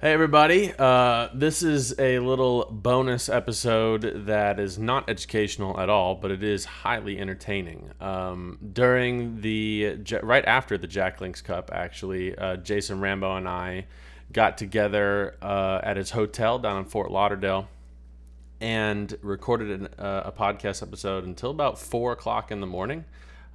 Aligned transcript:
Hey, 0.00 0.12
everybody. 0.12 0.72
Uh, 0.78 1.26
this 1.34 1.64
is 1.64 1.98
a 1.98 2.20
little 2.20 2.66
bonus 2.70 3.28
episode 3.28 4.26
that 4.26 4.60
is 4.60 4.78
not 4.78 5.10
educational 5.10 5.80
at 5.80 5.90
all, 5.90 6.14
but 6.14 6.30
it 6.30 6.44
is 6.44 6.64
highly 6.64 7.18
entertaining. 7.18 7.90
Um, 8.00 8.60
during 8.74 9.40
the, 9.40 9.96
right 10.22 10.44
after 10.44 10.78
the 10.78 10.86
Jack 10.86 11.20
Links 11.20 11.42
Cup, 11.42 11.72
actually, 11.74 12.38
uh, 12.38 12.58
Jason 12.58 13.00
Rambo 13.00 13.38
and 13.38 13.48
I 13.48 13.86
got 14.32 14.56
together 14.56 15.34
uh, 15.42 15.80
at 15.82 15.96
his 15.96 16.12
hotel 16.12 16.60
down 16.60 16.76
in 16.76 16.84
Fort 16.84 17.10
Lauderdale 17.10 17.68
and 18.60 19.18
recorded 19.20 19.80
an, 19.80 19.88
uh, 19.98 20.22
a 20.26 20.30
podcast 20.30 20.80
episode 20.80 21.24
until 21.24 21.50
about 21.50 21.76
four 21.76 22.12
o'clock 22.12 22.52
in 22.52 22.60
the 22.60 22.68
morning. 22.68 23.04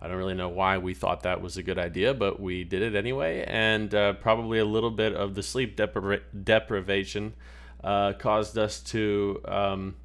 I 0.04 0.10
don't 0.10 0.18
really 0.18 0.34
know 0.34 0.50
why 0.50 0.80
we 0.80 0.94
thought 0.94 1.24
that 1.24 1.42
was 1.42 1.56
a 1.56 1.64
good 1.64 1.80
idea, 1.80 2.14
but 2.14 2.38
we 2.38 2.66
did 2.66 2.82
it 2.82 2.94
anyway. 2.94 3.46
And 3.48 3.96
uh, 3.96 4.14
probably 4.14 4.60
a 4.60 4.66
little 4.66 4.92
bit 4.92 5.14
of 5.14 5.34
the 5.34 5.42
sleep 5.42 5.78
depri- 5.78 6.20
deprivation 6.44 7.34
uh, 7.82 8.12
caused 8.12 8.58
us 8.58 8.82
to 8.82 9.40
um, 9.46 9.96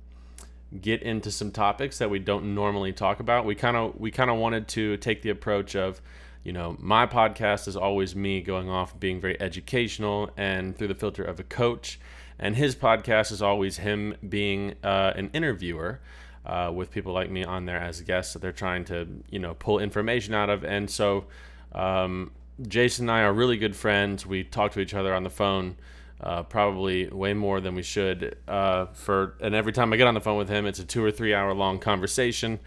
get 0.80 1.02
into 1.02 1.32
some 1.32 1.50
topics 1.50 1.98
that 1.98 2.10
we 2.10 2.20
don't 2.20 2.54
normally 2.54 2.92
talk 2.92 3.18
about. 3.18 3.44
We 3.44 3.56
kind 3.56 3.76
of 3.76 3.98
we 3.98 4.12
kind 4.12 4.30
of 4.30 4.36
wanted 4.36 4.68
to 4.68 4.98
take 4.98 5.22
the 5.22 5.30
approach 5.30 5.74
of, 5.74 6.00
you 6.44 6.52
know, 6.52 6.76
my 6.78 7.04
podcast 7.04 7.66
is 7.66 7.76
always 7.76 8.14
me 8.14 8.40
going 8.40 8.70
off 8.70 8.98
being 9.00 9.20
very 9.20 9.40
educational 9.40 10.30
and 10.36 10.76
through 10.78 10.88
the 10.88 10.94
filter 10.94 11.24
of 11.24 11.40
a 11.40 11.44
coach, 11.44 11.98
and 12.38 12.54
his 12.54 12.76
podcast 12.76 13.32
is 13.32 13.42
always 13.42 13.78
him 13.78 14.14
being 14.28 14.76
uh, 14.84 15.12
an 15.16 15.28
interviewer 15.32 16.00
uh, 16.48 16.72
with 16.74 16.90
people 16.90 17.12
like 17.12 17.30
me 17.30 17.44
on 17.44 17.66
there 17.66 17.78
as 17.78 18.00
guests 18.00 18.32
that 18.32 18.40
they're 18.40 18.52
trying 18.52 18.84
to 18.86 19.06
you 19.30 19.38
know 19.38 19.54
pull 19.54 19.78
information 19.78 20.34
out 20.34 20.50
of. 20.50 20.64
And 20.64 20.90
so 20.90 21.26
um, 21.72 22.32
Jason 22.66 23.04
and 23.04 23.10
I 23.18 23.22
are 23.22 23.32
really 23.32 23.56
good 23.56 23.76
friends. 23.76 24.26
We 24.26 24.44
talk 24.44 24.72
to 24.72 24.80
each 24.80 24.94
other 24.94 25.14
on 25.14 25.22
the 25.22 25.30
phone. 25.30 25.76
Uh, 26.20 26.42
probably 26.42 27.06
way 27.08 27.32
more 27.32 27.60
than 27.60 27.76
we 27.76 27.82
should. 27.82 28.36
Uh, 28.48 28.86
for 28.86 29.36
and 29.40 29.54
every 29.54 29.72
time 29.72 29.92
I 29.92 29.96
get 29.96 30.08
on 30.08 30.14
the 30.14 30.20
phone 30.20 30.36
with 30.36 30.48
him, 30.48 30.66
it's 30.66 30.80
a 30.80 30.84
two 30.84 31.04
or 31.04 31.12
three 31.12 31.32
hour 31.32 31.54
long 31.54 31.78
conversation, 31.78 32.58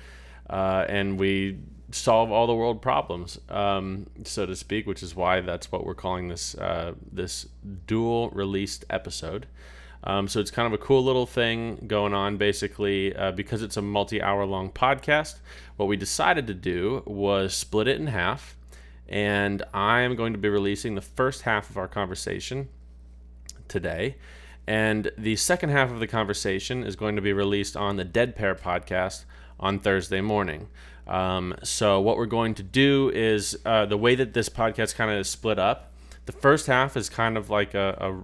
uh, 0.49 0.85
and 0.87 1.19
we 1.19 1.59
solve 1.91 2.31
all 2.31 2.47
the 2.47 2.53
world 2.53 2.81
problems, 2.81 3.37
um, 3.49 4.07
so 4.23 4.45
to 4.45 4.55
speak. 4.55 4.87
Which 4.87 5.03
is 5.03 5.17
why 5.17 5.41
that's 5.41 5.69
what 5.69 5.85
we're 5.85 5.95
calling 5.95 6.29
this 6.29 6.55
uh, 6.55 6.93
this 7.11 7.47
dual 7.87 8.29
released 8.29 8.85
episode. 8.89 9.47
Um, 10.03 10.27
so 10.27 10.39
it's 10.39 10.51
kind 10.51 10.65
of 10.65 10.73
a 10.73 10.83
cool 10.83 11.03
little 11.03 11.25
thing 11.25 11.85
going 11.87 12.13
on, 12.13 12.37
basically, 12.37 13.15
uh, 13.15 13.31
because 13.31 13.61
it's 13.61 13.77
a 13.77 13.81
multi 13.81 14.21
hour 14.21 14.45
long 14.45 14.71
podcast. 14.71 15.39
What 15.77 15.87
we 15.87 15.97
decided 15.97 16.47
to 16.47 16.53
do 16.53 17.03
was 17.05 17.53
split 17.53 17.87
it 17.87 17.99
in 17.99 18.07
half, 18.07 18.57
and 19.07 19.63
I 19.73 20.01
am 20.01 20.15
going 20.15 20.33
to 20.33 20.39
be 20.39 20.49
releasing 20.49 20.95
the 20.95 21.01
first 21.01 21.43
half 21.43 21.69
of 21.69 21.77
our 21.77 21.87
conversation 21.87 22.69
today. 23.67 24.17
And 24.67 25.11
the 25.17 25.35
second 25.35 25.69
half 25.69 25.91
of 25.91 25.99
the 25.99 26.07
conversation 26.07 26.83
is 26.83 26.95
going 26.95 27.15
to 27.15 27.21
be 27.21 27.33
released 27.33 27.75
on 27.75 27.97
the 27.97 28.03
Dead 28.05 28.35
Pair 28.35 28.55
podcast 28.55 29.25
on 29.59 29.79
Thursday 29.79 30.21
morning. 30.21 30.67
Um, 31.07 31.55
so, 31.63 31.99
what 31.99 32.17
we're 32.17 32.25
going 32.25 32.53
to 32.55 32.63
do 32.63 33.11
is 33.13 33.57
uh, 33.65 33.85
the 33.85 33.97
way 33.97 34.15
that 34.15 34.33
this 34.33 34.49
podcast 34.49 34.95
kind 34.95 35.11
of 35.11 35.17
is 35.17 35.29
split 35.29 35.59
up. 35.59 35.91
The 36.25 36.31
first 36.31 36.67
half 36.67 36.95
is 36.95 37.09
kind 37.09 37.37
of 37.37 37.49
like 37.49 37.73
a, 37.73 37.97
a 37.99 38.23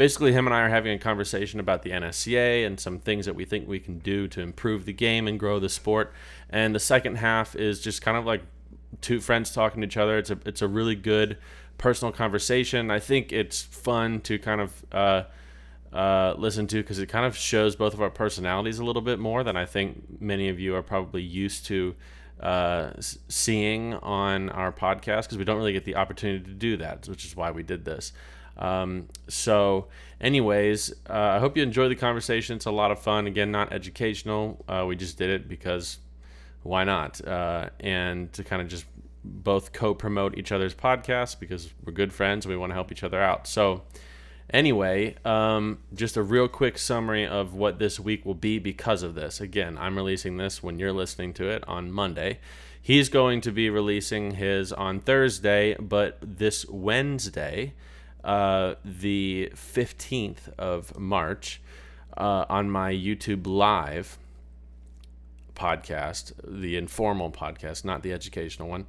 basically 0.00 0.32
him 0.32 0.46
and 0.46 0.54
I 0.54 0.62
are 0.62 0.70
having 0.70 0.94
a 0.94 0.98
conversation 0.98 1.60
about 1.60 1.82
the 1.82 1.90
NSCA 1.90 2.66
and 2.66 2.80
some 2.80 3.00
things 3.00 3.26
that 3.26 3.34
we 3.34 3.44
think 3.44 3.68
we 3.68 3.78
can 3.78 3.98
do 3.98 4.26
to 4.28 4.40
improve 4.40 4.86
the 4.86 4.94
game 4.94 5.28
and 5.28 5.38
grow 5.38 5.60
the 5.60 5.68
sport. 5.68 6.14
And 6.48 6.74
the 6.74 6.80
second 6.80 7.16
half 7.16 7.54
is 7.54 7.82
just 7.82 8.00
kind 8.00 8.16
of 8.16 8.24
like 8.24 8.40
two 9.02 9.20
friends 9.20 9.52
talking 9.52 9.82
to 9.82 9.86
each 9.86 9.98
other. 9.98 10.16
It's 10.16 10.30
a 10.30 10.38
it's 10.46 10.62
a 10.62 10.68
really 10.68 10.94
good 10.94 11.36
personal 11.76 12.12
conversation. 12.12 12.90
I 12.90 12.98
think 12.98 13.30
it's 13.30 13.60
fun 13.60 14.22
to 14.22 14.38
kind 14.38 14.62
of 14.62 14.84
uh, 14.90 15.22
uh, 15.92 16.32
listen 16.38 16.66
to 16.68 16.76
because 16.76 16.98
it 16.98 17.10
kind 17.10 17.26
of 17.26 17.36
shows 17.36 17.76
both 17.76 17.92
of 17.92 18.00
our 18.00 18.08
personalities 18.08 18.78
a 18.78 18.84
little 18.86 19.02
bit 19.02 19.18
more 19.18 19.44
than 19.44 19.58
I 19.58 19.66
think 19.66 20.18
many 20.18 20.48
of 20.48 20.58
you 20.58 20.74
are 20.76 20.82
probably 20.82 21.20
used 21.20 21.66
to 21.66 21.94
uh, 22.40 22.92
seeing 23.28 23.92
on 23.96 24.48
our 24.48 24.72
podcast 24.72 25.24
because 25.24 25.36
we 25.36 25.44
don't 25.44 25.58
really 25.58 25.74
get 25.74 25.84
the 25.84 25.96
opportunity 25.96 26.42
to 26.42 26.54
do 26.54 26.78
that, 26.78 27.06
which 27.06 27.26
is 27.26 27.36
why 27.36 27.50
we 27.50 27.62
did 27.62 27.84
this. 27.84 28.14
Um, 28.60 29.08
so, 29.28 29.86
anyways, 30.20 30.92
uh, 31.08 31.12
I 31.12 31.38
hope 31.38 31.56
you 31.56 31.62
enjoy 31.62 31.88
the 31.88 31.96
conversation. 31.96 32.56
It's 32.56 32.66
a 32.66 32.70
lot 32.70 32.90
of 32.90 33.00
fun. 33.00 33.26
Again, 33.26 33.50
not 33.50 33.72
educational. 33.72 34.62
Uh, 34.68 34.84
we 34.86 34.96
just 34.96 35.18
did 35.18 35.30
it 35.30 35.48
because 35.48 35.98
why 36.62 36.84
not? 36.84 37.26
Uh, 37.26 37.70
and 37.80 38.32
to 38.34 38.44
kind 38.44 38.60
of 38.60 38.68
just 38.68 38.84
both 39.24 39.72
co 39.72 39.94
promote 39.94 40.36
each 40.38 40.52
other's 40.52 40.74
podcasts 40.74 41.38
because 41.38 41.72
we're 41.84 41.92
good 41.92 42.12
friends 42.12 42.44
and 42.44 42.50
we 42.50 42.58
want 42.58 42.70
to 42.70 42.74
help 42.74 42.92
each 42.92 43.02
other 43.02 43.20
out. 43.20 43.46
So, 43.46 43.82
anyway, 44.50 45.16
um, 45.24 45.78
just 45.94 46.16
a 46.16 46.22
real 46.22 46.48
quick 46.48 46.78
summary 46.78 47.26
of 47.26 47.54
what 47.54 47.78
this 47.78 47.98
week 47.98 48.24
will 48.24 48.34
be 48.34 48.58
because 48.58 49.02
of 49.02 49.14
this. 49.14 49.40
Again, 49.40 49.78
I'm 49.78 49.96
releasing 49.96 50.36
this 50.36 50.62
when 50.62 50.78
you're 50.78 50.92
listening 50.92 51.32
to 51.34 51.48
it 51.48 51.64
on 51.66 51.90
Monday. 51.90 52.38
He's 52.82 53.08
going 53.10 53.42
to 53.42 53.52
be 53.52 53.68
releasing 53.68 54.32
his 54.32 54.72
on 54.72 55.00
Thursday, 55.00 55.76
but 55.78 56.18
this 56.22 56.66
Wednesday, 56.66 57.74
uh, 58.24 58.74
the 58.84 59.50
15th 59.54 60.52
of 60.58 60.98
March 60.98 61.60
uh, 62.16 62.44
on 62.48 62.70
my 62.70 62.92
YouTube 62.92 63.46
Live 63.46 64.18
podcast, 65.54 66.32
the 66.42 66.76
informal 66.76 67.30
podcast, 67.30 67.84
not 67.84 68.02
the 68.02 68.12
educational 68.12 68.68
one. 68.68 68.86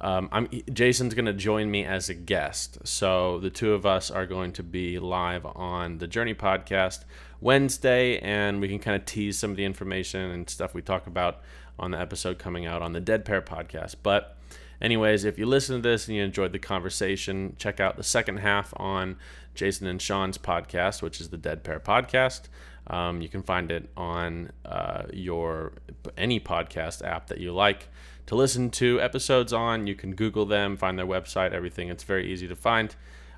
Um, 0.00 0.28
I'm 0.32 0.48
Jason's 0.72 1.14
going 1.14 1.26
to 1.26 1.32
join 1.32 1.70
me 1.70 1.84
as 1.84 2.08
a 2.08 2.14
guest, 2.14 2.78
so 2.84 3.38
the 3.38 3.50
two 3.50 3.72
of 3.72 3.86
us 3.86 4.10
are 4.10 4.26
going 4.26 4.52
to 4.54 4.62
be 4.64 4.98
live 4.98 5.46
on 5.46 5.98
the 5.98 6.08
Journey 6.08 6.34
podcast 6.34 7.04
Wednesday, 7.40 8.18
and 8.18 8.60
we 8.60 8.68
can 8.68 8.80
kind 8.80 8.96
of 8.96 9.06
tease 9.06 9.38
some 9.38 9.52
of 9.52 9.56
the 9.56 9.64
information 9.64 10.30
and 10.30 10.50
stuff 10.50 10.74
we 10.74 10.82
talk 10.82 11.06
about 11.06 11.40
on 11.78 11.92
the 11.92 12.00
episode 12.00 12.38
coming 12.38 12.66
out 12.66 12.82
on 12.82 12.92
the 12.92 13.00
Dead 13.00 13.24
Pair 13.24 13.42
podcast. 13.42 13.94
But 14.02 14.36
Anyways, 14.82 15.24
if 15.24 15.38
you 15.38 15.46
listen 15.46 15.76
to 15.76 15.88
this 15.88 16.08
and 16.08 16.16
you 16.16 16.24
enjoyed 16.24 16.50
the 16.50 16.58
conversation, 16.58 17.54
check 17.56 17.78
out 17.78 17.96
the 17.96 18.02
second 18.02 18.38
half 18.38 18.74
on 18.76 19.16
Jason 19.54 19.86
and 19.86 20.02
Sean's 20.02 20.38
podcast, 20.38 21.02
which 21.02 21.20
is 21.20 21.28
the 21.28 21.36
Dead 21.36 21.62
Pair 21.62 21.78
podcast. 21.78 22.48
Um, 22.88 23.22
you 23.22 23.28
can 23.28 23.44
find 23.44 23.70
it 23.70 23.88
on 23.96 24.50
uh, 24.64 25.04
your 25.12 25.74
any 26.18 26.40
podcast 26.40 27.06
app 27.06 27.28
that 27.28 27.38
you 27.38 27.52
like 27.52 27.88
to 28.26 28.34
listen 28.34 28.70
to 28.70 29.00
episodes 29.00 29.52
on. 29.52 29.86
You 29.86 29.94
can 29.94 30.16
Google 30.16 30.46
them, 30.46 30.76
find 30.76 30.98
their 30.98 31.06
website, 31.06 31.52
everything. 31.52 31.88
It's 31.88 32.02
very 32.02 32.32
easy 32.32 32.48
to 32.48 32.56
find. 32.56 32.94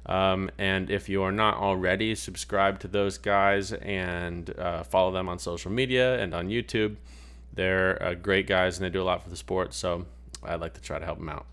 Um, 0.06 0.50
and 0.56 0.90
if 0.90 1.10
you 1.10 1.22
are 1.22 1.32
not 1.32 1.58
already, 1.58 2.14
subscribe 2.14 2.78
to 2.80 2.88
those 2.88 3.18
guys 3.18 3.72
and 3.72 4.48
uh, 4.58 4.82
follow 4.82 5.12
them 5.12 5.28
on 5.28 5.38
social 5.38 5.70
media 5.70 6.18
and 6.18 6.34
on 6.34 6.48
YouTube. 6.48 6.96
They're 7.52 8.02
uh, 8.02 8.14
great 8.14 8.46
guys 8.46 8.78
and 8.78 8.86
they 8.86 8.90
do 8.90 9.02
a 9.02 9.04
lot 9.04 9.22
for 9.22 9.28
the 9.28 9.36
sport. 9.36 9.74
So 9.74 10.06
I'd 10.46 10.60
like 10.60 10.74
to 10.74 10.80
try 10.80 10.98
to 10.98 11.04
help 11.04 11.18
them 11.18 11.28
out. 11.28 11.46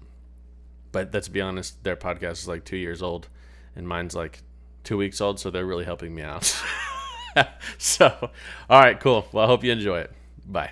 But 0.91 1.13
let's 1.13 1.28
be 1.28 1.41
honest, 1.41 1.84
their 1.84 1.96
podcast 1.96 2.34
is 2.34 2.47
like 2.47 2.66
two 2.66 2.78
years 2.78 3.02
old, 3.02 3.29
and 3.75 3.88
mine's 3.88 4.16
like 4.16 4.44
two 4.84 4.97
weeks 4.97 5.22
old, 5.22 5.40
so 5.40 5.50
they're 5.50 5.66
really 5.66 5.85
helping 5.85 6.13
me 6.13 6.22
out. 6.22 6.44
so, 7.78 8.31
all 8.69 8.81
right, 8.81 9.00
cool. 9.00 9.28
Well, 9.31 9.46
I 9.46 9.47
hope 9.47 9.63
you 9.63 9.72
enjoy 9.72 10.00
it. 10.00 10.12
Bye. 10.46 10.72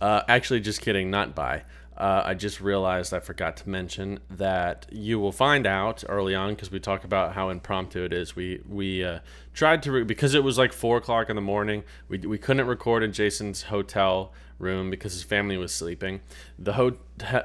Uh, 0.00 0.22
actually, 0.28 0.60
just 0.60 0.80
kidding, 0.80 1.10
not 1.10 1.34
bye. 1.34 1.62
Uh, 2.00 2.22
I 2.24 2.32
just 2.32 2.62
realized 2.62 3.12
I 3.12 3.20
forgot 3.20 3.58
to 3.58 3.68
mention 3.68 4.20
that 4.30 4.86
you 4.90 5.20
will 5.20 5.32
find 5.32 5.66
out 5.66 6.02
early 6.08 6.34
on 6.34 6.54
because 6.54 6.70
we 6.70 6.80
talk 6.80 7.04
about 7.04 7.34
how 7.34 7.50
impromptu 7.50 8.02
it 8.04 8.14
is. 8.14 8.34
We 8.34 8.62
we 8.66 9.04
uh, 9.04 9.18
tried 9.52 9.82
to 9.82 9.92
re- 9.92 10.04
because 10.04 10.32
it 10.32 10.42
was 10.42 10.56
like 10.56 10.72
four 10.72 10.96
o'clock 10.96 11.28
in 11.28 11.36
the 11.36 11.42
morning. 11.42 11.84
We 12.08 12.16
we 12.16 12.38
couldn't 12.38 12.66
record 12.66 13.02
in 13.02 13.12
Jason's 13.12 13.64
hotel 13.64 14.32
room 14.58 14.88
because 14.88 15.12
his 15.12 15.24
family 15.24 15.58
was 15.58 15.74
sleeping. 15.74 16.22
The 16.58 16.72
ho- 16.72 16.96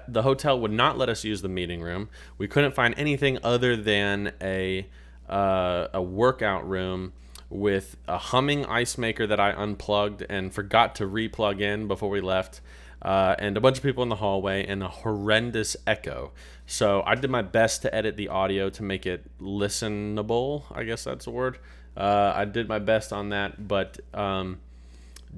the 0.08 0.22
hotel 0.22 0.58
would 0.58 0.72
not 0.72 0.98
let 0.98 1.10
us 1.10 1.26
use 1.26 1.42
the 1.42 1.50
meeting 1.50 1.82
room. 1.82 2.08
We 2.38 2.48
couldn't 2.48 2.74
find 2.74 2.96
anything 2.98 3.38
other 3.44 3.76
than 3.76 4.32
a 4.42 4.88
uh, 5.28 5.88
a 5.94 6.02
workout 6.02 6.66
room 6.66 7.12
with 7.50 7.98
a 8.08 8.18
humming 8.18 8.66
ice 8.68 8.98
maker 8.98 9.28
that 9.28 9.40
I 9.40 9.52
unplugged 9.52 10.26
and 10.30 10.54
forgot 10.54 10.96
to 10.96 11.04
replug 11.06 11.60
in 11.60 11.90
before 11.90 12.10
we 12.10 12.22
left. 12.22 12.62
Uh, 13.02 13.36
and 13.38 13.56
a 13.58 13.62
bunch 13.62 13.78
of 13.78 13.84
people 13.84 14.02
in 14.04 14.10
the 14.10 14.16
hallway 14.16 14.66
and 14.66 14.82
a 14.82 14.88
horrendous 14.88 15.78
echo. 15.86 16.32
So 16.66 17.04
I 17.06 17.16
did 17.16 17.30
my 17.30 17.42
best 17.44 17.82
to 17.84 17.94
edit 17.94 18.18
the 18.18 18.30
audio 18.30 18.70
to 18.72 18.84
make 18.84 19.06
it 19.06 19.30
listenable. 19.40 20.64
I 20.72 20.84
guess 20.84 21.04
that's 21.04 21.28
a 21.28 21.32
word. 21.32 21.60
Uh, 21.96 22.34
I 22.36 22.46
did 22.46 22.68
my 22.68 22.80
best 22.80 23.14
on 23.14 23.30
that, 23.30 23.68
but 23.68 24.00
um, 24.14 24.60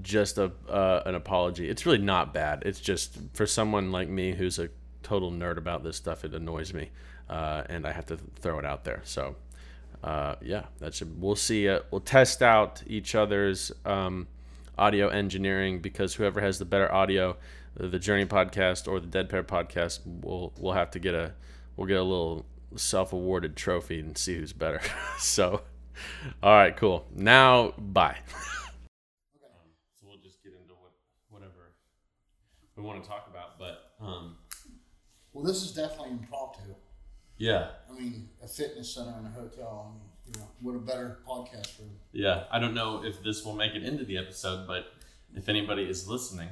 just 0.01 0.38
a 0.38 0.51
uh, 0.69 1.04
an 1.06 1.15
apology. 1.15 1.69
It's 1.69 1.86
really 1.86 1.98
not 2.00 2.33
bad. 2.33 2.63
It's 2.65 2.80
just 2.80 3.18
for 3.33 3.45
someone 3.45 3.92
like 3.92 4.09
me 4.09 4.33
who's 4.33 4.59
a 4.59 4.69
total 5.04 5.31
nerd 5.31 5.57
about 5.57 5.83
this 5.83 5.95
stuff, 5.95 6.25
it 6.25 6.33
annoys 6.33 6.74
me, 6.74 6.89
uh, 7.30 7.63
and 7.69 7.86
I 7.88 7.92
have 7.92 8.06
to 8.07 8.18
throw 8.39 8.59
it 8.59 8.65
out 8.65 8.83
there. 8.83 9.01
So, 9.06 9.36
uh, 10.04 10.36
yeah, 10.42 10.65
that 10.80 10.95
should. 10.95 11.21
We'll 11.21 11.36
see. 11.36 11.68
We'll 11.92 12.01
test 12.01 12.42
out 12.42 12.83
each 12.88 13.15
other's 13.15 13.71
um, 13.86 14.27
audio 14.77 15.07
engineering 15.09 15.79
because 15.79 16.15
whoever 16.15 16.41
has 16.41 16.59
the 16.59 16.65
better 16.65 16.91
audio, 16.91 17.38
the 17.75 18.00
Journey 18.00 18.25
podcast 18.25 18.88
or 18.88 19.00
the 19.00 19.07
Dead 19.07 19.29
Pair 19.29 19.44
podcast, 19.44 20.00
will 20.06 20.53
will 20.59 20.74
have 20.74 20.91
to 20.91 21.00
get 21.00 21.13
a 21.13 21.33
we'll 21.75 21.88
get 21.88 21.97
a 21.97 22.03
little 22.03 22.45
self 22.75 23.13
awarded 23.13 23.56
trophy 23.56 24.00
and 24.00 24.18
see 24.18 24.35
who's 24.35 24.53
better. 24.53 24.81
so, 25.19 25.62
all 26.44 26.53
right, 26.53 26.75
cool. 26.75 27.06
Now, 27.15 27.74
bye. 27.77 28.18
Okay. 28.19 29.45
So 30.00 30.06
we'll 30.07 30.18
just 30.24 30.44
get 30.44 30.53
into 30.53 30.74
what, 30.75 30.91
whatever 31.30 31.73
we 32.75 32.83
want 32.83 33.01
to 33.03 33.09
talk 33.09 33.27
about. 33.31 33.57
But 33.57 33.94
um, 34.00 34.35
Well, 35.33 35.44
this 35.44 35.63
is 35.63 35.73
definitely 35.73 36.12
impromptu. 36.12 36.75
yeah, 37.38 37.69
I 37.89 37.94
mean, 38.00 38.30
a 38.44 38.47
fitness 38.47 38.94
center 38.94 39.13
and 39.18 39.25
a 39.27 39.30
hotel. 39.31 39.89
I 39.89 39.97
mean, 39.97 40.06
you 40.27 40.39
know, 40.39 40.47
what 40.62 40.75
a 40.75 40.79
better 40.79 41.19
podcast 41.27 41.79
room. 41.79 41.91
yeah. 42.12 42.44
I 42.51 42.59
don't 42.59 42.74
know 42.74 43.03
if 43.03 43.24
this 43.24 43.45
will 43.45 43.56
make 43.56 43.74
it 43.75 43.83
into 43.83 44.03
the 44.03 44.18
episode, 44.18 44.68
but 44.68 44.94
if 45.35 45.50
anybody 45.50 45.83
is 45.83 46.07
listening, 46.07 46.50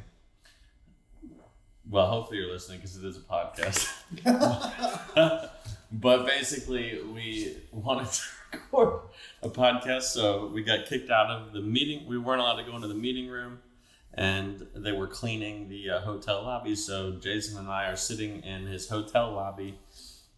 well, 1.90 2.08
hopefully 2.08 2.40
you're 2.40 2.52
listening 2.52 2.80
because 2.80 2.98
it 2.98 3.06
is 3.06 3.18
a 3.18 3.22
podcast. 3.22 3.92
but 5.92 6.26
basically, 6.26 7.00
we 7.14 7.58
wanted 7.72 8.12
to 8.12 8.22
record 8.54 9.00
a 9.44 9.50
podcast, 9.50 10.04
so 10.04 10.48
we 10.48 10.64
got 10.64 10.86
kicked 10.88 11.10
out 11.10 11.30
of 11.30 11.54
the 11.54 11.62
meeting. 11.62 12.08
We 12.08 12.18
weren't 12.18 12.42
allowed 12.42 12.58
to 12.58 12.64
go 12.64 12.76
into 12.76 12.88
the 12.88 12.96
meeting 12.96 13.28
room, 13.28 13.60
and 14.14 14.66
they 14.74 14.94
were 14.94 15.08
cleaning 15.08 15.70
the 15.70 15.92
uh, 15.92 16.00
hotel 16.00 16.44
lobby. 16.44 16.76
So 16.76 17.12
Jason 17.12 17.60
and 17.60 17.68
I 17.68 17.90
are 17.90 17.98
sitting 17.98 18.42
in 18.44 18.66
his 18.66 18.90
hotel 18.90 19.34
lobby 19.34 19.78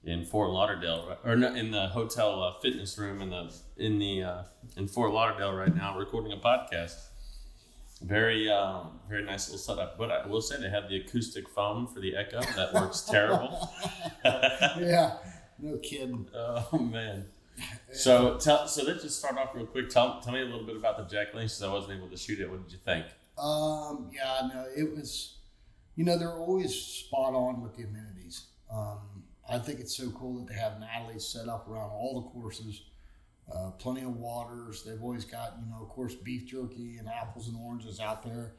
in 0.07 0.23
Fort 0.23 0.51
Lauderdale, 0.51 1.17
or 1.25 1.33
in 1.33 1.71
the 1.71 1.87
hotel 1.87 2.41
uh, 2.41 2.53
fitness 2.61 2.97
room 2.97 3.21
in 3.21 3.29
the 3.29 3.53
in 3.75 3.99
the 3.99 4.23
uh, 4.23 4.43
in 4.77 4.87
Fort 4.87 5.11
Lauderdale 5.11 5.53
right 5.53 5.75
now, 5.75 5.97
recording 5.97 6.31
a 6.31 6.37
podcast. 6.37 6.95
Very, 8.01 8.47
um, 8.47 8.99
very 9.09 9.23
nice 9.23 9.49
little 9.49 9.57
setup. 9.57 9.97
But 9.97 10.11
I 10.11 10.27
will 10.27 10.41
say 10.41 10.61
they 10.61 10.69
have 10.69 10.87
the 10.87 10.97
acoustic 10.97 11.49
foam 11.49 11.87
for 11.87 11.99
the 11.99 12.15
echo 12.15 12.39
that 12.41 12.73
works 12.73 13.01
terrible. 13.11 13.69
yeah, 14.23 15.17
no 15.59 15.77
kidding. 15.77 16.27
oh 16.35 16.77
man. 16.79 17.25
So 17.91 18.37
tell, 18.37 18.67
so 18.67 18.83
let's 18.83 19.03
just 19.03 19.19
start 19.19 19.37
off 19.37 19.55
real 19.55 19.65
quick. 19.65 19.89
Tell, 19.89 20.21
tell 20.21 20.31
me 20.31 20.41
a 20.41 20.45
little 20.45 20.63
bit 20.65 20.77
about 20.77 20.97
the 20.97 21.03
Jack 21.03 21.33
Links. 21.33 21.53
Since 21.53 21.67
I 21.69 21.73
wasn't 21.73 21.97
able 21.97 22.07
to 22.09 22.17
shoot 22.17 22.39
it. 22.39 22.49
What 22.49 22.63
did 22.63 22.71
you 22.71 22.77
think? 22.77 23.07
Um, 23.37 24.09
yeah, 24.13 24.47
no, 24.53 24.65
it 24.75 24.95
was, 24.95 25.37
you 25.95 26.05
know, 26.05 26.17
they're 26.17 26.37
always 26.37 26.73
spot 26.75 27.33
on 27.33 27.61
with 27.61 27.75
the 27.75 27.83
amenities. 27.83 28.45
Um, 28.71 29.16
I 29.49 29.59
think 29.59 29.79
it's 29.79 29.95
so 29.95 30.11
cool 30.11 30.39
that 30.39 30.53
they 30.53 30.59
have 30.59 30.79
Natalie's 30.79 31.25
set 31.25 31.47
up 31.47 31.67
around 31.69 31.89
all 31.91 32.21
the 32.21 32.29
courses. 32.29 32.81
Uh, 33.53 33.71
plenty 33.71 34.01
of 34.01 34.17
waters. 34.17 34.83
They've 34.83 35.01
always 35.01 35.23
got, 35.23 35.55
you 35.63 35.71
know, 35.71 35.81
of 35.81 35.89
course, 35.89 36.15
beef 36.15 36.45
jerky 36.45 36.97
and 36.97 37.07
apples 37.07 37.47
and 37.47 37.57
oranges 37.57 37.99
out 37.99 38.23
there. 38.23 38.53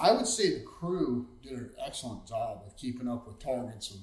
I 0.00 0.10
would 0.10 0.26
say 0.26 0.54
the 0.54 0.64
crew 0.64 1.28
did 1.42 1.52
an 1.52 1.70
excellent 1.84 2.26
job 2.26 2.62
of 2.66 2.76
keeping 2.76 3.08
up 3.08 3.26
with 3.26 3.38
targets 3.38 3.92
and 3.92 4.00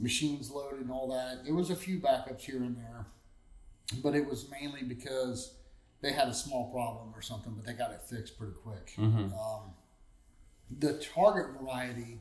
machines 0.00 0.50
loaded 0.50 0.80
and 0.80 0.90
all 0.90 1.08
that. 1.08 1.44
There 1.44 1.54
was 1.54 1.68
a 1.68 1.76
few 1.76 1.98
backups 1.98 2.40
here 2.40 2.62
and 2.62 2.76
there, 2.76 3.06
but 4.02 4.14
it 4.14 4.26
was 4.26 4.50
mainly 4.50 4.82
because 4.82 5.54
they 6.00 6.12
had 6.12 6.28
a 6.28 6.34
small 6.34 6.70
problem 6.70 7.12
or 7.14 7.20
something, 7.20 7.52
but 7.54 7.66
they 7.66 7.74
got 7.74 7.90
it 7.90 8.00
fixed 8.08 8.38
pretty 8.38 8.54
quick. 8.54 8.94
Mm-hmm. 8.96 9.34
Um, 9.34 9.74
the 10.78 10.94
target 11.14 11.60
variety, 11.60 12.20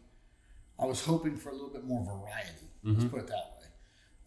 I 0.81 0.85
was 0.85 1.03
hoping 1.05 1.37
for 1.37 1.49
a 1.49 1.53
little 1.53 1.69
bit 1.69 1.83
more 1.85 2.03
variety. 2.03 2.67
Let's 2.83 3.05
put 3.11 3.19
it 3.19 3.27
that 3.27 3.57
way. 3.59 3.67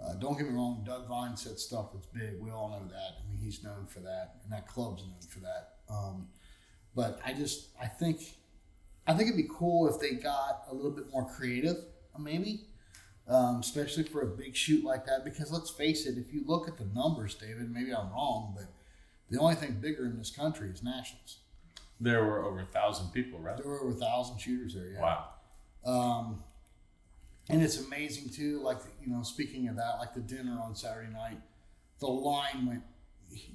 Uh, 0.05 0.15
don't 0.15 0.37
get 0.37 0.47
me 0.49 0.55
wrong, 0.55 0.83
Doug 0.87 1.09
Vine 1.09 1.37
said 1.37 1.59
stuff 1.59 1.93
that's 1.93 2.07
big. 2.07 2.41
We 2.41 2.51
all 2.51 2.69
know 2.71 2.87
that. 2.89 3.17
I 3.21 3.29
mean, 3.29 3.39
he's 3.43 3.63
known 3.65 3.87
for 3.89 4.01
that, 4.01 4.37
and 4.45 4.53
that 4.53 4.67
club's 4.69 5.03
known 5.03 5.21
for 5.29 5.41
that. 5.41 5.75
Um, 5.89 6.29
but 6.95 7.21
I 7.25 7.33
just, 7.33 7.69
I 7.81 7.87
think, 7.87 8.21
I 9.07 9.15
think 9.15 9.29
it'd 9.29 9.37
be 9.37 9.51
cool 9.53 9.89
if 9.89 10.01
they 10.01 10.13
got 10.13 10.65
a 10.71 10.75
little 10.75 10.91
bit 10.91 11.11
more 11.11 11.29
creative, 11.29 11.77
maybe, 12.19 12.67
um, 13.29 13.61
especially 13.61 14.05
for 14.05 14.23
a 14.23 14.27
big 14.27 14.55
shoot 14.55 14.85
like 14.85 15.07
that. 15.07 15.25
Because 15.25 15.51
let's 15.51 15.71
face 15.71 16.07
it, 16.07 16.17
if 16.19 16.33
you 16.33 16.45
look 16.47 16.69
at 16.69 16.77
the 16.77 16.87
numbers, 16.95 17.35
David, 17.35 17.73
maybe 17.73 17.93
I'm 17.93 18.11
wrong, 18.11 18.55
but 18.57 18.67
the 19.31 19.41
only 19.41 19.55
thing 19.57 19.79
bigger 19.81 20.07
in 20.07 20.17
this 20.19 20.31
country 20.31 20.69
is 20.71 20.83
nationals. 20.83 21.39
There 22.01 22.25
were 22.25 22.45
over 22.45 22.61
a 22.61 22.67
thousand 22.67 23.09
people, 23.13 23.39
right? 23.39 23.57
There 23.57 23.67
were 23.67 23.81
over 23.81 23.91
a 23.97 24.01
thousand 24.01 24.39
shooters 24.39 24.75
there. 24.75 24.93
Yeah. 24.93 25.01
Wow. 25.01 25.25
Um, 25.87 26.43
and 27.49 27.63
it's 27.63 27.79
amazing 27.79 28.31
too. 28.31 28.61
Like 28.63 28.79
you 29.03 29.09
know, 29.13 29.23
speaking 29.23 29.69
of 29.69 29.77
that, 29.77 29.97
like 29.99 30.15
the 30.15 30.21
dinner 30.21 30.59
on 30.63 30.75
Saturday 30.75 31.13
night, 31.13 31.39
the 32.01 32.07
line 32.07 32.67
went. 32.67 32.83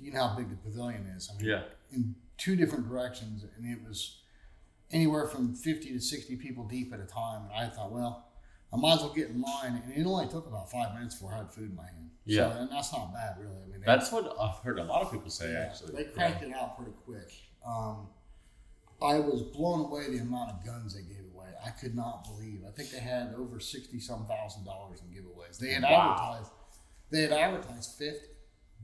You 0.02 0.12
know 0.12 0.28
how 0.28 0.36
big 0.36 0.50
the 0.50 0.58
pavilion 0.58 1.06
is. 1.16 1.30
I 1.34 1.38
mean, 1.38 1.48
Yeah. 1.52 1.62
in 1.92 2.16
two 2.38 2.56
different 2.58 2.90
directions, 2.90 3.46
and 3.56 3.66
it 3.66 3.82
was 3.88 4.18
anywhere 4.92 5.26
from 5.28 5.56
fifty 5.56 5.92
to 5.94 6.00
sixty 6.02 6.36
people 6.36 6.66
deep 6.68 6.92
at 6.94 7.00
a 7.00 7.06
time. 7.06 7.44
And 7.44 7.54
I 7.54 7.70
thought, 7.70 7.92
well, 7.92 8.28
I 8.74 8.78
might 8.78 8.96
as 8.96 9.00
well 9.02 9.14
get 9.14 9.30
in 9.30 9.42
line. 9.42 9.82
And 9.86 9.94
it 9.94 10.06
only 10.06 10.28
took 10.28 10.48
about 10.48 10.70
five 10.70 10.94
minutes 10.96 11.16
before 11.16 11.34
I 11.34 11.38
had 11.38 11.52
food 11.52 11.70
in 11.70 11.76
my 11.76 11.86
hand. 11.86 12.10
Yeah. 12.26 12.52
So, 12.54 12.60
and 12.62 12.72
that's 12.72 12.92
not 12.92 13.14
bad, 13.14 13.38
really. 13.40 13.56
I 13.64 13.68
mean, 13.68 13.82
That's 13.86 14.12
what 14.12 14.36
I've 14.40 14.58
heard 14.58 14.80
a 14.80 14.84
lot 14.84 15.02
of 15.04 15.12
people 15.12 15.30
say. 15.30 15.54
yeah, 15.54 15.60
actually, 15.70 15.96
They 16.04 16.10
cranked 16.12 16.44
it 16.44 16.54
out 16.54 16.76
pretty 16.78 16.92
quick. 17.06 17.32
Um, 17.66 18.08
I 19.02 19.20
was 19.20 19.42
blown 19.44 19.86
away 19.86 20.10
the 20.12 20.18
amount 20.22 20.52
of 20.52 20.66
guns 20.66 20.94
they 20.96 21.02
gave. 21.04 21.19
I 21.66 21.70
could 21.72 21.96
not 21.96 22.24
believe. 22.26 22.64
I 22.68 22.72
think 22.72 22.90
they 22.92 23.00
had 23.00 23.34
over 23.38 23.60
sixty 23.60 24.00
some 24.00 24.26
thousand 24.26 24.66
dollars 24.66 25.02
in 25.02 25.08
giveaways. 25.14 25.58
They 25.58 25.74
had 25.74 25.84
Wow. 25.84 26.12
advertised. 26.38 26.52
They 27.12 27.22
had 27.24 27.32
advertised 27.32 27.96
fifty, 27.98 28.28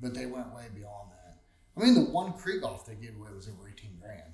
but 0.01 0.13
they 0.13 0.25
went 0.25 0.53
way 0.53 0.65
beyond 0.73 1.11
that. 1.11 1.37
I 1.77 1.83
mean, 1.85 1.93
the 1.93 2.11
one 2.11 2.33
Krieghoff 2.33 2.85
they 2.85 2.95
gave 2.95 3.15
away 3.15 3.31
was 3.33 3.47
over 3.49 3.67
eighteen 3.69 3.97
grand. 4.01 4.33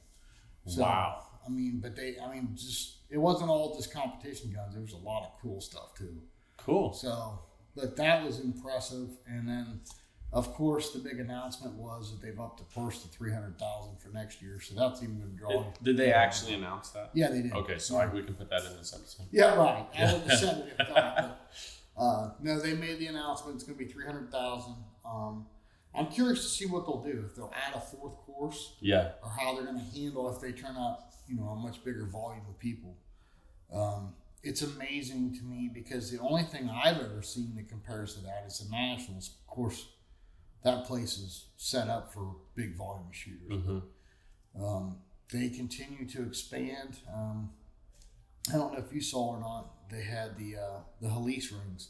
So, 0.68 0.82
Wow. 0.82 1.26
I 1.46 1.50
mean, 1.50 1.80
but 1.82 1.96
they. 1.96 2.18
I 2.20 2.34
mean, 2.34 2.50
just 2.56 2.98
it 3.10 3.18
wasn't 3.18 3.50
all 3.50 3.76
just 3.76 3.92
competition 3.92 4.52
guns. 4.54 4.74
There 4.74 4.82
was 4.82 4.94
a 4.94 4.98
lot 4.98 5.24
of 5.24 5.42
cool 5.42 5.60
stuff 5.60 5.94
too. 5.96 6.22
Cool. 6.58 6.94
So, 6.94 7.40
but 7.76 7.96
that 7.98 8.24
was 8.24 8.40
impressive. 8.40 9.10
And 9.28 9.48
then, 9.50 9.82
of 10.34 10.54
course, 10.54 10.92
the 10.92 11.00
big 11.00 11.20
announcement 11.20 11.76
was 11.76 12.12
that 12.12 12.26
they've 12.26 12.40
upped 12.40 12.60
the 12.60 12.80
purse 12.80 13.02
to 13.04 13.08
three 13.10 13.32
hundred 13.34 13.60
thousand 13.60 14.00
for 14.00 14.10
next 14.10 14.42
year. 14.42 14.60
So 14.62 14.76
that's 14.76 15.04
even 15.04 15.20
going 15.20 15.32
to 15.32 15.38
draw. 15.38 15.64
Did, 15.64 15.84
did 15.84 15.98
they 15.98 16.14
actually 16.14 16.54
announce 16.54 16.90
that? 16.92 17.12
Yeah, 17.14 17.30
they 17.30 17.42
did. 17.42 17.54
Okay, 17.54 17.78
so 17.78 17.98
I, 17.98 18.06
we 18.08 18.24
can 18.24 18.36
put 18.36 18.50
that 18.50 18.64
in 18.64 18.78
this 18.78 18.94
episode. 18.94 19.26
Yeah, 19.32 19.56
right. 19.56 19.86
I 19.98 20.14
would 20.14 20.22
have 20.24 20.40
said 20.40 20.58
it 20.60 20.76
if 20.80 20.90
not. 20.90 21.16
But, 21.16 22.02
uh, 22.02 22.30
no, 22.42 22.60
they 22.60 22.74
made 22.74 23.00
the 23.00 23.08
announcement. 23.08 23.56
It's 23.56 23.64
going 23.66 23.78
to 23.78 23.86
be 23.86 23.92
three 23.92 24.06
hundred 24.06 24.32
thousand. 24.32 24.76
Um, 25.06 25.46
I'm 25.94 26.08
curious 26.08 26.42
to 26.44 26.48
see 26.50 26.66
what 26.66 26.86
they'll 26.86 27.04
do 27.04 27.26
if 27.30 27.36
they'll 27.36 27.54
add 27.68 27.76
a 27.76 27.82
fourth 27.82 28.16
course 28.26 28.76
Yeah. 28.80 29.10
or 29.22 29.30
how 29.30 29.56
they're 29.56 29.66
going 29.66 29.78
to 29.78 30.00
handle 30.00 30.34
if 30.34 30.40
they 30.40 30.54
turn 30.54 30.78
out, 30.78 31.00
you 31.28 31.36
know, 31.36 31.50
a 31.50 31.56
much 31.58 31.84
bigger 31.84 32.06
volume 32.06 32.46
of 32.48 32.58
people. 32.58 32.96
Um, 33.74 34.14
it's 34.42 34.62
amazing 34.62 35.36
to 35.36 35.44
me 35.44 35.70
because 35.74 36.10
the 36.10 36.20
only 36.20 36.44
thing 36.44 36.70
I've 36.70 36.96
ever 36.98 37.22
seen 37.22 37.54
that 37.58 37.68
compares 37.68 38.16
to 38.16 38.22
that 38.24 38.46
is 38.48 38.60
the 38.60 38.70
Nationals. 38.72 39.32
Of 39.42 39.48
course, 39.54 39.88
that 40.64 40.86
place 40.86 41.18
is 41.18 41.46
set 41.58 41.88
up 41.88 42.14
for 42.14 42.36
big 42.56 42.76
volume 42.76 43.12
shooters. 43.12 43.52
Mm-hmm. 43.52 44.64
Um, 44.64 44.98
they 45.32 45.50
continue 45.50 46.08
to 46.10 46.24
expand. 46.24 46.98
Um, 47.14 47.52
I 48.50 48.58
don't 48.58 48.74
know 48.74 48.80
if 48.80 48.94
you 48.94 49.02
saw 49.02 49.30
or 49.36 49.40
not. 49.40 49.90
They 49.90 50.04
had 50.04 50.38
the 50.38 50.58
uh, 50.58 50.80
the 51.02 51.08
Helice 51.10 51.52
rings. 51.52 51.90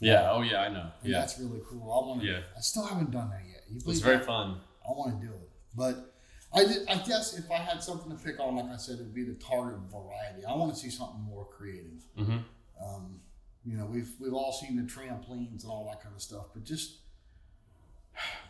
Yeah. 0.00 0.30
Oh, 0.30 0.42
yeah. 0.42 0.60
I 0.60 0.68
know. 0.68 0.90
Yeah. 1.02 1.20
that's 1.20 1.38
really 1.38 1.60
cool. 1.68 1.82
I 1.90 2.06
want 2.06 2.20
to. 2.20 2.26
Yeah. 2.26 2.40
I 2.56 2.60
still 2.60 2.84
haven't 2.84 3.10
done 3.10 3.30
that 3.30 3.42
yet. 3.50 3.62
You 3.70 3.80
It's 3.86 4.00
very 4.00 4.18
that? 4.18 4.26
fun. 4.26 4.60
I 4.86 4.90
want 4.90 5.20
to 5.20 5.26
do 5.26 5.32
it, 5.32 5.50
but 5.74 6.14
I, 6.52 6.64
did, 6.64 6.88
I 6.88 6.96
guess 6.98 7.36
if 7.36 7.50
I 7.50 7.56
had 7.56 7.82
something 7.82 8.16
to 8.16 8.22
pick 8.22 8.38
on, 8.38 8.54
like 8.54 8.66
I 8.66 8.76
said, 8.76 8.94
it'd 8.96 9.12
be 9.14 9.24
the 9.24 9.34
target 9.34 9.80
variety. 9.90 10.44
I 10.48 10.54
want 10.54 10.72
to 10.74 10.78
see 10.78 10.90
something 10.90 11.20
more 11.20 11.44
creative. 11.46 12.06
Mm-hmm. 12.16 12.38
Um, 12.80 13.20
you 13.64 13.76
know, 13.76 13.84
we've 13.86 14.10
we've 14.20 14.32
all 14.32 14.52
seen 14.52 14.76
the 14.76 14.82
trampolines 14.82 15.62
and 15.62 15.70
all 15.70 15.86
that 15.90 16.00
kind 16.02 16.14
of 16.14 16.22
stuff, 16.22 16.46
but 16.54 16.62
just 16.62 16.98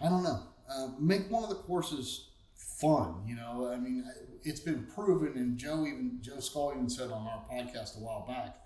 I 0.00 0.08
don't 0.08 0.22
know. 0.22 0.40
Uh, 0.70 0.88
make 0.98 1.30
one 1.30 1.42
of 1.44 1.48
the 1.48 1.56
courses 1.56 2.28
fun. 2.54 3.22
You 3.26 3.36
know, 3.36 3.70
I 3.72 3.76
mean, 3.78 4.04
it's 4.42 4.60
been 4.60 4.86
proven, 4.94 5.32
and 5.36 5.56
Joe 5.56 5.86
even 5.86 6.18
Joe 6.20 6.40
Skull 6.40 6.72
even 6.74 6.88
said 6.90 7.10
on 7.10 7.26
our 7.26 7.42
podcast 7.50 7.96
a 7.96 8.00
while 8.00 8.24
back. 8.26 8.56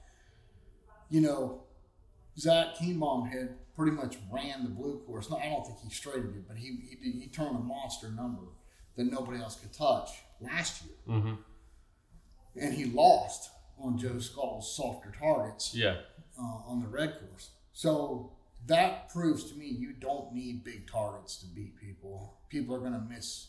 You 1.10 1.20
know, 1.20 1.62
Zach 2.38 2.76
Kienbaum 2.76 3.30
had 3.30 3.56
pretty 3.74 3.92
much 3.92 4.16
ran 4.32 4.62
the 4.64 4.70
blue 4.70 4.98
course. 5.06 5.30
No, 5.30 5.36
I 5.36 5.48
don't 5.48 5.66
think 5.66 5.78
he 5.82 5.90
straightened 5.90 6.36
it, 6.36 6.48
but 6.48 6.56
he 6.56 6.66
he, 6.88 6.96
did, 6.96 7.22
he 7.22 7.28
turned 7.28 7.56
a 7.56 7.60
monster 7.60 8.10
number 8.10 8.42
that 8.96 9.10
nobody 9.10 9.40
else 9.40 9.56
could 9.56 9.72
touch 9.72 10.10
last 10.40 10.82
year, 10.84 10.94
Mm-hmm. 11.16 11.34
and 12.60 12.74
he 12.74 12.86
lost 12.86 13.50
on 13.78 13.96
Joe 13.98 14.18
Skull's 14.18 14.74
softer 14.74 15.12
targets 15.18 15.74
Yeah. 15.74 15.96
uh, 16.38 16.42
on 16.68 16.80
the 16.80 16.88
red 16.88 17.18
course. 17.20 17.50
So 17.72 18.32
that 18.66 19.08
proves 19.10 19.50
to 19.50 19.58
me 19.58 19.66
you 19.66 19.92
don't 19.92 20.32
need 20.32 20.64
big 20.64 20.90
targets 20.90 21.36
to 21.38 21.46
beat 21.46 21.76
people. 21.76 22.38
People 22.48 22.74
are 22.74 22.80
going 22.80 22.92
to 22.92 23.00
miss. 23.00 23.48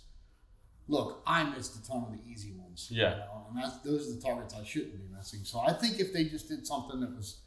Look, 0.87 1.21
I 1.27 1.43
missed 1.43 1.75
a 1.75 1.87
ton 1.87 2.03
of 2.03 2.11
the 2.11 2.29
easy 2.29 2.53
ones. 2.53 2.87
you 2.91 3.01
Yeah. 3.01 3.09
know, 3.17 3.45
and 3.49 3.57
that's, 3.63 3.77
those 3.79 4.09
are 4.09 4.15
the 4.15 4.21
targets 4.21 4.53
I 4.53 4.63
shouldn't 4.63 4.93
be 4.97 5.15
missing. 5.15 5.41
So 5.43 5.59
I 5.59 5.73
think 5.73 5.99
if 5.99 6.11
they 6.13 6.25
just 6.25 6.47
did 6.49 6.65
something 6.65 6.99
that 7.01 7.15
was 7.15 7.41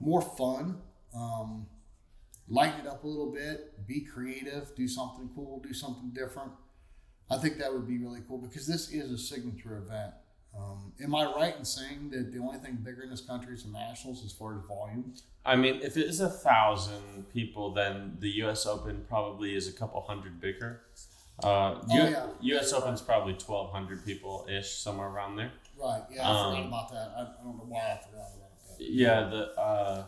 more 0.00 0.20
fun, 0.22 0.82
um, 1.14 1.66
lighten 2.48 2.80
it 2.80 2.86
up 2.86 3.04
a 3.04 3.06
little 3.06 3.32
bit, 3.32 3.86
be 3.86 4.00
creative, 4.02 4.74
do 4.74 4.86
something 4.88 5.30
cool, 5.34 5.60
do 5.60 5.72
something 5.72 6.10
different. 6.10 6.52
I 7.30 7.38
think 7.38 7.58
that 7.58 7.72
would 7.72 7.86
be 7.88 7.98
really 7.98 8.20
cool 8.28 8.38
because 8.38 8.66
this 8.66 8.90
is 8.90 9.10
a 9.10 9.18
signature 9.18 9.76
event. 9.78 10.12
Um, 10.56 10.92
am 11.02 11.14
I 11.14 11.24
right 11.32 11.54
in 11.58 11.64
saying 11.64 12.10
that 12.10 12.32
the 12.32 12.38
only 12.38 12.58
thing 12.58 12.78
bigger 12.82 13.02
in 13.02 13.10
this 13.10 13.20
country 13.20 13.54
is 13.54 13.64
the 13.64 13.70
Nationals 13.72 14.24
as 14.24 14.32
far 14.32 14.56
as 14.58 14.64
volume? 14.66 15.12
I 15.44 15.54
mean, 15.56 15.80
if 15.82 15.96
it 15.96 16.06
is 16.06 16.20
a 16.20 16.30
thousand 16.30 17.26
people, 17.32 17.72
then 17.72 18.16
the 18.20 18.30
U.S. 18.42 18.66
Open 18.66 19.04
probably 19.08 19.54
is 19.54 19.68
a 19.68 19.72
couple 19.72 20.00
hundred 20.02 20.40
bigger. 20.40 20.80
Uh, 21.42 21.46
Oh, 21.46 21.82
U- 21.90 22.00
yeah. 22.00 22.26
U.S. 22.40 22.70
Yeah, 22.72 22.78
Open's 22.78 23.02
probably 23.02 23.34
twelve 23.34 23.70
hundred 23.70 24.04
people 24.04 24.46
ish, 24.50 24.70
somewhere 24.72 25.08
around 25.08 25.36
there. 25.36 25.52
Right. 25.78 26.02
Yeah, 26.10 26.22
I 26.22 26.32
forgot 26.44 26.58
Um, 26.62 26.66
about 26.68 26.90
that. 26.92 27.12
I, 27.16 27.20
I 27.20 27.44
don't 27.44 27.56
know 27.58 27.64
why 27.68 27.78
I 27.80 27.98
forgot 28.02 28.30
about 28.34 28.68
that. 28.78 28.80
Yeah, 28.80 29.28
the 29.28 29.60
uh, 29.60 30.04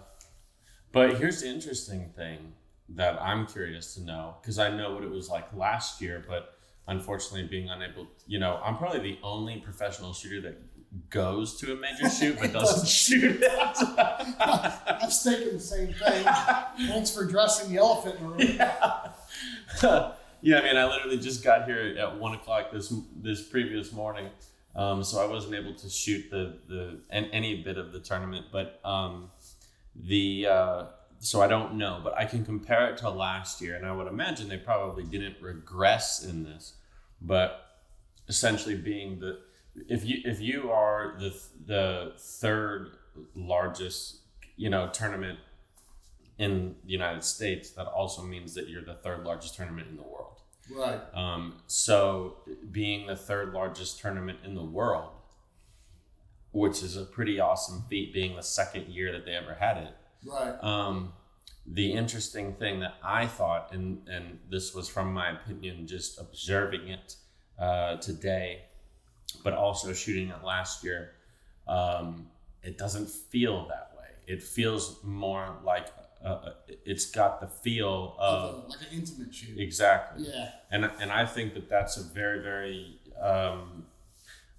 but 0.92 1.18
here's 1.18 1.42
the 1.42 1.48
interesting 1.48 2.10
thing 2.16 2.54
that 2.90 3.20
I'm 3.20 3.46
curious 3.46 3.94
to 3.96 4.02
know 4.02 4.36
because 4.40 4.58
I 4.58 4.74
know 4.74 4.94
what 4.94 5.04
it 5.04 5.10
was 5.10 5.28
like 5.28 5.52
last 5.54 6.00
year, 6.00 6.24
but 6.26 6.57
unfortunately, 6.88 7.46
being 7.46 7.68
unable, 7.68 8.08
you 8.26 8.38
know, 8.38 8.60
I'm 8.64 8.76
probably 8.76 9.00
the 9.00 9.18
only 9.22 9.58
professional 9.58 10.12
shooter 10.12 10.40
that 10.40 10.60
goes 11.10 11.56
to 11.60 11.72
a 11.72 11.76
major 11.76 12.08
shoot 12.08 12.38
but 12.40 12.52
doesn't 12.52 12.88
shoot 12.88 13.40
it. 13.42 13.50
I 13.50 14.98
was 15.02 15.22
thinking 15.22 15.52
the 15.52 15.60
same 15.60 15.92
thing. 15.92 16.24
Thanks 16.88 17.14
for 17.14 17.26
dressing 17.26 17.72
the 17.72 17.78
elephant 17.78 18.18
in 18.18 18.24
the 18.24 18.30
room. 18.30 18.58
yeah, 20.42 20.58
I 20.58 20.62
mean, 20.62 20.76
I 20.76 20.86
literally 20.86 21.18
just 21.18 21.44
got 21.44 21.66
here 21.66 21.96
at 21.98 22.18
one 22.18 22.34
o'clock 22.34 22.72
this 22.72 22.92
this 23.16 23.42
previous 23.42 23.92
morning, 23.92 24.30
um, 24.74 25.04
so 25.04 25.22
I 25.22 25.26
wasn't 25.26 25.54
able 25.54 25.74
to 25.74 25.88
shoot 25.88 26.30
the 26.30 26.58
the 26.68 27.00
an, 27.10 27.26
any 27.26 27.62
bit 27.62 27.76
of 27.76 27.92
the 27.92 28.00
tournament. 28.00 28.46
But 28.50 28.80
um, 28.84 29.30
the 29.94 30.46
uh, 30.50 30.84
so 31.20 31.42
I 31.42 31.48
don't 31.48 31.74
know, 31.74 32.00
but 32.02 32.16
I 32.16 32.24
can 32.24 32.44
compare 32.44 32.88
it 32.90 32.98
to 32.98 33.10
last 33.10 33.60
year, 33.60 33.76
and 33.76 33.84
I 33.84 33.92
would 33.92 34.06
imagine 34.06 34.48
they 34.48 34.56
probably 34.56 35.04
didn't 35.04 35.36
regress 35.40 36.24
in 36.24 36.44
this, 36.44 36.74
but 37.20 37.64
essentially 38.28 38.74
being 38.74 39.20
the 39.20 39.40
if 39.88 40.04
you 40.04 40.20
if 40.24 40.40
you 40.40 40.70
are 40.70 41.16
the 41.18 41.34
the 41.66 42.12
third 42.18 42.96
largest 43.34 44.18
you 44.56 44.70
know 44.70 44.88
tournament 44.92 45.38
in 46.38 46.76
the 46.84 46.92
United 46.92 47.24
States, 47.24 47.70
that 47.70 47.86
also 47.86 48.22
means 48.22 48.54
that 48.54 48.68
you're 48.68 48.84
the 48.84 48.94
third 48.94 49.24
largest 49.24 49.56
tournament 49.56 49.88
in 49.90 49.96
the 49.96 50.02
world. 50.02 50.40
Right. 50.70 51.00
Um, 51.14 51.54
so, 51.66 52.36
being 52.70 53.06
the 53.06 53.16
third 53.16 53.52
largest 53.52 53.98
tournament 54.00 54.38
in 54.44 54.54
the 54.54 54.62
world, 54.62 55.10
which 56.52 56.82
is 56.82 56.96
a 56.96 57.04
pretty 57.04 57.40
awesome 57.40 57.84
feat, 57.88 58.12
being 58.12 58.36
the 58.36 58.42
second 58.42 58.86
year 58.88 59.10
that 59.12 59.24
they 59.24 59.32
ever 59.32 59.54
had 59.54 59.78
it. 59.78 59.94
Right. 60.24 60.62
Um, 60.62 61.12
the 61.70 61.92
interesting 61.92 62.54
thing 62.54 62.80
that 62.80 62.94
I 63.02 63.26
thought, 63.26 63.72
and 63.72 64.06
and 64.08 64.38
this 64.50 64.74
was 64.74 64.88
from 64.88 65.12
my 65.12 65.30
opinion, 65.30 65.86
just 65.86 66.18
observing 66.20 66.88
it 66.88 67.16
uh, 67.58 67.96
today, 67.96 68.62
but 69.44 69.52
also 69.54 69.92
shooting 69.92 70.28
it 70.30 70.42
last 70.44 70.82
year, 70.84 71.12
um, 71.66 72.28
it 72.62 72.78
doesn't 72.78 73.08
feel 73.10 73.66
that 73.68 73.92
way. 73.98 74.06
It 74.26 74.42
feels 74.42 74.98
more 75.04 75.56
like 75.64 75.88
uh, 76.24 76.50
it's 76.84 77.10
got 77.10 77.40
the 77.40 77.46
feel 77.46 78.16
of 78.18 78.54
Like 78.54 78.64
a- 78.64 78.68
like 78.82 78.92
an 78.92 78.98
intimate 78.98 79.34
shoot. 79.34 79.58
exactly 79.58 80.26
Yeah. 80.28 80.50
and 80.70 80.84
and 81.00 81.12
I 81.12 81.24
think 81.26 81.54
that 81.54 81.68
that's 81.68 81.96
a 81.96 82.02
very 82.02 82.40
very 82.42 82.98
um, 83.20 83.86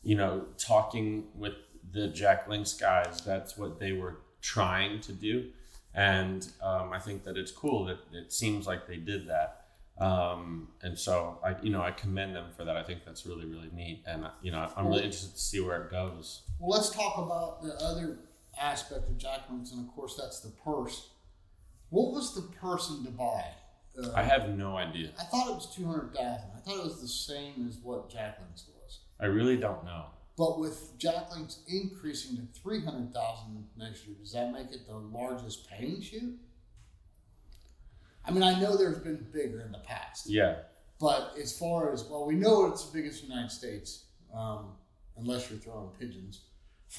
you 0.04 0.16
know 0.16 0.46
talking 0.58 1.28
with 1.36 1.54
the 1.92 2.08
Jack 2.10 2.48
Links 2.48 2.74
guys 2.74 3.22
that's 3.26 3.58
what 3.58 3.80
they 3.80 3.92
were 3.94 4.18
trying 4.42 5.02
to 5.02 5.12
do 5.12 5.50
and 5.94 6.48
um, 6.62 6.92
I 6.94 7.00
think 7.00 7.24
that 7.24 7.38
it's 7.38 7.52
cool 7.52 7.86
that 7.86 7.98
it 8.14 8.32
seems 8.32 8.68
like 8.68 8.88
they 8.88 8.98
did 8.98 9.28
that 9.28 9.66
um, 10.00 10.70
and 10.82 10.98
so 10.98 11.40
I 11.44 11.56
you 11.62 11.72
know 11.72 11.82
I 11.82 11.92
commend 11.92 12.36
them 12.36 12.46
for 12.56 12.64
that 12.66 12.78
I 12.78 12.84
think 12.84 13.06
that's 13.06 13.26
really 13.26 13.46
really 13.46 13.70
neat 13.74 14.04
and 14.06 14.26
you 14.42 14.52
know 14.52 14.72
I'm 14.76 14.88
really 14.88 15.04
interested 15.04 15.34
to 15.34 15.40
see 15.40 15.60
where 15.60 15.84
it 15.84 15.92
goes 15.92 16.44
Well, 16.60 16.78
let's 16.78 16.90
talk 16.92 17.18
about 17.18 17.62
the 17.64 17.74
other 17.84 18.20
aspect 18.60 19.08
of 19.08 19.18
Jack 19.18 19.42
Links, 19.50 19.72
and 19.72 19.88
of 19.88 19.94
course, 19.96 20.16
that's 20.20 20.42
the 20.42 20.50
purse. 20.50 21.10
What 21.90 22.12
was 22.12 22.36
the 22.36 22.42
purse 22.58 22.90
in 22.90 23.06
Dubai? 23.06 23.44
Uh, 23.98 24.12
I 24.16 24.22
have 24.24 24.50
no 24.50 24.78
idea 24.78 25.10
I 25.20 25.24
thought 25.24 25.50
it 25.50 25.56
was 25.56 25.74
two 25.76 25.86
hundred 25.86 26.14
thousand. 26.14 26.50
I 26.56 26.60
thought 26.60 26.78
it 26.78 26.84
was 26.84 27.02
the 27.02 27.08
same 27.08 27.68
as 27.68 27.78
what 27.82 28.10
Jack 28.10 28.40
Links 28.40 28.66
was. 28.68 29.00
I 29.20 29.26
really 29.26 29.58
don't 29.58 29.84
know 29.84 30.06
But 30.40 30.58
with 30.60 30.98
Jack 30.98 31.32
Links 31.36 31.60
increasing 31.68 32.38
to 32.38 32.44
three 32.62 32.84
hundred 32.84 33.14
thousand 33.14 33.68
next 33.78 34.08
year, 34.08 34.16
does 34.20 34.32
that 34.32 34.52
make 34.54 34.72
it 34.72 34.88
the 34.88 34.96
largest 34.96 35.70
paying 35.70 36.02
shoot? 36.02 36.40
I 38.26 38.32
mean, 38.32 38.44
I 38.44 38.60
know 38.60 38.78
there's 38.78 39.00
been 39.00 39.26
bigger 39.34 39.62
in 39.62 39.72
the 39.72 39.80
past, 39.80 40.30
yeah 40.30 40.56
but 41.00 41.34
as 41.42 41.58
far 41.58 41.94
as 41.94 42.04
well, 42.04 42.26
we 42.26 42.36
know 42.36 42.66
it's 42.66 42.86
the 42.90 42.98
biggest 42.98 43.24
in 43.24 43.30
the 43.30 43.36
United 43.36 43.52
States, 43.54 44.04
um, 44.36 44.72
unless 45.18 45.50
you're 45.50 45.58
throwing 45.60 45.90
pigeons. 46.00 46.42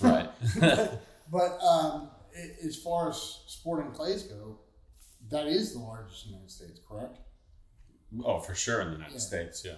right 0.01 0.29
But 1.31 1.63
um, 1.63 2.11
a- 2.35 2.67
as 2.67 2.77
far 2.83 3.11
as 3.11 3.17
sporting 3.47 3.93
clays 3.93 4.23
go, 4.23 4.59
that 5.31 5.47
is 5.47 5.75
the 5.75 5.79
largest 5.81 6.25
in 6.25 6.31
the 6.33 6.37
United 6.37 6.51
States, 6.51 6.81
correct? 6.89 7.19
oh 8.25 8.41
for 8.41 8.55
sure 8.55 8.81
in 8.81 8.89
the 8.89 8.95
United 8.95 9.13
Yeah. 9.15 9.19
States 9.21 9.63
yeah 9.67 9.77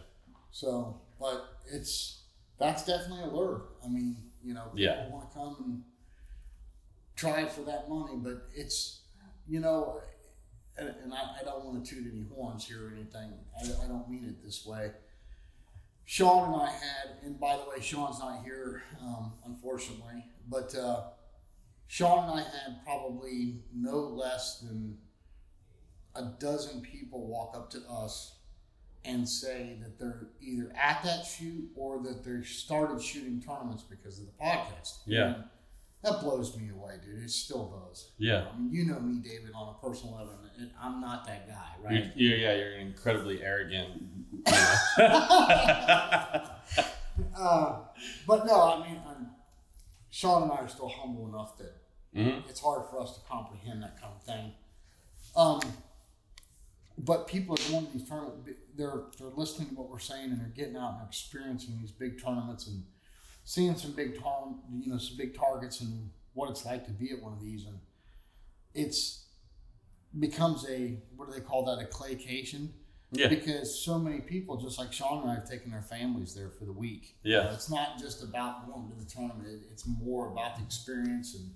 So, 0.52 1.00
but 1.20 1.44
it's 1.72 2.21
that's 2.62 2.84
definitely 2.86 3.24
a 3.24 3.26
lure. 3.34 3.64
I 3.84 3.88
mean, 3.88 4.16
you 4.42 4.54
know, 4.54 4.64
people 4.74 4.78
Yeah. 4.80 5.08
want 5.08 5.28
to 5.30 5.34
come 5.36 5.56
and 5.64 5.82
try 7.16 7.42
it 7.42 7.52
for 7.52 7.62
that 7.62 7.88
money, 7.88 8.14
but 8.16 8.48
it's, 8.54 9.00
you 9.46 9.60
know, 9.60 10.00
and, 10.78 10.88
and 11.02 11.12
I, 11.14 11.40
I 11.40 11.44
don't 11.44 11.64
want 11.64 11.84
to 11.84 11.94
toot 11.94 12.12
any 12.12 12.24
horns 12.34 12.66
here 12.66 12.86
or 12.88 12.90
anything. 12.92 13.32
I, 13.58 13.84
I 13.84 13.88
don't 13.88 14.08
mean 14.08 14.24
it 14.24 14.42
this 14.44 14.64
way. 14.64 14.92
Sean 16.04 16.52
and 16.52 16.62
I 16.62 16.70
had, 16.70 17.16
and 17.24 17.38
by 17.38 17.56
the 17.56 17.62
way, 17.68 17.80
Sean's 17.80 18.18
not 18.18 18.42
here, 18.44 18.82
um, 19.00 19.32
unfortunately, 19.46 20.24
but 20.48 20.74
uh, 20.74 21.04
Sean 21.86 22.30
and 22.30 22.40
I 22.40 22.42
had 22.42 22.84
probably 22.84 23.62
no 23.74 23.98
less 23.98 24.60
than 24.60 24.98
a 26.14 26.24
dozen 26.38 26.82
people 26.82 27.26
walk 27.26 27.56
up 27.56 27.70
to 27.70 27.78
us 27.88 28.36
and 29.04 29.28
say 29.28 29.76
that 29.82 29.98
they're 29.98 30.28
either 30.40 30.72
at 30.80 31.02
that 31.04 31.24
shoot 31.24 31.68
or 31.76 32.00
that 32.02 32.24
they 32.24 32.42
started 32.44 33.02
shooting 33.02 33.42
tournaments 33.44 33.82
because 33.82 34.18
of 34.20 34.26
the 34.26 34.32
podcast. 34.42 34.98
Yeah. 35.06 35.34
And 35.34 35.44
that 36.04 36.20
blows 36.20 36.56
me 36.56 36.70
away, 36.70 36.94
dude. 37.04 37.22
It 37.22 37.30
still 37.30 37.84
does. 37.88 38.10
yeah 38.18 38.46
I 38.52 38.58
mean, 38.58 38.72
you 38.72 38.84
know 38.86 39.00
me, 39.00 39.18
David, 39.20 39.50
on 39.54 39.74
a 39.74 39.78
personal 39.86 40.14
level, 40.16 40.34
and 40.58 40.70
I'm 40.80 41.00
not 41.00 41.26
that 41.26 41.48
guy, 41.48 41.74
right? 41.82 42.12
you're, 42.14 42.36
yeah, 42.36 42.54
you're 42.54 42.76
incredibly 42.78 43.42
arrogant. 43.42 44.02
Uh, 47.38 47.76
but 48.26 48.46
no, 48.46 48.60
I 48.60 48.88
mean, 48.88 49.00
I'm, 49.06 49.28
Sean 50.10 50.44
and 50.44 50.52
I 50.52 50.56
are 50.56 50.68
still 50.68 50.88
humble 50.88 51.28
enough 51.28 51.56
that 51.58 51.74
Mhm. 52.14 52.48
it's 52.48 52.60
hard 52.60 52.86
for 52.88 53.00
us 53.00 53.14
to 53.16 53.20
comprehend 53.28 53.82
that 53.82 54.00
kind 54.00 54.14
of 54.14 54.22
thing. 54.22 54.52
Um, 55.36 55.60
but 56.98 57.26
people 57.26 57.54
are 57.54 57.70
going 57.70 57.86
to 57.86 57.92
these 57.98 58.08
tournaments. 58.08 58.48
They're 58.76 59.02
they're 59.18 59.28
listening 59.28 59.68
to 59.70 59.74
what 59.74 59.90
we're 59.90 59.98
saying 59.98 60.30
and 60.30 60.40
they're 60.40 60.48
getting 60.48 60.76
out 60.76 60.94
and 60.98 61.08
experiencing 61.08 61.78
these 61.80 61.92
big 61.92 62.22
tournaments 62.22 62.66
and 62.66 62.84
seeing 63.44 63.76
some 63.76 63.92
big 63.92 64.20
tar- 64.20 64.54
you 64.80 64.90
know 64.90 64.98
some 64.98 65.16
big 65.16 65.36
targets 65.36 65.80
and 65.80 66.10
what 66.34 66.50
it's 66.50 66.64
like 66.64 66.86
to 66.86 66.92
be 66.92 67.10
at 67.12 67.22
one 67.22 67.32
of 67.32 67.40
these. 67.40 67.66
And 67.66 67.78
it's 68.74 69.26
becomes 70.18 70.66
a 70.68 70.98
what 71.16 71.28
do 71.28 71.34
they 71.34 71.40
call 71.44 71.64
that? 71.64 71.82
A 71.82 71.86
claycation? 71.86 72.68
Yeah. 73.14 73.28
because 73.28 73.78
so 73.78 73.98
many 73.98 74.20
people 74.20 74.56
just 74.56 74.78
like 74.78 74.90
Sean 74.90 75.20
and 75.20 75.30
I 75.30 75.34
have 75.34 75.48
taken 75.48 75.70
their 75.70 75.82
families 75.82 76.34
there 76.34 76.48
for 76.48 76.64
the 76.64 76.72
week. 76.72 77.16
Yeah. 77.22 77.52
It's 77.52 77.68
not 77.68 77.98
just 77.98 78.22
about 78.22 78.66
going 78.72 78.88
to 78.88 78.96
the 78.96 79.04
tournament. 79.04 79.64
It's 79.70 79.86
more 79.86 80.32
about 80.32 80.56
the 80.56 80.62
experience 80.62 81.34
and 81.34 81.50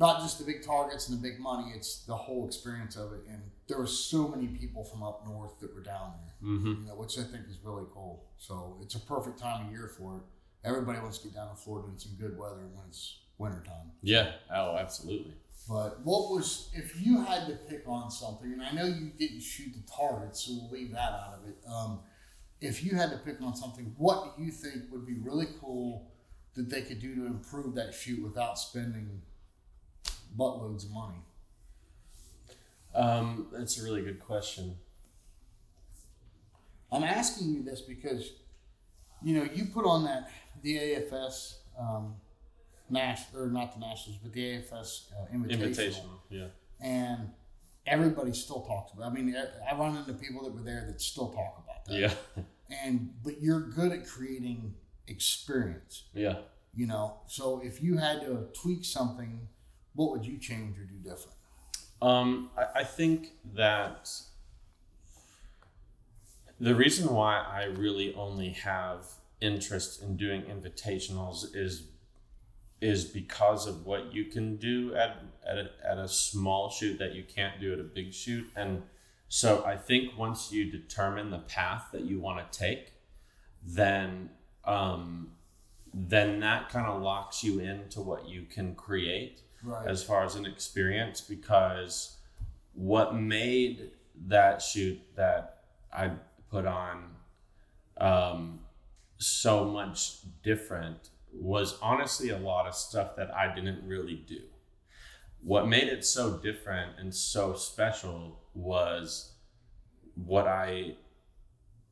not 0.00 0.20
just 0.20 0.38
the 0.40 0.44
big 0.44 0.64
targets 0.66 1.08
and 1.08 1.16
the 1.16 1.22
big 1.22 1.38
money. 1.38 1.72
It's 1.76 2.04
the 2.06 2.16
whole 2.16 2.44
experience 2.44 2.96
of 2.96 3.12
it. 3.12 3.20
And 3.28 3.40
there 3.68 3.78
were 3.78 3.86
so 3.86 4.28
many 4.28 4.46
people 4.46 4.84
from 4.84 5.02
up 5.02 5.26
north 5.26 5.58
that 5.60 5.74
were 5.74 5.82
down 5.82 6.12
there 6.22 6.34
hmm 6.40 6.74
you 6.82 6.86
know, 6.86 6.94
which 6.94 7.18
I 7.18 7.22
think 7.22 7.44
is 7.48 7.58
really 7.64 7.84
cool. 7.92 8.24
So 8.36 8.76
it's 8.82 8.94
a 8.94 9.00
perfect 9.00 9.38
time 9.38 9.66
of 9.66 9.72
year 9.72 9.90
for 9.98 10.16
it. 10.16 10.22
Everybody 10.68 10.98
wants 11.00 11.18
to 11.18 11.28
get 11.28 11.34
down 11.34 11.48
to 11.50 11.56
Florida 11.56 11.88
in 11.92 11.98
some 11.98 12.12
good 12.20 12.38
weather 12.38 12.66
when 12.74 12.84
it's 12.88 13.18
wintertime. 13.38 13.92
Yeah. 14.02 14.32
Oh, 14.52 14.76
absolutely. 14.76 15.34
But 15.68 16.04
what 16.04 16.30
was, 16.30 16.70
if 16.74 17.00
you 17.00 17.22
had 17.24 17.46
to 17.48 17.54
pick 17.68 17.82
on 17.86 18.10
something, 18.10 18.52
and 18.52 18.62
I 18.62 18.70
know 18.72 18.84
you 18.86 19.10
didn't 19.18 19.40
shoot 19.40 19.72
the 19.74 19.82
target, 19.90 20.36
so 20.36 20.52
we'll 20.52 20.70
leave 20.70 20.92
that 20.92 21.12
out 21.12 21.40
of 21.40 21.48
it. 21.48 21.56
Um, 21.68 22.00
if 22.60 22.84
you 22.84 22.94
had 22.94 23.10
to 23.10 23.18
pick 23.18 23.42
on 23.42 23.54
something, 23.56 23.94
what 23.98 24.36
do 24.36 24.44
you 24.44 24.52
think 24.52 24.84
would 24.92 25.06
be 25.06 25.14
really 25.14 25.46
cool 25.60 26.10
that 26.54 26.70
they 26.70 26.82
could 26.82 27.00
do 27.00 27.14
to 27.16 27.26
improve 27.26 27.74
that 27.74 27.94
shoot 27.94 28.22
without 28.22 28.58
spending 28.58 29.22
buttloads 30.38 30.84
of 30.84 30.92
money? 30.92 31.18
Um, 32.96 33.48
that's 33.52 33.78
a 33.78 33.84
really 33.84 34.02
good 34.02 34.20
question. 34.20 34.76
I'm 36.90 37.04
asking 37.04 37.48
you 37.48 37.62
this 37.62 37.82
because, 37.82 38.32
you 39.22 39.38
know, 39.38 39.48
you 39.54 39.66
put 39.66 39.84
on 39.84 40.04
that 40.04 40.30
the 40.62 40.76
AFS 40.76 41.56
um, 41.78 42.14
Nash 42.88 43.22
or 43.34 43.48
not 43.48 43.74
the 43.74 43.80
Nationals, 43.80 44.18
but 44.22 44.32
the 44.32 44.40
AFS 44.40 45.12
uh, 45.12 45.34
Invitational, 45.34 45.76
Invitational. 45.76 46.18
Yeah. 46.30 46.46
and 46.80 47.30
everybody 47.86 48.32
still 48.32 48.62
talks 48.62 48.92
about. 48.92 49.10
I 49.10 49.14
mean, 49.14 49.34
I 49.36 49.72
I 49.72 49.76
run 49.78 49.96
into 49.96 50.12
people 50.14 50.44
that 50.44 50.54
were 50.54 50.62
there 50.62 50.84
that 50.86 51.00
still 51.00 51.28
talk 51.28 51.62
about 51.64 51.84
that. 51.86 51.94
Yeah. 51.94 52.42
And 52.82 53.10
but 53.22 53.40
you're 53.40 53.60
good 53.60 53.92
at 53.92 54.06
creating 54.06 54.74
experience. 55.06 56.04
Yeah. 56.14 56.38
You 56.74 56.86
know, 56.86 57.20
so 57.26 57.60
if 57.64 57.82
you 57.82 57.96
had 57.96 58.20
to 58.22 58.48
tweak 58.60 58.84
something, 58.84 59.48
what 59.94 60.10
would 60.10 60.26
you 60.26 60.38
change 60.38 60.78
or 60.78 60.84
do 60.84 60.94
different? 60.96 61.35
Um, 62.02 62.50
I, 62.56 62.80
I 62.80 62.84
think 62.84 63.32
that 63.54 64.10
the 66.60 66.74
reason 66.74 67.12
why 67.12 67.38
I 67.38 67.64
really 67.64 68.14
only 68.14 68.50
have 68.50 69.06
interest 69.40 70.02
in 70.02 70.16
doing 70.16 70.42
invitationals 70.42 71.54
is 71.54 71.88
is 72.82 73.06
because 73.06 73.66
of 73.66 73.86
what 73.86 74.12
you 74.12 74.24
can 74.24 74.56
do 74.56 74.94
at 74.94 75.22
at 75.48 75.56
a, 75.56 75.70
at 75.84 75.98
a 75.98 76.08
small 76.08 76.70
shoot 76.70 76.98
that 76.98 77.14
you 77.14 77.24
can't 77.24 77.60
do 77.60 77.72
at 77.72 77.78
a 77.78 77.84
big 77.84 78.12
shoot. 78.12 78.46
And 78.54 78.82
so 79.28 79.64
I 79.64 79.76
think 79.76 80.16
once 80.16 80.52
you 80.52 80.70
determine 80.70 81.30
the 81.30 81.38
path 81.38 81.86
that 81.92 82.02
you 82.02 82.20
want 82.20 82.52
to 82.52 82.58
take 82.58 82.92
then 83.66 84.30
um, 84.64 85.32
then 85.92 86.40
that 86.40 86.68
kind 86.68 86.86
of 86.86 87.02
locks 87.02 87.42
you 87.42 87.60
into 87.60 88.00
what 88.00 88.28
you 88.28 88.42
can 88.42 88.74
create 88.74 89.40
Right. 89.66 89.88
as 89.88 90.04
far 90.04 90.24
as 90.24 90.36
an 90.36 90.46
experience 90.46 91.20
because 91.20 92.18
what 92.74 93.16
made 93.16 93.90
that 94.28 94.62
shoot 94.62 95.00
that 95.16 95.64
I 95.92 96.12
put 96.50 96.66
on 96.66 97.02
um, 97.98 98.60
so 99.18 99.64
much 99.64 100.18
different 100.44 101.10
was 101.32 101.78
honestly 101.82 102.30
a 102.30 102.38
lot 102.38 102.68
of 102.68 102.76
stuff 102.76 103.16
that 103.16 103.34
I 103.34 103.52
didn't 103.52 103.84
really 103.84 104.14
do. 104.14 104.42
What 105.42 105.66
made 105.66 105.88
it 105.88 106.04
so 106.04 106.38
different 106.38 106.92
and 106.98 107.12
so 107.12 107.54
special 107.54 108.38
was 108.54 109.32
what 110.14 110.46
I 110.46 110.94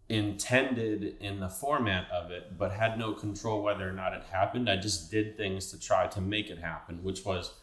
intended 0.08 1.16
in 1.20 1.40
the 1.40 1.48
format 1.48 2.08
of 2.12 2.30
it, 2.30 2.56
but 2.56 2.70
had 2.72 2.98
no 2.98 3.12
control 3.12 3.62
whether 3.62 3.88
or 3.88 3.92
not 3.92 4.12
it 4.12 4.22
happened. 4.30 4.70
I 4.70 4.76
just 4.76 5.10
did 5.10 5.36
things 5.36 5.70
to 5.72 5.80
try 5.80 6.06
to 6.08 6.20
make 6.20 6.50
it 6.50 6.58
happen, 6.58 7.02
which 7.02 7.24
was 7.24 7.54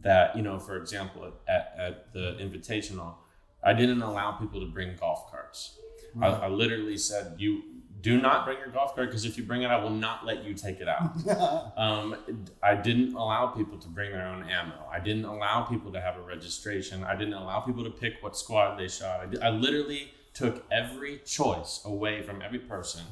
that, 0.00 0.36
you 0.36 0.42
know, 0.42 0.58
for 0.58 0.76
example, 0.76 1.32
at, 1.48 1.74
at 1.78 2.12
the 2.12 2.36
invitational, 2.40 3.14
I 3.62 3.72
didn't 3.72 4.02
allow 4.02 4.32
people 4.32 4.60
to 4.60 4.66
bring 4.66 4.96
golf 4.96 5.30
carts. 5.30 5.78
I, 6.20 6.28
I 6.28 6.48
literally 6.48 6.96
said, 6.96 7.34
you 7.38 7.62
do 8.00 8.20
not 8.20 8.44
bring 8.44 8.58
your 8.58 8.68
golf 8.68 8.94
cart 8.94 9.08
because 9.08 9.24
if 9.24 9.36
you 9.36 9.44
bring 9.44 9.62
it, 9.62 9.70
I 9.70 9.82
will 9.82 9.90
not 9.90 10.24
let 10.24 10.44
you 10.44 10.54
take 10.54 10.80
it 10.80 10.88
out. 10.88 11.12
Um, 11.76 12.16
I 12.62 12.74
didn't 12.74 13.14
allow 13.14 13.48
people 13.48 13.78
to 13.78 13.88
bring 13.88 14.10
their 14.12 14.26
own 14.26 14.44
ammo. 14.44 14.74
I 14.90 14.98
didn't 14.98 15.24
allow 15.24 15.62
people 15.62 15.92
to 15.92 16.00
have 16.00 16.16
a 16.16 16.22
registration. 16.22 17.04
I 17.04 17.14
didn't 17.14 17.34
allow 17.34 17.60
people 17.60 17.84
to 17.84 17.90
pick 17.90 18.14
what 18.22 18.36
squad 18.36 18.78
they 18.78 18.88
shot. 18.88 19.28
I, 19.42 19.48
I 19.48 19.50
literally 19.50 20.12
took 20.32 20.64
every 20.70 21.18
choice 21.26 21.82
away 21.84 22.22
from 22.22 22.40
every 22.40 22.60
person, 22.60 23.02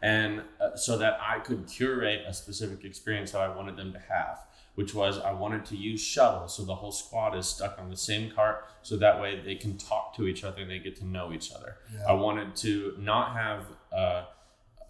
and 0.00 0.42
uh, 0.60 0.76
so 0.76 0.96
that 0.98 1.18
I 1.20 1.40
could 1.40 1.66
curate 1.66 2.22
a 2.26 2.32
specific 2.32 2.84
experience 2.84 3.32
that 3.32 3.40
I 3.40 3.54
wanted 3.54 3.76
them 3.76 3.92
to 3.92 3.98
have. 3.98 4.38
Which 4.74 4.92
was 4.92 5.18
I 5.18 5.32
wanted 5.32 5.64
to 5.66 5.76
use 5.76 6.00
shuttle, 6.00 6.48
so 6.48 6.64
the 6.64 6.74
whole 6.74 6.90
squad 6.90 7.36
is 7.36 7.46
stuck 7.46 7.78
on 7.78 7.90
the 7.90 7.96
same 7.96 8.30
cart, 8.30 8.64
so 8.82 8.96
that 8.96 9.20
way 9.20 9.40
they 9.40 9.54
can 9.54 9.78
talk 9.78 10.16
to 10.16 10.26
each 10.26 10.42
other 10.42 10.62
and 10.62 10.70
they 10.70 10.80
get 10.80 10.96
to 10.96 11.06
know 11.06 11.32
each 11.32 11.52
other. 11.52 11.76
Yeah. 11.94 12.06
I 12.08 12.12
wanted 12.14 12.56
to 12.56 12.94
not 12.98 13.36
have. 13.36 13.66
Uh, 13.92 14.24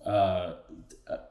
uh, 0.07 0.55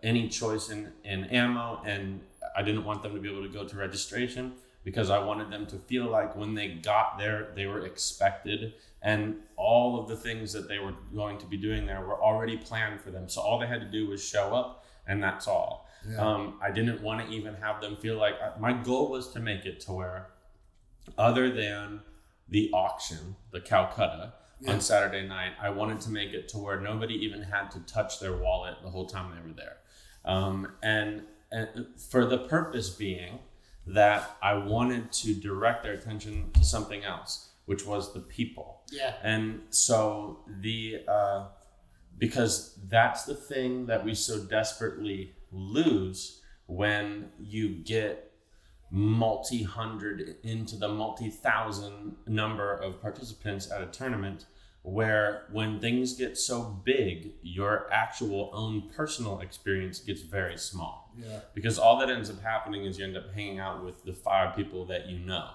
any 0.01 0.27
choice 0.27 0.69
in, 0.69 0.91
in 1.03 1.25
ammo 1.25 1.81
and 1.85 2.19
I 2.55 2.61
didn't 2.63 2.83
want 2.83 3.03
them 3.03 3.13
to 3.13 3.19
be 3.19 3.29
able 3.29 3.43
to 3.43 3.49
go 3.49 3.65
to 3.65 3.75
registration 3.75 4.53
because 4.83 5.09
I 5.09 5.19
wanted 5.19 5.49
them 5.49 5.65
to 5.67 5.77
feel 5.77 6.05
like 6.05 6.35
when 6.35 6.55
they 6.55 6.69
got 6.69 7.17
there 7.17 7.49
they 7.55 7.65
were 7.65 7.85
expected 7.85 8.73
and 9.01 9.35
all 9.55 9.99
of 9.99 10.07
the 10.07 10.15
things 10.15 10.53
that 10.53 10.67
they 10.67 10.79
were 10.79 10.93
going 11.13 11.37
to 11.39 11.45
be 11.45 11.57
doing 11.57 11.85
there 11.85 12.01
were 12.01 12.21
already 12.21 12.57
planned 12.57 13.01
for 13.01 13.11
them 13.11 13.29
so 13.29 13.41
all 13.41 13.59
they 13.59 13.67
had 13.67 13.81
to 13.81 13.89
do 13.89 14.07
was 14.07 14.23
show 14.23 14.53
up 14.53 14.85
and 15.07 15.21
that's 15.23 15.47
all 15.47 15.87
Yeah. 16.09 16.17
um, 16.17 16.59
I 16.61 16.71
didn't 16.71 17.01
want 17.01 17.27
to 17.27 17.33
even 17.33 17.55
have 17.55 17.81
them 17.81 17.95
feel 17.97 18.17
like 18.17 18.35
my 18.59 18.73
goal 18.73 19.09
was 19.09 19.29
to 19.33 19.39
make 19.39 19.65
it 19.65 19.79
to 19.81 19.91
where 19.93 20.27
other 21.17 21.49
than 21.51 22.01
the 22.49 22.69
auction 22.73 23.35
the 23.51 23.61
Calcutta 23.61 24.33
Yeah. 24.59 24.73
on 24.73 24.81
Saturday 24.81 25.27
night. 25.27 25.53
I 25.61 25.69
wanted 25.69 25.99
to 26.01 26.09
make 26.09 26.31
it 26.33 26.47
to 26.49 26.57
where 26.57 26.79
nobody 26.79 27.15
even 27.15 27.41
had 27.43 27.69
to 27.71 27.79
touch 27.81 28.19
their 28.19 28.35
wallet 28.37 28.75
the 28.83 28.89
whole 28.89 29.05
time 29.07 29.33
they 29.35 29.41
were 29.47 29.53
there. 29.55 29.77
Um, 30.25 30.71
and, 30.81 31.23
and 31.51 31.87
for 31.97 32.25
the 32.25 32.37
purpose 32.39 32.89
being 32.89 33.39
that 33.87 34.37
I 34.41 34.53
wanted 34.55 35.11
to 35.23 35.33
direct 35.33 35.83
their 35.83 35.93
attention 35.93 36.51
to 36.53 36.63
something 36.63 37.03
else, 37.03 37.49
which 37.65 37.85
was 37.85 38.13
the 38.13 38.21
people. 38.21 38.81
yeah. 38.91 39.15
And 39.23 39.61
so 39.69 40.39
the 40.61 41.03
uh, 41.07 41.47
because 42.17 42.77
that's 42.89 43.23
the 43.23 43.35
thing 43.35 43.85
that 43.87 44.03
we 44.05 44.13
so 44.13 44.39
desperately 44.39 45.33
lose 45.51 46.41
when 46.67 47.29
you 47.39 47.69
get 47.69 48.31
multi 48.91 49.63
hundred 49.63 50.35
into 50.43 50.75
the 50.77 50.87
multi 50.87 51.29
thousand 51.29 52.15
number 52.27 52.73
of 52.73 53.01
participants 53.01 53.71
at 53.71 53.81
a 53.81 53.87
tournament 53.87 54.45
where 54.83 55.45
when 55.51 55.79
things 55.79 56.13
get 56.13 56.37
so 56.37 56.61
big 56.83 57.31
your 57.41 57.87
actual 57.91 58.51
own 58.53 58.89
personal 58.95 59.39
experience 59.39 59.99
gets 59.99 60.21
very 60.21 60.57
small 60.57 61.09
Yeah. 61.17 61.39
because 61.55 61.79
all 61.79 61.97
that 61.99 62.09
ends 62.09 62.29
up 62.29 62.41
happening 62.43 62.85
is 62.85 62.99
you 62.99 63.05
end 63.05 63.17
up 63.17 63.33
hanging 63.33 63.59
out 63.59 63.83
with 63.83 64.03
the 64.03 64.13
five 64.13 64.55
people 64.55 64.85
that 64.87 65.07
you 65.07 65.17
know 65.19 65.49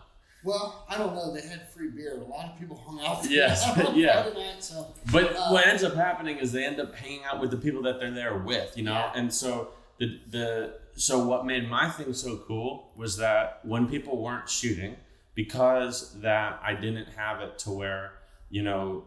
Well, 0.45 0.85
I 0.89 0.97
don't 0.97 1.15
know. 1.15 1.35
They 1.35 1.41
had 1.41 1.69
free 1.71 1.91
beer. 1.91 2.17
A 2.17 2.25
lot 2.25 2.47
of 2.47 2.59
people 2.59 2.77
hung 2.77 3.01
out. 3.05 3.29
Yes, 3.29 3.67
on 3.87 3.97
yeah. 3.97 4.29
Night, 4.35 4.63
so 4.63 4.95
But 5.11 5.35
Uh, 5.37 5.49
what 5.51 5.67
ends 5.67 5.83
up 5.83 5.95
happening 5.95 6.39
is 6.39 6.53
they 6.53 6.65
end 6.65 6.81
up 6.81 6.95
hanging 6.95 7.25
out 7.25 7.41
with 7.41 7.51
the 7.51 7.57
people 7.57 7.83
that 7.83 7.99
they're 7.99 8.13
there 8.13 8.39
with, 8.39 8.77
you 8.77 8.85
know. 8.85 8.93
Yeah. 8.93 9.13
And 9.15 9.33
so 9.33 9.71
the 9.99 10.21
the 10.31 10.75
so 10.95 11.27
what 11.27 11.45
made 11.45 11.69
my 11.69 11.89
thing 11.91 12.13
so 12.13 12.37
cool 12.47 12.93
was 12.97 13.17
that 13.17 13.61
when 13.65 13.89
people 13.89 14.23
weren't 14.23 14.49
shooting, 14.49 14.97
because 15.35 16.21
that 16.21 16.61
I 16.63 16.75
didn't 16.75 17.09
have 17.17 17.41
it 17.41 17.59
to 17.61 17.71
where 17.71 18.13
you 18.51 18.63
know, 18.63 19.05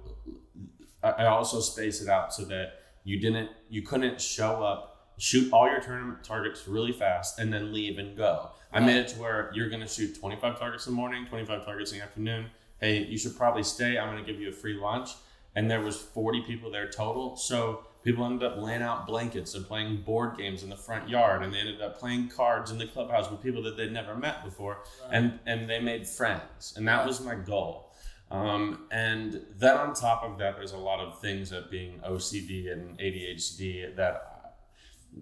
I, 1.03 1.09
I 1.09 1.25
also 1.27 1.59
space 1.61 2.01
it 2.01 2.07
out 2.09 2.33
so 2.33 2.45
that 2.45 2.73
you 3.03 3.19
didn't 3.19 3.49
you 3.69 3.81
couldn't 3.81 4.21
show 4.21 4.63
up, 4.63 4.90
shoot 5.21 5.53
all 5.53 5.69
your 5.69 5.79
tournament 5.79 6.23
targets 6.23 6.67
really 6.67 6.91
fast, 6.91 7.37
and 7.37 7.53
then 7.53 7.71
leave 7.71 7.99
and 7.99 8.17
go. 8.17 8.49
I 8.73 8.79
made 8.79 8.97
it 8.97 9.07
to 9.09 9.19
where 9.19 9.51
you're 9.53 9.69
gonna 9.69 9.87
shoot 9.87 10.19
25 10.19 10.57
targets 10.57 10.87
in 10.87 10.93
the 10.93 10.95
morning, 10.95 11.27
25 11.27 11.63
targets 11.63 11.91
in 11.91 11.99
the 11.99 12.03
afternoon. 12.03 12.47
Hey, 12.79 13.05
you 13.05 13.19
should 13.19 13.37
probably 13.37 13.61
stay. 13.61 13.99
I'm 13.99 14.09
gonna 14.09 14.25
give 14.25 14.41
you 14.41 14.49
a 14.49 14.51
free 14.51 14.73
lunch. 14.73 15.11
And 15.53 15.69
there 15.69 15.81
was 15.81 15.97
40 15.97 16.41
people 16.41 16.71
there 16.71 16.89
total. 16.89 17.35
So 17.35 17.85
people 18.03 18.25
ended 18.25 18.51
up 18.51 18.57
laying 18.57 18.81
out 18.81 19.05
blankets 19.05 19.53
and 19.53 19.63
playing 19.63 20.01
board 20.01 20.37
games 20.37 20.63
in 20.63 20.69
the 20.69 20.77
front 20.77 21.07
yard. 21.07 21.43
And 21.43 21.53
they 21.53 21.59
ended 21.59 21.81
up 21.81 21.99
playing 21.99 22.29
cards 22.29 22.71
in 22.71 22.79
the 22.79 22.87
clubhouse 22.87 23.29
with 23.29 23.43
people 23.43 23.61
that 23.63 23.77
they'd 23.77 23.91
never 23.91 24.15
met 24.15 24.43
before. 24.43 24.79
And 25.11 25.39
and 25.45 25.69
they 25.69 25.79
made 25.79 26.07
friends. 26.07 26.73
And 26.75 26.87
that 26.87 27.05
was 27.05 27.21
my 27.21 27.35
goal. 27.35 27.91
Um, 28.31 28.87
and 28.91 29.41
then 29.57 29.75
on 29.75 29.93
top 29.93 30.23
of 30.23 30.37
that 30.39 30.55
there's 30.55 30.71
a 30.71 30.77
lot 30.77 31.01
of 31.01 31.19
things 31.19 31.49
that 31.49 31.69
being 31.69 31.99
ocd 31.99 32.71
and 32.71 32.97
adhd 32.97 33.95
that 33.97 34.30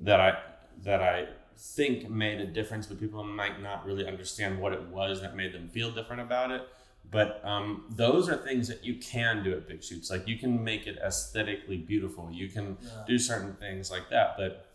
that 0.02 0.20
i 0.20 0.38
that 0.84 1.02
i 1.02 1.26
think 1.58 2.10
made 2.10 2.40
a 2.40 2.46
difference 2.46 2.88
but 2.88 3.00
people 3.00 3.24
might 3.24 3.62
not 3.62 3.86
really 3.86 4.08
understand 4.08 4.60
what 4.60 4.72
it 4.72 4.82
was 4.88 5.22
that 5.22 5.36
made 5.36 5.54
them 5.54 5.68
feel 5.70 5.92
different 5.92 6.22
about 6.22 6.52
it 6.52 6.68
but 7.12 7.42
um, 7.44 7.86
those 7.90 8.30
are 8.30 8.38
things 8.38 8.68
that 8.68 8.84
you 8.86 8.96
can 8.96 9.44
do 9.44 9.52
at 9.54 9.68
big 9.68 9.84
shoots 9.84 10.10
like 10.10 10.28
you 10.28 10.38
can 10.38 10.64
make 10.64 10.86
it 10.88 10.98
aesthetically 11.04 11.78
beautiful 11.78 12.30
you 12.32 12.48
can 12.48 12.78
Yeah. 12.82 13.04
do 13.08 13.18
certain 13.20 13.54
things 13.56 13.90
like 13.92 14.10
that 14.10 14.36
but 14.38 14.68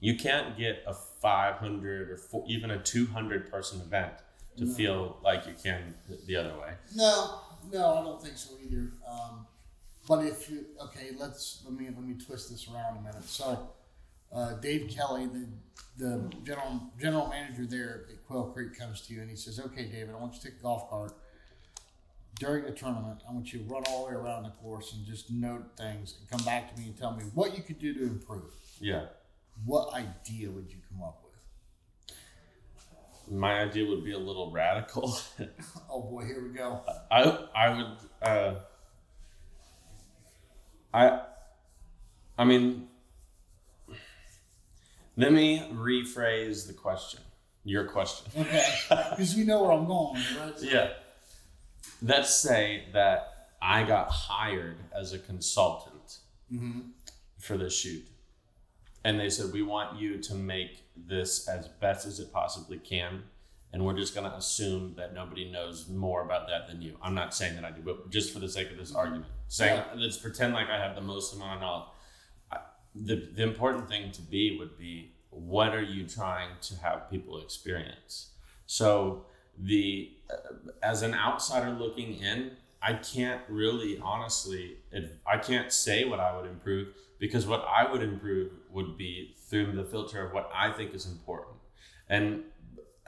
you 0.00 0.16
can't 0.16 0.56
get 0.56 0.82
a 0.86 0.94
500 0.94 2.10
or 2.10 2.16
four, 2.16 2.44
even 2.48 2.70
a 2.72 2.82
200 2.82 3.50
person 3.50 3.80
event 3.80 4.12
to 4.56 4.64
No. 4.64 4.74
feel 4.74 5.16
like 5.22 5.46
you 5.46 5.54
can 5.62 5.94
the 6.26 6.36
other 6.36 6.54
way 6.58 6.74
no, 6.94 7.40
no, 7.72 7.94
I 7.94 8.02
don't 8.02 8.20
think 8.22 8.36
so 8.36 8.54
either. 8.64 8.90
Um, 9.08 9.46
but 10.08 10.24
if 10.26 10.50
you 10.50 10.66
okay, 10.82 11.10
let's 11.16 11.62
let 11.64 11.72
me 11.78 11.86
let 11.86 12.02
me 12.02 12.14
twist 12.14 12.50
this 12.50 12.68
around 12.68 12.98
a 12.98 13.00
minute. 13.02 13.24
So, 13.24 13.70
uh, 14.34 14.54
Dave 14.54 14.90
Kelly, 14.90 15.26
the 15.26 15.46
the 15.98 16.30
general 16.44 16.80
general 17.00 17.28
manager 17.28 17.66
there 17.66 18.06
at 18.10 18.26
Quail 18.26 18.44
Creek, 18.52 18.78
comes 18.78 19.02
to 19.06 19.14
you 19.14 19.20
and 19.20 19.30
he 19.30 19.36
says, 19.36 19.60
"Okay, 19.60 19.84
David, 19.84 20.10
I 20.10 20.18
want 20.18 20.34
you 20.34 20.40
to 20.40 20.46
take 20.50 20.58
a 20.58 20.62
golf 20.62 20.88
cart." 20.90 21.16
During 22.40 22.64
the 22.64 22.72
tournament, 22.72 23.20
I 23.28 23.32
want 23.32 23.52
you 23.52 23.58
to 23.60 23.64
run 23.66 23.82
all 23.88 24.06
the 24.06 24.12
way 24.12 24.16
around 24.18 24.44
the 24.44 24.50
course 24.50 24.94
and 24.94 25.04
just 25.06 25.30
note 25.30 25.76
things 25.76 26.16
and 26.18 26.28
come 26.30 26.44
back 26.44 26.74
to 26.74 26.80
me 26.80 26.88
and 26.88 26.96
tell 26.96 27.14
me 27.14 27.24
what 27.34 27.56
you 27.56 27.62
could 27.62 27.78
do 27.78 27.92
to 27.94 28.02
improve. 28.04 28.54
yeah 28.80 29.04
What 29.66 29.92
idea 29.94 30.50
would 30.50 30.70
you 30.72 30.78
come 30.90 31.02
up 31.02 31.22
with? 31.22 32.16
my 33.30 33.60
idea 33.60 33.86
would 33.88 34.02
be 34.02 34.12
a 34.12 34.18
little 34.18 34.50
radical 34.50 35.16
Oh 35.90 36.00
boy, 36.02 36.24
here 36.24 36.42
we 36.42 36.56
go. 36.56 36.80
I 37.10 37.20
I 37.54 37.68
would 37.76 37.96
uh 38.22 38.54
I 40.92 41.20
I 42.38 42.44
mean 42.44 42.88
let 45.16 45.32
me 45.32 45.68
rephrase 45.72 46.66
the 46.66 46.72
question. 46.72 47.20
Your 47.64 47.84
question. 47.84 48.30
Okay, 48.36 48.66
because 49.10 49.36
you 49.36 49.44
know 49.44 49.62
where 49.62 49.72
I'm 49.72 49.86
going, 49.86 50.20
right? 50.40 50.54
Yeah. 50.62 50.90
Let's 52.02 52.34
say 52.34 52.86
that 52.92 53.28
I 53.60 53.84
got 53.84 54.10
hired 54.10 54.78
as 54.94 55.12
a 55.12 55.18
consultant 55.18 56.18
Mm-hmm. 56.52 56.80
for 57.38 57.56
this 57.56 57.74
shoot. 57.74 58.04
and 59.04 59.18
they 59.18 59.30
said 59.30 59.52
we 59.54 59.62
want 59.62 59.98
you 59.98 60.18
to 60.18 60.34
make 60.34 60.84
this 60.94 61.48
as 61.48 61.66
best 61.68 62.04
as 62.06 62.20
it 62.20 62.30
possibly 62.30 62.76
can 62.78 63.22
and 63.72 63.82
we're 63.86 63.96
just 63.96 64.14
going 64.14 64.30
to 64.30 64.36
assume 64.36 64.92
that 64.98 65.14
nobody 65.14 65.50
knows 65.50 65.88
more 65.88 66.20
about 66.22 66.46
that 66.48 66.68
than 66.68 66.82
you 66.82 66.98
i'm 67.02 67.14
not 67.14 67.34
saying 67.34 67.54
that 67.54 67.64
i 67.64 67.70
do 67.70 67.80
but 67.82 68.10
just 68.10 68.34
for 68.34 68.38
the 68.38 68.48
sake 68.50 68.70
of 68.70 68.76
this 68.76 68.94
argument 68.94 69.24
saying 69.48 69.78
Yeah. 69.78 69.98
let's 69.98 70.18
pretend 70.18 70.52
like 70.52 70.68
i 70.68 70.76
have 70.78 70.94
the 70.94 71.00
most 71.00 71.32
amount 71.34 71.54
of 71.54 71.60
knowledge 71.62 71.88
the, 72.94 73.28
the 73.34 73.42
important 73.42 73.88
thing 73.88 74.10
to 74.12 74.22
be 74.22 74.58
would 74.58 74.78
be 74.78 75.12
what 75.30 75.74
are 75.74 75.82
you 75.82 76.06
trying 76.06 76.50
to 76.60 76.76
have 76.76 77.10
people 77.10 77.40
experience? 77.40 78.30
So 78.66 79.24
the 79.58 80.10
uh, 80.30 80.70
as 80.82 81.02
an 81.02 81.14
outsider 81.14 81.70
looking 81.70 82.14
in 82.14 82.52
i 82.82 82.92
can't 82.94 83.42
really 83.48 83.98
honestly 84.02 84.76
i 85.26 85.36
can't 85.36 85.72
say 85.72 86.04
what 86.04 86.20
i 86.20 86.34
would 86.34 86.48
improve 86.48 86.88
because 87.18 87.46
what 87.46 87.64
i 87.68 87.90
would 87.90 88.02
improve 88.02 88.50
would 88.70 88.96
be 88.96 89.36
through 89.48 89.72
the 89.72 89.84
filter 89.84 90.24
of 90.24 90.32
what 90.32 90.50
i 90.54 90.70
think 90.70 90.94
is 90.94 91.06
important. 91.06 91.56
And 92.08 92.44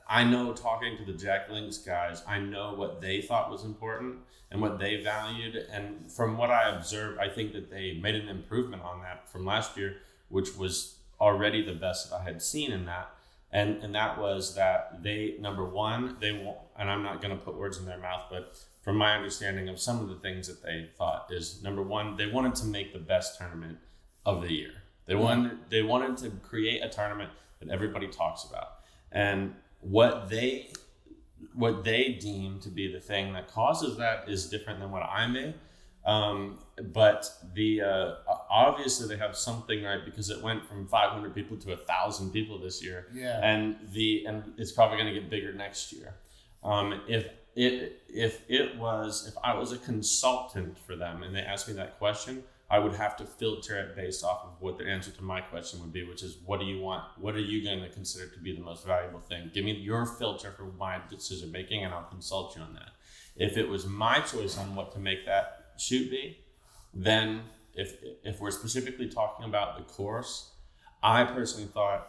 i 0.08 0.22
know 0.24 0.52
talking 0.52 0.96
to 0.96 1.04
the 1.04 1.18
jack 1.18 1.48
links 1.50 1.78
guys 1.78 2.22
i 2.26 2.38
know 2.38 2.74
what 2.74 3.00
they 3.00 3.20
thought 3.20 3.50
was 3.50 3.64
important 3.64 4.16
and 4.50 4.62
what 4.62 4.78
they 4.78 5.02
valued. 5.02 5.56
And 5.72 6.10
from 6.12 6.36
what 6.36 6.50
i 6.50 6.68
observed 6.68 7.18
i 7.18 7.28
think 7.28 7.52
that 7.52 7.70
they 7.70 7.98
made 8.00 8.14
an 8.14 8.28
improvement 8.28 8.82
on 8.82 9.02
that 9.02 9.28
from 9.28 9.44
last 9.44 9.76
year 9.76 9.96
which 10.28 10.56
was 10.56 10.96
already 11.20 11.64
the 11.64 11.74
best 11.74 12.10
that 12.10 12.16
i 12.16 12.24
had 12.24 12.42
seen 12.42 12.72
in 12.72 12.84
that. 12.86 13.10
And 13.50 13.82
and 13.82 13.94
that 13.94 14.18
was 14.18 14.54
that 14.54 15.02
they 15.02 15.36
number 15.40 15.64
one 15.64 16.16
they 16.20 16.32
want 16.32 16.58
and 16.78 16.90
i'm 16.90 17.02
not 17.02 17.20
going 17.22 17.36
to 17.36 17.44
put 17.44 17.56
words 17.56 17.78
in 17.78 17.86
their 17.86 17.98
mouth 17.98 18.24
but 18.30 18.56
from 18.82 18.96
my 18.96 19.16
understanding 19.16 19.68
of 19.68 19.80
some 19.80 20.00
of 20.00 20.08
the 20.08 20.16
things 20.16 20.46
that 20.46 20.62
they 20.62 20.88
thought 20.98 21.28
is 21.30 21.62
number 21.62 21.82
one 21.82 22.16
they 22.16 22.26
wanted 22.26 22.54
to 22.56 22.66
make 22.66 22.92
the 22.92 22.98
best 22.98 23.38
tournament 23.38 23.78
of 24.26 24.42
the 24.42 24.52
year. 24.52 24.72
They 25.06 25.14
wanted 25.14 25.58
they 25.70 25.82
wanted 25.82 26.16
to 26.18 26.30
create 26.42 26.82
a 26.82 26.88
tournament 26.88 27.30
that 27.60 27.70
everybody 27.70 28.08
talks 28.08 28.44
about. 28.44 28.68
And 29.10 29.54
what 29.84 30.28
they 30.28 30.70
what 31.54 31.84
they 31.84 32.18
deem 32.20 32.58
to 32.58 32.68
be 32.68 32.92
the 32.92 33.00
thing 33.00 33.32
that 33.32 33.48
causes 33.48 33.96
that 33.98 34.28
is 34.28 34.48
different 34.48 34.80
than 34.80 34.90
what 34.90 35.02
i 35.02 35.26
may 35.26 35.54
um, 36.06 36.58
but 36.92 37.26
the 37.54 37.80
uh, 37.80 38.14
obviously 38.50 39.08
they 39.08 39.16
have 39.16 39.34
something 39.34 39.82
right? 39.82 40.04
Because 40.04 40.28
it 40.28 40.42
went 40.42 40.66
from 40.66 40.86
500 40.86 41.34
people 41.34 41.56
to 41.56 41.72
a 41.72 41.78
thousand 41.78 42.30
people 42.30 42.58
this 42.58 42.84
year. 42.84 43.06
Yeah. 43.14 43.40
and 43.42 43.76
the 43.90 44.26
and 44.26 44.52
it's 44.58 44.70
probably 44.70 44.98
going 44.98 45.14
to 45.14 45.18
get 45.18 45.30
bigger 45.30 45.54
next 45.54 45.94
year. 45.94 46.14
Um, 46.62 47.00
if 47.08 47.26
it 47.56 48.02
if 48.08 48.42
it 48.48 48.76
was 48.76 49.26
if 49.28 49.34
i 49.44 49.54
was 49.54 49.72
a 49.72 49.78
consultant 49.78 50.76
for 50.78 50.96
them 50.96 51.22
and 51.22 51.34
they 51.34 51.40
asked 51.40 51.68
me 51.68 51.74
that 51.74 51.98
question 51.98 52.42
i 52.74 52.78
would 52.78 52.94
have 52.94 53.16
to 53.16 53.24
filter 53.24 53.78
it 53.78 53.96
based 53.96 54.24
off 54.24 54.44
of 54.44 54.52
what 54.60 54.78
the 54.78 54.84
answer 54.84 55.10
to 55.10 55.22
my 55.22 55.40
question 55.40 55.80
would 55.80 55.92
be 55.92 56.04
which 56.04 56.22
is 56.22 56.38
what 56.44 56.60
do 56.60 56.66
you 56.66 56.80
want 56.80 57.04
what 57.18 57.34
are 57.34 57.46
you 57.52 57.62
going 57.64 57.80
to 57.80 57.88
consider 57.90 58.26
to 58.28 58.40
be 58.40 58.54
the 58.54 58.62
most 58.62 58.86
valuable 58.86 59.20
thing 59.20 59.50
give 59.54 59.64
me 59.64 59.72
your 59.72 60.04
filter 60.06 60.50
for 60.50 60.64
my 60.78 61.00
decision 61.10 61.50
making 61.50 61.84
and 61.84 61.94
i'll 61.94 62.10
consult 62.16 62.56
you 62.56 62.62
on 62.62 62.72
that 62.74 62.90
if 63.36 63.56
it 63.56 63.68
was 63.68 63.86
my 63.86 64.18
choice 64.20 64.58
on 64.58 64.74
what 64.74 64.92
to 64.92 64.98
make 64.98 65.24
that 65.26 65.72
shoot 65.78 66.10
be 66.10 66.38
then 66.92 67.42
if 67.74 67.96
if 68.22 68.40
we're 68.40 68.50
specifically 68.50 69.08
talking 69.08 69.44
about 69.44 69.76
the 69.76 69.84
course 69.84 70.50
i 71.02 71.24
personally 71.24 71.68
thought 71.72 72.08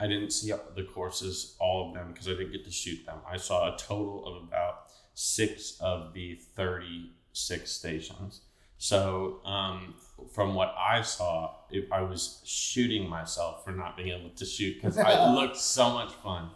I 0.00 0.06
didn't 0.08 0.32
see 0.32 0.52
the 0.74 0.82
courses, 0.82 1.56
all 1.60 1.88
of 1.88 1.94
them, 1.94 2.12
because 2.12 2.26
I 2.26 2.32
didn't 2.32 2.52
get 2.52 2.64
to 2.64 2.72
shoot 2.72 3.06
them. 3.06 3.18
I 3.30 3.36
saw 3.36 3.72
a 3.72 3.78
total 3.78 4.26
of 4.26 4.42
about 4.42 4.86
six 5.14 5.76
of 5.80 6.12
the 6.12 6.34
36 6.56 7.70
stations. 7.70 8.40
So, 8.84 9.40
um, 9.46 9.94
from 10.30 10.54
what 10.54 10.74
I 10.78 11.00
saw, 11.00 11.54
it, 11.70 11.88
I 11.90 12.02
was 12.02 12.42
shooting 12.44 13.08
myself 13.08 13.64
for 13.64 13.72
not 13.72 13.96
being 13.96 14.10
able 14.10 14.28
to 14.28 14.44
shoot 14.44 14.74
because 14.74 14.98
it 14.98 15.06
looked 15.34 15.56
so 15.56 15.88
much 15.88 16.12
fun. 16.12 16.50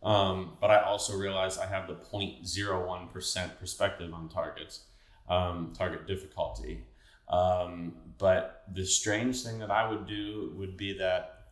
Um, 0.00 0.56
but 0.60 0.70
I 0.70 0.82
also 0.82 1.16
realized 1.16 1.58
I 1.58 1.66
have 1.66 1.88
the 1.88 1.94
0.01% 1.94 3.58
perspective 3.58 4.14
on 4.14 4.28
targets, 4.28 4.84
um, 5.28 5.72
target 5.76 6.06
difficulty. 6.06 6.84
Um, 7.28 7.96
but 8.18 8.62
the 8.72 8.86
strange 8.86 9.42
thing 9.42 9.58
that 9.58 9.72
I 9.72 9.90
would 9.90 10.06
do 10.06 10.52
would 10.54 10.76
be 10.76 10.96
that 10.98 11.46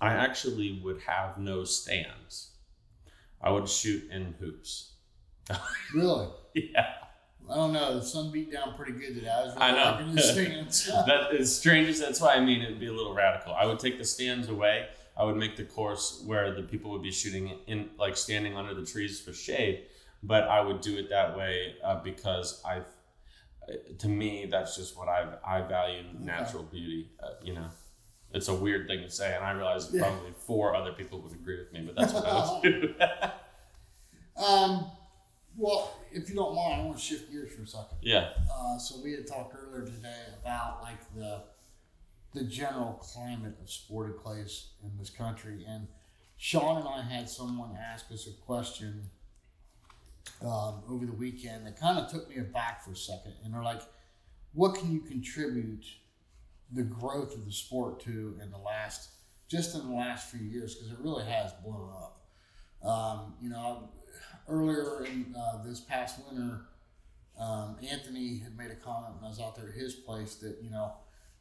I 0.00 0.14
actually 0.14 0.80
would 0.82 1.02
have 1.02 1.38
no 1.38 1.62
stands. 1.62 2.50
I 3.40 3.52
would 3.52 3.68
shoot 3.68 4.10
in 4.10 4.34
hoops. 4.40 4.94
Really? 5.94 6.30
yeah, 6.52 6.94
I 7.50 7.54
don't 7.54 7.72
know. 7.72 7.94
The 7.98 8.04
sun 8.04 8.30
beat 8.32 8.52
down 8.52 8.74
pretty 8.74 8.92
good 8.92 9.14
today. 9.14 9.28
I 9.30 9.44
was 9.44 9.54
really 9.54 9.66
I 9.66 9.72
know. 9.72 9.90
liking 9.98 10.14
the 10.14 10.22
stands. 10.22 10.86
that 11.06 11.32
is 11.32 11.56
strange. 11.56 11.98
That's 11.98 12.20
why 12.20 12.34
I 12.34 12.40
mean 12.40 12.62
it'd 12.62 12.80
be 12.80 12.86
a 12.88 12.92
little 12.92 13.14
radical. 13.14 13.54
I 13.54 13.66
would 13.66 13.78
take 13.78 13.98
the 13.98 14.04
stands 14.04 14.48
away. 14.48 14.86
I 15.16 15.24
would 15.24 15.36
make 15.36 15.56
the 15.56 15.64
course 15.64 16.22
where 16.26 16.52
the 16.54 16.62
people 16.62 16.90
would 16.90 17.02
be 17.02 17.12
shooting 17.12 17.58
in, 17.66 17.90
like 17.98 18.16
standing 18.16 18.56
under 18.56 18.74
the 18.74 18.84
trees 18.84 19.20
for 19.20 19.32
shade. 19.32 19.84
But 20.22 20.44
I 20.44 20.60
would 20.60 20.80
do 20.80 20.98
it 20.98 21.08
that 21.10 21.36
way 21.36 21.76
uh, 21.84 22.02
because 22.02 22.60
I, 22.64 22.82
to 23.98 24.08
me, 24.08 24.46
that's 24.50 24.76
just 24.76 24.96
what 24.96 25.08
I 25.08 25.26
I 25.46 25.62
value 25.62 26.02
natural 26.18 26.64
beauty. 26.64 27.10
Uh, 27.22 27.28
you 27.42 27.54
know, 27.54 27.66
it's 28.32 28.48
a 28.48 28.54
weird 28.54 28.88
thing 28.88 29.02
to 29.02 29.10
say, 29.10 29.34
and 29.34 29.44
I 29.44 29.52
realize 29.52 29.88
Yeah. 29.92 30.02
probably 30.02 30.32
four 30.46 30.74
other 30.74 30.92
people 30.92 31.20
would 31.22 31.32
agree 31.32 31.58
with 31.58 31.72
me, 31.72 31.80
but 31.86 31.94
that's 31.96 32.12
what 32.12 32.26
I 32.26 32.50
would 32.52 32.62
do. 32.80 32.94
um, 34.44 34.90
well, 35.56 35.96
if 36.16 36.30
you 36.30 36.34
don't 36.34 36.54
mind, 36.54 36.80
I 36.80 36.84
want 36.84 36.96
to 36.96 37.02
shift 37.02 37.30
gears 37.30 37.52
for 37.52 37.62
a 37.62 37.66
second. 37.66 37.98
yeah. 38.00 38.30
Uh, 38.52 38.78
so 38.78 38.96
we 39.02 39.12
had 39.12 39.26
talked 39.26 39.54
earlier 39.54 39.84
today 39.84 40.22
about 40.40 40.82
like 40.82 41.14
the 41.14 41.42
the 42.34 42.44
general 42.44 42.94
climate 42.94 43.54
of 43.62 43.70
sporting 43.70 44.18
clays 44.18 44.68
in 44.82 44.90
this 44.98 45.10
country, 45.10 45.64
and 45.68 45.86
Sean 46.36 46.78
and 46.78 46.88
I 46.88 47.02
had 47.02 47.28
someone 47.28 47.78
ask 47.78 48.10
us 48.10 48.26
a 48.26 48.44
question 48.44 49.08
um, 50.42 50.82
over 50.88 51.06
the 51.06 51.12
weekend 51.12 51.66
that 51.66 51.78
kind 51.78 51.98
of 51.98 52.10
took 52.10 52.28
me 52.28 52.38
aback 52.38 52.84
for 52.84 52.92
a 52.92 52.96
second, 52.96 53.34
and 53.44 53.52
they're 53.54 53.62
like, 53.62 53.82
"What 54.54 54.74
can 54.74 54.92
you 54.92 55.00
contribute 55.00 55.84
the 56.72 56.82
growth 56.82 57.34
of 57.34 57.44
the 57.44 57.52
sport 57.52 58.00
to 58.00 58.38
in 58.42 58.50
the 58.50 58.58
last 58.58 59.10
just 59.48 59.74
in 59.74 59.86
the 59.88 59.94
last 59.94 60.30
few 60.30 60.40
years? 60.40 60.74
Because 60.74 60.92
it 60.92 60.98
really 61.00 61.24
has 61.24 61.52
blown 61.64 61.90
up." 61.90 62.20
Um, 62.82 63.34
you 63.40 63.48
know, 63.48 63.88
earlier 64.48 65.04
in 65.04 65.34
uh, 65.36 65.62
this 65.64 65.80
past 65.80 66.20
winter 66.28 66.66
um, 67.38 67.76
Anthony 67.88 68.38
had 68.38 68.56
made 68.56 68.70
a 68.70 68.76
comment 68.76 69.14
when 69.16 69.24
I 69.24 69.28
was 69.28 69.40
out 69.40 69.56
there 69.56 69.68
at 69.68 69.74
his 69.74 69.94
place 69.94 70.36
that 70.36 70.58
you 70.62 70.70
know, 70.70 70.92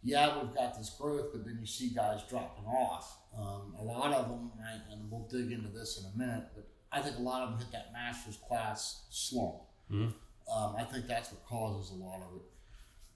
yeah, 0.04 0.38
we've 0.42 0.54
got 0.54 0.78
this 0.78 0.90
growth, 0.90 1.28
but 1.32 1.46
then 1.46 1.58
you 1.60 1.66
see 1.66 1.90
guys 1.90 2.22
dropping 2.30 2.66
off. 2.66 3.18
Um, 3.38 3.76
a 3.80 3.84
lot 3.84 4.14
of 4.14 4.30
them, 4.30 4.52
right, 4.60 4.82
and 4.92 5.10
we'll 5.10 5.28
dig 5.28 5.52
into 5.52 5.70
this 5.70 6.00
in 6.00 6.06
a 6.06 6.18
minute, 6.18 6.46
but 6.54 6.68
I 6.92 7.02
think 7.02 7.18
a 7.18 7.22
lot 7.22 7.44
of 7.44 7.50
them 7.52 7.60
hit 7.60 7.72
that 7.72 7.92
master's 7.94 8.38
class 8.38 9.06
slump. 9.10 9.62
Mhm. 9.90 10.14
Um, 10.54 10.76
I 10.78 10.84
think 10.84 11.08
that's 11.08 11.32
what 11.32 11.46
causes 11.46 11.92
a 11.92 11.96
lot 11.96 12.22
of 12.22 12.36
it. 12.36 12.44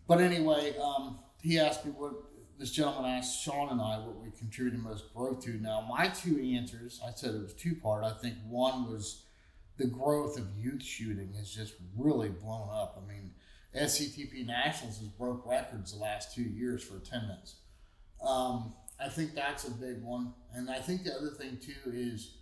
But 0.07 0.19
anyway, 0.19 0.75
um, 0.77 1.19
he 1.41 1.59
asked 1.59 1.85
me 1.85 1.91
what 1.91 2.13
this 2.57 2.71
gentleman 2.71 3.11
asked 3.11 3.43
Sean 3.43 3.69
and 3.69 3.81
I 3.81 3.99
what 3.99 4.19
we 4.19 4.31
contributed 4.31 4.81
most 4.81 5.13
growth 5.13 5.43
to. 5.45 5.51
Now, 5.51 5.81
my 5.81 6.07
two 6.07 6.41
answers, 6.55 6.99
I 7.05 7.11
said 7.13 7.35
it 7.35 7.41
was 7.41 7.53
two 7.53 7.75
part. 7.75 8.03
I 8.03 8.13
think 8.13 8.35
one 8.47 8.91
was 8.91 9.23
the 9.79 9.87
growth 9.87 10.37
of 10.37 10.45
youth 10.57 10.83
shooting 10.83 11.33
has 11.37 11.49
just 11.49 11.73
really 11.97 12.29
blown 12.29 12.69
up. 12.71 13.01
I 13.01 13.11
mean, 13.11 13.31
SCTP 13.75 14.45
Nationals 14.45 14.99
has 14.99 15.07
broke 15.07 15.47
records 15.47 15.93
the 15.93 15.99
last 15.99 16.35
two 16.35 16.43
years 16.43 16.83
for 16.83 16.97
attendance. 16.97 17.55
Um, 18.21 18.73
I 18.99 19.07
think 19.07 19.33
that's 19.33 19.65
a 19.65 19.71
big 19.71 20.03
one, 20.03 20.33
and 20.53 20.69
I 20.69 20.79
think 20.79 21.05
the 21.05 21.15
other 21.15 21.29
thing 21.29 21.57
too 21.57 21.91
is 21.91 22.35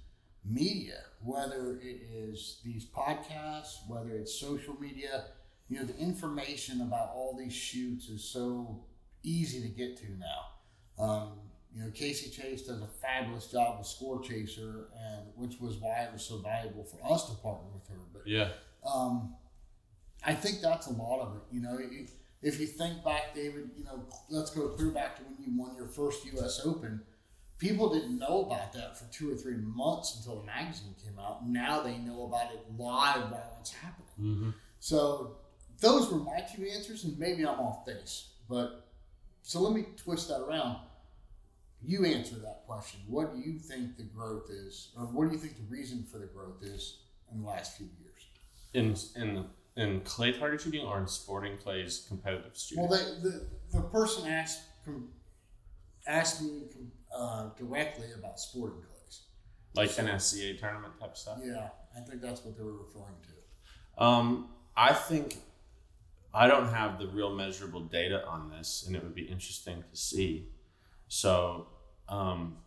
media, 0.44 0.96
whether 1.24 1.78
it 1.80 2.02
is 2.12 2.60
these 2.66 2.86
podcasts, 2.86 3.88
whether 3.88 4.10
it's 4.10 4.34
social 4.34 4.76
media. 4.80 5.26
You 5.70 5.80
know, 5.80 5.86
the 5.86 5.98
information 5.98 6.82
about 6.82 7.12
all 7.14 7.36
these 7.38 7.54
shoots 7.54 8.08
is 8.10 8.24
so 8.24 8.84
easy 9.22 9.62
to 9.62 9.68
get 9.68 9.98
to 9.98 10.06
now. 10.18 11.04
Um, 11.04 11.32
you 11.78 11.84
know, 11.84 11.92
Casey 11.92 12.30
Chase 12.32 12.64
does 12.64 12.82
a 12.82 12.88
fabulous 12.88 13.48
job 13.52 13.78
with 13.78 13.86
Score 13.88 14.20
Chaser, 14.22 14.88
and 14.98 15.28
which 15.36 15.60
was 15.60 15.78
why 15.78 16.00
it 16.02 16.12
was 16.14 16.24
so 16.24 16.38
valuable 16.40 16.84
for 16.84 16.98
us 17.14 17.30
to 17.30 17.36
partner 17.38 17.68
with 17.74 17.88
her. 17.90 18.00
But 18.12 18.26
Yeah. 18.28 18.52
um, 18.84 19.36
I 20.24 20.34
think 20.34 20.60
that's 20.62 20.88
a 20.88 20.94
lot 20.94 21.20
of 21.20 21.36
it. 21.36 21.44
You 21.52 21.62
know, 21.62 21.78
if- 21.80 22.14
if 22.42 22.60
you 22.60 22.66
think 22.68 23.04
back, 23.04 23.36
David, 23.36 23.70
you 23.78 23.84
know, 23.84 24.06
let's 24.30 24.50
go 24.52 24.70
clear 24.70 24.90
back 24.90 25.18
to 25.18 25.24
when 25.24 25.38
you 25.40 25.56
won 25.60 25.76
your 25.76 25.88
first 25.88 26.26
U.S. 26.26 26.62
Open. 26.66 27.06
People 27.60 27.92
didn't 27.94 28.18
know 28.20 28.42
about 28.46 28.74
that 28.74 28.98
for 28.98 29.06
two 29.12 29.32
or 29.32 29.36
three 29.36 29.58
months 29.58 30.16
until 30.18 30.40
the 30.40 30.46
magazine 30.46 30.96
came 31.04 31.18
out. 31.20 31.48
Now 31.48 31.82
they 31.82 31.98
know 31.98 32.24
about 32.26 32.54
it 32.54 32.60
live 32.78 33.32
while 33.32 33.58
it's 33.60 33.72
happening. 33.74 34.08
Mm-hmm. 34.20 34.50
So 34.80 35.38
those 35.80 36.12
were 36.12 36.20
my 36.20 36.42
two 36.42 36.66
answers, 36.68 37.04
and 37.04 37.18
maybe 37.18 37.44
I'm 37.46 37.60
off 37.60 37.86
base. 37.86 38.30
But 38.48 38.88
so 39.42 39.62
let 39.62 39.74
me 39.74 39.86
twist 39.96 40.28
that 40.30 40.42
around. 40.42 40.87
You 41.84 42.06
answer 42.06 42.36
that 42.38 42.64
question. 42.66 43.02
What 43.08 43.34
do 43.34 43.40
you 43.40 43.60
think 43.60 43.98
the 43.98 44.04
growth 44.04 44.50
is, 44.50 44.92
or 44.98 45.04
what 45.04 45.30
do 45.30 45.36
you 45.36 45.40
think 45.40 45.58
the 45.58 45.70
reason 45.70 46.06
for 46.12 46.18
the 46.18 46.26
growth 46.26 46.64
is 46.64 47.00
in 47.32 47.42
the 47.42 47.48
last 47.48 47.78
few 47.78 47.88
years? 48.00 48.28
In 48.74 49.22
in 49.22 49.46
in 49.76 50.02
clay 50.02 50.32
target 50.32 50.62
shooting 50.62 50.86
or 50.86 51.00
in 51.00 51.08
sporting 51.08 51.58
clays 51.58 52.06
competitive 52.08 52.58
shooting. 52.58 52.88
Well, 52.88 52.98
they, 52.98 53.30
the 53.30 53.48
the 53.72 53.82
person 53.82 54.28
asked 54.28 54.62
com- 54.84 55.10
ask 56.08 56.42
me 56.42 56.64
uh, 57.16 57.50
directly 57.58 58.08
about 58.18 58.40
sporting 58.40 58.82
clays. 58.82 59.22
Like 59.76 59.92
NSCA 59.92 60.60
tournament 60.60 60.94
type 61.00 61.16
stuff. 61.16 61.40
Yeah, 61.44 61.70
I 61.96 62.02
think 62.02 62.22
that's 62.22 62.44
what 62.44 62.58
they 62.58 62.64
were 62.64 62.78
referring 62.84 63.16
to. 63.24 64.04
Um, 64.04 64.50
I 64.76 64.94
think 64.94 65.38
I 66.34 66.48
don't 66.48 66.68
have 66.70 67.00
the 67.00 67.08
real 67.08 67.36
measurable 67.36 67.82
data 67.82 68.26
on 68.28 68.50
this, 68.50 68.84
and 68.88 68.96
it 68.96 69.04
would 69.04 69.16
be 69.16 69.24
interesting 69.24 69.84
to 69.90 69.98
see. 69.98 70.48
So, 71.08 71.68
um, 72.10 72.58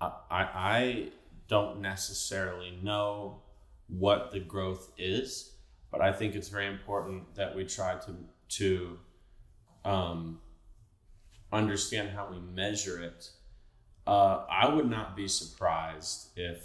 I, 0.00 0.10
I 0.30 1.08
don't 1.48 1.80
necessarily 1.80 2.78
know 2.82 3.42
what 3.88 4.32
the 4.32 4.40
growth 4.40 4.90
is, 4.98 5.52
but 5.90 6.00
I 6.00 6.12
think 6.12 6.34
it's 6.34 6.48
very 6.48 6.66
important 6.66 7.34
that 7.34 7.54
we 7.54 7.64
try 7.64 7.96
to 7.96 8.16
to 8.56 8.98
um, 9.84 10.40
understand 11.52 12.10
how 12.10 12.28
we 12.30 12.38
measure 12.38 13.02
it. 13.02 13.30
Uh, 14.06 14.44
I 14.50 14.68
would 14.68 14.90
not 14.90 15.16
be 15.16 15.28
surprised 15.28 16.30
if 16.36 16.64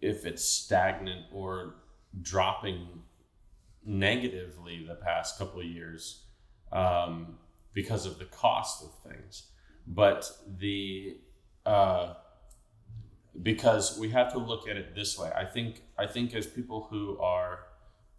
if 0.00 0.26
it's 0.26 0.44
stagnant 0.44 1.26
or 1.32 1.74
dropping 2.20 3.02
negatively 3.84 4.84
the 4.86 4.94
past 4.96 5.38
couple 5.38 5.60
of 5.60 5.66
years 5.66 6.24
um, 6.72 7.38
because 7.74 8.06
of 8.06 8.18
the 8.18 8.24
cost 8.26 8.84
of 8.84 9.10
things. 9.10 9.48
But 9.86 10.30
the 10.58 11.16
uh, 11.66 12.14
because 13.40 13.98
we 13.98 14.10
have 14.10 14.32
to 14.32 14.38
look 14.38 14.68
at 14.68 14.76
it 14.76 14.94
this 14.94 15.18
way. 15.18 15.30
I 15.34 15.44
think 15.44 15.82
I 15.98 16.06
think 16.06 16.34
as 16.34 16.46
people 16.46 16.86
who 16.90 17.18
are, 17.18 17.60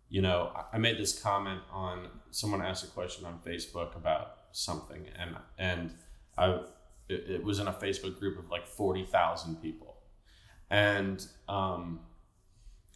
you 0.10 0.22
know, 0.22 0.52
I 0.72 0.78
made 0.78 0.98
this 0.98 1.20
comment 1.20 1.62
on 1.72 2.08
someone 2.32 2.62
asked 2.62 2.84
a 2.84 2.88
question 2.88 3.26
on 3.26 3.40
Facebook 3.46 3.96
about 3.96 4.38
something, 4.52 5.06
and 5.18 5.36
and 5.58 5.94
I 6.38 6.62
it, 7.10 7.26
it 7.30 7.44
was 7.44 7.60
in 7.60 7.68
a 7.68 7.74
Facebook 7.74 8.20
group 8.20 8.40
of 8.40 8.50
like 8.50 8.68
forty 8.68 9.04
thousand 9.04 9.62
people, 9.62 9.98
and 10.70 11.26
um, 11.48 12.00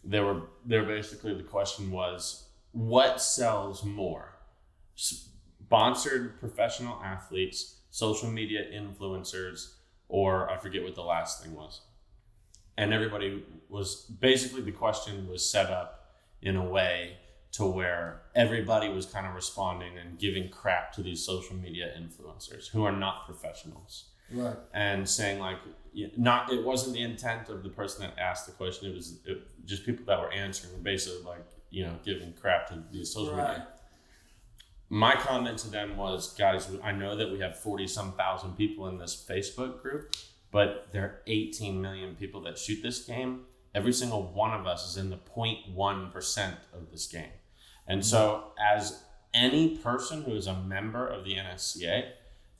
they 0.04 0.20
were 0.20 0.42
there. 0.66 0.84
Basically, 0.84 1.34
the 1.34 1.42
question 1.42 1.90
was, 1.90 2.48
what 2.72 3.20
sells 3.20 3.84
more, 3.84 4.38
sponsored 5.68 6.40
professional 6.40 6.98
athletes, 7.04 7.80
social 7.90 8.30
media 8.30 8.64
influencers, 8.72 9.74
or 10.08 10.50
I 10.50 10.56
forget 10.56 10.82
what 10.82 10.94
the 10.94 11.02
last 11.02 11.42
thing 11.42 11.54
was. 11.54 11.82
And 12.78 12.94
everybody 12.94 13.44
was 13.68 14.06
basically 14.18 14.62
the 14.62 14.72
question 14.72 15.28
was 15.28 15.48
set 15.48 15.68
up 15.68 16.14
in 16.40 16.56
a 16.56 16.64
way 16.64 17.18
to 17.52 17.66
where 17.66 18.22
everybody 18.34 18.88
was 18.88 19.04
kind 19.04 19.26
of 19.26 19.34
responding 19.34 19.98
and 19.98 20.18
giving 20.18 20.48
crap 20.48 20.92
to 20.92 21.02
these 21.02 21.22
social 21.22 21.56
media 21.56 21.92
influencers 21.98 22.68
who 22.68 22.84
are 22.84 22.92
not 22.92 23.26
professionals. 23.26 24.06
Right. 24.32 24.56
And 24.72 25.06
saying 25.06 25.38
like 25.38 25.58
not 26.16 26.50
it 26.50 26.64
wasn't 26.64 26.94
the 26.94 27.02
intent 27.02 27.50
of 27.50 27.62
the 27.62 27.68
person 27.68 28.02
that 28.02 28.18
asked 28.18 28.46
the 28.46 28.52
question. 28.52 28.90
It 28.90 28.94
was 28.94 29.18
it, 29.26 29.66
just 29.66 29.84
people 29.84 30.06
that 30.06 30.18
were 30.18 30.32
answering 30.32 30.82
basically 30.82 31.22
like 31.24 31.44
you 31.70 31.84
know 31.84 31.94
giving 32.04 32.32
crap 32.34 32.68
to 32.68 32.82
these 32.90 33.12
social 33.12 33.34
right. 33.34 33.48
media 33.48 33.68
my 34.90 35.14
comment 35.14 35.58
to 35.58 35.68
them 35.68 35.96
was 35.96 36.34
guys 36.34 36.68
i 36.82 36.92
know 36.92 37.16
that 37.16 37.30
we 37.30 37.40
have 37.40 37.58
40 37.58 37.86
some 37.86 38.12
thousand 38.12 38.56
people 38.56 38.88
in 38.88 38.98
this 38.98 39.14
facebook 39.28 39.82
group 39.82 40.14
but 40.50 40.88
there 40.92 41.02
are 41.02 41.20
18 41.26 41.80
million 41.80 42.14
people 42.14 42.40
that 42.42 42.58
shoot 42.58 42.82
this 42.82 43.04
game. 43.04 43.42
Every 43.74 43.92
single 43.92 44.32
one 44.32 44.52
of 44.58 44.66
us 44.66 44.90
is 44.90 44.96
in 44.96 45.10
the 45.10 45.18
0.1% 45.18 46.54
of 46.72 46.90
this 46.90 47.06
game. 47.06 47.30
And 47.86 48.04
so, 48.04 48.52
as 48.62 49.02
any 49.34 49.76
person 49.76 50.22
who 50.22 50.34
is 50.34 50.46
a 50.46 50.54
member 50.54 51.06
of 51.06 51.24
the 51.24 51.34
NSCA 51.34 52.10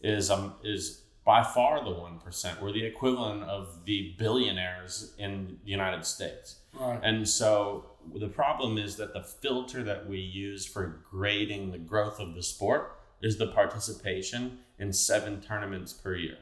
is 0.01 0.31
um, 0.31 0.55
is 0.62 1.03
by 1.25 1.43
far 1.43 1.85
the 1.85 1.91
one 1.91 2.19
percent. 2.19 2.62
We're 2.62 2.73
the 2.73 2.85
equivalent 2.85 3.43
of 3.45 3.85
the 3.85 4.14
billionaires 4.19 5.14
in 5.19 5.59
the 5.64 5.71
United 5.71 6.05
States. 6.07 6.61
Right. 6.73 7.01
And 7.03 7.29
so 7.29 7.91
the 8.14 8.29
problem 8.29 8.79
is 8.79 8.97
that 8.97 9.12
the 9.12 9.23
filter 9.23 9.83
that 9.85 10.09
we 10.09 10.18
use 10.18 10.66
for 10.66 11.03
grading 11.11 11.71
the 11.71 11.79
growth 11.79 12.21
of 12.21 12.35
the 12.35 12.42
sport 12.42 12.99
is 13.23 13.38
the 13.38 13.49
participation 13.49 14.59
in 14.79 14.92
seven 14.92 15.40
tournaments 15.40 15.92
per 15.92 16.14
year. 16.14 16.38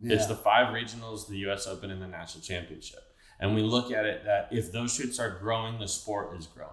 Yeah. 0.00 0.14
It's 0.14 0.26
the 0.26 0.36
five 0.36 0.74
regionals, 0.74 1.28
the 1.28 1.38
U.S. 1.38 1.66
Open, 1.66 1.90
and 1.90 2.00
the 2.00 2.06
national 2.06 2.42
championship. 2.42 3.00
And 3.40 3.54
we 3.54 3.62
look 3.62 3.92
at 3.92 4.04
it 4.04 4.24
that 4.24 4.48
if 4.50 4.72
those 4.72 4.94
shoots 4.94 5.18
are 5.18 5.30
growing, 5.30 5.78
the 5.78 5.88
sport 5.88 6.36
is 6.38 6.46
growing. 6.46 6.72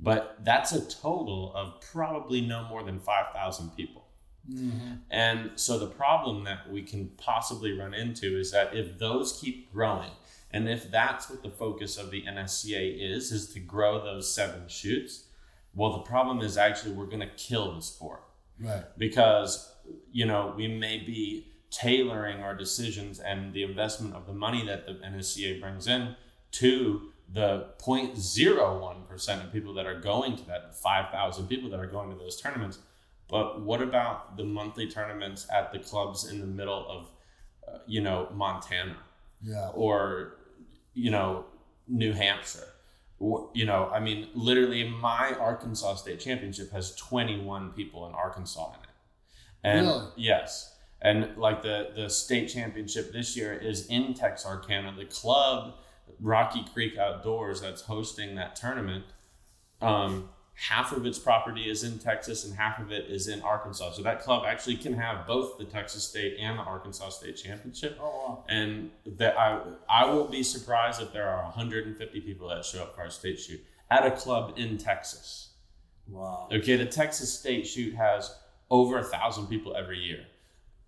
But 0.00 0.38
that's 0.44 0.72
a 0.72 0.88
total 0.88 1.52
of 1.54 1.80
probably 1.80 2.40
no 2.40 2.64
more 2.64 2.82
than 2.84 3.00
5,000 3.00 3.70
people. 3.76 4.04
Mm-hmm. 4.52 4.94
And 5.10 5.50
so 5.56 5.78
the 5.78 5.88
problem 5.88 6.44
that 6.44 6.70
we 6.70 6.82
can 6.82 7.08
possibly 7.16 7.72
run 7.72 7.94
into 7.94 8.38
is 8.38 8.52
that 8.52 8.74
if 8.74 8.98
those 8.98 9.38
keep 9.40 9.72
growing, 9.72 10.10
and 10.50 10.68
if 10.68 10.90
that's 10.90 11.28
what 11.28 11.42
the 11.42 11.50
focus 11.50 11.96
of 11.96 12.10
the 12.10 12.22
NSCA 12.22 13.14
is, 13.14 13.32
is 13.32 13.52
to 13.52 13.60
grow 13.60 14.02
those 14.02 14.32
seven 14.32 14.68
shoots, 14.68 15.24
well, 15.74 15.92
the 15.92 16.02
problem 16.02 16.40
is 16.40 16.56
actually 16.56 16.92
we're 16.92 17.06
going 17.06 17.20
to 17.20 17.34
kill 17.36 17.74
the 17.74 17.82
sport. 17.82 18.22
Right. 18.58 18.84
Because, 18.96 19.72
you 20.10 20.26
know, 20.26 20.54
we 20.56 20.66
may 20.66 20.98
be 20.98 21.52
tailoring 21.70 22.40
our 22.42 22.54
decisions 22.54 23.20
and 23.20 23.52
the 23.52 23.62
investment 23.62 24.14
of 24.14 24.26
the 24.26 24.32
money 24.32 24.64
that 24.66 24.86
the 24.86 24.94
NSCA 24.94 25.60
brings 25.60 25.86
in 25.86 26.16
to 26.52 27.12
the 27.30 27.66
0.01% 27.78 29.44
of 29.44 29.52
people 29.52 29.74
that 29.74 29.86
are 29.86 30.00
going 30.00 30.36
to 30.36 30.46
that 30.46 30.74
5,000 30.74 31.46
people 31.46 31.68
that 31.70 31.78
are 31.78 31.86
going 31.86 32.10
to 32.10 32.16
those 32.16 32.40
tournaments. 32.40 32.78
But 33.28 33.60
what 33.60 33.82
about 33.82 34.38
the 34.38 34.44
monthly 34.44 34.88
tournaments 34.88 35.46
at 35.54 35.70
the 35.70 35.78
clubs 35.78 36.30
in 36.30 36.40
the 36.40 36.46
middle 36.46 36.86
of, 36.88 37.10
uh, 37.68 37.78
you 37.86 38.00
know, 38.00 38.28
Montana? 38.32 38.96
Yeah. 39.42 39.68
Or, 39.74 40.37
you 40.98 41.10
know, 41.10 41.44
New 41.86 42.12
Hampshire? 42.12 42.68
you 43.52 43.64
know, 43.64 43.90
I 43.92 43.98
mean, 43.98 44.28
literally, 44.34 44.88
my 44.88 45.34
Arkansas 45.40 45.96
State 45.96 46.20
Championship 46.20 46.70
has 46.70 46.94
21 46.94 47.72
people 47.72 48.06
in 48.06 48.14
Arkansas 48.14 48.68
in 48.68 48.80
it. 48.80 48.88
And 49.64 49.86
really? 49.86 50.04
yes. 50.16 50.76
And 51.00 51.36
like 51.36 51.62
the 51.62 51.90
the 51.94 52.08
state 52.08 52.48
championship 52.48 53.12
this 53.12 53.36
year 53.36 53.52
is 53.52 53.86
in 53.86 54.14
Texarkana. 54.14 54.94
The 54.96 55.04
club, 55.04 55.74
Rocky 56.20 56.64
Creek 56.72 56.96
Outdoors, 56.96 57.60
that's 57.60 57.82
hosting 57.82 58.34
that 58.36 58.56
tournament. 58.56 59.04
Um, 59.80 60.28
half 60.58 60.90
of 60.90 61.06
its 61.06 61.20
property 61.20 61.70
is 61.70 61.84
in 61.84 61.98
Texas 62.00 62.44
and 62.44 62.56
half 62.56 62.80
of 62.80 62.90
it 62.90 63.08
is 63.08 63.28
in 63.28 63.40
Arkansas. 63.42 63.92
So 63.92 64.02
that 64.02 64.20
club 64.20 64.42
actually 64.44 64.76
can 64.76 64.92
have 64.92 65.24
both 65.24 65.56
the 65.56 65.64
Texas 65.64 66.02
State 66.02 66.36
and 66.40 66.58
the 66.58 66.62
Arkansas 66.62 67.10
State 67.10 67.36
Championship. 67.36 67.96
Oh, 68.00 68.04
wow. 68.04 68.44
And 68.48 68.90
that 69.06 69.38
I 69.38 69.60
I 69.88 70.06
won't 70.06 70.32
be 70.32 70.42
surprised 70.42 71.00
if 71.00 71.12
there 71.12 71.28
are 71.28 71.44
150 71.44 72.20
people 72.22 72.48
that 72.48 72.64
show 72.64 72.82
up 72.82 72.96
for 72.96 73.02
our 73.02 73.10
state 73.10 73.38
shoot 73.38 73.64
at 73.88 74.04
a 74.04 74.10
club 74.10 74.54
in 74.56 74.78
Texas. 74.78 75.50
Wow. 76.08 76.48
Okay, 76.50 76.76
the 76.76 76.86
Texas 76.86 77.32
State 77.32 77.64
shoot 77.64 77.94
has 77.94 78.34
over 78.68 78.98
a 78.98 79.04
thousand 79.04 79.46
people 79.46 79.76
every 79.76 79.98
year 79.98 80.26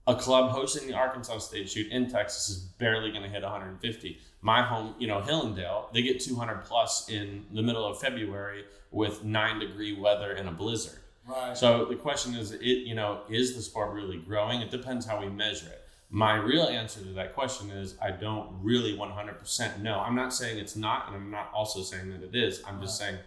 a 0.07 0.15
club 0.15 0.51
hosting 0.51 0.89
the 0.89 0.95
Arkansas 0.95 1.39
State 1.39 1.71
shoot 1.71 1.91
in 1.93 2.11
Texas 2.11 2.49
is 2.49 2.57
barely 2.57 3.11
going 3.11 3.23
to 3.23 3.29
hit 3.29 3.43
150. 3.43 4.19
My 4.43 4.63
home, 4.63 4.95
you 4.99 5.07
know, 5.07 5.21
Hillendale, 5.21 5.93
they 5.93 6.03
get 6.03 6.21
200 6.21 6.65
plus 6.65 7.09
in 7.09 7.45
the 7.53 7.63
middle 7.63 7.85
of 7.85 8.01
February 8.01 8.65
with 8.91 9.25
nine 9.25 9.59
degree 9.59 9.99
weather 9.99 10.33
and 10.33 10.49
a 10.49 10.53
blizzard. 10.53 10.99
Right. 11.27 11.57
So 11.57 11.85
the 11.85 11.97
question 11.97 12.35
is, 12.35 12.53
it 12.53 12.63
you 12.63 12.95
know, 12.95 13.21
is 13.29 13.55
the 13.55 13.63
sport 13.63 13.93
really 13.93 14.19
growing? 14.19 14.63
It 14.63 14.71
depends 14.71 15.07
how 15.07 15.21
we 15.21 15.29
measure 15.29 15.69
it. 15.69 15.87
My 16.09 16.35
real 16.35 16.65
answer 16.65 17.01
to 17.01 17.13
that 17.13 17.35
question 17.35 17.71
is 17.71 17.95
I 18.03 18.11
don't 18.11 18.49
really 18.63 18.97
100% 18.97 19.81
know. 19.81 20.01
I'm 20.01 20.17
not 20.17 20.35
saying 20.35 20.59
it's 20.59 20.75
not, 20.75 21.07
and 21.07 21.17
I'm 21.17 21.31
not 21.31 21.51
also 21.55 21.83
saying 21.83 22.11
that 22.11 22.23
it 22.23 22.35
is. 22.35 22.63
I'm 22.67 22.81
just 22.81 22.99
saying 22.99 23.19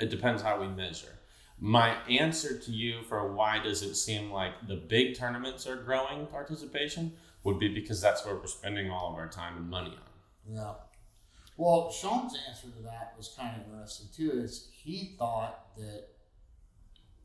it 0.00 0.10
depends 0.10 0.42
how 0.42 0.60
we 0.60 0.66
measure. 0.66 1.12
My 1.60 1.96
answer 2.08 2.58
to 2.58 2.70
you 2.70 3.02
for 3.02 3.32
why 3.32 3.62
does 3.62 3.82
it 3.82 3.94
seem 3.94 4.30
like 4.30 4.52
the 4.66 4.76
big 4.76 5.16
tournaments 5.16 5.66
are 5.66 5.76
growing 5.76 6.26
participation 6.26 7.12
would 7.44 7.58
be 7.58 7.68
because 7.68 8.00
that's 8.00 8.24
where 8.24 8.34
we're 8.34 8.46
spending 8.46 8.90
all 8.90 9.12
of 9.12 9.18
our 9.18 9.28
time 9.28 9.56
and 9.56 9.70
money 9.70 9.90
on. 9.90 10.54
Yeah. 10.54 10.72
Well, 11.56 11.92
Sean's 11.92 12.36
answer 12.48 12.68
to 12.68 12.82
that 12.82 13.14
was 13.16 13.34
kind 13.38 13.60
of 13.60 13.66
interesting 13.70 14.08
too. 14.14 14.32
Is 14.32 14.68
he 14.72 15.14
thought 15.18 15.76
that 15.76 16.08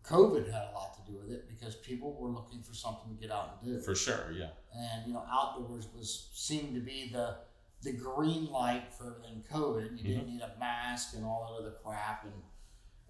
COVID 0.04 0.46
had 0.52 0.70
a 0.70 0.74
lot 0.74 0.96
to 0.96 1.12
do 1.12 1.18
with 1.18 1.32
it 1.32 1.48
because 1.48 1.76
people 1.76 2.15
were 2.20 2.30
looking 2.30 2.62
for 2.62 2.74
something 2.74 3.15
to 3.15 3.22
get 3.22 3.32
out 3.32 3.60
and 3.62 3.74
do. 3.74 3.82
For 3.82 3.96
sure, 3.96 4.32
yeah. 4.34 4.50
And 4.76 5.08
you 5.08 5.13
know, 5.13 5.24
outdoors 5.32 5.88
was 5.96 6.30
seemed 6.34 6.74
to 6.76 6.82
be 6.82 7.10
the 7.12 7.38
the 7.82 7.94
green 7.94 8.52
light 8.52 8.92
for 8.98 9.15
everything 9.15 9.44
COVID. 9.52 9.84
You 9.84 9.89
mm-hmm. 9.89 10.08
didn't 10.08 10.28
need 10.28 10.42
a 10.42 10.60
mask 10.60 11.15
and 11.15 11.24
all 11.24 11.48
that 11.48 11.63
other 11.63 11.76
crap 11.84 12.26
and 12.26 12.34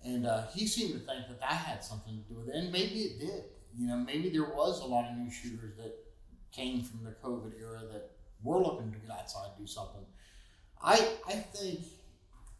and 0.03 0.25
uh, 0.25 0.47
he 0.53 0.67
seemed 0.67 0.93
to 0.93 0.99
think 0.99 1.27
that 1.27 1.39
that 1.39 1.51
had 1.51 1.83
something 1.83 2.23
to 2.23 2.33
do 2.33 2.39
with 2.39 2.49
it, 2.49 2.55
and 2.55 2.71
maybe 2.71 3.01
it 3.01 3.19
did. 3.19 3.43
You 3.75 3.87
know, 3.87 3.97
maybe 3.97 4.29
there 4.29 4.45
was 4.45 4.81
a 4.81 4.85
lot 4.85 5.09
of 5.09 5.17
new 5.17 5.29
shooters 5.31 5.75
that 5.77 5.93
came 6.51 6.83
from 6.83 7.03
the 7.03 7.11
COVID 7.23 7.53
era 7.59 7.81
that 7.91 8.11
were 8.43 8.59
looking 8.61 8.91
to 8.91 8.97
get 8.99 9.11
outside 9.11 9.49
and 9.55 9.65
do 9.65 9.71
something. 9.71 10.05
I 10.81 11.17
I 11.27 11.33
think, 11.33 11.85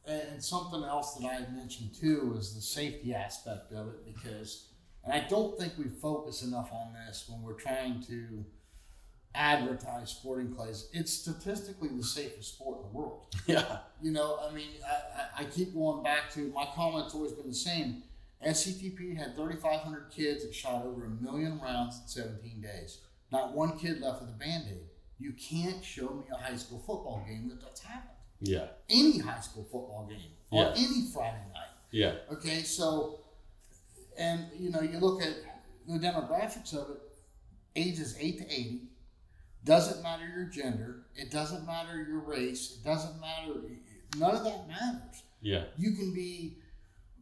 and 0.06 0.44
something 0.44 0.84
else 0.84 1.16
that 1.16 1.26
I 1.28 1.52
mentioned 1.54 1.96
too 1.96 2.32
was 2.34 2.56
the 2.56 2.62
safety 2.62 3.14
aspect 3.14 3.72
of 3.72 3.88
it 3.90 4.06
because 4.06 4.66
And 5.04 5.14
I 5.14 5.28
don't 5.28 5.58
think 5.58 5.74
we 5.78 5.86
focus 5.90 6.44
enough 6.44 6.72
on 6.74 6.94
this 6.94 7.26
when 7.30 7.42
we're 7.42 7.54
trying 7.60 8.02
to 8.04 8.46
advertise 9.36 10.10
sporting 10.12 10.54
clays. 10.54 10.90
It's 10.94 11.12
statistically 11.14 11.90
the 11.90 12.04
safest 12.04 12.56
sport 12.56 12.80
in 12.80 12.84
the 12.92 12.98
world. 12.98 13.26
Yeah. 13.48 13.80
You 14.02 14.12
know, 14.12 14.40
I 14.48 14.54
mean, 14.54 14.70
I, 14.86 15.42
I, 15.42 15.44
keep 15.46 15.74
going 15.74 16.04
back 16.04 16.32
to 16.34 16.52
my 16.54 16.68
comment's 16.76 17.14
always 17.16 17.32
been 17.34 17.48
the 17.48 17.54
same. 17.56 18.04
SCTP 18.46 19.18
had 19.18 19.36
3,500 19.36 20.10
kids 20.12 20.46
that 20.46 20.54
shot 20.54 20.86
over 20.86 21.06
a 21.06 21.10
million 21.10 21.60
rounds 21.60 22.00
in 22.00 22.08
17 22.08 22.62
days. 22.62 23.00
Not 23.32 23.54
one 23.54 23.78
kid 23.78 24.02
left 24.02 24.22
with 24.22 24.30
a 24.30 24.34
band 24.34 24.66
aid. 24.70 24.88
You 25.20 25.34
can't 25.34 25.84
show 25.84 26.10
me 26.10 26.24
a 26.32 26.38
high 26.38 26.56
school 26.56 26.78
football 26.80 27.24
game 27.28 27.50
that 27.50 27.60
that's 27.62 27.82
happened. 27.82 28.16
Yeah. 28.40 28.68
Any 28.90 29.18
high 29.20 29.42
school 29.42 29.64
football 29.64 30.08
game 30.10 30.32
or 30.52 30.64
Yeah. 30.64 30.74
any 30.78 31.08
Friday 31.14 31.44
night. 31.54 31.68
Yeah. 31.92 32.16
Okay, 32.32 32.62
so, 32.64 33.20
and 34.18 34.46
you 34.58 34.70
know, 34.70 34.82
you 34.82 35.00
look 35.00 35.22
at 35.22 35.34
the 35.88 35.98
demographics 36.00 36.74
of 36.74 36.92
it, 36.92 37.02
ages 37.76 38.16
8 38.20 38.38
to 38.40 38.46
80, 38.46 38.82
doesn't 39.66 40.02
matter 40.04 40.24
your 40.28 40.46
gender, 40.46 41.04
it 41.16 41.32
doesn't 41.32 41.66
matter 41.66 42.02
your 42.08 42.20
race, 42.20 42.78
it 42.80 42.84
doesn't 42.88 43.20
matter, 43.20 43.54
none 44.18 44.36
of 44.36 44.44
that 44.44 44.68
matters. 44.68 45.24
Yeah. 45.42 45.66
You 45.78 45.92
can 45.92 46.14
be, 46.14 46.58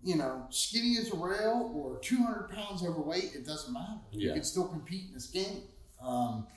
you 0.03 0.15
know, 0.15 0.45
skinny 0.49 0.97
as 0.99 1.11
a 1.11 1.15
rail 1.17 1.71
or 1.75 1.99
200 1.99 2.49
pounds 2.49 2.83
overweight, 2.83 3.31
it 3.35 3.45
doesn't 3.45 3.73
matter. 3.73 3.99
Yeah. 4.11 4.27
You 4.29 4.33
can 4.35 4.43
still 4.43 4.67
compete 4.67 5.05
in 5.07 5.13
this 5.13 5.27
game. 5.27 5.63
Um, 6.01 6.47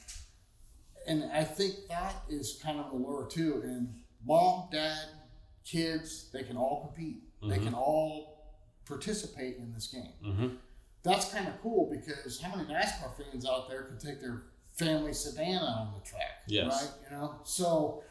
and 1.06 1.24
I 1.32 1.44
think 1.44 1.88
that 1.88 2.14
is 2.28 2.60
kind 2.62 2.78
of 2.78 2.90
the 2.90 2.96
lure 2.96 3.26
too. 3.26 3.62
And 3.64 3.94
mom, 4.24 4.68
dad, 4.70 4.98
kids, 5.64 6.28
they 6.32 6.42
can 6.42 6.56
all 6.56 6.82
compete. 6.86 7.22
They 7.42 7.56
Mhm. 7.58 7.64
can 7.64 7.74
all 7.74 8.54
participate 8.84 9.56
in 9.56 9.72
this 9.72 9.86
game. 9.86 10.12
Mm-hmm. 10.22 10.48
That's 11.02 11.32
kind 11.32 11.48
of 11.48 11.60
cool 11.62 11.88
because 11.90 12.38
how 12.40 12.54
many 12.54 12.68
NASCAR 12.68 13.16
fans 13.16 13.46
out 13.46 13.68
there 13.70 13.84
can 13.84 13.98
take 13.98 14.20
their 14.20 14.42
family 14.84 15.12
sedan 15.12 15.58
on 15.62 15.92
the 15.94 16.08
track? 16.08 16.42
Yes. 16.46 16.66
Right? 16.82 17.10
You 17.10 17.16
know? 17.16 17.34
So 17.44 18.02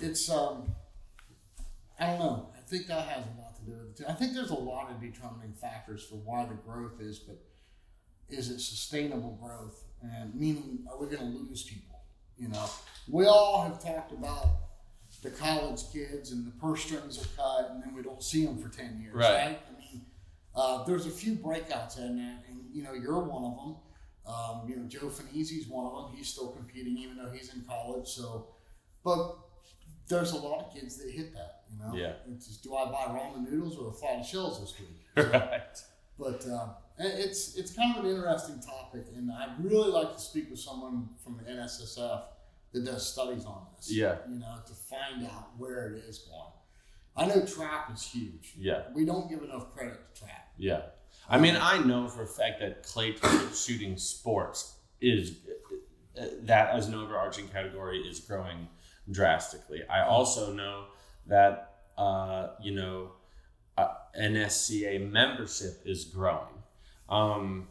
it's 0.00 0.28
um 0.30 0.72
I 1.98 2.06
don't 2.06 2.18
know. 2.18 2.48
I 2.56 2.60
think 2.68 2.86
that 2.88 3.06
has 3.06 3.24
a 3.24 3.40
lot 3.40 3.54
to 3.56 3.62
do 3.62 3.72
with 3.72 3.90
it 3.90 3.96
too. 3.98 4.04
I 4.08 4.14
think 4.14 4.34
there's 4.34 4.50
a 4.50 4.54
lot 4.54 4.90
of 4.90 5.00
determining 5.00 5.52
factors 5.52 6.02
for 6.04 6.16
why 6.16 6.44
the 6.46 6.54
growth 6.54 7.00
is, 7.00 7.18
but 7.18 7.38
is 8.28 8.50
it 8.50 8.60
sustainable 8.60 9.38
growth? 9.40 9.84
And 10.02 10.34
meaning, 10.34 10.84
are 10.90 10.98
we 10.98 11.06
going 11.06 11.32
to 11.32 11.38
lose 11.38 11.62
people? 11.62 12.00
You 12.38 12.48
know, 12.48 12.64
we 13.08 13.26
all 13.26 13.62
have 13.62 13.80
talked 13.82 14.10
about 14.12 14.46
the 15.22 15.30
college 15.30 15.82
kids 15.92 16.32
and 16.32 16.46
the 16.46 16.50
purse 16.52 16.82
strings 16.82 17.18
are 17.22 17.28
cut, 17.36 17.70
and 17.70 17.82
then 17.82 17.94
we 17.94 18.02
don't 18.02 18.22
see 18.22 18.44
them 18.44 18.58
for 18.60 18.68
ten 18.68 18.98
years, 19.00 19.14
Right. 19.14 19.46
right? 19.46 19.60
I 19.72 19.78
mean, 19.78 20.06
uh, 20.56 20.82
there's 20.84 21.06
a 21.06 21.10
few 21.10 21.34
breakouts 21.34 21.98
in 21.98 22.16
that, 22.16 22.42
and 22.48 22.64
you 22.72 22.82
know, 22.82 22.94
you're 22.94 23.20
one 23.20 23.44
of 23.44 23.56
them. 23.58 23.76
Um, 24.26 24.62
you 24.68 24.76
know, 24.76 24.84
Joe 24.86 25.08
Finizzi's 25.08 25.66
one 25.68 25.86
of 25.86 25.92
them. 26.08 26.16
He's 26.16 26.28
still 26.28 26.50
competing, 26.52 26.96
even 26.98 27.16
though 27.16 27.30
he's 27.30 27.52
in 27.54 27.62
college. 27.68 28.06
So, 28.08 28.48
but 29.04 29.36
there's 30.08 30.32
a 30.32 30.36
lot 30.36 30.64
of 30.66 30.74
kids 30.74 30.96
that 30.98 31.10
hit 31.10 31.32
that. 31.34 31.62
You 31.72 31.78
know, 31.78 31.94
Yeah. 31.94 32.12
It's 32.28 32.46
just, 32.46 32.62
do 32.62 32.74
I 32.76 32.84
buy 32.84 33.06
ramen 33.18 33.50
noodles 33.50 33.76
or 33.78 33.88
a 33.88 33.92
flight 33.92 34.20
of 34.20 34.26
shells 34.26 34.60
this 34.60 34.74
week? 34.78 34.98
Right. 35.32 35.78
But 36.18 36.44
um, 36.46 36.70
it- 36.98 37.18
it's 37.24 37.56
it's 37.56 37.74
kind 37.74 37.96
of 37.98 38.04
an 38.04 38.10
interesting 38.10 38.60
topic, 38.60 39.06
and 39.16 39.30
I'd 39.32 39.56
really 39.64 39.90
like 39.90 40.12
to 40.14 40.20
speak 40.20 40.50
with 40.50 40.58
someone 40.60 41.08
from 41.24 41.36
the 41.38 41.50
NSSF 41.50 42.22
that 42.72 42.84
does 42.84 43.12
studies 43.12 43.44
on 43.44 43.66
this. 43.76 43.90
Yeah. 43.92 44.16
you 44.28 44.38
know, 44.38 44.56
to 44.66 44.72
find 44.74 45.26
out 45.26 45.48
where 45.58 45.94
it 45.94 46.04
is 46.08 46.18
going. 46.18 46.52
I 47.16 47.26
know 47.26 47.44
trap 47.44 47.90
is 47.94 48.02
huge. 48.04 48.54
Yeah. 48.56 48.84
We 48.94 49.04
don't 49.04 49.28
give 49.28 49.42
enough 49.42 49.74
credit 49.74 49.98
to 50.14 50.20
trap. 50.22 50.48
Yeah. 50.56 50.82
I 51.28 51.38
mean, 51.38 51.56
I 51.60 51.78
know 51.78 52.08
for 52.08 52.22
a 52.22 52.26
fact 52.26 52.60
that 52.60 52.82
clay 52.82 53.14
shooting 53.54 53.96
sports 53.96 54.76
is 55.00 55.36
uh, 56.18 56.26
that 56.42 56.70
as 56.70 56.88
an 56.88 56.94
overarching 56.94 57.48
category 57.48 57.98
is 58.00 58.20
growing 58.20 58.68
drastically. 59.10 59.82
I 59.88 60.02
also 60.02 60.52
know 60.52 60.84
that 61.26 61.80
uh, 61.96 62.48
you 62.60 62.72
know 62.72 63.12
uh, 63.78 63.88
NSCA 64.18 65.10
membership 65.10 65.80
is 65.84 66.04
growing. 66.04 66.62
Um, 67.08 67.68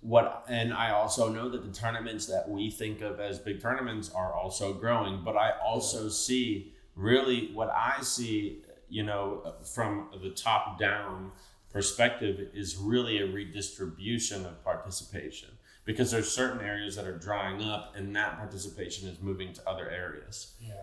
what 0.00 0.44
and 0.48 0.72
I 0.72 0.92
also 0.92 1.28
know 1.28 1.48
that 1.50 1.64
the 1.64 1.72
tournaments 1.72 2.26
that 2.26 2.48
we 2.48 2.70
think 2.70 3.02
of 3.02 3.20
as 3.20 3.38
big 3.38 3.60
tournaments 3.60 4.10
are 4.10 4.32
also 4.32 4.72
growing. 4.72 5.22
But 5.24 5.36
I 5.36 5.52
also 5.64 6.08
see 6.08 6.74
really 6.96 7.50
what 7.52 7.70
I 7.70 8.02
see, 8.02 8.62
you 8.88 9.02
know, 9.02 9.54
from 9.64 10.08
the 10.22 10.30
top 10.30 10.78
down 10.78 11.32
perspective 11.72 12.48
is 12.54 12.76
really 12.76 13.18
a 13.18 13.26
redistribution 13.26 14.44
of 14.46 14.62
participation 14.64 15.50
because 15.84 16.10
there's 16.10 16.30
certain 16.30 16.60
areas 16.60 16.96
that 16.96 17.06
are 17.06 17.18
drying 17.18 17.62
up 17.62 17.94
and 17.96 18.14
that 18.16 18.36
participation 18.36 19.08
is 19.08 19.20
moving 19.20 19.52
to 19.52 19.68
other 19.68 19.88
areas. 19.88 20.54
Yeah. 20.60 20.74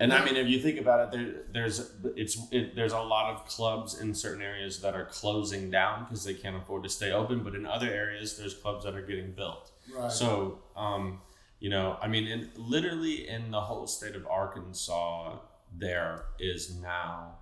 And 0.00 0.12
I 0.12 0.24
mean, 0.24 0.36
if 0.36 0.48
you 0.48 0.60
think 0.60 0.80
about 0.80 1.00
it, 1.00 1.10
there, 1.12 1.34
there's 1.52 1.92
it's 2.16 2.36
it, 2.50 2.74
there's 2.74 2.92
a 2.92 3.00
lot 3.00 3.32
of 3.32 3.46
clubs 3.46 4.00
in 4.00 4.12
certain 4.12 4.42
areas 4.42 4.80
that 4.80 4.94
are 4.94 5.04
closing 5.04 5.70
down 5.70 6.04
because 6.04 6.24
they 6.24 6.34
can't 6.34 6.56
afford 6.56 6.82
to 6.82 6.88
stay 6.88 7.12
open. 7.12 7.44
But 7.44 7.54
in 7.54 7.64
other 7.64 7.88
areas, 7.88 8.36
there's 8.36 8.54
clubs 8.54 8.84
that 8.84 8.96
are 8.96 9.06
getting 9.06 9.32
built. 9.32 9.70
Right. 9.94 10.10
So, 10.10 10.58
um, 10.76 11.20
you 11.60 11.70
know, 11.70 11.96
I 12.02 12.08
mean, 12.08 12.26
in 12.26 12.50
literally 12.56 13.28
in 13.28 13.52
the 13.52 13.60
whole 13.60 13.86
state 13.86 14.16
of 14.16 14.26
Arkansas, 14.26 15.38
there 15.72 16.24
is 16.40 16.74
now 16.74 17.36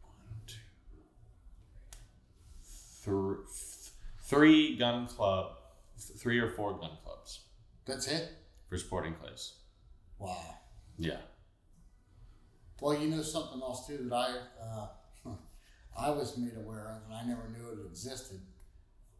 one, 0.00 0.14
two, 0.46 0.54
three, 3.02 3.36
three 4.22 4.76
gun 4.76 5.06
club, 5.06 5.52
three 6.18 6.38
or 6.38 6.50
four 6.50 6.78
gun 6.78 6.90
clubs 7.04 7.40
That's 7.86 8.06
it. 8.08 8.30
for 8.68 8.78
sporting 8.78 9.14
clays. 9.14 9.54
Wow. 10.18 10.56
Yeah. 10.98 11.18
Well, 12.80 12.98
you 12.98 13.08
know 13.08 13.22
something 13.22 13.60
else 13.60 13.86
too 13.86 13.98
that 14.08 14.14
I 14.14 14.36
uh, 14.62 14.86
I 15.98 16.10
was 16.10 16.36
made 16.36 16.56
aware 16.56 16.96
of, 16.96 17.04
and 17.10 17.14
I 17.14 17.24
never 17.24 17.48
knew 17.48 17.68
it 17.70 17.86
existed. 17.86 18.40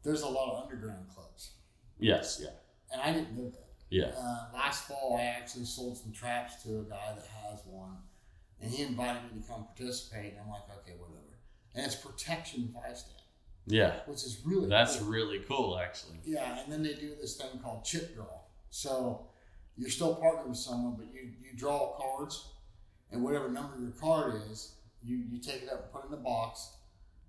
There's 0.03 0.23
a 0.23 0.29
lot 0.29 0.53
of 0.53 0.65
underground 0.65 1.07
clubs, 1.15 1.53
Yes. 1.99 2.41
Yeah. 2.43 2.51
and 2.93 3.01
I 3.01 3.13
didn't 3.13 3.37
know 3.37 3.51
that. 3.51 3.67
Yeah. 3.91 4.11
Uh, 4.19 4.47
last 4.55 4.89
fall, 4.89 5.17
I 5.21 5.25
actually 5.25 5.67
sold 5.67 5.99
some 5.99 6.13
traps 6.13 6.63
to 6.65 6.81
a 6.81 6.83
guy 6.83 7.15
that 7.15 7.27
has 7.45 7.61
one, 7.67 7.99
and 8.61 8.71
he 8.71 8.83
invited 8.83 9.23
me 9.33 9.41
to 9.43 9.47
come 9.49 9.65
participate. 9.77 10.33
And 10.33 10.41
I'm 10.41 10.49
like, 10.51 10.63
okay, 10.81 10.95
whatever. 10.99 11.19
And 11.75 11.87
it's 11.87 11.95
protection 11.95 12.69
five 12.75 12.97
stand, 12.99 13.22
Yeah. 13.67 14.01
which 14.07 14.25
is 14.25 14.41
really 14.45 14.69
That's 14.69 14.97
cool. 14.97 15.09
really 15.09 15.39
cool, 15.49 15.79
actually. 15.79 16.19
yeah. 16.25 16.59
And 16.63 16.73
then 16.73 16.83
they 16.83 16.95
do 16.95 17.15
this 17.21 17.37
thing 17.37 17.59
called 17.63 17.85
chip 17.85 18.15
draw. 18.15 18.27
So 18.71 19.27
you're 19.77 19.91
still 19.91 20.15
partnered 20.17 20.49
with 20.49 20.59
someone, 20.59 20.95
but 20.97 21.07
you 21.15 21.31
you 21.41 21.57
draw 21.57 21.97
cards, 21.97 22.49
and 23.11 23.23
whatever 23.23 23.49
number 23.51 23.79
your 23.81 23.93
card 23.93 24.35
is, 24.51 24.75
you 25.03 25.17
you 25.31 25.39
take 25.41 25.63
it 25.63 25.69
up 25.71 25.83
and 25.85 25.93
put 25.93 26.03
it 26.03 26.07
in 26.07 26.11
the 26.11 26.17
box, 26.17 26.73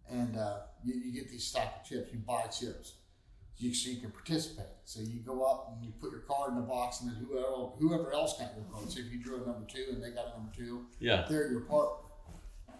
and 0.10 0.38
uh, 0.38 0.60
you, 0.84 0.96
you 0.96 1.12
get 1.14 1.30
these 1.30 1.46
stack 1.46 1.82
of 1.82 1.88
chips. 1.90 2.12
You 2.12 2.20
buy 2.20 2.44
chips. 2.48 2.96
You, 3.58 3.72
so 3.74 3.92
you 3.92 3.98
can 4.02 4.10
participate. 4.12 4.66
So 4.84 5.00
you 5.00 5.20
go 5.20 5.44
up 5.44 5.72
and 5.72 5.86
you 5.86 5.94
put 6.02 6.10
your 6.12 6.22
card 6.22 6.50
in 6.54 6.56
the 6.56 6.64
box, 6.66 7.02
and 7.02 7.12
then 7.12 7.18
whoever 7.24 7.68
whoever 7.80 8.12
else 8.14 8.38
got 8.40 8.52
your 8.56 8.66
card. 8.72 8.90
So 8.92 9.00
if 9.00 9.12
you 9.12 9.24
drew 9.24 9.44
a 9.44 9.46
number 9.46 9.66
two 9.68 9.86
and 9.92 10.02
they 10.04 10.10
got 10.10 10.28
a 10.34 10.38
number 10.38 10.52
two, 10.56 10.88
Yeah. 11.00 11.26
they're 11.30 11.52
your 11.52 11.62
partner 11.62 12.03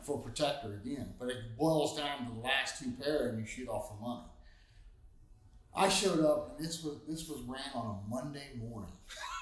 for 0.06 0.20
protector 0.20 0.82
again. 0.84 1.14
But 1.20 1.30
it 1.30 1.58
boils 1.58 1.98
down 1.98 2.28
to 2.28 2.34
the 2.34 2.40
last 2.40 2.80
two 2.82 2.92
pair, 2.92 3.30
and 3.30 3.40
you 3.40 3.46
shoot 3.46 3.68
off 3.70 3.90
the 3.90 4.06
money. 4.06 4.24
I 5.76 5.90
showed 5.90 6.24
up, 6.24 6.56
and 6.58 6.66
this 6.66 6.84
was 6.84 6.98
this 7.08 7.28
was 7.28 7.42
ran 7.42 7.62
on 7.74 8.00
a 8.06 8.10
Monday 8.10 8.52
morning. 8.60 8.92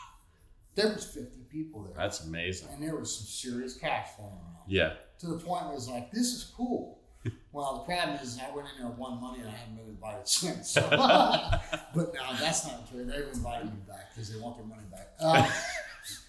there 0.75 0.87
was 0.87 1.05
fifty 1.05 1.41
people 1.51 1.83
there, 1.83 1.93
That's 1.95 2.23
amazing. 2.23 2.69
and 2.73 2.81
there 2.81 2.95
was 2.95 3.13
some 3.15 3.25
serious 3.25 3.75
cash 3.75 4.09
flying 4.15 4.31
around. 4.31 4.67
Yeah. 4.67 4.93
To 5.19 5.27
the 5.27 5.37
point 5.37 5.63
where 5.65 5.73
it 5.73 5.75
was 5.75 5.89
like, 5.89 6.11
this 6.11 6.27
is 6.33 6.51
cool. 6.55 6.99
well, 7.51 7.79
the 7.79 7.93
problem 7.93 8.17
is, 8.23 8.39
I 8.39 8.55
went 8.55 8.67
in 8.75 8.81
there 8.83 8.91
won 8.91 9.19
money, 9.21 9.41
and 9.41 9.49
I 9.49 9.51
haven't 9.51 9.75
been 9.75 9.89
invited 9.89 10.27
since. 10.27 10.71
So. 10.71 10.81
but 10.89 12.13
no, 12.13 12.35
that's 12.39 12.65
not 12.65 12.89
true. 12.89 13.03
They've 13.05 13.27
invited 13.27 13.65
me 13.65 13.81
back 13.87 14.15
because 14.15 14.33
they 14.33 14.39
want 14.39 14.57
their 14.57 14.65
money 14.65 14.83
back. 14.89 15.09
Uh, 15.19 15.47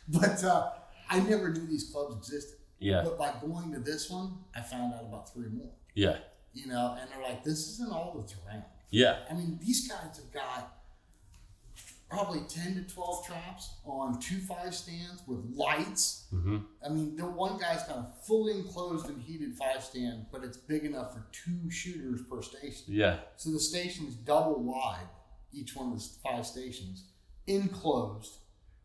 but 0.09 0.43
uh, 0.45 0.71
I 1.09 1.21
never 1.21 1.51
knew 1.51 1.67
these 1.67 1.91
clubs 1.91 2.17
existed. 2.17 2.59
Yeah. 2.83 3.03
But 3.05 3.19
by 3.19 3.33
going 3.41 3.73
to 3.73 3.81
this 3.81 4.11
one, 4.11 4.39
I 4.55 4.61
found 4.61 4.95
out 4.95 5.03
about 5.03 5.33
three 5.33 5.49
more. 5.49 5.71
Yeah. 5.95 6.19
You 6.53 6.67
know, 6.67 6.97
and 7.01 7.11
they're 7.11 7.23
like, 7.23 7.45
this 7.45 7.69
isn't 7.71 7.93
all 7.93 8.15
that's 8.19 8.35
around. 8.47 8.65
Yeah. 8.91 9.21
I 9.31 9.35
mean, 9.35 9.59
these 9.61 9.89
guys 9.89 10.17
have 10.19 10.33
got 10.33 10.83
probably 12.13 12.41
10 12.47 12.75
to 12.75 12.95
12 12.95 13.27
traps 13.27 13.71
on 13.87 14.21
two 14.21 14.39
five 14.41 14.75
stands 14.75 15.23
with 15.27 15.39
lights. 15.55 16.27
Mm-hmm. 16.35 16.59
I 16.85 16.91
mean, 16.91 17.17
the 17.17 17.25
one 17.25 17.59
guy's 17.59 17.85
got 17.85 17.97
a 17.97 18.07
fully 18.27 18.59
enclosed 18.59 19.09
and 19.09 19.21
heated 19.23 19.57
five 19.57 19.83
stand, 19.83 20.27
but 20.31 20.45
it's 20.45 20.59
big 20.59 20.85
enough 20.85 21.15
for 21.15 21.25
two 21.33 21.71
shooters 21.71 22.21
per 22.31 22.43
station. 22.43 22.85
Yeah. 22.89 23.21
So 23.37 23.51
the 23.51 23.61
station's 23.61 24.15
double 24.15 24.63
wide, 24.63 25.09
each 25.55 25.75
one 25.75 25.93
of 25.93 25.99
the 25.99 26.05
five 26.23 26.45
stations, 26.45 27.07
enclosed 27.47 28.37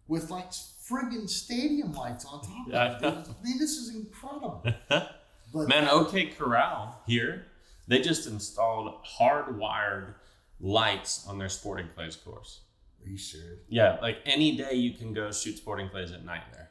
with 0.07 0.29
like 0.29 0.51
friggin' 0.51 1.29
stadium 1.29 1.93
lights 1.93 2.25
on 2.25 2.41
top 2.41 2.67
of 2.67 2.73
Yeah, 2.73 2.97
it. 2.97 3.03
I 3.03 3.43
mean, 3.43 3.57
this 3.59 3.71
is 3.77 3.93
incredible. 3.95 4.65
But 5.53 5.69
Man, 5.69 5.87
OK 5.89 6.25
Corral 6.37 7.01
here, 7.07 7.45
They 7.87 7.99
just 8.01 8.27
installed 8.27 8.95
hardwired 9.05 10.15
lights 10.59 11.25
on 11.25 11.37
their 11.39 11.47
sporting 11.49 11.87
clays 11.95 12.17
course. 12.17 12.59
Are 13.05 13.09
you 13.09 13.17
serious? 13.17 13.59
Yeah, 13.69 13.97
like 14.01 14.17
any 14.25 14.57
day 14.57 14.73
you 14.73 14.91
can 14.91 15.13
go 15.13 15.31
shoot 15.31 15.57
sporting 15.57 15.87
clays 15.89 16.11
at 16.11 16.25
night 16.25 16.43
there. 16.51 16.69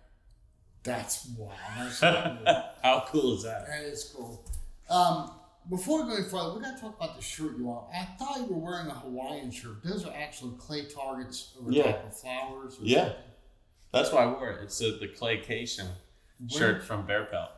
That's 0.83 1.27
wow. 1.39 1.51
That's 1.79 2.01
cool. 2.01 2.47
How 2.83 3.05
cool 3.09 3.37
is 3.37 3.43
that? 3.45 3.67
That 3.67 3.83
is 3.85 4.13
cool. 4.15 4.45
Um, 4.91 5.33
before 5.69 6.03
we 6.05 6.11
go 6.11 6.17
any 6.17 6.25
further, 6.29 6.55
we 6.55 6.61
got 6.63 6.77
to 6.77 6.81
talk 6.81 6.97
about 6.97 7.17
the 7.17 7.23
shirt 7.23 7.57
you 7.59 7.65
want. 7.67 7.87
I 7.95 8.05
thought 8.19 8.39
you 8.39 8.47
were 8.47 8.59
wearing 8.59 8.87
a 8.89 8.95
Hawaiian 8.95 9.51
shirt. 9.51 9.83
Those 9.85 10.05
are 10.07 10.15
actually 10.15 10.57
clay 10.59 10.85
targets 10.87 11.55
over 11.61 11.71
Yeah. 11.73 11.93
top 11.93 12.07
of 12.07 12.17
flowers. 12.17 12.79
Or 12.79 12.85
Yeah. 12.85 13.05
something. 13.05 13.23
That's 13.93 14.13
why 14.13 14.25
I 14.25 14.27
wore 14.27 14.51
it. 14.51 14.63
It's 14.63 14.81
a, 14.81 14.93
the 14.99 15.09
claycation 15.09 15.87
Where- 16.39 16.49
shirt 16.59 16.85
from 16.85 17.07
Bear 17.07 17.25
Pelt. 17.27 17.51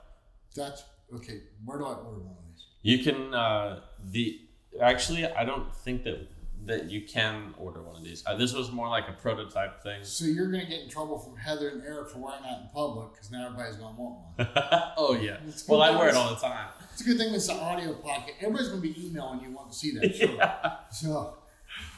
That's 0.54 0.84
okay. 1.14 1.42
Where 1.64 1.78
do 1.78 1.84
I 1.84 1.94
order 1.94 2.20
one 2.20 2.36
of 2.38 2.44
these? 2.54 2.64
You 2.82 3.02
can 3.04 3.34
uh, 3.34 3.80
the 4.10 4.40
actually 4.80 5.26
I 5.26 5.44
don't 5.44 5.74
think 5.74 6.04
that 6.04 6.28
that 6.68 6.90
you 6.90 7.02
can 7.02 7.54
order 7.58 7.82
one 7.82 7.96
of 7.96 8.04
these. 8.04 8.22
Uh, 8.26 8.36
this 8.36 8.54
was 8.54 8.70
more 8.70 8.88
like 8.88 9.08
a 9.08 9.12
prototype 9.12 9.82
thing. 9.82 10.04
So 10.04 10.24
you're 10.26 10.46
gonna 10.50 10.66
get 10.66 10.82
in 10.82 10.88
trouble 10.88 11.18
from 11.18 11.36
Heather 11.36 11.70
and 11.70 11.82
Eric 11.82 12.10
for 12.10 12.18
wearing 12.18 12.42
that 12.42 12.60
in 12.62 12.68
public 12.72 13.12
because 13.12 13.30
now 13.30 13.46
everybody's 13.46 13.76
gonna 13.76 13.96
want 14.00 14.18
one. 14.36 14.48
oh 14.96 15.18
yeah. 15.20 15.38
It's 15.46 15.66
Well, 15.66 15.82
I 15.82 15.90
wear 15.96 16.08
it 16.08 16.14
all 16.14 16.30
the 16.30 16.36
time. 16.40 16.68
It's 16.92 17.00
a 17.00 17.04
good 17.04 17.18
thing 17.18 17.34
is 17.34 17.48
an 17.48 17.58
audio 17.58 17.94
pocket. 17.94 18.34
Everybody's 18.40 18.68
gonna 18.68 18.80
be 18.80 19.06
emailing 19.06 19.40
you 19.40 19.50
wanting 19.50 19.72
to 19.72 19.76
see 19.76 19.98
that 19.98 20.14
shirt. 20.14 20.30
Yeah. 20.36 20.76
So, 20.90 21.38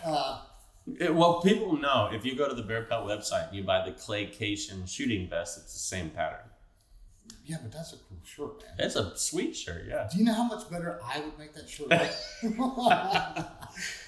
uh, 0.04 0.42
It- 0.98 1.14
well, 1.14 1.40
people 1.42 1.76
know 1.76 2.08
if 2.12 2.24
you 2.24 2.36
go 2.36 2.48
to 2.48 2.54
the 2.54 2.62
Bear 2.62 2.84
Pelt 2.84 3.06
website 3.06 3.48
and 3.48 3.56
you 3.56 3.64
buy 3.64 3.84
the 3.84 3.92
claycation 3.92 4.88
shooting 4.88 5.28
vest, 5.28 5.58
it's 5.58 5.72
the 5.72 5.78
same 5.78 6.10
pattern. 6.10 6.40
yeah, 7.44 7.56
but 7.62 7.72
that's 7.72 7.92
a 7.92 7.96
cool 7.96 8.18
shirt, 8.24 8.62
man. 8.62 8.86
It's 8.86 8.96
a 8.96 9.16
sweet 9.16 9.56
shirt, 9.56 9.84
yeah. 9.88 10.08
Do 10.10 10.18
you 10.18 10.24
know 10.24 10.34
how 10.34 10.44
much 10.44 10.68
better 10.70 11.00
I 11.04 11.20
would 11.20 11.38
make 11.38 11.54
that 11.54 11.68
shirt? 11.68 11.90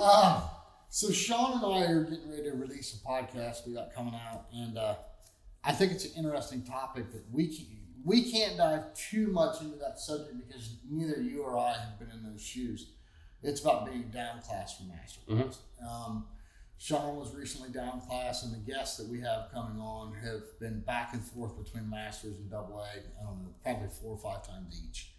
uh, 0.00 0.48
so 0.88 1.10
Sean 1.10 1.62
and 1.62 1.74
I 1.74 1.90
are 1.90 2.04
getting 2.04 2.30
ready 2.30 2.44
to 2.44 2.56
release 2.56 2.94
a 2.94 3.06
podcast 3.06 3.66
we 3.66 3.74
got 3.74 3.94
coming 3.94 4.14
out, 4.14 4.46
and 4.52 4.76
uh, 4.78 4.96
I 5.64 5.72
think 5.72 5.92
it's 5.92 6.04
an 6.04 6.12
interesting 6.16 6.62
topic 6.62 7.12
that 7.12 7.24
we 7.32 7.48
can, 7.48 7.66
we 8.04 8.30
can't 8.30 8.56
dive 8.56 8.94
too 8.94 9.28
much 9.28 9.60
into 9.60 9.76
that 9.76 9.98
subject 9.98 10.36
because 10.46 10.76
neither 10.90 11.20
you 11.20 11.42
or 11.42 11.58
I 11.58 11.72
have 11.72 11.98
been 11.98 12.10
in 12.10 12.30
those 12.30 12.42
shoes. 12.42 12.90
It's 13.44 13.60
about 13.60 13.86
being 13.86 14.10
down 14.10 14.40
class 14.40 14.76
from 14.76 14.88
master 14.88 15.20
class. 15.26 15.58
Um, 15.88 16.26
Sean 16.78 17.16
was 17.16 17.34
recently 17.34 17.70
down 17.70 18.00
class, 18.00 18.42
and 18.42 18.52
the 18.52 18.72
guests 18.72 18.96
that 18.98 19.08
we 19.08 19.20
have 19.20 19.50
coming 19.52 19.80
on 19.80 20.14
have 20.14 20.42
been 20.58 20.80
back 20.80 21.12
and 21.12 21.22
forth 21.24 21.56
between 21.56 21.88
masters 21.88 22.36
and 22.38 22.50
double 22.50 22.80
A. 22.80 22.82
I 22.98 23.24
don't 23.24 23.42
know, 23.42 23.50
probably 23.62 23.88
four 24.00 24.12
or 24.12 24.18
five 24.18 24.46
times 24.46 24.82
each. 24.88 25.12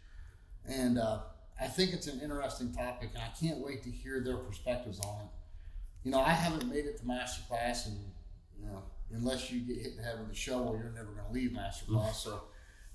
And 0.66 0.98
uh, 0.98 1.20
I 1.60 1.68
think 1.68 1.94
it's 1.94 2.08
an 2.08 2.20
interesting 2.22 2.74
topic, 2.74 3.10
and 3.14 3.24
I 3.24 3.32
can't 3.40 3.60
wait 3.60 3.84
to 3.84 3.90
hear 3.90 4.22
their 4.22 4.38
perspectives 4.38 5.00
on 5.00 5.22
it. 5.22 5.28
You 6.04 6.12
know, 6.12 6.20
I 6.20 6.32
haven't 6.32 6.70
made 6.70 6.86
it 6.86 6.98
to 7.00 7.08
master 7.08 7.42
class, 7.48 7.88
and 7.88 7.98
you 8.60 8.66
know, 8.66 8.84
unless 9.12 9.52
you 9.52 9.62
get 9.62 9.78
hit 9.78 9.92
in 9.92 9.98
the 9.98 10.04
head 10.04 10.20
with 10.20 10.32
a 10.32 10.36
shovel, 10.36 10.76
you're 10.76 10.92
never 10.92 11.12
going 11.12 11.26
to 11.28 11.34
leave 11.34 11.54
master 11.54 11.86
class. 11.86 12.24
So, 12.24 12.42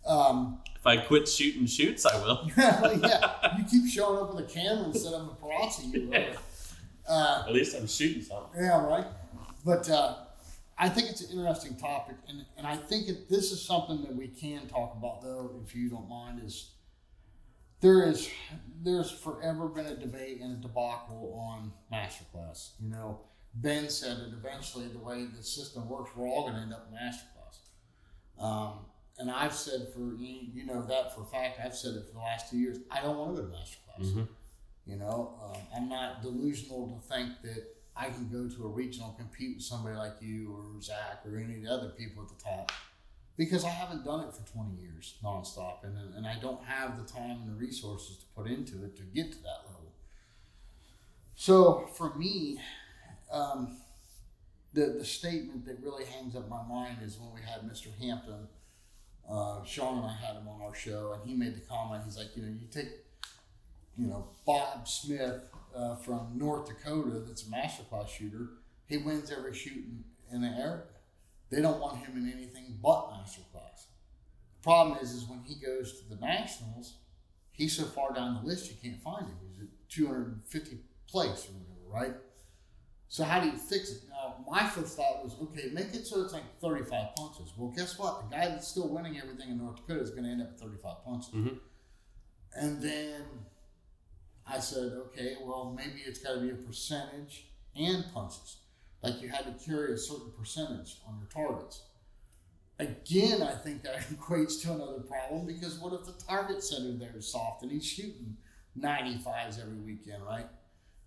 um, 0.07 0.61
If 0.77 0.87
I 0.87 0.99
quit 0.99 1.29
shooting 1.29 1.67
shoots, 1.67 2.05
I 2.05 2.17
will. 2.23 2.51
yeah, 2.57 3.57
you 3.57 3.65
keep 3.65 3.91
showing 3.91 4.21
up 4.21 4.35
with 4.35 4.45
a 4.45 4.49
camera 4.49 4.87
instead 4.87 5.15
of 5.15 5.29
a 5.29 5.31
Perazzi. 5.31 5.93
You 5.95 6.09
will. 6.09 6.25
Uh, 7.09 7.45
At 7.49 7.53
least 7.55 7.77
I'm 7.77 7.87
shooting 7.87 8.23
something. 8.23 8.61
Yeah, 8.61 8.85
right. 8.85 9.07
But 9.65 9.89
uh, 9.89 10.17
I 10.77 10.89
think 10.89 11.09
it's 11.09 11.23
an 11.23 11.39
interesting 11.39 11.77
topic, 11.77 12.17
and, 12.29 12.45
and 12.57 12.67
I 12.67 12.77
think 12.77 13.09
it, 13.09 13.29
this 13.29 13.51
is 13.51 13.63
something 13.63 14.03
that 14.03 14.15
we 14.15 14.29
can 14.29 14.67
talk 14.69 14.95
about, 14.97 15.23
though, 15.23 15.51
if 15.65 15.75
you 15.75 15.89
don't 15.89 16.09
mind. 16.09 16.41
Is 16.45 16.71
there 17.81 18.09
is 18.09 18.29
there's 18.83 19.11
forever 19.11 19.68
been 19.68 19.87
a 19.87 19.97
debate 19.97 20.41
and 20.41 20.53
a 20.59 20.61
debacle 20.62 21.35
on 21.51 21.72
masterclass. 21.93 22.70
You 22.81 22.91
know, 22.91 23.20
Ben 23.55 23.89
said 23.89 24.18
that 24.18 24.33
eventually 24.33 24.87
the 24.89 24.99
way 24.99 25.24
the 25.37 25.43
system 25.43 25.89
works, 25.89 26.11
we're 26.16 26.29
all 26.29 26.43
going 26.43 26.55
to 26.55 26.61
end 26.62 26.72
up 26.72 26.89
in 26.91 26.97
masterclass. 26.97 28.43
Um, 28.45 28.79
and 29.18 29.31
I've 29.31 29.53
said 29.55 29.89
for 29.95 30.14
you, 30.14 30.47
you 30.55 30.64
know 30.64 30.83
that 30.83 31.14
for 31.14 31.22
a 31.22 31.26
fact. 31.26 31.59
I've 31.64 31.74
said 31.74 31.95
it 31.97 32.07
for 32.07 32.12
the 32.12 32.18
last 32.20 32.51
two 32.51 32.59
years. 32.59 32.79
I 32.91 33.01
don't 33.01 33.16
want 33.18 33.35
to 33.37 33.43
go 33.43 33.49
to 33.49 33.55
masterclass. 33.55 34.12
Mhm. 34.12 34.29
You 34.87 34.97
know, 34.97 35.35
um, 35.43 35.61
I'm 35.74 35.89
not 35.89 36.22
delusional 36.22 36.89
to 36.89 37.09
think 37.14 37.43
that 37.43 37.74
I 37.97 38.11
can 38.11 38.29
go 38.29 38.49
to 38.49 38.64
a 38.64 38.68
regional 38.68 39.11
compete 39.18 39.57
with 39.57 39.64
somebody 39.64 39.97
like 39.97 40.14
you 40.22 40.55
or 40.55 40.81
Zach 40.81 41.26
or 41.26 41.37
any 41.37 41.57
of 41.57 41.62
the 41.62 41.68
other 41.70 41.89
people 41.91 42.22
at 42.22 42.29
the 42.29 42.43
top 42.43 42.70
because 43.39 43.64
I 43.64 43.70
haven't 43.70 44.05
done 44.05 44.20
it 44.20 44.34
for 44.34 44.47
20 44.53 44.78
years 44.78 45.14
nonstop 45.24 45.84
and, 45.84 45.97
and 46.14 46.26
I 46.26 46.39
don't 46.41 46.62
have 46.64 46.99
the 46.99 47.11
time 47.11 47.43
and 47.43 47.49
the 47.49 47.55
resources 47.55 48.18
to 48.18 48.24
put 48.36 48.47
into 48.47 48.84
it 48.84 48.97
to 48.97 49.03
get 49.05 49.32
to 49.32 49.39
that 49.39 49.62
level. 49.66 49.93
So 51.34 51.89
for 51.95 52.14
me, 52.16 52.61
um, 53.32 53.78
the, 54.74 54.97
the 54.99 55.05
statement 55.05 55.64
that 55.66 55.78
really 55.82 56.05
hangs 56.05 56.36
up 56.36 56.51
my 56.51 56.62
mind 56.68 56.99
is 57.03 57.16
when 57.18 57.32
we 57.32 57.41
had 57.41 57.62
Mr. 57.62 57.97
Hampton. 57.99 58.49
Uh, 59.30 59.62
Sean 59.64 59.99
and 59.99 60.07
I 60.07 60.14
had 60.14 60.36
him 60.36 60.49
on 60.49 60.62
our 60.62 60.74
show, 60.74 61.12
and 61.12 61.28
he 61.28 61.36
made 61.36 61.55
the 61.55 61.61
comment. 61.61 62.03
He's 62.05 62.16
like, 62.16 62.34
you 62.34 62.43
know, 62.43 62.49
you 62.49 62.66
take 62.70 62.89
you 63.99 64.07
know, 64.07 64.28
Bob 64.47 64.86
Smith 64.86 65.43
uh, 65.74 65.97
from 65.97 66.30
North 66.36 66.68
Dakota, 66.68 67.18
that's 67.26 67.43
a 67.43 67.51
masterclass 67.51 68.09
shooter. 68.09 68.51
He 68.86 68.97
wins 68.97 69.30
every 69.30 69.55
shoot 69.55 69.84
in, 69.84 70.05
in 70.32 70.43
the 70.43 70.49
area. 70.49 70.82
They 71.51 71.62
don't 71.62 71.80
want 71.80 71.99
him 71.99 72.16
in 72.16 72.30
anything 72.32 72.78
but 72.82 73.11
masterclass. 73.11 73.86
The 74.59 74.62
problem 74.62 74.99
is, 74.99 75.12
is 75.12 75.24
when 75.26 75.40
he 75.44 75.55
goes 75.55 76.01
to 76.01 76.09
the 76.09 76.16
nationals, 76.16 76.99
he's 77.53 77.76
so 77.76 77.84
far 77.84 78.12
down 78.12 78.34
the 78.40 78.46
list 78.49 78.70
you 78.70 78.76
can't 78.82 79.03
find 79.03 79.26
him. 79.26 79.36
He's 79.42 79.62
at 79.62 79.68
250 79.88 80.78
place 81.09 81.49
or 81.49 81.53
whatever, 81.59 82.07
right? 82.07 82.16
So 83.09 83.24
how 83.24 83.40
do 83.40 83.46
you 83.46 83.57
fix 83.57 83.90
it? 83.90 84.03
Now, 84.11 84.34
my 84.51 84.66
first 84.66 84.94
thought 84.96 85.24
was, 85.24 85.34
okay, 85.42 85.70
make 85.72 85.94
it 85.94 86.07
so 86.07 86.20
it's 86.22 86.34
like 86.34 86.61
35 86.61 87.14
punches. 87.16 87.53
Well, 87.57 87.72
guess 87.74 87.99
what? 87.99 88.28
The 88.28 88.36
guy 88.36 88.49
that's 88.49 88.68
still 88.68 88.88
winning 88.88 89.18
everything 89.18 89.49
in 89.49 89.57
North 89.59 89.76
Dakota 89.76 90.01
is 90.01 90.11
going 90.11 90.24
to 90.24 90.30
end 90.30 90.42
up 90.42 90.51
at 90.53 90.61
35 90.61 91.05
punches. 91.05 91.30
Mhm. 91.34 91.59
And 92.55 92.82
then 92.82 93.22
I 94.46 94.59
said, 94.59 94.92
okay, 95.07 95.36
well, 95.42 95.72
maybe 95.74 96.01
it's 96.05 96.18
got 96.18 96.34
to 96.34 96.40
be 96.40 96.51
a 96.51 96.55
percentage 96.55 97.46
and 97.74 98.05
punches. 98.12 98.59
Like 99.03 99.20
you 99.22 99.28
had 99.28 99.44
to 99.46 99.64
carry 99.64 99.92
a 99.92 99.99
certain 99.99 100.32
percentage 100.36 100.96
on 101.07 101.18
your 101.18 101.28
targets. 101.28 101.82
Again, 102.78 103.42
I 103.42 103.55
think 103.55 103.82
that 103.82 104.01
equates 104.16 104.61
to 104.62 104.72
another 104.72 105.01
problem 105.01 105.46
because 105.46 105.78
what 105.78 105.92
if 105.92 106.05
the 106.05 106.14
target 106.26 106.62
center 106.62 106.96
there 106.96 107.14
is 107.16 107.30
soft 107.30 107.62
and 107.62 107.72
he's 107.72 107.86
shooting 107.86 108.36
95s 108.78 109.61
every 109.61 109.78
weekend, 109.78 110.24
right? 110.24 110.46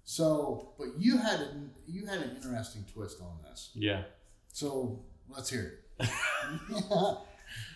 So, 0.04 0.74
but 0.78 0.88
you 0.98 1.18
had 1.18 1.40
a, 1.40 1.52
you 1.88 2.06
had 2.06 2.20
an 2.20 2.36
interesting 2.36 2.86
twist 2.92 3.22
on 3.22 3.38
this. 3.44 3.72
Yeah. 3.74 4.04
So 4.52 5.04
let's 5.30 5.50
hear 5.50 5.80
it. 6.00 6.10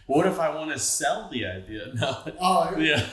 What 0.07 0.27
if 0.27 0.39
I 0.39 0.53
want 0.53 0.71
to 0.71 0.79
sell 0.79 1.29
the 1.31 1.45
idea? 1.45 1.91
No. 1.95 2.33
oh, 2.39 2.77
Yeah. 2.77 3.05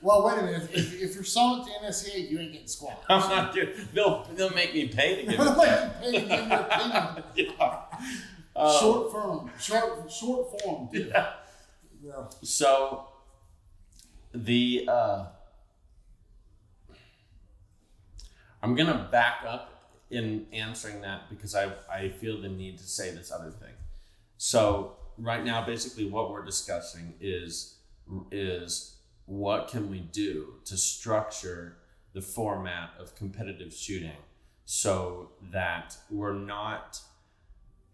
Well, 0.00 0.24
wait 0.24 0.38
a 0.38 0.42
minute. 0.42 0.70
If, 0.72 1.02
if 1.02 1.14
you're 1.14 1.24
selling 1.24 1.64
to 1.64 1.70
NSCA, 1.84 2.30
you 2.30 2.38
ain't 2.38 2.52
getting 2.52 2.68
squat. 2.68 3.02
I'm 3.08 3.28
not 3.28 3.54
doing. 3.54 3.70
They'll 3.92 4.24
they'll 4.34 4.50
make 4.54 4.72
me 4.74 4.88
pay 4.88 5.16
to 5.16 5.22
give 5.30 5.40
it. 5.40 5.44
like 5.44 5.80
you 5.80 5.90
pay 6.00 6.20
to 6.20 6.26
give 6.26 6.48
your 6.48 6.60
opinion. 6.60 7.24
yeah. 7.58 7.80
Um, 8.54 8.80
short 8.80 9.12
form, 9.12 9.50
short 9.60 10.12
short 10.12 10.60
form. 10.60 10.88
Too. 10.92 11.10
yeah. 11.10 11.32
Yeah. 12.02 12.24
So 12.42 13.08
the 14.32 14.88
uh, 14.88 15.26
I'm 18.62 18.74
gonna 18.74 19.08
back 19.10 19.44
up 19.46 19.74
in 20.10 20.46
answering 20.52 21.00
that 21.02 21.28
because 21.28 21.54
I 21.54 21.72
I 21.90 22.08
feel 22.08 22.40
the 22.40 22.48
need 22.48 22.78
to 22.78 22.84
say 22.84 23.10
this 23.10 23.32
other 23.32 23.50
thing. 23.50 23.74
So 24.36 24.96
right 25.18 25.44
now, 25.44 25.64
basically, 25.66 26.08
what 26.08 26.30
we're 26.30 26.44
discussing 26.44 27.14
is 27.20 27.78
is 28.30 28.97
what 29.28 29.68
can 29.68 29.90
we 29.90 30.00
do 30.00 30.54
to 30.64 30.76
structure 30.76 31.76
the 32.14 32.22
format 32.22 32.90
of 32.98 33.14
competitive 33.14 33.72
shooting 33.74 34.16
so 34.64 35.30
that 35.52 35.96
we're 36.10 36.32
not 36.32 37.00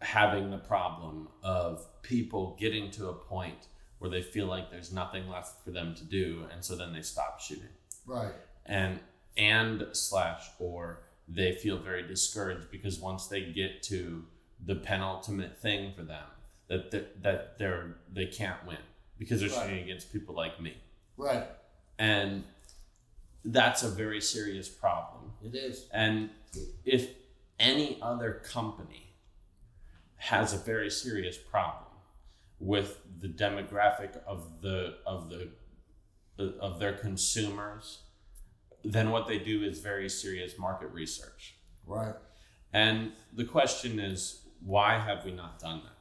having 0.01 0.51
the 0.51 0.59
problem 0.59 1.28
of 1.43 1.85
people 2.03 2.57
getting 2.61 2.91
to 2.93 3.09
a 3.09 3.12
point 3.12 3.66
where 3.99 4.11
they 4.11 4.22
feel 4.22 4.47
like 4.47 4.70
there's 4.70 4.93
nothing 4.93 5.28
left 5.28 5.64
for 5.64 5.72
them 5.72 5.95
to 5.95 6.05
do 6.05 6.45
and 6.53 6.64
so 6.64 6.76
then 6.76 6.93
they 6.93 7.03
stop 7.03 7.41
shooting 7.41 7.68
Right. 8.07 8.32
and 8.66 9.01
and 9.37 9.87
slash 9.93 10.43
or 10.61 11.01
they 11.26 11.55
feel 11.57 11.78
very 11.78 12.07
discouraged 12.07 12.70
because 12.70 13.01
once 13.01 13.26
they 13.26 13.43
get 13.53 13.82
to 13.85 14.24
the 14.64 14.76
penultimate 14.76 15.59
thing 15.59 15.93
for 15.97 16.03
them 16.03 16.26
that 16.68 16.91
they're, 16.93 17.07
that 17.22 17.59
they're 17.59 17.97
they 18.12 18.26
can't 18.26 18.64
win 18.66 18.76
because 19.18 19.41
they're 19.41 19.51
Right. 19.51 19.62
shooting 19.68 19.82
against 19.82 20.12
people 20.12 20.35
like 20.37 20.61
me 20.61 20.76
Right. 21.16 21.46
and 21.98 22.44
that's 23.44 23.82
a 23.82 23.88
very 23.88 24.20
serious 24.20 24.68
problem 24.68 25.32
It 25.42 25.54
is. 25.54 25.86
and 25.92 26.30
if 26.84 27.10
any 27.60 27.98
other 28.02 28.42
company 28.44 29.14
has 30.16 30.52
a 30.52 30.58
very 30.58 30.90
serious 30.90 31.36
problem 31.36 31.92
with 32.58 32.98
the 33.20 33.28
demographic 33.28 34.16
of 34.26 34.60
the 34.62 34.96
of 35.06 35.28
the 35.30 35.50
of 36.60 36.80
their 36.80 36.94
consumers, 36.94 38.00
then 38.82 39.10
what 39.10 39.28
they 39.28 39.38
do 39.38 39.62
is 39.62 39.78
very 39.80 40.08
serious 40.08 40.58
market 40.58 40.88
research. 40.88 41.54
Right. 41.86 42.14
And 42.72 43.12
the 43.32 43.44
question 43.44 44.00
is, 44.00 44.42
why 44.60 44.98
have 44.98 45.24
we 45.24 45.30
not 45.32 45.60
done 45.60 45.82
that? 45.84 45.92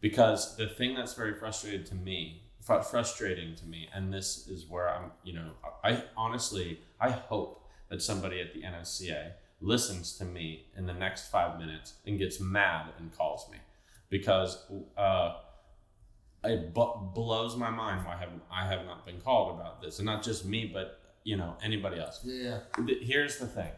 Because 0.00 0.56
the 0.56 0.68
thing 0.68 0.94
that's 0.94 1.12
very 1.14 1.34
frustrated 1.34 1.84
to 1.86 1.94
me, 1.94 2.41
frustrating 2.62 3.54
to 3.56 3.66
me, 3.66 3.88
and 3.94 4.12
this 4.12 4.46
is 4.48 4.66
where 4.68 4.88
I'm, 4.88 5.10
you 5.24 5.34
know, 5.34 5.50
I 5.82 6.04
honestly, 6.16 6.80
I 7.00 7.10
hope 7.10 7.68
that 7.88 8.02
somebody 8.02 8.40
at 8.40 8.54
the 8.54 8.62
NSCA 8.62 9.32
listens 9.60 10.16
to 10.18 10.24
me 10.24 10.66
in 10.76 10.86
the 10.86 10.92
next 10.94 11.30
five 11.30 11.58
minutes 11.58 11.94
and 12.06 12.18
gets 12.18 12.40
mad 12.40 12.86
and 12.98 13.16
calls 13.16 13.48
me 13.50 13.58
because 14.10 14.64
uh, 14.96 15.34
it 16.44 16.74
b- 16.74 16.92
blows 17.14 17.56
my 17.56 17.70
mind 17.70 18.04
why 18.04 18.16
have 18.16 18.30
I 18.50 18.66
have 18.66 18.84
not 18.84 19.06
been 19.06 19.20
called 19.20 19.58
about 19.58 19.80
this, 19.82 19.98
and 19.98 20.06
not 20.06 20.22
just 20.22 20.44
me, 20.44 20.70
but 20.72 21.00
you 21.24 21.36
know 21.36 21.56
anybody 21.62 21.98
else. 21.98 22.20
Yeah. 22.24 22.58
Here's 23.00 23.38
the 23.38 23.46
thing: 23.46 23.70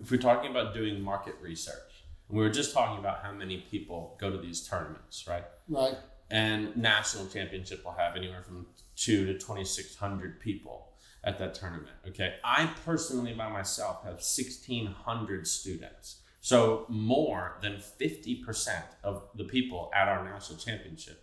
if 0.00 0.10
we're 0.10 0.18
talking 0.18 0.50
about 0.50 0.74
doing 0.74 1.02
market 1.02 1.34
research, 1.40 2.04
and 2.28 2.38
we 2.38 2.42
were 2.44 2.50
just 2.50 2.72
talking 2.72 2.98
about 2.98 3.22
how 3.22 3.32
many 3.32 3.58
people 3.70 4.16
go 4.20 4.30
to 4.30 4.38
these 4.38 4.66
tournaments, 4.66 5.26
right? 5.28 5.44
Right. 5.68 5.96
And 6.30 6.76
national 6.76 7.26
championship 7.26 7.84
will 7.84 7.92
have 7.92 8.16
anywhere 8.16 8.42
from 8.42 8.66
two 8.96 9.26
to 9.26 9.38
twenty 9.38 9.64
six 9.64 9.96
hundred 9.96 10.40
people 10.40 10.92
at 11.24 11.38
that 11.38 11.54
tournament. 11.54 11.96
Okay, 12.08 12.36
I 12.44 12.70
personally 12.84 13.34
by 13.34 13.48
myself 13.48 14.04
have 14.04 14.22
sixteen 14.22 14.86
hundred 14.86 15.46
students. 15.46 16.16
So 16.42 16.86
more 16.88 17.58
than 17.60 17.74
50% 17.74 18.82
of 19.04 19.24
the 19.34 19.44
people 19.44 19.90
at 19.94 20.08
our 20.08 20.24
national 20.24 20.58
championship 20.58 21.22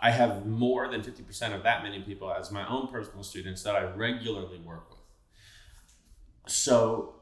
I 0.00 0.10
have 0.10 0.46
more 0.46 0.88
than 0.88 1.02
50% 1.02 1.54
of 1.54 1.62
that 1.64 1.82
many 1.82 2.00
people 2.00 2.32
as 2.32 2.50
my 2.50 2.66
own 2.68 2.88
personal 2.88 3.24
students 3.24 3.62
that 3.64 3.74
I 3.74 3.84
regularly 3.84 4.58
work 4.58 4.90
with. 4.90 6.52
So 6.52 7.14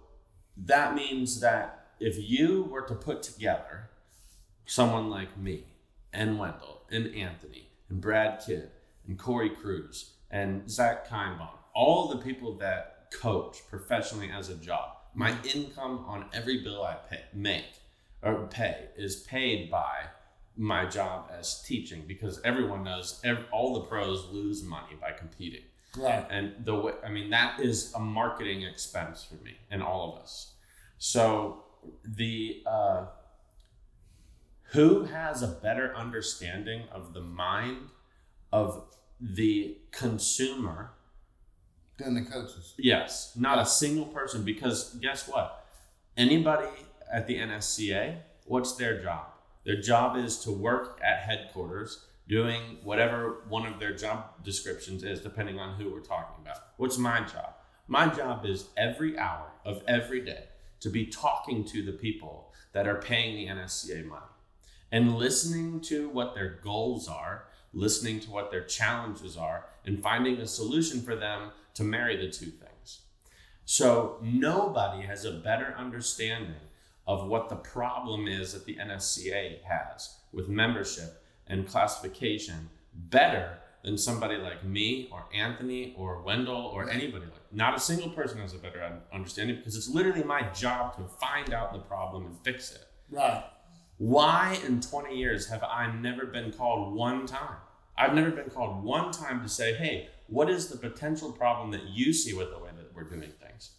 that 0.57 0.95
means 0.95 1.41
that 1.41 1.89
if 1.99 2.17
you 2.19 2.65
were 2.65 2.83
to 2.83 2.95
put 2.95 3.23
together 3.23 3.91
someone 4.67 5.11
like 5.11 5.37
me 5.37 5.65
and 6.13 6.39
Wendell 6.39 6.83
and 6.91 7.15
Anthony 7.15 7.69
and 7.89 8.01
Brad 8.01 8.43
Kidd 8.45 8.71
and 9.07 9.19
Corey 9.19 9.51
Cruz 9.51 10.13
and 10.31 10.71
Zach 10.71 11.09
Kienbaum, 11.09 11.49
all 11.75 12.09
the 12.09 12.19
people 12.19 12.57
that 12.59 13.11
coach 13.13 13.59
professionally 13.69 14.31
as 14.31 14.49
a 14.49 14.55
job, 14.55 14.91
my 15.15 15.35
income 15.55 16.05
on 16.07 16.27
every 16.33 16.63
bill 16.63 16.85
I 16.85 16.95
pay, 17.09 17.23
make 17.35 17.81
or 18.23 18.47
pay 18.47 18.89
is 18.97 19.17
paid 19.17 19.71
by 19.71 20.05
my 20.57 20.85
job 20.85 21.31
as 21.37 21.63
teaching 21.63 22.05
because 22.07 22.41
everyone 22.45 22.85
knows 22.85 23.21
every, 23.25 23.45
all 23.51 23.75
the 23.75 23.81
pros 23.81 24.27
lose 24.31 24.63
money 24.63 24.95
by 25.01 25.13
competing. 25.13 25.63
Right. 25.97 26.27
And 26.31 26.65
the 26.65 26.75
way, 26.77 26.93
I 27.05 27.09
mean, 27.09 27.31
that 27.31 27.61
is 27.61 27.93
a 27.95 27.99
marketing 27.99 28.63
expense 28.63 29.25
for 29.25 29.43
me 29.43 29.57
and 29.71 29.83
all 29.83 30.13
of 30.13 30.23
us. 30.23 30.53
So 30.99 31.65
the, 32.05 32.63
uh, 32.67 33.07
who 34.73 35.05
has 35.05 35.43
a 35.43 35.49
better 35.49 35.95
understanding 35.97 36.83
of 36.93 37.13
the 37.13 37.21
mind 37.21 37.89
of 38.53 38.85
the 39.21 39.77
consumer 39.91 40.93
than 41.99 42.15
the 42.15 42.23
coaches? 42.23 42.75
Yes, 42.79 43.33
not 43.37 43.59
a 43.59 43.67
single 43.67 44.07
person 44.07 44.45
because 44.45 44.95
guess 45.01 45.27
what? 45.27 45.67
Anybody 46.17 46.69
at 47.13 47.27
the 47.27 47.37
NSCA, 47.37 48.19
what's 48.45 48.77
their 48.77 49.03
job? 49.03 49.27
Their 49.65 49.81
job 49.81 50.17
is 50.17 50.39
to 50.41 50.53
work 50.53 51.01
at 51.05 51.23
headquarters 51.23 52.07
doing 52.29 52.79
whatever 52.85 53.43
one 53.49 53.67
of 53.67 53.81
their 53.81 53.93
job 53.93 54.45
descriptions 54.45 55.03
is, 55.03 55.21
depending 55.21 55.59
on 55.59 55.75
who 55.75 55.91
we're 55.91 55.99
talking 55.99 56.37
about. 56.41 56.59
What's 56.77 56.97
my 56.97 57.21
job? 57.23 57.55
My 57.89 58.07
job 58.07 58.47
is 58.47 58.69
every 58.77 59.19
hour 59.19 59.51
of 59.65 59.83
every 59.89 60.21
day 60.21 60.45
to 60.79 60.91
be 60.91 61.07
talking 61.07 61.65
to 61.65 61.83
the 61.83 61.93
people 61.93 62.53
that 62.73 62.87
are 62.87 63.03
paying 63.03 63.35
the 63.35 63.53
NSCA 63.53 64.07
money 64.07 64.30
and 64.93 65.17
listening 65.17 65.81
to 65.81 66.09
what 66.09 66.35
their 66.35 66.59
goals 66.63 67.09
are, 67.09 67.45
listening 67.73 68.21
to 68.21 68.31
what 68.31 68.51
their 68.51 68.65
challenges 68.65 69.37
are, 69.37 69.67
and 69.85 70.03
finding 70.03 70.37
a 70.39 70.47
solution 70.47 71.01
for 71.01 71.15
them 71.17 71.51
to 71.75 71.85
marry 71.85 72.17
the 72.17 72.31
two 72.31 72.47
things. 72.47 73.01
So 73.65 74.19
nobody 74.23 75.07
has 75.07 75.25
a 75.25 75.33
better 75.33 75.75
understanding 75.79 76.55
of 77.07 77.27
what 77.27 77.49
the 77.49 77.57
problem 77.57 78.27
is 78.27 78.53
that 78.53 78.65
the 78.65 78.77
NSCA 78.77 79.63
has 79.63 80.19
with 80.33 80.49
membership 80.49 81.25
and 81.47 81.67
classification 81.67 82.69
better 82.95 83.59
than 83.83 83.97
somebody 83.97 84.37
like 84.37 84.65
me 84.65 85.09
or 85.11 85.25
Anthony 85.35 85.95
or 85.97 86.23
Wendell 86.23 86.71
or 86.75 86.91
anybody 86.91 87.25
like 87.25 87.53
not 87.53 87.77
a 87.77 87.81
single 87.81 88.11
person 88.11 88.39
has 88.39 88.55
a 88.55 88.59
better 88.59 89.01
understanding 89.13 89.57
because 89.57 89.75
it's 89.75 89.89
literally 89.89 90.23
my 90.23 90.43
job 90.51 90.97
to 90.97 91.05
find 91.05 91.53
out 91.53 91.73
the 91.73 91.79
problem 91.79 92.27
and 92.27 92.37
fix 92.45 92.73
it. 92.73 92.85
Right. 93.11 93.45
Why 94.01 94.59
in 94.67 94.81
20 94.81 95.15
years 95.15 95.51
have 95.51 95.63
I 95.63 95.93
never 95.95 96.25
been 96.25 96.53
called 96.53 96.95
one 96.95 97.27
time? 97.27 97.59
I've 97.99 98.15
never 98.15 98.31
been 98.31 98.49
called 98.49 98.83
one 98.83 99.13
time 99.13 99.43
to 99.43 99.49
say, 99.49 99.75
hey, 99.75 100.09
what 100.27 100.49
is 100.49 100.69
the 100.69 100.79
potential 100.79 101.31
problem 101.31 101.71
that 101.73 101.83
you 101.85 102.15
see 102.15 102.33
with 102.33 102.51
the 102.51 102.59
way 102.59 102.71
that 102.75 102.95
we're 102.95 103.05
doing 103.05 103.31
things? 103.43 103.73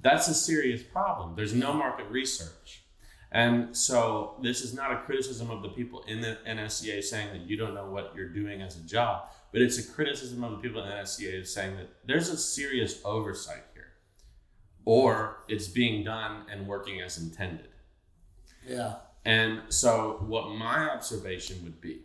That's 0.00 0.26
a 0.28 0.32
serious 0.32 0.82
problem. 0.82 1.34
There's 1.36 1.52
no 1.52 1.74
market 1.74 2.06
research. 2.08 2.84
And 3.30 3.76
so 3.76 4.38
this 4.40 4.62
is 4.62 4.72
not 4.72 4.90
a 4.90 5.02
criticism 5.02 5.50
of 5.50 5.60
the 5.60 5.68
people 5.68 6.02
in 6.04 6.22
the 6.22 6.38
NSCA 6.48 7.04
saying 7.04 7.28
that 7.34 7.42
you 7.42 7.58
don't 7.58 7.74
know 7.74 7.90
what 7.90 8.14
you're 8.16 8.30
doing 8.30 8.62
as 8.62 8.78
a 8.78 8.86
job, 8.86 9.28
but 9.52 9.60
it's 9.60 9.76
a 9.76 9.92
criticism 9.92 10.42
of 10.44 10.52
the 10.52 10.56
people 10.56 10.82
in 10.82 10.88
the 10.88 10.94
NSCA 10.94 11.46
saying 11.46 11.76
that 11.76 11.90
there's 12.06 12.30
a 12.30 12.38
serious 12.38 13.02
oversight 13.04 13.64
here, 13.74 13.92
or 14.86 15.44
it's 15.46 15.68
being 15.68 16.04
done 16.04 16.46
and 16.50 16.66
working 16.66 17.02
as 17.02 17.18
intended. 17.18 17.68
Yeah. 18.66 18.94
And 19.24 19.60
so 19.68 20.18
what 20.26 20.50
my 20.50 20.90
observation 20.90 21.62
would 21.62 21.80
be 21.80 22.02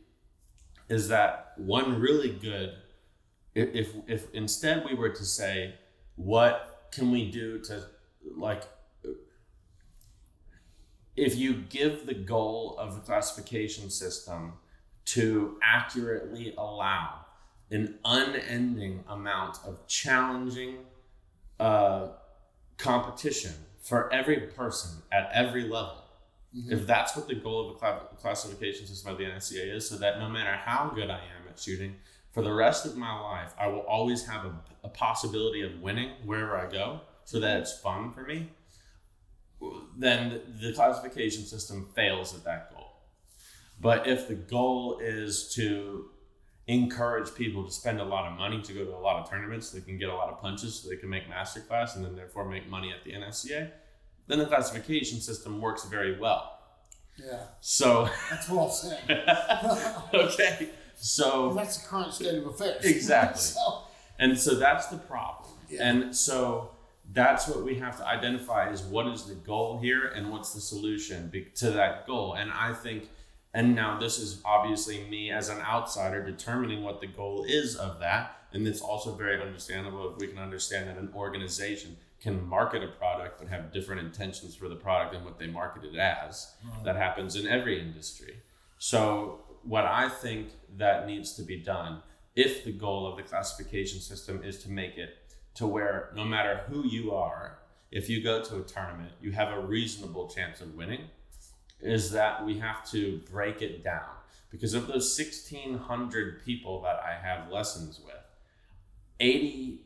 is 0.89 1.07
that 1.09 1.53
one 1.57 1.99
really 1.99 2.32
good 2.32 2.76
if 3.55 3.95
if 4.07 4.34
instead 4.34 4.86
we 4.86 4.93
were 4.93 5.09
to 5.09 5.26
say 5.26 5.74
what 6.15 6.88
can 6.91 7.11
we 7.11 7.30
do 7.30 7.59
to 7.59 7.84
like 8.36 8.63
if 11.15 11.36
you 11.36 11.55
give 11.55 12.05
the 12.05 12.13
goal 12.13 12.76
of 12.78 12.93
the 12.93 13.01
classification 13.01 13.89
system 13.89 14.53
to 15.05 15.57
accurately 15.63 16.53
allow 16.57 17.26
an 17.72 17.97
unending 18.05 19.03
amount 19.07 19.57
of 19.65 19.86
challenging 19.88 20.78
uh, 21.59 22.09
competition 22.78 23.53
for 23.82 24.11
every 24.13 24.41
person 24.41 24.91
at 25.11 25.30
every 25.34 25.63
level. 25.63 26.03
Mm-hmm. 26.56 26.72
If 26.72 26.88
that's 26.88 27.16
what 27.16 27.28
the 27.28 27.36
goal 27.36 27.70
of 27.70 27.80
the 27.80 28.18
classification 28.18 28.88
system 28.88 29.12
of 29.12 29.18
the 29.18 29.26
NSCA 29.26 29.76
is, 29.76 29.89
so 29.89 29.98
that 29.98 30.20
no 30.20 30.30
matter 30.30 30.56
how 30.56 30.91
good 30.93 31.10
I 31.10 31.18
am 31.20 31.48
at 31.50 31.60
shooting, 31.60 31.95
for 32.32 32.41
the 32.41 32.54
rest 32.54 32.86
of 32.86 32.95
my 32.95 33.20
life, 33.20 33.54
I 33.60 33.68
will 33.68 33.82
always 33.82 34.26
have 34.28 34.45
a, 34.45 34.54
a 34.84 34.89
possibility 34.89 35.62
of 35.62 35.82
winning 35.82 36.12
wherever 36.24 36.58
I 36.58 36.70
go 36.70 37.02
so 37.26 37.39
that 37.39 37.60
it's 37.60 37.78
fun 37.80 38.12
for 38.12 38.22
me, 38.22 38.50
then 39.98 40.41
the 40.62 40.72
classification 40.74 41.43
system 41.43 41.89
fails 41.95 42.34
at 42.36 42.43
that 42.45 42.72
goal. 42.72 42.88
But 43.82 44.08
if 44.08 44.28
the 44.28 44.36
goal 44.36 45.00
is 45.02 45.52
to 45.56 46.10
encourage 46.68 47.34
people 47.34 47.66
to 47.66 47.72
spend 47.72 48.00
a 48.00 48.04
lot 48.04 48.32
of 48.32 48.38
money 48.38 48.62
to 48.62 48.74
go 48.74 48.86
to 48.86 48.95
a 48.95 49.00
lot 49.00 49.22
of 49.22 49.30
tournaments, 49.30 49.72
they 49.72 49.82
can 49.82 49.98
get 49.98 50.10
a 50.10 50.16
lot 50.16 50.30
of 50.30 50.39
punches 50.39 50.80
so 50.80 50.89
they 50.89 50.95
can 50.95 51.10
make 51.10 51.30
masterclass 51.30 51.95
and 51.95 52.06
then 52.06 52.16
therefore 52.16 52.48
make 52.48 52.70
money 52.70 52.91
at 52.91 53.04
the 53.04 53.12
NSCA, 53.12 53.72
then 54.28 54.40
the 54.40 54.46
classification 54.46 55.20
system 55.20 55.62
works 55.62 55.86
very 55.86 56.20
well. 56.20 56.60
Yeah. 57.18 57.40
So 57.62 58.10
that's 58.30 58.50
what 58.50 58.66
I'm 58.66 58.72
saying. 58.72 59.22
okay. 60.14 60.70
So 60.96 61.54
that's 61.54 61.78
the 61.78 61.88
current 61.88 62.14
state 62.14 62.36
of 62.36 62.48
affairs. 62.48 62.84
Exactly. 62.86 63.42
so. 63.42 63.82
And 64.20 64.38
so 64.38 64.56
that's 64.56 64.88
the 64.88 64.98
problem. 64.98 65.52
Yeah. 65.70 65.90
And 65.90 66.16
so 66.16 66.72
that's 67.14 67.48
what 67.48 67.64
we 67.64 67.76
have 67.76 67.98
to 67.98 68.06
identify 68.06 68.70
is 68.70 68.82
what 68.82 69.08
is 69.08 69.26
the 69.26 69.36
goal 69.36 69.80
here 69.80 70.08
and 70.08 70.32
what's 70.32 70.54
the 70.54 70.62
solution 70.62 71.32
to 71.56 71.72
that 71.72 72.06
goal. 72.08 72.34
And 72.34 72.52
I 72.52 72.74
think, 72.74 73.10
and 73.54 73.76
now 73.76 74.00
this 74.00 74.20
is 74.20 74.42
obviously 74.44 75.04
me 75.10 75.32
as 75.32 75.50
an 75.50 75.62
outsider 75.62 76.24
determining 76.26 76.84
what 76.84 77.00
the 77.00 77.08
goal 77.08 77.46
is 77.48 77.76
of 77.76 78.00
that. 78.00 78.36
And 78.54 78.68
it's 78.68 78.82
also 78.82 79.14
very 79.14 79.42
understandable 79.42 80.12
if 80.12 80.18
we 80.18 80.28
can 80.28 80.40
understand 80.40 80.90
that 80.90 80.98
an 80.98 81.12
organization 81.16 81.98
can 82.22 82.47
market 82.47 82.84
a 82.84 82.88
product 82.88 83.39
but 83.39 83.47
have 83.47 83.72
different 83.72 84.01
intentions 84.01 84.55
for 84.55 84.68
the 84.68 84.76
product 84.76 85.13
than 85.13 85.24
what 85.24 85.38
they 85.38 85.47
market 85.47 85.84
it 85.84 85.95
as. 85.97 86.55
Mm-hmm. 86.65 86.86
That 86.86 86.95
happens 86.95 87.36
in 87.36 87.47
every 87.47 87.80
industry. 87.80 88.38
So 88.80 89.41
what 89.63 89.86
I 89.86 90.09
think 90.09 90.49
that 90.78 91.07
needs 91.07 91.34
to 91.34 91.43
be 91.43 91.57
done 91.57 92.01
if 92.36 92.63
the 92.63 92.72
goal 92.72 93.07
of 93.07 93.18
the 93.18 93.24
classification 93.24 93.99
system 93.99 94.43
is 94.43 94.61
to 94.63 94.70
make 94.70 94.97
it 94.97 95.18
to 95.55 95.65
where 95.65 96.11
no 96.15 96.24
matter 96.24 96.61
who 96.68 96.88
you 96.88 97.11
are, 97.11 97.59
if 97.91 98.09
you 98.09 98.24
go 98.24 98.43
to 98.43 98.57
a 98.57 98.61
tournament, 98.61 99.11
you 99.22 99.32
have 99.32 99.51
a 99.51 99.59
reasonable 99.59 100.30
chance 100.30 100.61
of 100.61 100.76
winning, 100.76 101.05
is 101.82 102.11
that 102.11 102.45
we 102.45 102.59
have 102.59 102.88
to 102.91 103.20
break 103.32 103.61
it 103.61 103.84
down. 103.84 104.09
Because 104.51 104.76
of 104.76 104.88
those 104.88 105.18
1,600 105.18 106.45
people 106.45 106.82
that 106.84 106.99
I 107.03 107.13
have 107.20 107.51
lessons 107.51 107.99
with, 108.05 108.15
80, 109.20 109.82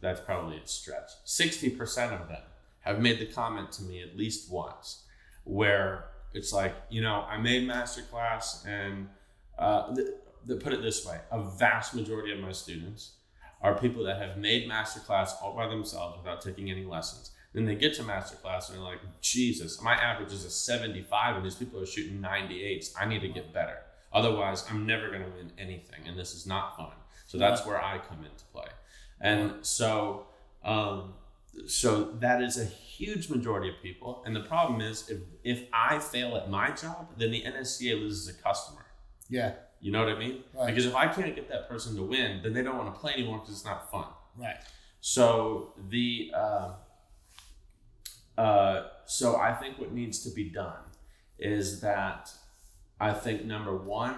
that's 0.00 0.20
probably 0.20 0.58
a 0.58 0.66
stretch. 0.66 1.10
60% 1.26 2.20
of 2.20 2.28
them 2.28 2.42
have 2.80 3.00
made 3.00 3.18
the 3.18 3.26
comment 3.26 3.72
to 3.72 3.82
me 3.82 4.02
at 4.02 4.16
least 4.16 4.50
once 4.50 5.04
where 5.44 6.06
it's 6.32 6.52
like, 6.52 6.74
you 6.88 7.02
know, 7.02 7.24
I 7.28 7.38
made 7.38 7.68
masterclass 7.68 8.66
and 8.66 9.08
uh, 9.58 9.94
th- 9.94 10.08
th- 10.46 10.60
put 10.60 10.72
it 10.72 10.82
this 10.82 11.04
way 11.04 11.18
a 11.30 11.42
vast 11.42 11.94
majority 11.94 12.32
of 12.32 12.38
my 12.38 12.52
students 12.52 13.12
are 13.62 13.74
people 13.74 14.04
that 14.04 14.18
have 14.20 14.38
made 14.38 14.68
masterclass 14.68 15.30
all 15.42 15.54
by 15.54 15.66
themselves 15.68 16.16
without 16.18 16.40
taking 16.40 16.70
any 16.70 16.84
lessons. 16.84 17.32
Then 17.52 17.66
they 17.66 17.74
get 17.74 17.94
to 17.94 18.02
masterclass 18.02 18.68
and 18.68 18.78
they're 18.78 18.84
like, 18.84 19.00
Jesus, 19.20 19.82
my 19.82 19.94
average 19.94 20.32
is 20.32 20.44
a 20.44 20.50
75 20.50 21.36
and 21.36 21.44
these 21.44 21.56
people 21.56 21.80
are 21.80 21.86
shooting 21.86 22.20
98s. 22.20 22.92
I 22.98 23.06
need 23.06 23.20
to 23.20 23.28
get 23.28 23.52
better. 23.52 23.78
Otherwise, 24.12 24.64
I'm 24.70 24.86
never 24.86 25.08
going 25.08 25.22
to 25.22 25.30
win 25.36 25.52
anything 25.58 26.06
and 26.06 26.18
this 26.18 26.34
is 26.34 26.46
not 26.46 26.76
fun. 26.76 26.92
So 27.26 27.38
that's 27.38 27.66
where 27.66 27.82
I 27.82 27.98
come 27.98 28.24
into 28.24 28.44
play. 28.52 28.66
And 29.20 29.64
so, 29.66 30.26
um, 30.64 31.14
so 31.66 32.04
that 32.20 32.42
is 32.42 32.58
a 32.58 32.64
huge 32.64 33.28
majority 33.28 33.68
of 33.68 33.74
people. 33.82 34.22
And 34.24 34.34
the 34.34 34.40
problem 34.40 34.80
is, 34.80 35.08
if 35.10 35.18
if 35.44 35.64
I 35.72 35.98
fail 35.98 36.36
at 36.36 36.50
my 36.50 36.70
job, 36.70 37.08
then 37.18 37.30
the 37.30 37.42
NSCA 37.42 38.00
loses 38.00 38.28
a 38.28 38.34
customer. 38.42 38.86
Yeah. 39.28 39.52
You 39.80 39.92
know 39.92 40.04
what 40.04 40.14
I 40.14 40.18
mean? 40.18 40.44
Right. 40.54 40.66
Because 40.66 40.84
if 40.86 40.94
I 40.94 41.08
can't 41.08 41.34
get 41.34 41.48
that 41.48 41.68
person 41.68 41.96
to 41.96 42.02
win, 42.02 42.40
then 42.42 42.52
they 42.52 42.62
don't 42.62 42.76
want 42.76 42.92
to 42.94 43.00
play 43.00 43.14
anymore 43.14 43.38
because 43.38 43.54
it's 43.54 43.64
not 43.64 43.90
fun. 43.90 44.06
Right. 44.36 44.56
So 45.00 45.72
the 45.88 46.30
uh, 46.34 46.72
uh, 48.36 48.88
so 49.06 49.36
I 49.36 49.52
think 49.54 49.78
what 49.78 49.92
needs 49.92 50.22
to 50.24 50.30
be 50.30 50.44
done 50.44 50.82
is 51.38 51.80
that 51.80 52.30
I 53.00 53.12
think 53.12 53.44
number 53.44 53.74
one, 53.74 54.16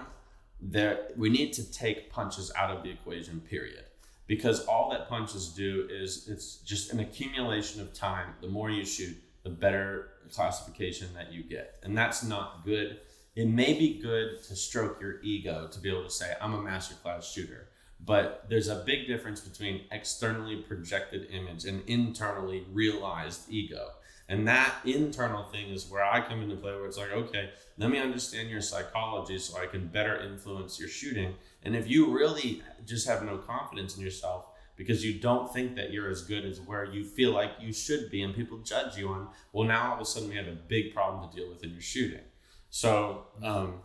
there 0.61 1.07
we 1.15 1.29
need 1.29 1.53
to 1.53 1.71
take 1.71 2.11
punches 2.11 2.51
out 2.55 2.75
of 2.75 2.83
the 2.83 2.89
equation. 2.89 3.39
Period. 3.39 3.85
Because 4.27 4.65
all 4.65 4.89
that 4.91 5.09
punches 5.09 5.49
do 5.49 5.87
is 5.91 6.27
it's 6.29 6.57
just 6.57 6.93
an 6.93 6.99
accumulation 6.99 7.81
of 7.81 7.93
time. 7.93 8.33
The 8.41 8.47
more 8.47 8.69
you 8.69 8.85
shoot, 8.85 9.17
the 9.43 9.49
better 9.49 10.11
classification 10.31 11.09
that 11.15 11.33
you 11.33 11.43
get, 11.43 11.75
and 11.83 11.97
that's 11.97 12.23
not 12.23 12.63
good. 12.65 12.99
It 13.35 13.47
may 13.47 13.73
be 13.73 13.99
good 13.99 14.43
to 14.43 14.55
stroke 14.55 15.01
your 15.01 15.21
ego 15.21 15.67
to 15.71 15.79
be 15.79 15.89
able 15.89 16.03
to 16.03 16.09
say, 16.09 16.33
I'm 16.39 16.53
a 16.53 16.61
master 16.61 16.95
class 16.95 17.29
shooter. 17.29 17.67
But 18.05 18.45
there's 18.49 18.67
a 18.67 18.83
big 18.85 19.07
difference 19.07 19.39
between 19.39 19.85
externally 19.91 20.57
projected 20.57 21.29
image 21.31 21.65
and 21.65 21.81
internally 21.87 22.65
realized 22.71 23.49
ego. 23.49 23.89
And 24.29 24.47
that 24.47 24.73
internal 24.85 25.43
thing 25.43 25.69
is 25.69 25.89
where 25.89 26.03
I 26.03 26.21
come 26.21 26.41
into 26.41 26.55
play, 26.55 26.71
where 26.71 26.85
it's 26.85 26.97
like, 26.97 27.11
okay, 27.11 27.49
let 27.77 27.89
me 27.89 27.99
understand 27.99 28.49
your 28.49 28.61
psychology 28.61 29.37
so 29.37 29.61
I 29.61 29.65
can 29.65 29.87
better 29.87 30.17
influence 30.21 30.79
your 30.79 30.87
shooting. 30.87 31.35
And 31.63 31.75
if 31.75 31.89
you 31.89 32.11
really 32.11 32.61
just 32.85 33.07
have 33.07 33.23
no 33.23 33.37
confidence 33.37 33.97
in 33.97 34.03
yourself 34.03 34.45
because 34.75 35.05
you 35.05 35.19
don't 35.19 35.53
think 35.53 35.75
that 35.75 35.91
you're 35.91 36.09
as 36.09 36.23
good 36.23 36.45
as 36.45 36.59
where 36.61 36.85
you 36.85 37.03
feel 37.03 37.31
like 37.31 37.51
you 37.59 37.73
should 37.73 38.09
be 38.09 38.23
and 38.23 38.33
people 38.33 38.59
judge 38.59 38.97
you 38.97 39.09
on, 39.09 39.27
well, 39.51 39.67
now 39.67 39.89
all 39.89 39.95
of 39.95 40.01
a 40.01 40.05
sudden 40.05 40.29
we 40.29 40.35
have 40.35 40.47
a 40.47 40.57
big 40.67 40.93
problem 40.93 41.29
to 41.29 41.35
deal 41.35 41.49
with 41.49 41.63
in 41.63 41.71
your 41.71 41.81
shooting. 41.81 42.21
So, 42.69 43.25
um, 43.43 43.81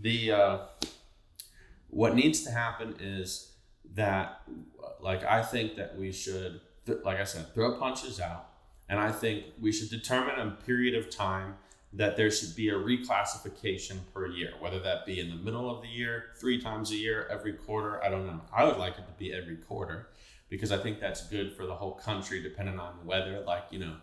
the 0.00 0.30
uh, 0.30 0.58
what 1.88 2.14
needs 2.14 2.42
to 2.44 2.50
happen 2.50 2.94
is 3.00 3.52
that, 3.94 4.42
like, 5.00 5.24
I 5.24 5.42
think 5.42 5.76
that 5.76 5.98
we 5.98 6.12
should, 6.12 6.60
like 7.02 7.18
I 7.18 7.24
said, 7.24 7.52
throw 7.54 7.78
punches 7.78 8.20
out 8.20 8.47
and 8.88 8.98
I 8.98 9.10
think 9.10 9.44
we 9.60 9.72
should 9.72 9.90
determine 9.90 10.38
a 10.38 10.50
period 10.64 10.94
of 10.94 11.10
time 11.10 11.56
that 11.92 12.16
there 12.16 12.30
should 12.30 12.54
be 12.54 12.68
a 12.68 12.74
reclassification 12.74 13.98
per 14.12 14.26
year, 14.26 14.52
whether 14.60 14.78
that 14.80 15.06
be 15.06 15.20
in 15.20 15.30
the 15.30 15.36
middle 15.36 15.74
of 15.74 15.82
the 15.82 15.88
year, 15.88 16.26
three 16.38 16.60
times 16.60 16.90
a 16.90 16.96
year, 16.96 17.26
every 17.30 17.54
quarter. 17.54 18.02
I 18.04 18.10
don't 18.10 18.26
know. 18.26 18.40
I 18.52 18.64
would 18.64 18.76
like 18.76 18.98
it 18.98 19.06
to 19.06 19.12
be 19.18 19.32
every 19.32 19.56
quarter 19.56 20.08
because 20.50 20.70
I 20.70 20.78
think 20.78 21.00
that's 21.00 21.26
good 21.28 21.54
for 21.54 21.66
the 21.66 21.74
whole 21.74 21.94
country, 21.94 22.42
depending 22.42 22.78
on 22.78 22.98
the 22.98 23.06
weather. 23.06 23.42
Like, 23.46 23.64
you 23.70 23.78
know, 23.78 23.96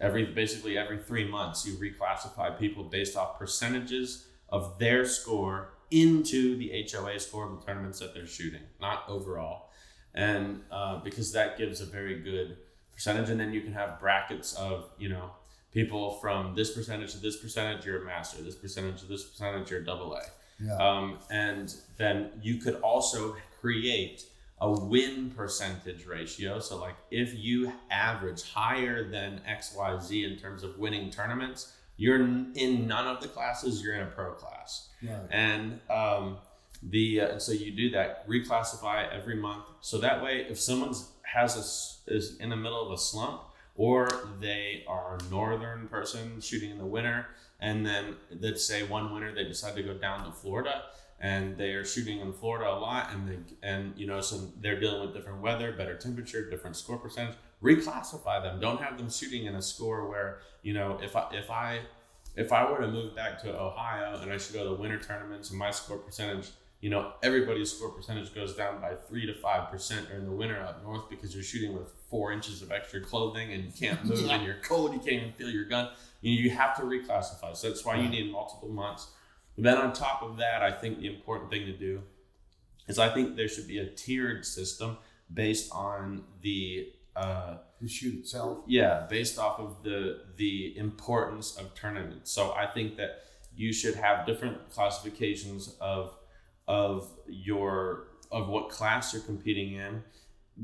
every 0.00 0.26
basically 0.26 0.76
every 0.76 0.98
three 0.98 1.26
months, 1.26 1.66
you 1.66 1.74
reclassify 1.74 2.58
people 2.58 2.84
based 2.84 3.16
off 3.16 3.38
percentages 3.38 4.26
of 4.48 4.78
their 4.78 5.04
score 5.04 5.74
into 5.90 6.56
the 6.56 6.86
HOA 6.90 7.18
score 7.18 7.50
of 7.50 7.58
the 7.58 7.66
tournaments 7.66 7.98
that 7.98 8.14
they're 8.14 8.26
shooting, 8.26 8.62
not 8.80 9.04
overall. 9.08 9.70
And 10.14 10.62
uh, 10.70 10.98
because 10.98 11.32
that 11.32 11.56
gives 11.56 11.80
a 11.80 11.86
very 11.86 12.20
good 12.20 12.58
percentage, 13.00 13.30
and 13.30 13.40
then 13.40 13.50
you 13.50 13.62
can 13.62 13.72
have 13.72 13.98
brackets 13.98 14.52
of 14.54 14.90
you 14.98 15.08
know 15.08 15.30
people 15.72 16.18
from 16.20 16.54
this 16.54 16.72
percentage 16.74 17.12
to 17.12 17.18
this 17.18 17.38
percentage, 17.38 17.86
you're 17.86 18.02
a 18.02 18.04
master. 18.04 18.42
This 18.42 18.56
percentage 18.56 19.00
to 19.00 19.06
this 19.06 19.24
percentage, 19.24 19.70
you're 19.70 19.80
a 19.80 19.84
double 19.84 20.14
A. 20.14 20.22
Yeah. 20.62 20.76
Um, 20.76 21.18
and 21.30 21.74
then 21.96 22.30
you 22.42 22.58
could 22.58 22.74
also 22.82 23.36
create 23.60 24.24
a 24.60 24.70
win 24.70 25.30
percentage 25.30 26.04
ratio. 26.04 26.58
So, 26.58 26.76
like 26.76 26.96
if 27.10 27.34
you 27.34 27.72
average 27.90 28.42
higher 28.52 29.08
than 29.08 29.40
XYZ 29.48 30.30
in 30.30 30.38
terms 30.38 30.62
of 30.62 30.78
winning 30.78 31.10
tournaments, 31.10 31.72
you're 31.96 32.16
in 32.16 32.86
none 32.86 33.06
of 33.06 33.22
the 33.22 33.28
classes, 33.28 33.82
you're 33.82 33.94
in 33.94 34.02
a 34.02 34.10
pro 34.10 34.32
class. 34.32 34.90
Right. 35.02 35.16
And 35.30 35.80
um, 35.88 36.36
the 36.82 37.20
uh, 37.20 37.38
so 37.38 37.52
you 37.52 37.72
do 37.72 37.90
that, 37.90 38.28
reclassify 38.28 39.10
every 39.10 39.36
month. 39.36 39.64
So 39.80 39.96
that 39.98 40.22
way, 40.22 40.46
if 40.50 40.60
someone's 40.60 41.10
has 41.32 41.56
a 42.08 42.14
is 42.14 42.36
in 42.38 42.48
the 42.48 42.56
middle 42.56 42.84
of 42.84 42.92
a 42.92 42.98
slump, 42.98 43.42
or 43.76 44.28
they 44.40 44.84
are 44.88 45.16
a 45.16 45.30
northern 45.30 45.88
person 45.88 46.40
shooting 46.40 46.70
in 46.70 46.78
the 46.78 46.86
winter, 46.86 47.26
and 47.60 47.86
then 47.86 48.16
let's 48.40 48.64
say 48.64 48.82
one 48.82 49.12
winter 49.12 49.34
they 49.34 49.44
decide 49.44 49.76
to 49.76 49.82
go 49.82 49.94
down 49.94 50.24
to 50.24 50.32
Florida, 50.32 50.84
and 51.20 51.56
they 51.56 51.72
are 51.72 51.84
shooting 51.84 52.20
in 52.20 52.32
Florida 52.32 52.70
a 52.70 52.78
lot, 52.78 53.10
and 53.12 53.28
they 53.28 53.38
and 53.62 53.92
you 53.96 54.06
know 54.06 54.20
so 54.20 54.50
they're 54.60 54.80
dealing 54.80 55.00
with 55.02 55.14
different 55.14 55.40
weather, 55.40 55.72
better 55.72 55.96
temperature, 55.96 56.48
different 56.50 56.76
score 56.76 56.98
percentage. 56.98 57.36
Reclassify 57.62 58.42
them. 58.42 58.58
Don't 58.58 58.80
have 58.80 58.96
them 58.96 59.10
shooting 59.10 59.44
in 59.44 59.54
a 59.54 59.62
score 59.62 60.08
where 60.08 60.38
you 60.62 60.72
know 60.72 60.98
if 61.02 61.14
I 61.14 61.28
if 61.32 61.50
I 61.50 61.80
if 62.36 62.52
I 62.52 62.70
were 62.70 62.80
to 62.80 62.88
move 62.88 63.14
back 63.14 63.40
to 63.42 63.60
Ohio 63.60 64.20
and 64.20 64.32
I 64.32 64.38
should 64.38 64.54
go 64.54 64.64
to 64.64 64.80
winter 64.80 64.98
tournaments 64.98 65.50
and 65.50 65.58
my 65.58 65.70
score 65.70 65.98
percentage, 65.98 66.50
you 66.80 66.88
know, 66.90 67.12
everybody's 67.22 67.70
score 67.72 67.90
percentage 67.90 68.34
goes 68.34 68.54
down 68.54 68.80
by 68.80 68.94
three 68.94 69.26
to 69.26 69.34
five 69.34 69.70
percent 69.70 70.08
during 70.08 70.24
the 70.24 70.32
winter 70.32 70.60
up 70.62 70.82
north 70.82 71.10
because 71.10 71.34
you're 71.34 71.44
shooting 71.44 71.74
with 71.76 71.88
four 72.08 72.32
inches 72.32 72.62
of 72.62 72.72
extra 72.72 73.00
clothing 73.00 73.52
and 73.52 73.64
you 73.64 73.70
can't 73.72 74.02
move 74.04 74.28
and 74.30 74.42
you're 74.44 74.60
cold, 74.62 74.92
you 74.92 74.98
can't 74.98 75.12
even 75.22 75.32
feel 75.32 75.50
your 75.50 75.66
gun. 75.66 75.88
You, 76.22 76.34
know, 76.36 76.42
you 76.42 76.50
have 76.50 76.76
to 76.76 76.82
reclassify. 76.82 77.54
So 77.56 77.68
that's 77.68 77.84
why 77.84 77.96
you 77.96 78.08
need 78.08 78.32
multiple 78.32 78.68
months. 78.68 79.08
Then 79.58 79.76
on 79.76 79.92
top 79.92 80.22
of 80.22 80.38
that, 80.38 80.62
I 80.62 80.72
think 80.72 81.00
the 81.00 81.06
important 81.06 81.50
thing 81.50 81.66
to 81.66 81.72
do 81.72 82.02
is 82.88 82.98
I 82.98 83.10
think 83.12 83.36
there 83.36 83.48
should 83.48 83.68
be 83.68 83.78
a 83.78 83.86
tiered 83.86 84.46
system 84.46 84.96
based 85.32 85.70
on 85.72 86.24
the 86.40 86.92
uh, 87.14 87.56
The 87.80 87.88
shoot 87.88 88.20
itself. 88.20 88.60
yeah, 88.66 89.06
based 89.10 89.38
off 89.38 89.58
of 89.60 89.82
the 89.82 90.22
the 90.36 90.76
importance 90.78 91.56
of 91.58 91.74
tournaments. 91.74 92.30
So 92.30 92.52
I 92.52 92.66
think 92.66 92.96
that 92.96 93.24
you 93.54 93.72
should 93.72 93.96
have 93.96 94.24
different 94.26 94.70
classifications 94.70 95.76
of 95.80 96.14
of 96.70 97.08
your 97.26 98.06
of 98.30 98.48
what 98.48 98.68
class 98.68 99.12
you're 99.12 99.22
competing 99.22 99.72
in 99.72 100.04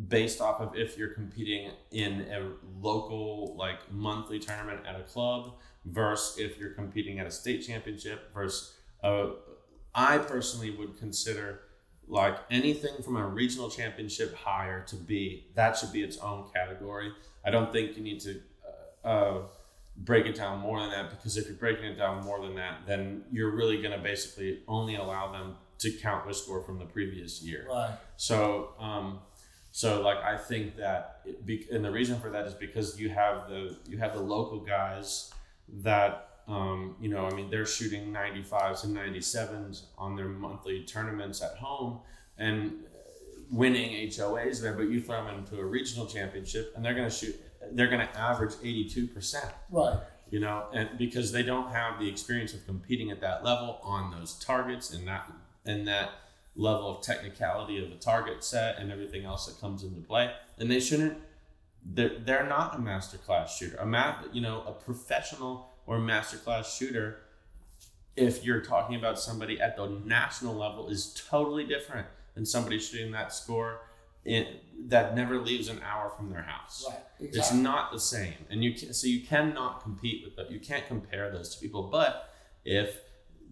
based 0.07 0.41
off 0.41 0.61
of 0.61 0.77
if 0.77 0.97
you're 0.97 1.15
competing 1.15 1.73
in 1.91 2.21
a 2.31 2.49
local 2.81 3.57
like 3.59 3.91
monthly 3.91 4.39
tournament 4.39 4.79
at 4.87 4.95
a 5.01 5.03
club 5.03 5.55
versus 5.85 6.39
if 6.39 6.59
you're 6.61 6.71
competing 6.71 7.19
at 7.19 7.27
a 7.27 7.31
state 7.31 7.67
championship 7.67 8.33
versus 8.33 8.77
uh, 9.03 9.31
I 9.97 10.19
personally 10.19 10.71
would 10.71 10.97
consider 10.97 11.63
like 12.07 12.39
anything 12.53 13.03
from 13.03 13.17
a 13.17 13.27
regional 13.27 13.69
championship 13.69 14.33
higher 14.37 14.83
to 14.83 14.95
be 14.95 15.49
that 15.57 15.77
should 15.77 15.93
be 15.93 16.03
its 16.05 16.19
own 16.19 16.45
category. 16.55 17.11
I 17.45 17.51
don't 17.51 17.73
think 17.73 17.97
you 17.97 18.05
need 18.05 18.21
to 18.21 18.41
uh, 19.05 19.09
uh, 19.09 19.39
break 19.97 20.27
it 20.27 20.37
down 20.37 20.61
more 20.61 20.79
than 20.79 20.91
that 20.91 21.11
because 21.11 21.37
if 21.37 21.47
you're 21.49 21.57
breaking 21.57 21.87
it 21.87 21.99
down 21.99 22.23
more 22.25 22.41
than 22.41 22.55
that, 22.55 22.87
then 22.87 23.25
you're 23.33 23.51
really 23.51 23.83
going 23.83 23.97
to 23.97 23.99
basically 23.99 24.61
only 24.69 24.95
allow 24.95 25.33
them 25.33 25.57
to 25.79 25.91
count 25.91 26.25
their 26.25 26.33
score 26.35 26.63
from 26.63 26.79
the 26.79 26.85
previous 26.87 27.43
year. 27.43 27.67
Right. 27.69 27.95
So, 28.17 28.71
um, 28.79 29.21
so 29.73 30.01
like 30.01 30.19
I 30.19 30.37
think 30.37 30.77
that, 30.77 31.21
it 31.27 31.45
be, 31.45 31.67
and 31.71 31.85
the 31.85 31.91
reason 31.91 32.19
for 32.19 32.31
that 32.31 32.47
is 32.47 32.55
because 32.55 32.99
you 32.99 33.11
have 33.11 33.49
the 33.49 33.77
you 33.89 33.99
have 33.99 34.15
the 34.15 34.23
local 34.23 34.61
guys 34.61 35.33
that 35.83 36.23
um, 36.49 36.95
you 37.01 37.09
know, 37.09 37.27
I 37.27 37.35
mean, 37.35 37.51
they're 37.51 37.67
shooting 37.67 38.13
95s 38.13 38.85
and 38.85 38.97
97s 38.97 39.87
on 39.99 40.15
their 40.15 40.29
monthly 40.29 40.85
tournaments 40.85 41.43
at 41.43 41.57
home 41.57 42.01
and 42.39 42.85
winning 43.51 44.09
HOAs 44.09 44.61
there. 44.63 44.73
But 44.73 44.89
you 44.89 45.01
throw 45.01 45.25
them 45.25 45.39
into 45.39 45.59
a 45.59 45.65
regional 45.65 46.07
championship, 46.07 46.73
and 46.77 46.85
they're 46.85 46.95
going 46.95 47.09
to 47.09 47.15
shoot. 47.15 47.35
They're 47.73 47.89
going 47.89 48.07
to 48.07 48.17
average 48.19 48.53
82 48.63 49.09
percent 49.09 49.53
Right. 49.71 49.99
you 50.31 50.39
know, 50.39 50.67
and 50.73 50.91
because 50.99 51.33
they 51.33 51.43
don't 51.43 51.73
have 51.73 51.99
the 51.99 52.09
experience 52.09 52.55
of 52.55 52.65
competing 52.65 53.11
at 53.11 53.21
that 53.23 53.43
level 53.45 53.81
on 53.83 54.13
those 54.13 54.39
targets 54.39 54.93
and 54.93 55.07
that 55.09 55.29
and 55.67 55.87
that 55.89 56.11
level 56.55 56.89
of 56.89 57.03
technicality 57.03 57.85
of 57.85 57.93
a 57.93 57.97
target 57.97 58.43
set 58.43 58.79
and 58.79 58.91
everything 58.91 59.25
else 59.25 59.47
that 59.47 59.61
comes 59.61 59.83
into 59.83 60.01
play, 60.01 60.33
and 60.59 60.71
they 60.71 60.81
shouldn't. 60.81 61.19
They're, 61.89 62.19
they're 62.19 62.47
not 62.47 62.77
a 62.77 62.79
master 62.81 63.19
class 63.19 63.57
shooter. 63.57 63.77
A 63.77 63.87
ma- 63.87 64.17
you 64.33 64.41
know, 64.41 64.65
a 64.67 64.73
professional 64.73 65.71
or 65.87 66.01
master 66.01 66.37
class 66.39 66.77
shooter. 66.77 67.21
If 68.17 68.45
you're 68.45 68.63
talking 68.63 68.97
about 68.97 69.21
somebody 69.21 69.61
at 69.61 69.77
the 69.77 69.87
national 70.05 70.55
level, 70.55 70.89
is 70.89 71.15
totally 71.29 71.65
different 71.65 72.07
than 72.35 72.47
somebody 72.47 72.79
shooting 72.79 73.13
that 73.13 73.33
score 73.33 73.83
in, 74.25 74.47
that 74.89 75.15
never 75.15 75.39
leaves 75.39 75.69
an 75.69 75.81
hour 75.85 76.11
from 76.11 76.31
their 76.31 76.43
house. 76.43 76.85
Right. 76.89 77.31
It's 77.33 77.53
not 77.53 77.93
the 77.93 78.01
same, 78.01 78.35
and 78.51 78.65
you 78.65 78.75
can, 78.75 78.93
so 78.93 79.07
you 79.07 79.21
cannot 79.21 79.83
compete 79.83 80.25
with 80.25 80.35
that. 80.37 80.51
You 80.51 80.61
can't 80.61 80.87
compare 80.87 81.31
those 81.31 81.55
two 81.55 81.61
people. 81.61 81.85
But 81.85 82.33
if 82.65 83.01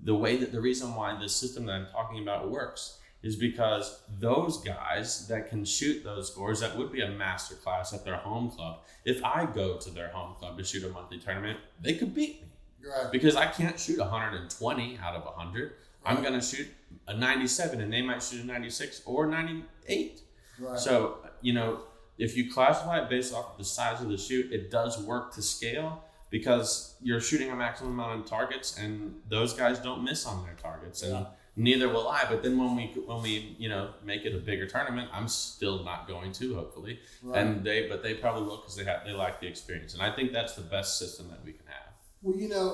the 0.03 0.15
way 0.15 0.37
that 0.37 0.53
the 0.53 0.61
reason 0.61 0.95
why 0.95 1.19
this 1.19 1.35
system 1.35 1.67
that 1.67 1.73
I'm 1.73 1.87
talking 1.93 2.23
about 2.23 2.51
works 2.51 2.99
is 3.23 3.37
because 3.37 4.03
those 4.21 4.59
guys 4.59 5.27
that 5.29 5.49
can 5.49 5.65
shoot 5.65 6.05
those 6.05 6.31
scores, 6.31 6.61
that 6.61 6.77
would 6.77 6.93
be 6.93 7.01
a 7.01 7.09
master 7.09 7.55
class 7.55 7.95
at 7.95 8.05
their 8.05 8.17
home 8.17 8.51
club. 8.51 8.81
If 9.07 9.25
I 9.25 9.47
go 9.47 9.79
to 9.79 9.91
their 9.91 10.09
home 10.09 10.35
club 10.35 10.59
to 10.59 10.65
shoot 10.65 10.85
a 10.85 10.91
monthly 10.91 11.19
tournament, 11.19 11.59
they 11.81 11.95
could 11.95 12.15
beat 12.15 12.43
me 12.43 12.49
right. 12.87 13.11
because 13.11 13.35
I 13.35 13.47
can't 13.47 13.81
shoot 13.81 13.99
120 13.99 14.99
out 15.03 15.15
of 15.15 15.25
100. 15.25 15.73
I'm 16.05 16.23
gonna 16.23 16.43
shoot 16.43 16.69
a 17.09 17.17
97, 17.17 17.81
and 17.81 17.91
they 17.91 18.03
might 18.03 18.23
shoot 18.23 18.43
a 18.43 18.47
96 18.47 19.01
or 19.07 19.27
98. 19.27 20.21
Right. 20.59 20.79
So, 20.79 21.17
you 21.41 21.55
know, 21.55 21.81
if 22.19 22.37
you 22.37 22.53
classify 22.53 23.03
it 23.03 23.09
based 23.09 23.33
off 23.33 23.53
of 23.53 23.59
the 23.59 23.65
size 23.65 24.03
of 24.03 24.09
the 24.09 24.19
shoot, 24.19 24.53
it 24.53 24.71
does 24.71 25.03
work 25.03 25.35
to 25.35 25.43
scale 25.43 26.05
because 26.35 26.97
you're 27.01 27.21
shooting 27.21 27.49
a 27.53 27.55
maximum 27.55 27.93
amount 27.93 28.19
of 28.21 28.27
targets 28.27 28.77
and 28.77 29.15
those 29.29 29.53
guys 29.55 29.79
don't 29.79 30.03
miss 30.03 30.27
on 30.27 30.43
their 30.45 30.57
targets 30.61 31.01
and 31.05 31.13
Yeah. 31.13 31.27
neither 31.55 31.89
will 31.89 32.09
I. 32.09 32.25
But 32.29 32.43
then 32.43 32.59
when 32.59 32.75
we 32.75 32.87
when 33.11 33.23
we, 33.23 33.55
you 33.57 33.69
know, 33.69 33.85
make 34.03 34.23
it 34.29 34.35
a 34.35 34.39
bigger 34.51 34.67
tournament, 34.67 35.09
I'm 35.13 35.29
still 35.29 35.85
not 35.85 36.09
going 36.09 36.33
to 36.41 36.47
hopefully. 36.57 36.99
Right. 37.23 37.39
And 37.41 37.65
they 37.65 37.89
but 37.89 38.03
they 38.03 38.15
probably 38.15 38.43
will 38.49 38.59
cuz 38.65 38.75
they 38.75 38.83
have 38.91 39.05
they 39.07 39.13
like 39.13 39.37
the 39.43 39.47
experience. 39.47 39.95
And 39.95 40.03
I 40.03 40.11
think 40.17 40.33
that's 40.33 40.55
the 40.61 40.67
best 40.77 40.99
system 40.99 41.29
that 41.33 41.41
we 41.45 41.53
can 41.53 41.67
have. 41.67 41.93
Well, 42.23 42.37
you 42.37 42.49
know, 42.49 42.69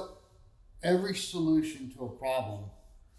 every 0.82 1.14
solution 1.14 1.90
to 1.94 2.04
a 2.06 2.08
problem 2.24 2.60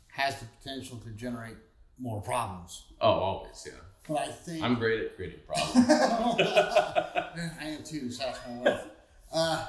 has 0.07 0.39
the 0.39 0.47
potential 0.57 0.97
to 1.05 1.11
generate 1.25 1.57
more 1.99 2.19
problems. 2.31 2.71
Oh, 2.99 3.11
always, 3.27 3.59
yeah. 3.67 3.79
But 4.07 4.17
I 4.27 4.31
think 4.45 4.63
I'm 4.63 4.75
great 4.83 4.99
at 5.05 5.15
creating 5.15 5.41
problems. 5.45 5.85
I 7.63 7.65
am 7.75 7.83
too, 7.83 8.09
so 8.09 8.23
that's 8.25 8.39
my 8.47 8.57
wife. 8.63 8.85
Uh, 9.31 9.67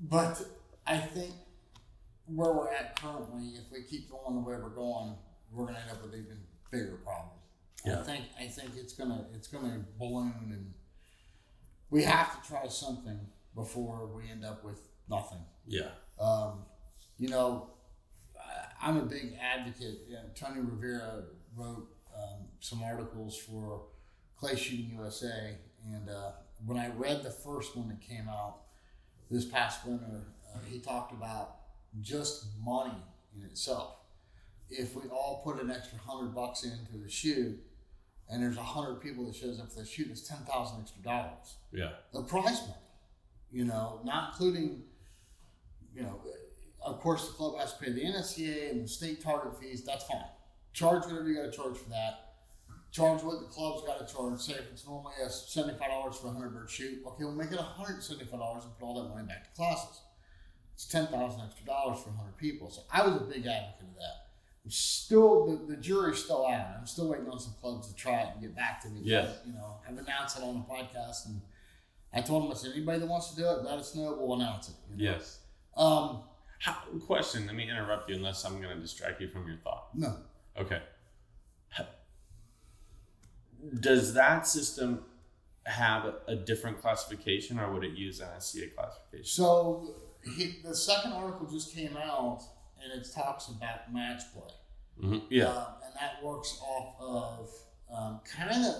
but 0.00 0.42
I 0.86 0.98
think 0.98 1.34
where 2.26 2.52
we're 2.52 2.70
at 2.70 3.00
currently, 3.00 3.54
if 3.56 3.70
we 3.72 3.82
keep 3.82 4.10
going 4.10 4.34
the 4.34 4.40
way 4.40 4.56
we're 4.56 4.70
going, 4.70 5.14
we're 5.50 5.66
gonna 5.66 5.78
end 5.78 5.90
up 5.90 6.02
with 6.02 6.14
even 6.14 6.38
bigger 6.70 6.98
problems. 7.04 7.42
Yeah. 7.84 8.00
I 8.00 8.02
think 8.02 8.24
I 8.38 8.46
think 8.46 8.70
it's 8.76 8.92
gonna 8.92 9.26
it's 9.34 9.48
gonna 9.48 9.84
balloon 9.98 10.34
and 10.50 10.72
we 11.90 12.04
have 12.04 12.40
to 12.40 12.48
try 12.48 12.68
something 12.68 13.18
before 13.54 14.06
we 14.14 14.30
end 14.30 14.44
up 14.44 14.64
with 14.64 14.80
nothing. 15.08 15.44
yeah. 15.66 15.90
Um, 16.20 16.64
you 17.18 17.28
know, 17.28 17.70
I'm 18.80 18.96
a 18.96 19.02
big 19.02 19.36
advocate. 19.40 20.06
Yeah, 20.08 20.20
Tony 20.34 20.60
Rivera 20.60 21.24
wrote 21.54 21.88
um, 22.16 22.46
some 22.60 22.82
articles 22.82 23.36
for 23.36 23.82
Clay 24.36 24.56
Shooting 24.56 24.92
USA, 24.96 25.58
and 25.92 26.08
uh, 26.08 26.32
when 26.64 26.78
I 26.78 26.88
read 26.88 27.22
the 27.22 27.30
first 27.30 27.76
one 27.76 27.88
that 27.88 28.00
came 28.00 28.28
out 28.28 28.60
this 29.30 29.44
past 29.44 29.86
winter, 29.86 30.24
uh, 30.54 30.58
he 30.68 30.80
talked 30.80 31.12
about 31.12 31.56
just 32.00 32.46
money 32.64 32.94
in 33.36 33.44
itself. 33.44 33.96
If 34.70 34.94
we 34.94 35.02
all 35.10 35.42
put 35.44 35.60
an 35.62 35.70
extra 35.70 35.98
hundred 35.98 36.34
bucks 36.34 36.64
into 36.64 36.96
the 37.02 37.08
shoot, 37.10 37.58
and 38.28 38.42
there's 38.42 38.56
a 38.56 38.62
hundred 38.62 39.00
people 39.00 39.26
that 39.26 39.34
shows 39.34 39.58
up 39.60 39.70
for 39.72 39.80
the 39.80 39.86
shoot, 39.86 40.08
it's 40.10 40.26
ten 40.28 40.38
thousand 40.38 40.80
extra 40.82 41.02
dollars 41.02 41.56
Yeah. 41.72 41.90
the 42.12 42.22
prize 42.22 42.60
money, 42.60 42.74
you 43.50 43.64
know, 43.64 44.00
not 44.04 44.30
including, 44.32 44.84
you 45.94 46.02
know, 46.02 46.20
of 46.82 47.00
course 47.00 47.26
the 47.26 47.32
club 47.34 47.58
has 47.58 47.74
to 47.74 47.84
pay 47.84 47.92
the 47.92 48.00
NSCA 48.04 48.70
and 48.70 48.84
the 48.84 48.88
state 48.88 49.22
target 49.22 49.58
fees. 49.60 49.84
That's 49.84 50.04
fine. 50.04 50.24
Charge 50.72 51.04
whatever 51.06 51.28
you 51.28 51.34
got 51.36 51.50
to 51.50 51.56
charge 51.56 51.76
for 51.76 51.90
that. 51.90 52.29
Charge 52.92 53.22
what 53.22 53.40
the 53.40 53.46
club's 53.46 53.86
got 53.86 54.04
to 54.06 54.12
charge. 54.12 54.40
Say 54.40 54.54
if 54.54 54.70
it's 54.72 54.84
normally 54.86 55.14
a 55.24 55.30
seventy-five 55.30 55.88
dollars 55.88 56.16
for 56.16 56.28
a 56.28 56.32
hundred 56.32 56.50
bird 56.50 56.68
shoot, 56.68 57.00
okay, 57.06 57.24
we'll 57.24 57.32
make 57.32 57.52
it 57.52 57.58
hundred 57.58 58.02
seventy-five 58.02 58.40
dollars 58.40 58.64
and 58.64 58.76
put 58.78 58.84
all 58.84 59.02
that 59.02 59.08
money 59.14 59.26
back 59.26 59.44
to 59.44 59.50
classes. 59.56 60.00
It's 60.74 60.86
ten 60.86 61.06
thousand 61.06 61.42
extra 61.46 61.66
dollars 61.66 62.02
for 62.02 62.10
hundred 62.10 62.36
people. 62.36 62.70
So 62.70 62.82
I 62.92 63.06
was 63.06 63.16
a 63.16 63.24
big 63.24 63.46
advocate 63.46 63.88
of 63.88 63.94
that. 63.96 64.26
I'm 64.64 64.70
still 64.70 65.46
the, 65.46 65.74
the 65.74 65.80
jury's 65.80 66.18
still 66.24 66.46
out. 66.46 66.66
I'm 66.78 66.86
still 66.86 67.08
waiting 67.08 67.28
on 67.28 67.38
some 67.38 67.54
clubs 67.60 67.88
to 67.88 67.94
try 67.94 68.22
it 68.22 68.28
and 68.32 68.42
get 68.42 68.56
back 68.56 68.82
to 68.82 68.88
me. 68.88 69.00
Yeah. 69.04 69.22
But, 69.22 69.42
you 69.46 69.52
know, 69.52 69.76
I've 69.88 69.96
announced 69.96 70.38
it 70.38 70.42
on 70.42 70.54
the 70.66 70.74
podcast 70.74 71.26
and 71.26 71.40
I 72.12 72.20
told 72.22 72.42
them 72.42 72.50
I 72.50 72.54
said 72.54 72.72
anybody 72.74 72.98
that 72.98 73.06
wants 73.06 73.30
to 73.30 73.36
do 73.36 73.44
it, 73.48 73.62
let 73.62 73.78
us 73.78 73.94
know. 73.94 74.16
We'll 74.18 74.34
announce 74.40 74.68
it. 74.68 74.74
you 74.90 74.96
know? 75.06 75.12
Yes. 75.12 75.38
Um. 75.76 76.22
How, 76.58 76.74
question, 77.06 77.46
let 77.46 77.56
me 77.56 77.70
interrupt 77.70 78.10
you 78.10 78.16
unless 78.16 78.44
I'm 78.44 78.60
going 78.60 78.76
to 78.76 78.82
distract 78.82 79.18
you 79.22 79.28
from 79.28 79.46
your 79.46 79.56
thought. 79.64 79.88
No. 79.94 80.14
Okay. 80.58 80.82
Does 83.80 84.14
that 84.14 84.46
system 84.46 85.04
have 85.66 86.14
a 86.26 86.36
different 86.36 86.80
classification 86.80 87.58
or 87.58 87.72
would 87.72 87.84
it 87.84 87.92
use 87.96 88.20
NSCA 88.20 88.74
classification? 88.74 89.24
So 89.24 89.94
he, 90.36 90.56
the 90.64 90.74
second 90.74 91.12
article 91.12 91.46
just 91.46 91.74
came 91.74 91.96
out 91.96 92.42
and 92.82 92.92
it 93.00 93.06
talks 93.14 93.48
about 93.48 93.92
match 93.92 94.22
play. 94.32 94.50
hmm 95.00 95.18
Yeah. 95.28 95.46
Um, 95.48 95.66
and 95.84 95.94
that 96.00 96.24
works 96.24 96.60
off 96.62 96.94
of 97.00 97.50
um, 97.94 98.20
kind 98.24 98.50
of 98.64 98.74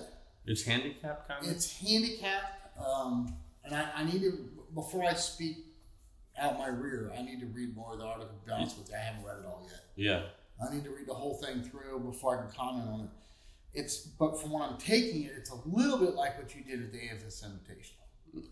it's 0.45 0.63
handicap 0.63 1.27
kind 1.27 1.45
of? 1.45 1.51
it's 1.51 1.79
handicapped. 1.79 2.77
Um, 2.83 3.33
and 3.63 3.75
I, 3.75 3.89
I 3.97 4.03
need 4.03 4.21
to 4.21 4.49
before 4.73 5.03
I 5.03 5.13
speak 5.13 5.57
out 6.39 6.57
my 6.57 6.67
rear, 6.67 7.11
I 7.15 7.21
need 7.21 7.39
to 7.41 7.45
read 7.47 7.75
more 7.75 7.93
of 7.93 7.99
the 7.99 8.05
article. 8.05 8.29
To 8.29 8.45
be 8.45 8.51
honest 8.51 8.77
with 8.79 8.89
you, 8.89 8.95
I 8.95 8.99
haven't 8.99 9.23
read 9.23 9.39
it 9.39 9.45
all 9.45 9.67
yet. 9.69 9.81
Yeah. 9.95 10.21
I 10.65 10.73
need 10.73 10.83
to 10.85 10.91
read 10.91 11.07
the 11.07 11.13
whole 11.13 11.35
thing 11.35 11.61
through 11.63 11.99
before 11.99 12.37
I 12.39 12.41
can 12.43 12.51
comment 12.55 12.87
on 12.89 12.99
it. 13.01 13.09
It's 13.73 13.99
but 13.99 14.39
from 14.39 14.51
what 14.51 14.69
I'm 14.69 14.77
taking 14.77 15.23
it, 15.23 15.31
it's 15.37 15.49
a 15.49 15.59
little 15.65 15.97
bit 15.97 16.15
like 16.15 16.37
what 16.37 16.53
you 16.55 16.63
did 16.63 16.83
at 16.83 16.91
the 16.91 16.99
AFS 16.99 17.43
Invitational. 17.45 18.01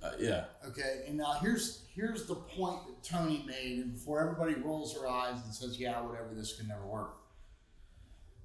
Uh, 0.03 0.11
yeah. 0.19 0.45
Okay, 0.65 1.03
and 1.07 1.17
now 1.17 1.37
here's 1.41 1.85
here's 1.93 2.25
the 2.25 2.35
point 2.35 2.79
that 2.87 3.03
Tony 3.03 3.43
made, 3.47 3.79
and 3.79 3.93
before 3.93 4.21
everybody 4.21 4.55
rolls 4.61 4.93
their 4.93 5.07
eyes 5.09 5.41
and 5.43 5.53
says, 5.53 5.79
"Yeah, 5.79 6.01
whatever, 6.01 6.33
this 6.33 6.57
can 6.57 6.67
never 6.67 6.85
work." 6.85 7.15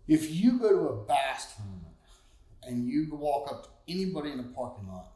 If 0.07 0.31
you 0.35 0.59
go 0.59 0.68
to 0.70 0.89
a 0.89 1.05
bass 1.05 1.55
tournament 1.57 1.95
and 2.62 2.87
you 2.87 3.09
walk 3.14 3.51
up 3.51 3.62
to 3.64 3.93
anybody 3.93 4.31
in 4.33 4.41
a 4.41 4.45
parking 4.45 4.89
lot, 4.89 5.12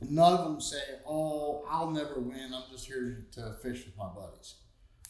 none 0.00 0.32
of 0.32 0.44
them 0.44 0.60
say, 0.60 0.80
"Oh, 1.06 1.64
I'll 1.68 1.90
never 1.90 2.18
win. 2.20 2.52
I'm 2.54 2.70
just 2.70 2.86
here 2.86 3.26
to 3.32 3.54
fish 3.62 3.84
with 3.86 3.96
my 3.96 4.08
buddies." 4.08 4.54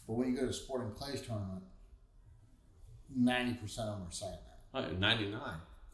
But 0.06 0.14
when 0.14 0.28
you 0.28 0.36
go 0.36 0.42
to 0.42 0.48
a 0.48 0.52
sporting 0.52 0.92
clays 0.92 1.22
tournament, 1.22 1.64
ninety 3.14 3.54
percent 3.54 3.88
of 3.88 3.98
them 3.98 4.08
are 4.08 4.12
saying 4.12 4.32
that. 4.32 4.47
Oh, 4.74 4.86
99. 4.90 5.40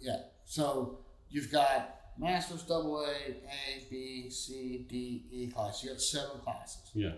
Yeah. 0.01 0.17
So 0.45 0.99
you've 1.31 1.51
got 1.51 1.97
Masters 2.19 2.63
Double 2.63 3.01
A, 3.01 3.11
A, 3.11 3.85
B, 3.91 4.29
C, 4.31 4.87
D, 4.89 5.25
E 5.31 5.47
class. 5.49 5.83
You 5.83 5.91
got 5.91 6.01
seven 6.01 6.39
classes. 6.43 6.91
Yeah. 6.95 7.13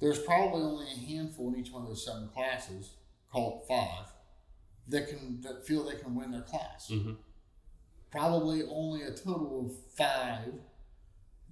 There's 0.00 0.18
probably 0.18 0.62
only 0.62 0.86
a 0.86 0.98
handful 0.98 1.52
in 1.52 1.60
each 1.60 1.70
one 1.70 1.82
of 1.82 1.88
those 1.88 2.04
seven 2.04 2.28
classes, 2.28 2.94
called 3.30 3.66
five, 3.68 4.06
that 4.88 5.08
can 5.08 5.40
that 5.42 5.66
feel 5.66 5.84
they 5.84 5.96
can 5.96 6.14
win 6.14 6.30
their 6.30 6.42
class. 6.42 6.88
hmm 6.88 7.12
Probably 8.10 8.62
only 8.68 9.02
a 9.02 9.12
total 9.12 9.66
of 9.66 9.94
five 9.96 10.52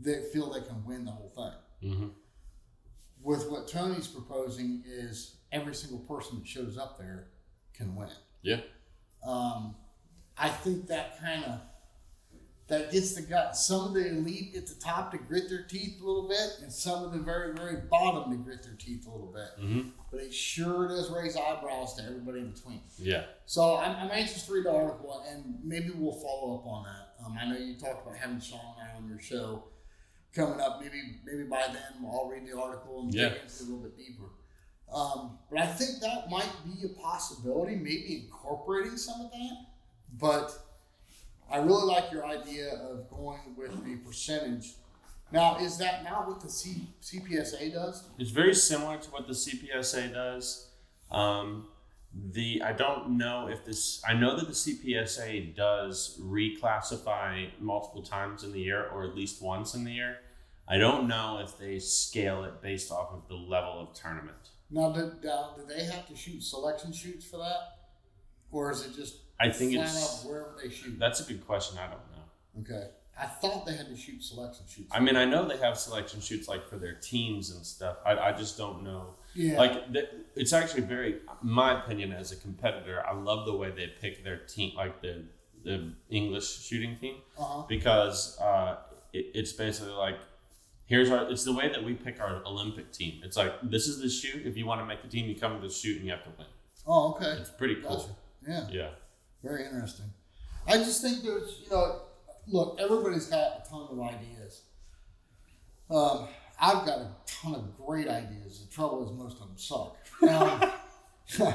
that 0.01 0.33
feel 0.33 0.51
they 0.53 0.63
can 0.63 0.85
win 0.85 1.05
the 1.05 1.11
whole 1.13 1.29
thing. 1.83 1.93
hmm 1.95 2.09
With 3.23 3.49
what 3.51 3.69
Tony's 3.69 4.09
proposing 4.09 4.83
is 4.87 5.37
every 5.53 5.75
single 5.75 6.01
person 6.01 6.39
that 6.39 6.49
shows 6.49 6.77
up 6.79 6.99
there 6.99 7.29
can 7.75 7.95
win. 7.95 8.09
Yeah. 8.43 8.61
Um, 9.27 9.75
I 10.37 10.49
think 10.49 10.87
that 10.89 11.21
kind 11.21 11.45
of 11.45 11.61
that 12.69 12.93
gets 12.93 13.15
the 13.15 13.23
gut. 13.23 13.57
Some 13.57 13.87
of 13.89 13.95
the 13.95 14.07
elite 14.09 14.55
at 14.55 14.67
the 14.67 14.75
top 14.75 15.11
to 15.13 15.19
grit 15.19 15.49
their 15.49 15.63
teeth 15.63 16.03
a 16.03 16.05
little 16.07 16.29
bit, 16.29 16.51
and 16.63 16.71
some 16.73 17.03
of 17.03 17.13
the 17.13 17.19
very 17.19 17.55
very 17.55 17.77
bottom 17.91 18.31
to 18.31 18.37
grit 18.37 18.63
their 18.63 18.75
teeth 18.75 19.07
a 19.07 19.11
little 19.11 19.33
bit. 19.33 19.49
hmm 19.59 19.89
But 20.11 20.21
it 20.21 20.35
sure 20.35 20.87
does 20.89 21.11
raise 21.11 21.37
eyebrows 21.37 21.95
to 21.95 22.03
everybody 22.05 22.41
in 22.41 22.51
between. 22.53 22.83
Yeah. 22.99 23.25
So 23.47 23.77
I'm, 23.79 23.97
I'm 23.97 24.11
anxious 24.11 24.45
to 24.47 24.53
read 24.53 24.65
the 24.67 24.73
article, 24.73 25.25
and 25.33 25.59
maybe 25.65 25.91
we'll 25.91 26.13
follow 26.21 26.59
up 26.59 26.67
on 26.67 26.85
that. 26.85 27.25
Um, 27.25 27.37
I 27.41 27.47
know 27.49 27.57
you 27.59 27.75
talked 27.79 28.07
about 28.07 28.17
having 28.19 28.39
Sean 28.41 28.61
on 28.97 29.09
your 29.09 29.19
show 29.19 29.65
coming 30.35 30.61
up. 30.61 30.81
Maybe 30.83 31.01
maybe 31.25 31.45
by 31.45 31.63
then 31.73 32.07
I'll 32.07 32.29
read 32.29 32.47
the 32.47 32.57
article 32.59 33.01
and 33.01 33.15
Yeah. 33.15 33.31
dig 33.31 33.43
into 33.43 33.55
it 33.55 33.61
a 33.61 33.65
little 33.65 33.79
bit 33.79 33.97
deeper. 33.97 34.25
Um, 34.93 35.39
but 35.51 35.61
I 35.61 35.67
think 35.67 36.01
that 36.01 36.31
might 36.31 36.51
be 36.65 36.87
a 36.87 36.89
possibility, 37.01 37.77
maybe 37.77 38.25
incorporating 38.25 38.97
some 38.97 39.21
of 39.21 39.31
that. 39.31 39.67
But 40.19 40.59
I 41.51 41.59
really 41.59 41.87
like 41.87 42.11
your 42.11 42.27
idea 42.27 42.75
of 42.75 43.09
going 43.11 43.55
with 43.57 43.85
the 43.85 43.97
percentage. 43.97 44.75
Now, 45.31 45.59
is 45.59 45.77
that 45.79 46.05
not 46.05 46.27
what 46.27 46.41
the 46.41 46.49
C, 46.49 46.89
CPSA 47.03 47.73
does? 47.73 48.09
It's 48.19 48.31
very 48.31 48.55
similar 48.55 48.97
to 48.97 49.11
what 49.11 49.27
the 49.27 49.35
CPSA 49.35 50.13
does. 50.13 50.71
Um, 51.11 51.69
the 52.33 52.63
I 52.63 52.73
don't 52.73 53.19
know 53.19 53.49
if 53.49 53.65
this. 53.65 54.03
I 54.07 54.15
know 54.15 54.37
that 54.37 54.47
the 54.47 54.55
CPSA 54.55 55.55
does 55.55 56.19
reclassify 56.21 57.51
multiple 57.61 58.03
times 58.03 58.45
in 58.45 58.53
the 58.53 58.61
year, 58.61 58.89
or 58.93 59.05
at 59.05 59.15
least 59.15 59.43
once 59.43 59.75
in 59.75 59.85
the 59.85 59.93
year. 59.93 60.19
I 60.67 60.79
don't 60.79 61.09
know 61.09 61.41
if 61.43 61.59
they 61.59 61.79
scale 61.79 62.45
it 62.45 62.61
based 62.61 62.91
off 62.91 63.11
of 63.13 63.29
the 63.29 63.35
level 63.35 63.81
of 63.81 63.95
tournament. 63.95 64.51
Now, 64.71 64.91
do, 64.93 65.13
now, 65.25 65.55
do 65.57 65.63
they 65.67 65.85
have 65.85 66.07
to 66.09 66.17
shoot 66.17 66.43
selection 66.43 66.93
shoots 66.93 67.25
for 67.25 67.39
that? 67.39 67.79
Or 68.51 68.71
is 68.71 68.85
it 68.85 68.95
just 68.95 69.17
I 69.41 69.51
think 69.51 69.75
flat 69.75 69.87
it's 69.87 70.25
out 70.25 70.29
wherever 70.31 70.57
they 70.63 70.71
shoot? 70.71 70.99
that's 70.99 71.21
a 71.21 71.25
good 71.25 71.47
question. 71.47 71.79
I 71.79 71.87
don't 71.87 72.01
know. 72.13 72.65
Okay, 72.75 72.89
I 73.21 73.27
thought 73.27 73.67
they 73.67 73.77
had 73.77 73.89
to 73.89 73.97
shoot 73.97 74.23
selection 74.23 74.65
shoots. 74.69 74.89
I 74.91 75.01
mean, 75.01 75.17
I 75.17 75.25
know 75.25 75.47
they 75.47 75.59
have 75.59 75.79
selection 75.79 76.21
shoots 76.21 76.49
like 76.49 76.69
for 76.69 76.77
their 76.77 76.95
teams 76.95 77.51
and 77.51 77.65
stuff. 77.65 77.97
I, 78.07 78.17
I 78.17 78.33
just 78.33 78.57
don't 78.57 78.83
know. 78.83 79.15
yeah, 79.35 79.59
Like 79.59 79.93
th- 79.93 80.09
it's 80.35 80.53
actually 80.53 80.83
very, 80.83 81.21
my 81.43 81.83
opinion 81.83 82.13
as 82.13 82.33
a 82.33 82.37
competitor. 82.37 83.05
I 83.07 83.15
love 83.15 83.45
the 83.47 83.55
way 83.55 83.71
they 83.71 83.89
pick 84.01 84.25
their 84.25 84.39
team, 84.39 84.75
like 84.77 85.01
the 85.03 85.25
the 85.65 85.93
English 86.09 86.61
shooting 86.61 86.97
team, 86.97 87.17
uh-huh. 87.39 87.65
because 87.69 88.39
uh, 88.41 88.77
it, 89.13 89.27
it's 89.35 89.53
basically 89.53 89.93
like 89.93 90.19
here's 90.89 91.11
our. 91.11 91.31
It's 91.31 91.45
the 91.45 91.53
way 91.53 91.69
that 91.69 91.83
we 91.85 91.95
pick 91.95 92.21
our 92.21 92.43
Olympic 92.45 92.91
team. 92.93 93.21
It's 93.25 93.37
like 93.37 93.53
this 93.63 93.87
is 93.87 94.01
the 94.03 94.09
shoot. 94.11 94.45
If 94.45 94.57
you 94.57 94.67
want 94.67 94.81
to 94.81 94.85
make 94.87 95.03
the 95.03 95.09
team, 95.09 95.29
you 95.29 95.37
come 95.37 95.55
to 95.61 95.67
the 95.67 95.73
shoot 95.73 95.97
and 95.99 96.05
you 96.05 96.11
have 96.11 96.25
to 96.25 96.31
win. 96.37 96.47
Oh, 96.87 97.13
okay, 97.15 97.39
It's 97.41 97.51
pretty 97.51 97.77
cool. 97.77 97.97
gotcha. 97.97 98.11
Yeah. 98.49 98.67
Yeah. 98.71 98.89
Very 99.43 99.65
interesting. 99.67 100.07
I 100.67 100.79
just 100.79 101.01
think 101.03 101.23
there's, 101.23 101.61
you 101.65 101.71
know, 101.71 102.01
look, 102.47 102.79
everybody's 102.81 103.27
got 103.27 103.63
a 103.65 103.71
ton 103.71 103.89
of 103.91 104.01
ideas. 104.01 104.63
Um, 105.91 106.29
I've 106.61 106.85
got 106.85 106.99
a 106.99 107.11
ton 107.27 107.55
of 107.55 107.77
great 107.87 108.09
ideas. 108.09 108.67
The 108.67 108.75
trouble 108.75 109.05
is, 109.07 109.13
most 109.13 109.35
of 109.41 109.49
them 109.49 109.57
suck. 109.57 109.97
Um, 110.29 110.73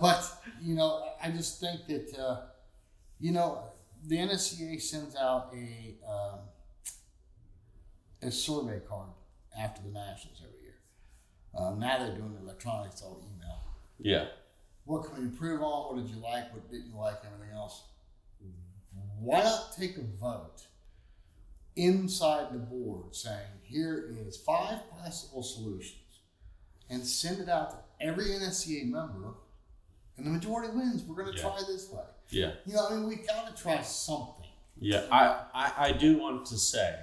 but 0.00 0.32
you 0.62 0.74
know, 0.74 1.04
I 1.22 1.30
just 1.30 1.60
think 1.60 1.86
that 1.88 2.18
uh, 2.18 2.40
you 3.18 3.32
know 3.32 3.62
the 4.06 4.16
NSCA 4.16 4.80
sends 4.80 5.16
out 5.16 5.52
a 5.54 5.94
um, 6.08 6.38
a 8.26 8.30
survey 8.32 8.80
card 8.88 9.08
after 9.58 9.82
the 9.82 9.88
nationals 9.90 10.42
every 10.46 10.60
year. 10.62 10.74
Um, 11.56 11.78
now 11.78 11.98
they're 11.98 12.14
doing 12.16 12.36
electronic, 12.42 12.92
it's 12.92 13.02
all 13.02 13.22
email 13.34 13.60
Yeah. 13.98 14.26
what 14.84 15.04
can 15.04 15.16
we 15.16 15.22
improve 15.22 15.62
on? 15.62 15.94
What 15.96 16.04
did 16.06 16.14
you 16.14 16.20
like? 16.20 16.52
What 16.52 16.70
didn't 16.70 16.86
you 16.90 16.96
like? 16.98 17.16
Everything 17.24 17.54
else. 17.56 17.82
Why 19.18 19.42
not 19.42 19.74
take 19.78 19.96
a 19.96 20.02
vote 20.20 20.66
inside 21.74 22.52
the 22.52 22.58
board 22.58 23.14
saying, 23.14 23.46
here 23.62 24.14
is 24.26 24.36
five 24.36 24.78
possible 24.90 25.42
solutions 25.42 26.00
and 26.88 27.04
send 27.04 27.40
it 27.40 27.48
out 27.48 27.70
to 27.70 28.06
every 28.06 28.26
NSCA 28.26 28.84
member 28.84 29.34
and 30.16 30.26
the 30.26 30.30
majority 30.30 30.74
wins. 30.74 31.02
We're 31.02 31.16
going 31.22 31.32
to 31.34 31.36
Yeah. 31.38 31.48
try 31.48 31.62
this 31.66 31.90
way. 31.90 32.04
Yeah. 32.30 32.52
You 32.66 32.74
know, 32.74 32.86
I 32.88 32.94
mean, 32.94 33.08
we 33.08 33.16
got 33.16 33.54
to 33.54 33.62
try 33.62 33.82
something. 33.82 34.46
Yeah. 34.78 35.06
I, 35.10 35.44
I, 35.54 35.72
I 35.88 35.92
do 35.92 36.18
want 36.18 36.46
to 36.46 36.58
say, 36.58 36.98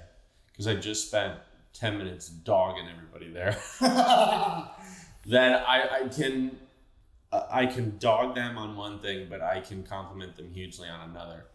because 0.54 0.68
I 0.68 0.76
just 0.76 1.08
spent 1.08 1.34
10 1.74 1.98
minutes 1.98 2.28
dogging 2.28 2.86
everybody 2.88 3.30
there, 3.32 3.56
that 3.80 5.64
I, 5.66 6.04
I 6.04 6.08
can 6.08 6.58
I 7.50 7.66
can 7.66 7.98
dog 7.98 8.36
them 8.36 8.56
on 8.56 8.76
one 8.76 9.00
thing, 9.00 9.26
but 9.28 9.42
I 9.42 9.60
can 9.60 9.82
compliment 9.82 10.36
them 10.36 10.50
hugely 10.52 10.88
on 10.88 11.10
another, 11.10 11.46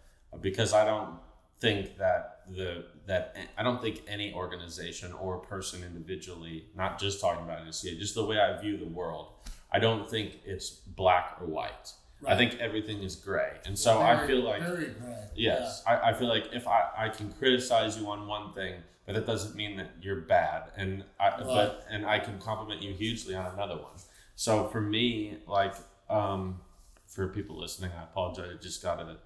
because 0.42 0.74
I 0.74 0.86
don't 0.86 1.16
think 1.60 1.98
that 1.98 2.42
the 2.50 2.86
that 3.06 3.36
I 3.58 3.64
don't 3.64 3.82
think 3.82 4.02
any 4.08 4.34
organization 4.34 5.14
or 5.14 5.38
person 5.38 5.84
individually, 5.84 6.66
not 6.76 7.00
just 7.00 7.22
talking 7.22 7.44
about 7.44 7.66
NSCA, 7.66 7.98
just 7.98 8.16
the 8.16 8.26
way 8.26 8.40
I 8.40 8.60
view 8.60 8.78
the 8.78 8.88
world, 8.88 9.34
I 9.72 9.80
don't 9.80 10.10
think 10.10 10.40
it's 10.46 10.70
black 10.70 11.38
or 11.40 11.48
white. 11.48 11.94
I 12.28 12.36
think 12.36 12.60
everything 12.60 13.02
is 13.04 13.16
gray, 13.16 13.58
and 13.66 13.78
so 13.78 14.02
I 14.02 14.28
feel 14.28 14.44
like 14.44 14.62
very 14.62 14.88
great. 14.88 15.16
Yes, 15.36 15.84
I, 15.88 16.10
I 16.10 16.14
feel 16.14 16.28
like 16.28 16.46
if 16.52 16.68
I, 16.68 16.90
I 16.98 17.10
can 17.10 17.32
criticize 17.34 17.98
you 17.98 18.10
on 18.10 18.28
one 18.28 18.52
thing, 18.54 18.76
but 19.06 19.16
that 19.16 19.26
doesn't 19.26 19.56
mean 19.56 19.78
that 19.78 19.92
you're 20.02 20.22
bad, 20.22 20.64
and 20.76 21.04
I 21.20 21.32
but 21.38 21.86
and 21.90 22.06
I 22.06 22.20
can 22.20 22.38
compliment 22.40 22.82
you 22.82 22.94
hugely 22.94 23.36
on 23.36 23.46
another 23.54 23.78
one. 23.78 23.96
So 24.36 24.68
for 24.68 24.82
me, 24.82 25.38
like 25.48 25.76
um, 26.10 26.60
for 27.08 27.28
people 27.30 27.58
listening, 27.58 27.92
I 27.98 28.04
apologize. 28.04 28.50
I 28.54 28.62
just 28.62 28.84
got 28.84 29.00
a 29.00 29.18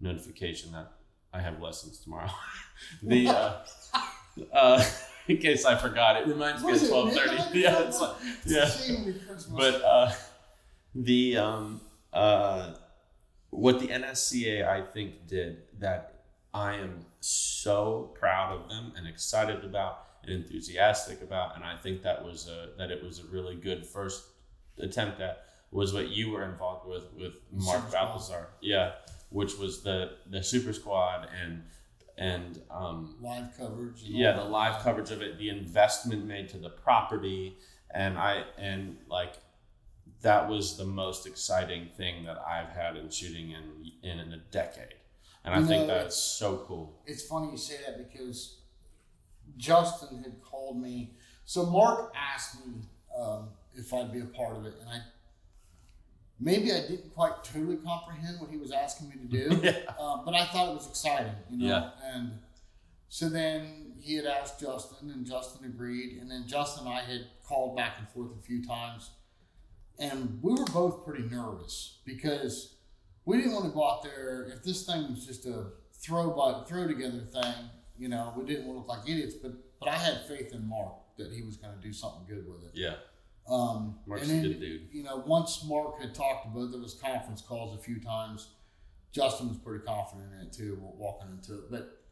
notification 0.00 0.72
that 0.72 0.92
I 1.32 1.40
have 1.40 1.60
lessons 1.60 1.98
tomorrow. 1.98 2.30
the 3.02 3.28
uh, 3.28 3.52
uh, 4.52 4.84
in 5.28 5.38
case 5.38 5.64
I 5.64 5.76
forgot, 5.76 6.16
it 6.20 6.26
reminds 6.26 6.64
me 6.64 6.72
of 6.72 6.88
twelve 6.88 7.12
thirty. 7.12 7.36
Yeah, 7.60 7.82
it's 7.82 8.00
like 8.00 8.16
It's 8.44 8.52
yeah 8.52 8.64
a 8.64 8.70
shame 8.70 9.04
we 9.06 9.14
but 9.56 9.82
uh, 9.82 10.12
the 10.94 11.36
um, 11.36 11.80
uh, 12.12 12.74
what 13.50 13.80
the 13.80 13.88
NSCA 13.88 14.66
I 14.66 14.82
think 14.82 15.26
did 15.26 15.62
that 15.78 16.24
I 16.52 16.74
am 16.74 17.04
so 17.20 18.10
proud 18.18 18.56
of 18.56 18.68
them 18.68 18.92
and 18.96 19.06
excited 19.06 19.64
about 19.64 20.06
and 20.22 20.32
enthusiastic 20.32 21.22
about, 21.22 21.56
and 21.56 21.64
I 21.64 21.76
think 21.76 22.02
that 22.02 22.24
was 22.24 22.48
a 22.48 22.70
that 22.78 22.90
it 22.90 23.02
was 23.02 23.20
a 23.20 23.24
really 23.24 23.56
good 23.56 23.86
first 23.86 24.24
attempt 24.78 25.20
at 25.20 25.44
was 25.70 25.92
what 25.92 26.08
you 26.08 26.30
were 26.30 26.44
involved 26.44 26.88
with 26.88 27.04
with 27.14 27.34
Mark 27.52 27.84
Super 27.90 27.90
Squad. 27.90 28.46
Yeah, 28.60 28.92
which 29.30 29.56
was 29.56 29.82
the 29.82 30.12
the 30.28 30.42
Super 30.42 30.72
Squad 30.72 31.28
and 31.42 31.62
and 32.18 32.60
um, 32.70 33.16
live 33.20 33.56
coverage. 33.56 34.02
and 34.02 34.14
yeah 34.14 34.32
the 34.32 34.44
live 34.44 34.82
coverage 34.82 35.10
of 35.10 35.22
it 35.22 35.38
the 35.38 35.48
investment 35.48 36.24
made 36.26 36.48
to 36.50 36.58
the 36.58 36.68
property 36.68 37.56
and 37.94 38.18
i 38.18 38.44
and 38.58 38.98
like 39.08 39.34
that 40.22 40.48
was 40.48 40.76
the 40.76 40.84
most 40.84 41.26
exciting 41.26 41.88
thing 41.96 42.24
that 42.24 42.38
i've 42.46 42.70
had 42.70 42.96
in 42.96 43.08
shooting 43.10 43.50
in 43.50 43.92
in, 44.08 44.18
in 44.18 44.32
a 44.32 44.38
decade 44.50 44.94
and 45.44 45.54
i 45.54 45.58
You 45.58 45.66
think 45.66 45.86
know, 45.86 45.94
that's 45.98 46.16
so 46.16 46.64
cool 46.66 47.00
it's 47.06 47.22
funny 47.26 47.50
you 47.52 47.58
say 47.58 47.76
that 47.86 47.96
because 47.98 48.60
Justin 49.56 50.22
had 50.22 50.40
called 50.42 50.80
me. 50.80 51.12
So 51.44 51.66
Mark 51.66 52.14
asked 52.16 52.64
me 52.66 52.74
um, 53.16 53.48
if 53.74 53.92
I'd 53.92 54.12
be 54.12 54.20
a 54.20 54.24
part 54.24 54.56
of 54.56 54.66
it, 54.66 54.74
and 54.80 54.88
I 54.88 55.00
maybe 56.38 56.72
I 56.72 56.80
didn't 56.80 57.12
quite 57.14 57.44
totally 57.44 57.76
comprehend 57.76 58.40
what 58.40 58.50
he 58.50 58.56
was 58.56 58.72
asking 58.72 59.08
me 59.10 59.16
to 59.16 59.48
do, 59.48 59.60
yeah 59.62 59.92
um, 60.00 60.22
but 60.24 60.34
I 60.34 60.46
thought 60.46 60.70
it 60.70 60.74
was 60.74 60.88
exciting, 60.88 61.34
you 61.50 61.58
know. 61.58 61.66
Yeah. 61.66 61.90
And 62.14 62.32
so 63.08 63.28
then 63.28 63.92
he 64.00 64.14
had 64.14 64.26
asked 64.26 64.60
Justin, 64.60 65.10
and 65.10 65.26
Justin 65.26 65.66
agreed, 65.66 66.18
and 66.20 66.30
then 66.30 66.44
Justin 66.46 66.86
and 66.86 66.94
I 66.94 67.00
had 67.00 67.26
called 67.46 67.76
back 67.76 67.96
and 67.98 68.08
forth 68.08 68.30
a 68.38 68.42
few 68.42 68.64
times, 68.64 69.10
and 70.00 70.38
we 70.42 70.52
were 70.52 70.64
both 70.66 71.04
pretty 71.04 71.24
nervous 71.24 71.98
because 72.04 72.74
we 73.24 73.36
didn't 73.36 73.52
want 73.52 73.66
to 73.66 73.70
go 73.70 73.88
out 73.88 74.02
there 74.02 74.50
if 74.52 74.64
this 74.64 74.84
thing 74.86 75.10
was 75.10 75.26
just 75.26 75.46
a 75.46 75.66
throw 75.92 76.30
by 76.30 76.64
throw 76.66 76.88
together 76.88 77.20
thing. 77.20 77.54
You 77.98 78.08
know, 78.08 78.32
we 78.36 78.44
didn't 78.44 78.66
want 78.66 78.76
to 78.76 78.78
look 78.80 78.88
like 78.88 79.08
idiots, 79.08 79.34
but 79.34 79.52
but 79.78 79.88
I 79.88 79.96
had 79.96 80.26
faith 80.26 80.52
in 80.52 80.66
Mark 80.68 80.94
that 81.18 81.32
he 81.32 81.42
was 81.42 81.56
going 81.56 81.74
to 81.74 81.80
do 81.80 81.92
something 81.92 82.22
good 82.26 82.46
with 82.48 82.64
it. 82.64 82.70
yeah 82.74 82.94
Um, 83.48 83.98
Mark's 84.06 84.28
and 84.28 84.44
a 84.44 84.48
good 84.48 84.60
dude. 84.60 84.88
You 84.90 85.02
know, 85.02 85.22
once 85.26 85.64
Mark 85.66 86.00
had 86.00 86.14
talked 86.14 86.46
to 86.46 86.50
both 86.50 86.74
of 86.74 86.82
his 86.82 86.94
conference 86.94 87.42
calls 87.42 87.78
a 87.78 87.82
few 87.82 88.00
times, 88.00 88.48
Justin 89.12 89.48
was 89.48 89.58
pretty 89.58 89.84
confident 89.84 90.32
in 90.34 90.46
it 90.46 90.52
too, 90.52 90.78
walking 90.80 91.30
into 91.30 91.54
it. 91.54 91.70
But 91.70 92.02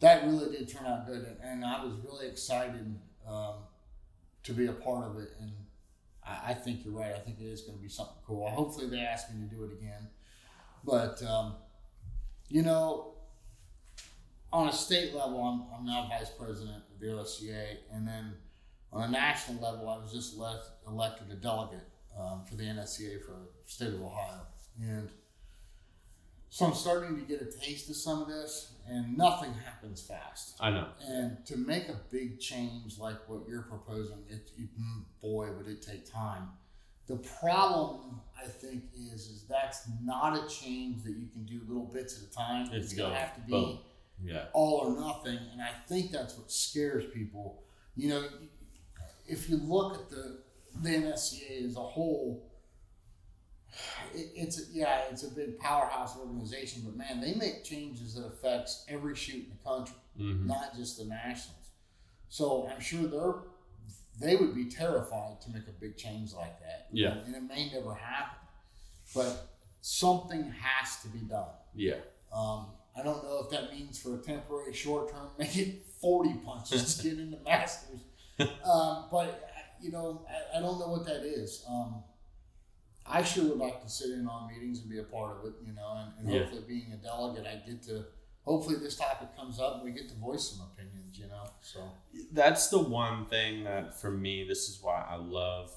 that 0.00 0.24
really 0.24 0.56
did 0.56 0.68
turn 0.68 0.86
out 0.86 1.06
good, 1.06 1.24
and, 1.24 1.36
and 1.42 1.64
I 1.64 1.84
was 1.84 1.94
really 2.04 2.26
excited 2.28 2.98
um, 3.26 3.54
to 4.44 4.52
be 4.52 4.66
a 4.66 4.72
part 4.72 5.06
of 5.06 5.18
it. 5.18 5.30
And 5.40 5.52
I, 6.30 6.50
I 6.50 6.54
think 6.54 6.84
you're 6.84 6.94
right. 6.94 7.12
I 7.14 7.18
think 7.18 7.40
it 7.40 7.46
is 7.46 7.62
going 7.62 7.76
to 7.76 7.82
be 7.82 7.88
something 7.88 8.16
cool. 8.26 8.48
Hopefully, 8.48 8.88
they 8.88 9.00
ask 9.00 9.32
me 9.32 9.46
to 9.48 9.54
do 9.54 9.64
it 9.64 9.72
again. 9.72 10.08
But 10.84 11.22
um, 11.22 11.54
you 12.48 12.62
know, 12.62 13.14
on 14.52 14.68
a 14.68 14.72
state 14.72 15.14
level, 15.14 15.42
I'm, 15.42 15.78
I'm 15.78 15.86
now 15.86 16.08
vice 16.08 16.30
president 16.30 16.82
of 16.92 17.00
the 17.00 17.06
OSCA, 17.06 17.78
and 17.92 18.06
then 18.06 18.34
on 18.92 19.08
a 19.08 19.10
national 19.10 19.62
level, 19.62 19.88
I 19.88 19.98
was 19.98 20.12
just 20.12 20.36
elect, 20.36 20.64
elected 20.86 21.30
a 21.30 21.36
delegate 21.36 21.86
um, 22.18 22.44
for 22.44 22.56
the 22.56 22.64
NSCA 22.64 23.24
for 23.24 23.32
the 23.32 23.48
state 23.70 23.94
of 23.94 24.02
Ohio, 24.02 24.40
and 24.80 25.08
so 26.50 26.66
I'm 26.66 26.74
starting 26.74 27.16
to 27.16 27.22
get 27.22 27.40
a 27.40 27.44
taste 27.44 27.88
of 27.90 27.96
some 27.96 28.22
of 28.22 28.28
this, 28.28 28.72
and 28.88 29.16
nothing 29.16 29.54
happens 29.64 30.02
fast. 30.02 30.56
i 30.60 30.68
know 30.68 30.88
And 31.06 31.44
to 31.46 31.56
make 31.56 31.88
a 31.88 31.96
big 32.10 32.40
change 32.40 32.98
like 32.98 33.16
what 33.28 33.42
you're 33.48 33.62
proposing, 33.62 34.18
it, 34.28 34.50
it 34.58 34.68
mm, 34.78 35.04
boy 35.22 35.52
would 35.56 35.68
it 35.68 35.80
take 35.80 36.10
time. 36.10 36.48
The 37.06 37.16
problem 37.16 38.20
I 38.36 38.48
think 38.48 38.82
is 38.96 39.26
is 39.26 39.44
that's 39.48 39.88
not 40.02 40.36
a 40.36 40.48
change 40.48 41.04
that 41.04 41.12
you 41.12 41.28
can 41.32 41.44
do 41.44 41.60
little 41.68 41.86
bits 41.86 42.20
at 42.20 42.28
a 42.28 42.32
time. 42.32 42.68
It's 42.72 42.92
gonna 42.94 43.14
have 43.14 43.34
to 43.36 43.40
be 43.42 43.52
boom. 43.52 43.78
yeah 44.22 44.46
all 44.52 44.80
or 44.84 45.00
nothing, 45.00 45.38
and 45.52 45.62
I 45.62 45.70
think 45.88 46.10
that's 46.10 46.36
what 46.36 46.50
scares 46.50 47.04
people. 47.14 47.62
You 47.96 48.08
know, 48.08 48.24
if 49.26 49.48
you 49.48 49.56
look 49.56 49.94
at 49.94 50.10
the 50.10 50.38
the 50.82 50.88
NSCA 50.88 51.66
as 51.66 51.76
a 51.76 51.80
whole, 51.80 52.49
it, 54.14 54.30
it's 54.34 54.58
a, 54.60 54.62
yeah, 54.72 55.02
it's 55.10 55.22
a 55.24 55.30
big 55.30 55.58
powerhouse 55.58 56.16
organization, 56.18 56.82
but 56.84 56.96
man, 56.96 57.20
they 57.20 57.34
make 57.34 57.64
changes 57.64 58.14
that 58.14 58.26
affects 58.26 58.84
every 58.88 59.14
shoot 59.14 59.44
in 59.44 59.50
the 59.50 59.68
country, 59.70 59.96
hmm 60.16 60.46
not 60.46 60.74
just 60.76 60.98
the 60.98 61.04
nationals. 61.04 61.56
So 62.28 62.68
I'm 62.72 62.80
sure 62.80 63.06
they're 63.06 63.34
they 64.20 64.36
would 64.36 64.54
be 64.54 64.66
terrified 64.66 65.40
to 65.40 65.50
make 65.50 65.66
a 65.66 65.72
big 65.80 65.96
change 65.96 66.34
like 66.34 66.60
that. 66.60 66.88
Yeah. 66.92 67.16
and 67.26 67.34
it 67.34 67.42
may 67.42 67.70
never 67.72 67.94
happen, 67.94 68.38
but 69.14 69.48
something 69.80 70.52
has 70.60 71.00
to 71.02 71.08
be 71.08 71.20
done. 71.20 71.48
yeah 71.74 71.94
Um, 72.34 72.66
I 72.94 73.02
don't 73.02 73.22
know 73.24 73.40
if 73.42 73.50
that 73.50 73.72
means 73.72 73.98
for 73.98 74.16
a 74.16 74.18
temporary 74.18 74.74
short 74.74 75.10
term, 75.10 75.28
make 75.38 75.56
it 75.56 75.86
40 76.02 76.34
punches 76.44 76.96
to 76.98 77.02
get 77.08 77.18
into 77.18 77.38
Masters. 77.44 78.00
Um, 78.64 79.04
but, 79.12 79.50
you 79.82 79.90
know, 79.90 80.24
I, 80.26 80.56
I 80.58 80.60
don't 80.62 80.78
know 80.78 80.88
what 80.88 81.04
that 81.04 81.24
is. 81.26 81.62
Um, 81.68 82.02
I 83.10 83.22
sure 83.22 83.44
would 83.44 83.58
like 83.58 83.82
to 83.82 83.88
sit 83.88 84.10
in 84.10 84.26
on 84.28 84.48
meetings 84.52 84.80
and 84.80 84.88
be 84.90 84.98
a 84.98 85.04
part 85.04 85.38
of 85.38 85.44
it, 85.46 85.54
you 85.66 85.72
know, 85.72 85.94
and, 85.96 86.12
and 86.18 86.32
Yeah. 86.32 86.40
hopefully 86.44 86.62
being 86.66 86.92
a 86.92 86.96
delegate, 86.96 87.46
I 87.46 87.56
get 87.68 87.82
to, 87.84 88.04
hopefully 88.44 88.76
this 88.76 88.96
topic 88.96 89.36
comes 89.36 89.58
up 89.58 89.76
and 89.76 89.84
we 89.84 89.90
get 89.92 90.08
to 90.10 90.14
voice 90.16 90.48
some 90.50 90.66
opinions, 90.72 91.18
you 91.18 91.26
know, 91.26 91.44
so. 91.60 91.90
That's 92.32 92.68
the 92.68 92.78
one 92.78 93.26
thing 93.26 93.64
that 93.64 94.00
for 94.00 94.10
me, 94.10 94.44
this 94.46 94.68
is 94.68 94.80
why 94.82 95.04
I 95.08 95.16
love. 95.16 95.72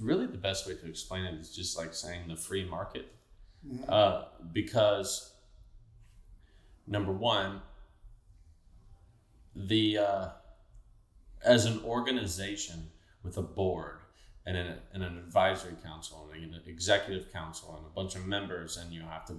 Really, 0.00 0.26
the 0.26 0.38
best 0.38 0.66
way 0.66 0.74
to 0.74 0.86
explain 0.86 1.24
it 1.24 1.34
is 1.40 1.54
just 1.54 1.76
like 1.76 1.92
saying 1.92 2.28
the 2.28 2.36
free 2.36 2.64
market. 2.64 3.12
Uh, 3.88 4.26
because 4.52 5.32
number 6.86 7.12
one, 7.12 7.60
the 9.56 9.98
uh, 9.98 10.28
as 11.44 11.64
an 11.66 11.80
organization 11.84 12.90
with 13.28 13.36
a 13.36 13.42
board 13.42 13.98
and 14.46 14.56
an, 14.56 14.78
and 14.94 15.02
an 15.02 15.18
advisory 15.18 15.74
council 15.84 16.28
and 16.32 16.54
an 16.54 16.62
executive 16.66 17.30
council 17.32 17.74
and 17.76 17.86
a 17.86 17.90
bunch 17.90 18.16
of 18.16 18.26
members, 18.26 18.78
and 18.78 18.92
you 18.92 19.02
have 19.02 19.26
to 19.26 19.38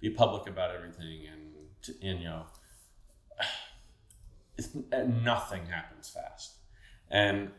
be 0.00 0.10
public 0.10 0.48
about 0.48 0.74
everything, 0.74 1.22
and 1.32 1.52
t- 1.80 1.94
and 2.02 2.18
you 2.18 2.24
know, 2.26 2.42
it's, 4.58 4.70
eh, 4.92 5.04
nothing 5.22 5.66
happens 5.66 6.08
fast, 6.08 6.56
and 7.10 7.50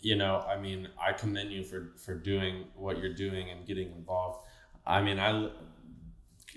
you 0.00 0.14
know, 0.14 0.44
I 0.48 0.56
mean, 0.56 0.88
I 1.00 1.12
commend 1.12 1.50
you 1.50 1.64
for 1.64 1.92
for 1.96 2.14
doing 2.14 2.64
what 2.76 2.98
you're 2.98 3.14
doing 3.14 3.50
and 3.50 3.66
getting 3.66 3.90
involved. 3.90 4.46
I 4.86 5.02
mean, 5.02 5.18
I 5.18 5.50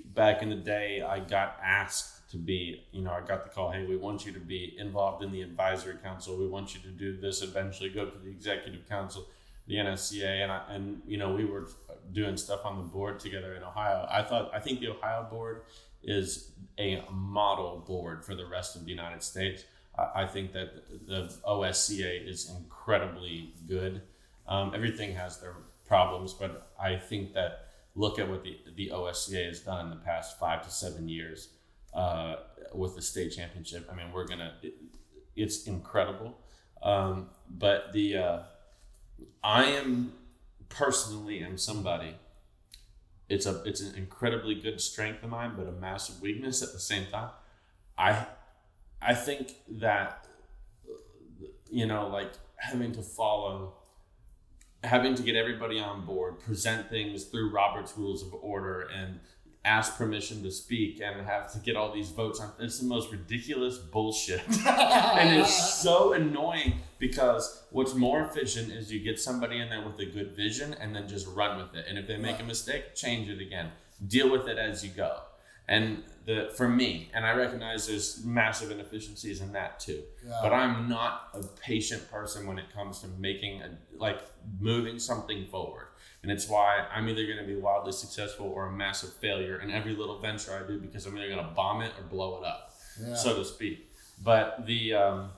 back 0.05 0.43
in 0.43 0.49
the 0.49 0.55
day, 0.55 1.01
I 1.01 1.19
got 1.19 1.57
asked 1.63 2.22
to 2.33 2.39
be, 2.39 2.83
you 2.91 3.03
know, 3.03 3.11
I 3.11 3.21
got 3.21 3.43
the 3.43 3.49
call, 3.51 3.71
hey, 3.71 3.85
we 3.85 3.95
want 3.95 4.25
you 4.25 4.31
to 4.31 4.39
be 4.39 4.75
involved 4.79 5.23
in 5.23 5.31
the 5.31 5.43
advisory 5.43 5.97
council. 6.03 6.35
We 6.35 6.47
want 6.47 6.73
you 6.73 6.81
to 6.81 6.87
do 6.87 7.15
this. 7.15 7.43
Eventually, 7.43 7.89
go 7.89 8.05
to 8.05 8.17
the 8.17 8.29
executive 8.29 8.89
council, 8.89 9.27
the 9.67 9.75
NSCA, 9.75 10.41
and 10.41 10.51
I, 10.51 10.61
and 10.69 11.01
you 11.05 11.17
know, 11.17 11.31
we 11.31 11.45
were 11.45 11.69
doing 12.11 12.35
stuff 12.35 12.65
on 12.65 12.77
the 12.77 12.83
board 12.83 13.19
together 13.19 13.53
in 13.53 13.61
Ohio. 13.61 14.07
I 14.09 14.23
thought, 14.23 14.49
I 14.51 14.59
think 14.59 14.79
the 14.79 14.89
Ohio 14.89 15.27
board 15.29 15.61
is 16.01 16.53
a 16.79 17.03
model 17.11 17.83
board 17.85 18.25
for 18.25 18.33
the 18.33 18.47
rest 18.47 18.75
of 18.75 18.83
the 18.83 18.89
United 18.89 19.21
States. 19.21 19.63
I, 19.95 20.23
I 20.23 20.25
think 20.25 20.53
that 20.53 21.07
the 21.07 21.31
OSCA 21.47 22.27
is 22.27 22.49
incredibly 22.49 23.53
good. 23.67 24.01
Um, 24.47 24.71
everything 24.73 25.13
has 25.13 25.39
their 25.39 25.53
problems, 25.87 26.33
but 26.33 26.71
I 26.81 26.95
think 26.95 27.35
that 27.35 27.67
look 27.93 28.17
at 28.17 28.27
what 28.27 28.43
the, 28.43 28.57
the 28.75 28.89
OSCA 28.91 29.45
has 29.45 29.59
done 29.59 29.85
in 29.85 29.89
the 29.91 30.03
past 30.03 30.39
five 30.39 30.63
to 30.63 30.71
seven 30.71 31.07
years 31.07 31.49
uh, 31.93 32.35
with 32.73 32.95
the 32.95 33.01
state 33.01 33.29
championship. 33.29 33.89
I 33.91 33.95
mean, 33.95 34.11
we're 34.13 34.27
gonna. 34.27 34.55
It, 34.61 34.75
it's 35.35 35.65
incredible, 35.65 36.37
um, 36.81 37.29
but 37.49 37.91
the 37.93 38.17
uh, 38.17 38.39
I 39.43 39.65
am 39.65 40.13
personally 40.69 41.43
am 41.43 41.57
somebody. 41.57 42.15
It's 43.29 43.45
a 43.45 43.63
it's 43.63 43.81
an 43.81 43.95
incredibly 43.95 44.55
good 44.55 44.79
strength 44.79 45.23
of 45.23 45.29
mine, 45.29 45.53
but 45.57 45.67
a 45.67 45.71
massive 45.71 46.21
weakness 46.21 46.61
at 46.61 46.71
the 46.73 46.79
same 46.79 47.07
time. 47.07 47.29
I 47.97 48.27
I 49.01 49.15
think 49.15 49.53
that 49.79 50.27
you 51.69 51.87
know, 51.87 52.07
like 52.07 52.31
having 52.57 52.91
to 52.93 53.01
follow 53.01 53.73
having 54.83 55.15
to 55.15 55.23
get 55.23 55.35
everybody 55.35 55.79
on 55.79 56.05
board, 56.05 56.39
present 56.39 56.89
things 56.89 57.25
through 57.25 57.51
Robert's 57.51 57.97
Rules 57.97 58.21
of 58.21 58.33
Order, 58.33 58.81
and 58.93 59.19
ask 59.65 59.97
permission 59.97 60.43
to 60.43 60.51
speak, 60.51 61.01
and 61.01 61.25
have 61.25 61.51
to 61.53 61.59
get 61.59 61.75
all 61.75 61.93
these 61.93 62.09
votes 62.09 62.39
on. 62.39 62.51
It's 62.59 62.79
the 62.79 62.87
most 62.87 63.11
ridiculous 63.11 63.77
bullshit, 63.77 64.41
and 64.67 65.39
it's 65.39 65.81
so 65.81 66.13
annoying 66.13 66.75
because 66.99 67.63
what's 67.71 67.93
more 67.93 68.23
efficient 68.23 68.71
is 68.71 68.91
you 68.91 68.99
get 68.99 69.19
somebody 69.19 69.59
in 69.59 69.69
there 69.69 69.85
with 69.85 69.99
a 69.99 70.05
good 70.05 70.35
vision, 70.35 70.75
and 70.79 70.95
then 70.95 71.07
just 71.07 71.27
run 71.27 71.57
with 71.57 71.75
it. 71.75 71.85
And 71.87 71.97
if 71.97 72.07
they 72.07 72.17
make 72.17 72.39
a 72.39 72.43
mistake, 72.43 72.95
change 72.95 73.29
it 73.29 73.41
again. 73.41 73.71
Deal 74.05 74.29
with 74.29 74.47
it 74.47 74.57
as 74.57 74.83
you 74.83 74.91
go. 74.91 75.19
And 75.67 76.03
the 76.25 76.51
for 76.55 76.67
me, 76.67 77.09
and 77.13 77.25
I 77.25 77.33
recognize 77.33 77.87
there's 77.87 78.23
massive 78.23 78.71
inefficiencies 78.71 79.41
in 79.41 79.53
that 79.53 79.79
too. 79.79 80.03
Yeah. 80.25 80.39
But 80.41 80.53
I'm 80.53 80.89
not 80.89 81.29
a 81.33 81.43
patient 81.61 82.09
person 82.11 82.47
when 82.47 82.59
it 82.59 82.65
comes 82.73 82.99
to 82.99 83.07
making 83.19 83.61
a, 83.61 83.69
like 83.97 84.21
moving 84.59 84.99
something 84.99 85.47
forward. 85.47 85.87
And 86.23 86.31
it's 86.31 86.47
why 86.47 86.85
I'm 86.93 87.07
either 87.09 87.25
going 87.25 87.37
to 87.37 87.43
be 87.45 87.55
wildly 87.55 87.91
successful 87.91 88.47
or 88.47 88.67
a 88.67 88.71
massive 88.71 89.13
failure 89.13 89.59
in 89.59 89.69
every 89.69 89.93
little 89.93 90.19
venture 90.19 90.57
I 90.57 90.65
do 90.65 90.79
because 90.79 91.05
I'm 91.05 91.17
either 91.17 91.27
going 91.27 91.45
to 91.45 91.51
bomb 91.51 91.81
it 91.81 91.91
or 91.99 92.03
blow 92.03 92.41
it 92.41 92.45
up, 92.45 92.73
Yeah. 93.05 93.13
so 93.13 93.35
to 93.35 93.43
speak. 93.45 93.89
But 94.23 94.65
the 94.65 94.93
um, 94.93 95.29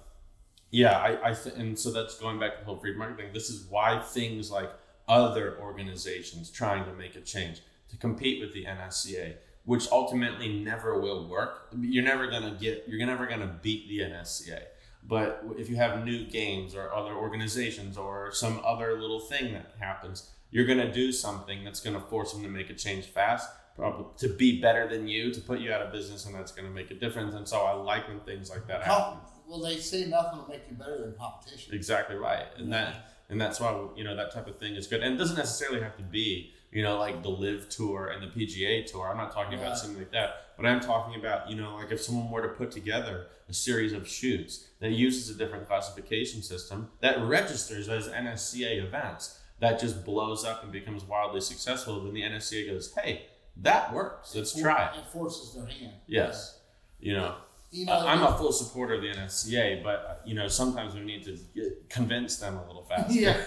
yeah, 0.70 0.98
I, 0.98 1.30
I 1.30 1.34
th- 1.34 1.56
and 1.56 1.78
so 1.78 1.92
that's 1.92 2.20
going 2.20 2.40
back 2.40 2.54
to 2.54 2.60
the 2.60 2.66
whole 2.66 2.78
free 2.78 2.94
market 2.96 3.18
thing. 3.18 3.34
This 3.34 3.50
is 3.50 3.66
why 3.68 3.98
things 4.00 4.52
like 4.52 4.72
other 5.08 5.58
organizations 5.60 6.52
trying 6.52 6.86
to 6.86 6.94
make 6.94 7.16
a 7.16 7.22
change 7.22 7.62
to 7.90 7.98
compete 7.98 8.42
with 8.42 8.54
the 8.54 8.66
NSCA, 8.66 9.36
which 9.64 9.88
ultimately 9.92 10.62
never 10.64 11.00
will 11.00 11.28
work. 11.28 11.70
You're 11.80 12.04
never 12.04 12.28
gonna 12.28 12.58
get. 12.60 12.84
You're 12.88 13.06
never 13.08 13.26
gonna 13.26 13.58
beat 13.64 13.88
the 13.88 14.00
NSCA. 14.02 14.60
But 15.08 15.44
if 15.58 15.68
you 15.70 15.78
have 15.78 16.04
new 16.06 16.26
games 16.28 16.76
or 16.76 16.94
other 16.94 17.14
organizations 17.14 17.98
or 17.98 18.32
some 18.32 18.60
other 18.64 19.00
little 19.00 19.20
thing 19.20 19.54
that 19.54 19.74
happens, 19.80 20.30
you're 20.56 20.66
gonna 20.66 20.90
do 20.90 21.12
something 21.12 21.66
that's 21.66 21.82
gonna 21.82 22.00
force 22.00 22.32
them 22.32 22.42
to 22.42 22.48
make 22.48 22.70
a 22.70 22.74
change 22.74 23.08
fast, 23.08 23.50
probably 23.76 24.06
to 24.16 24.34
be 24.34 24.62
better 24.62 24.88
than 24.88 25.06
you, 25.06 25.34
to 25.34 25.42
put 25.42 25.60
you 25.60 25.74
out 25.74 25.82
of 25.82 25.92
business, 25.92 26.26
and 26.26 26.34
that's 26.34 26.54
gonna 26.54 26.70
make 26.70 26.92
a 26.92 26.94
difference. 26.94 27.36
And 27.36 27.46
so 27.46 27.60
I 27.60 27.74
like 27.74 28.08
when 28.08 28.22
things 28.22 28.50
like 28.50 28.66
that 28.68 28.82
happen. 28.82 29.20
Well, 29.50 29.60
they 29.60 29.76
say 29.76 30.06
nothing 30.06 30.40
will 30.40 30.48
make 30.48 30.62
you 30.70 30.78
better 30.78 30.98
than 30.98 31.14
competition. 31.20 31.76
Exactly 31.76 32.16
right, 32.16 32.46
and 32.58 32.72
that 32.72 33.12
and 33.28 33.40
that's 33.40 33.60
why 33.60 33.78
you 33.98 34.06
know 34.06 34.16
that 34.16 34.32
type 34.32 34.48
of 34.48 34.58
thing 34.58 34.76
is 34.76 34.88
good. 34.88 35.04
And 35.04 35.16
it 35.16 35.18
doesn't 35.18 35.36
necessarily 35.36 35.82
have 35.82 35.98
to 35.98 36.04
be 36.04 36.54
you 36.72 36.84
know 36.84 36.98
like 37.00 37.22
the 37.22 37.30
LIV 37.30 37.68
Tour 37.68 38.08
and 38.08 38.24
the 38.24 38.28
PGA 38.28 38.90
Tour. 38.90 39.10
I'm 39.10 39.18
not 39.18 39.34
talking 39.34 39.60
about 39.60 39.78
something 39.78 39.98
like 39.98 40.14
that, 40.14 40.54
but 40.56 40.66
I'm 40.66 40.80
talking 40.80 41.20
about 41.20 41.50
you 41.50 41.58
know 41.58 41.76
like 41.76 41.92
if 41.92 42.02
someone 42.02 42.32
were 42.32 42.44
to 42.44 42.54
put 42.54 42.72
together 42.72 43.28
a 43.50 43.54
series 43.54 43.92
of 43.92 44.08
shoots 44.08 44.70
that 44.80 44.92
uses 44.92 45.36
a 45.36 45.38
different 45.38 45.68
classification 45.68 46.42
system 46.42 46.92
that 47.02 47.22
registers 47.22 47.90
as 47.90 48.08
NSCA 48.08 48.82
events 48.82 49.42
that 49.60 49.80
just 49.80 50.06
blows 50.06 50.44
up 50.44 50.64
and 50.64 50.72
becomes 50.72 51.04
wildly 51.04 51.42
successful, 51.42 52.04
then 52.04 52.14
the 52.14 52.22
NSCA 52.22 52.68
goes, 52.68 52.94
hey, 52.94 53.28
that 53.58 53.94
works. 53.94 54.36
Let's 54.36 54.54
For- 54.54 54.62
try 54.62 54.90
it. 54.90 55.00
It 55.00 55.06
forces 55.06 55.54
their 55.54 55.66
hand. 55.66 55.94
Yes, 56.08 56.60
you 57.00 57.14
know. 57.14 57.36
You 57.72 57.86
know, 57.86 58.08
I'm 58.08 58.24
a 58.24 58.38
full 58.38 58.54
supporter 58.54 58.94
of 58.94 59.02
the 59.02 59.10
NSCA, 59.10 59.84
but 59.84 60.22
you 60.26 60.34
know 60.34 60.48
sometimes 60.48 60.94
we 60.94 61.02
need 61.02 61.24
to 61.26 61.38
get, 61.54 61.90
convince 61.90 62.38
them 62.38 62.58
a 62.58 62.66
little 62.68 62.84
faster. 62.84 63.14
yeah. 63.20 63.44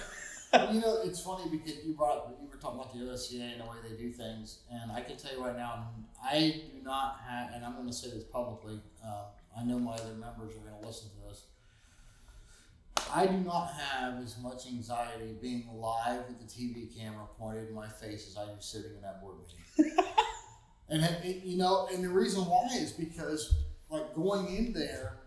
you 0.72 0.80
know, 0.80 0.98
it's 1.04 1.20
funny 1.20 1.44
because 1.50 1.84
you 1.84 1.92
brought 1.92 2.16
up, 2.18 2.38
you 2.40 2.48
were 2.48 2.56
talking 2.56 2.80
about 2.80 2.92
the 2.92 3.00
OSCA 3.00 3.52
and 3.52 3.60
the 3.60 3.64
way 3.64 3.76
they 3.86 3.96
do 3.96 4.10
things, 4.10 4.60
and 4.70 4.90
I 4.90 5.02
can 5.02 5.16
tell 5.16 5.32
you 5.32 5.44
right 5.44 5.56
now, 5.56 5.90
I 6.22 6.62
do 6.74 6.82
not 6.82 7.20
have, 7.28 7.50
and 7.54 7.64
I'm 7.64 7.74
going 7.74 7.86
to 7.86 7.92
say 7.92 8.10
this 8.10 8.24
publicly. 8.24 8.80
Uh, 9.04 9.24
I 9.58 9.64
know 9.64 9.78
my 9.78 9.94
other 9.94 10.14
members 10.14 10.56
are 10.56 10.60
going 10.60 10.80
to 10.80 10.86
listen 10.86 11.10
to 11.10 11.28
this. 11.28 11.44
I 13.12 13.26
do 13.26 13.36
not 13.38 13.72
have 13.72 14.22
as 14.22 14.36
much 14.38 14.66
anxiety 14.66 15.34
being 15.40 15.68
live 15.74 16.24
with 16.28 16.38
the 16.38 16.46
TV 16.46 16.94
camera 16.96 17.24
pointed 17.38 17.68
in 17.68 17.74
my 17.74 17.88
face 17.88 18.28
as 18.28 18.36
I 18.36 18.46
do 18.46 18.60
sitting 18.60 18.92
in 18.94 19.02
that 19.02 19.20
board 19.22 19.36
meeting. 19.76 19.96
and 20.88 21.02
it, 21.24 21.42
you 21.44 21.56
know, 21.56 21.88
and 21.92 22.04
the 22.04 22.08
reason 22.08 22.42
why 22.44 22.68
is 22.74 22.92
because 22.92 23.54
like 23.90 24.14
going 24.14 24.54
in 24.54 24.72
there, 24.72 25.18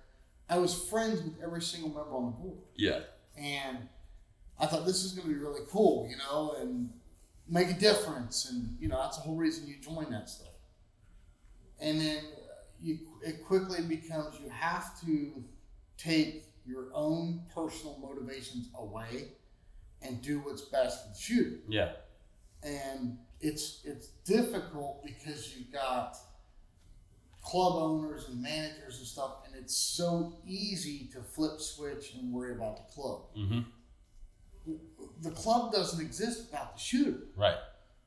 I 0.50 0.58
was 0.58 0.74
friends 0.90 1.22
with 1.24 1.42
every 1.44 1.62
single 1.62 1.90
member 1.90 2.14
on 2.16 2.26
the 2.26 2.32
board 2.32 2.60
Yeah. 2.76 3.00
and 3.38 3.78
I 4.60 4.68
thought 4.68 4.86
this 4.86 5.04
is 5.04 5.14
going 5.14 5.28
to 5.28 5.34
be 5.34 5.40
really 5.40 5.62
cool, 5.70 6.08
you 6.10 6.18
know, 6.18 6.56
and 6.62 6.92
make 7.50 7.70
a 7.70 7.74
difference, 7.80 8.48
and 8.50 8.78
you 8.80 8.88
know 8.90 8.98
that's 9.02 9.18
the 9.18 9.24
whole 9.24 9.36
reason 9.36 9.68
you 9.68 9.76
join 9.82 10.12
that 10.12 10.30
stuff. 10.30 10.54
And 11.80 12.00
then 12.00 12.18
uh, 12.18 12.54
you, 12.80 13.00
it 13.26 13.44
quickly 13.44 13.82
becomes 13.82 14.36
you 14.40 14.50
have 14.52 15.02
to 15.02 15.44
take 15.98 16.46
your 16.66 16.88
own 16.94 17.42
personal 17.54 17.98
motivations 18.02 18.70
away 18.78 19.30
and 20.02 20.22
do 20.22 20.40
what's 20.40 20.62
best 20.64 21.04
for 21.04 21.14
the 21.14 21.20
shooter. 21.20 21.58
Yeah. 21.68 21.92
And 22.64 23.18
it's 23.40 23.82
it's 23.86 24.08
difficult 24.26 25.04
because 25.04 25.56
you've 25.56 25.72
got 25.72 26.16
club 27.44 27.74
owners 27.76 28.28
and 28.30 28.42
managers 28.42 29.00
and 29.00 29.08
stuff, 29.08 29.38
and 29.46 29.56
it's 29.56 29.76
so 29.76 30.38
easy 30.46 31.10
to 31.14 31.22
flip 31.24 31.60
switch 31.60 32.14
and 32.14 32.32
worry 32.32 32.54
about 32.54 32.78
the 32.78 32.94
club 32.94 33.22
Mm-hmm. 33.36 33.62
the 35.22 35.32
club 35.32 35.72
doesn't 35.74 36.00
exist 36.06 36.52
without 36.52 36.76
the 36.76 36.80
shooter. 36.80 37.18
Right. 37.36 37.56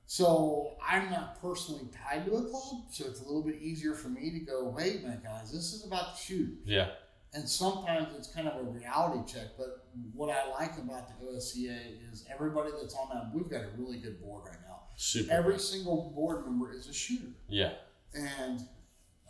So 0.07 0.75
I'm 0.87 1.11
not 1.11 1.41
personally 1.41 1.89
tied 1.93 2.27
to 2.27 2.35
a 2.37 2.43
club, 2.43 2.83
so 2.91 3.07
it's 3.07 3.21
a 3.21 3.25
little 3.25 3.43
bit 3.43 3.57
easier 3.61 3.95
for 3.95 4.09
me 4.09 4.31
to 4.31 4.39
go, 4.41 4.69
wait 4.69 5.01
a 5.01 5.03
minute, 5.03 5.25
guys, 5.25 5.51
this 5.51 5.73
is 5.73 5.85
about 5.85 6.15
the 6.15 6.21
shooter. 6.21 6.53
Yeah. 6.65 6.91
And 7.35 7.49
sometimes 7.49 8.09
it's 8.17 8.29
kind 8.29 8.47
of 8.47 8.61
a 8.61 8.71
reality 8.71 9.33
check. 9.33 9.49
But 9.59 9.87
what 10.13 10.31
I 10.31 10.49
like 10.51 10.79
about 10.79 11.09
the 11.09 11.27
OSCA 11.27 12.13
is 12.13 12.25
everybody 12.33 12.71
that's 12.81 12.95
on 12.95 13.09
that, 13.13 13.35
we've 13.35 13.51
got 13.51 13.63
a 13.63 13.71
really 13.77 13.99
good 13.99 14.21
board 14.21 14.45
right 14.47 14.59
now. 14.69 14.83
Super. 14.97 15.33
Every 15.33 15.59
single 15.59 16.13
board 16.15 16.45
member 16.47 16.73
is 16.73 16.89
a 16.89 16.93
shooter. 16.93 17.33
yeah. 17.49 17.73
And 18.15 18.61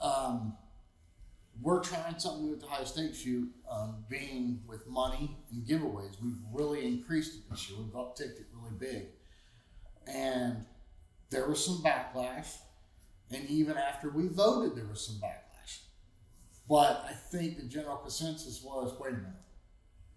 um, 0.02 0.54
we're 1.62 1.80
trying 1.80 2.18
something 2.18 2.44
new 2.44 2.52
at 2.52 2.60
the 2.60 2.66
Ohio 2.66 2.84
State 2.84 3.14
shoot, 3.16 3.50
um, 3.70 4.04
being 4.10 4.60
with 4.66 4.86
money 4.86 5.38
and 5.50 5.66
giveaways. 5.66 6.20
We've 6.22 6.36
really 6.52 6.86
increased 6.86 7.34
it 7.36 7.50
this 7.50 7.70
year. 7.70 7.78
We've 7.80 7.94
upticked 7.94 8.40
it 8.40 8.46
really 8.52 8.74
big. 8.78 9.06
And 10.06 10.66
there 11.30 11.48
was 11.48 11.64
some 11.64 11.82
backlash. 11.82 12.48
And 13.30 13.48
even 13.48 13.76
after 13.78 14.10
we 14.10 14.28
voted, 14.28 14.76
there 14.76 14.86
was 14.86 15.00
some 15.06 15.16
backlash. 15.16 15.40
But 16.68 17.04
I 17.08 17.12
think 17.12 17.56
the 17.58 17.64
general 17.64 17.96
consensus 17.96 18.62
was 18.62 18.94
wait 18.98 19.12
a 19.12 19.16
minute, 19.16 19.30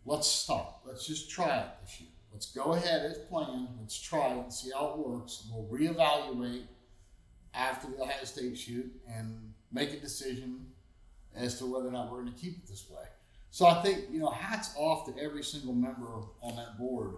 let's 0.05 0.27
stop. 0.27 0.81
Let's 0.85 1.05
just 1.05 1.29
try 1.29 1.59
it 1.59 1.67
this 1.83 1.99
year. 2.01 2.09
Let's 2.31 2.51
go 2.51 2.73
ahead 2.73 3.05
as 3.09 3.17
planned. 3.29 3.69
Let's 3.79 3.99
try 3.99 4.27
it 4.31 4.37
and 4.37 4.53
see 4.53 4.71
how 4.73 4.91
it 4.91 4.97
works. 4.99 5.47
We'll 5.51 5.65
reevaluate 5.67 6.63
after 7.53 7.87
the 7.89 8.01
Ohio 8.01 8.23
State 8.23 8.57
shoot 8.57 8.91
and 9.07 9.53
make 9.71 9.91
a 9.93 9.99
decision 9.99 10.67
as 11.35 11.57
to 11.59 11.65
whether 11.65 11.87
or 11.87 11.91
not 11.91 12.11
we're 12.11 12.21
going 12.21 12.33
to 12.33 12.39
keep 12.39 12.57
it 12.57 12.67
this 12.67 12.85
way. 12.89 13.03
So 13.49 13.65
I 13.65 13.81
think, 13.81 14.05
you 14.11 14.19
know, 14.19 14.29
hats 14.29 14.73
off 14.77 15.05
to 15.07 15.21
every 15.21 15.43
single 15.43 15.73
member 15.73 16.07
on 16.41 16.55
that 16.57 16.77
board, 16.77 17.15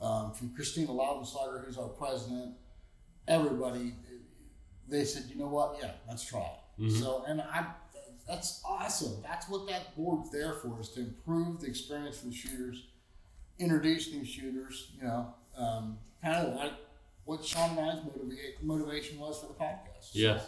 um, 0.00 0.32
from 0.32 0.54
Christina 0.54 0.88
Laudenslager, 0.88 1.64
who's 1.64 1.76
our 1.78 1.88
president, 1.88 2.54
everybody. 3.26 3.94
They 4.88 5.04
said, 5.04 5.24
you 5.28 5.36
know 5.36 5.48
what? 5.48 5.76
Yeah, 5.80 5.92
let's 6.08 6.24
try 6.24 6.40
it. 6.40 6.82
Mhm. 6.82 7.00
So, 7.00 7.24
and 7.28 7.40
I, 7.42 7.66
that's 8.28 8.60
awesome. 8.64 9.22
That's 9.22 9.48
what 9.48 9.66
that 9.68 9.96
board's 9.96 10.30
there 10.30 10.52
for, 10.54 10.80
is 10.80 10.90
to 10.90 11.00
improve 11.00 11.60
the 11.60 11.66
experience 11.66 12.18
for 12.20 12.26
the 12.26 12.34
shooters, 12.34 12.86
introduce 13.58 14.12
new 14.12 14.24
shooters. 14.24 14.92
You 14.96 15.04
know, 15.04 15.34
um, 15.56 15.98
kind 16.22 16.46
of 16.46 16.54
like 16.54 16.72
what 17.24 17.44
Sean 17.44 17.76
and 17.78 17.90
I's 17.90 17.98
motiva- 18.00 18.62
motivation 18.62 19.18
was 19.18 19.40
for 19.40 19.46
the 19.48 19.54
podcast. 19.54 20.12
So, 20.12 20.18
Yes. 20.18 20.46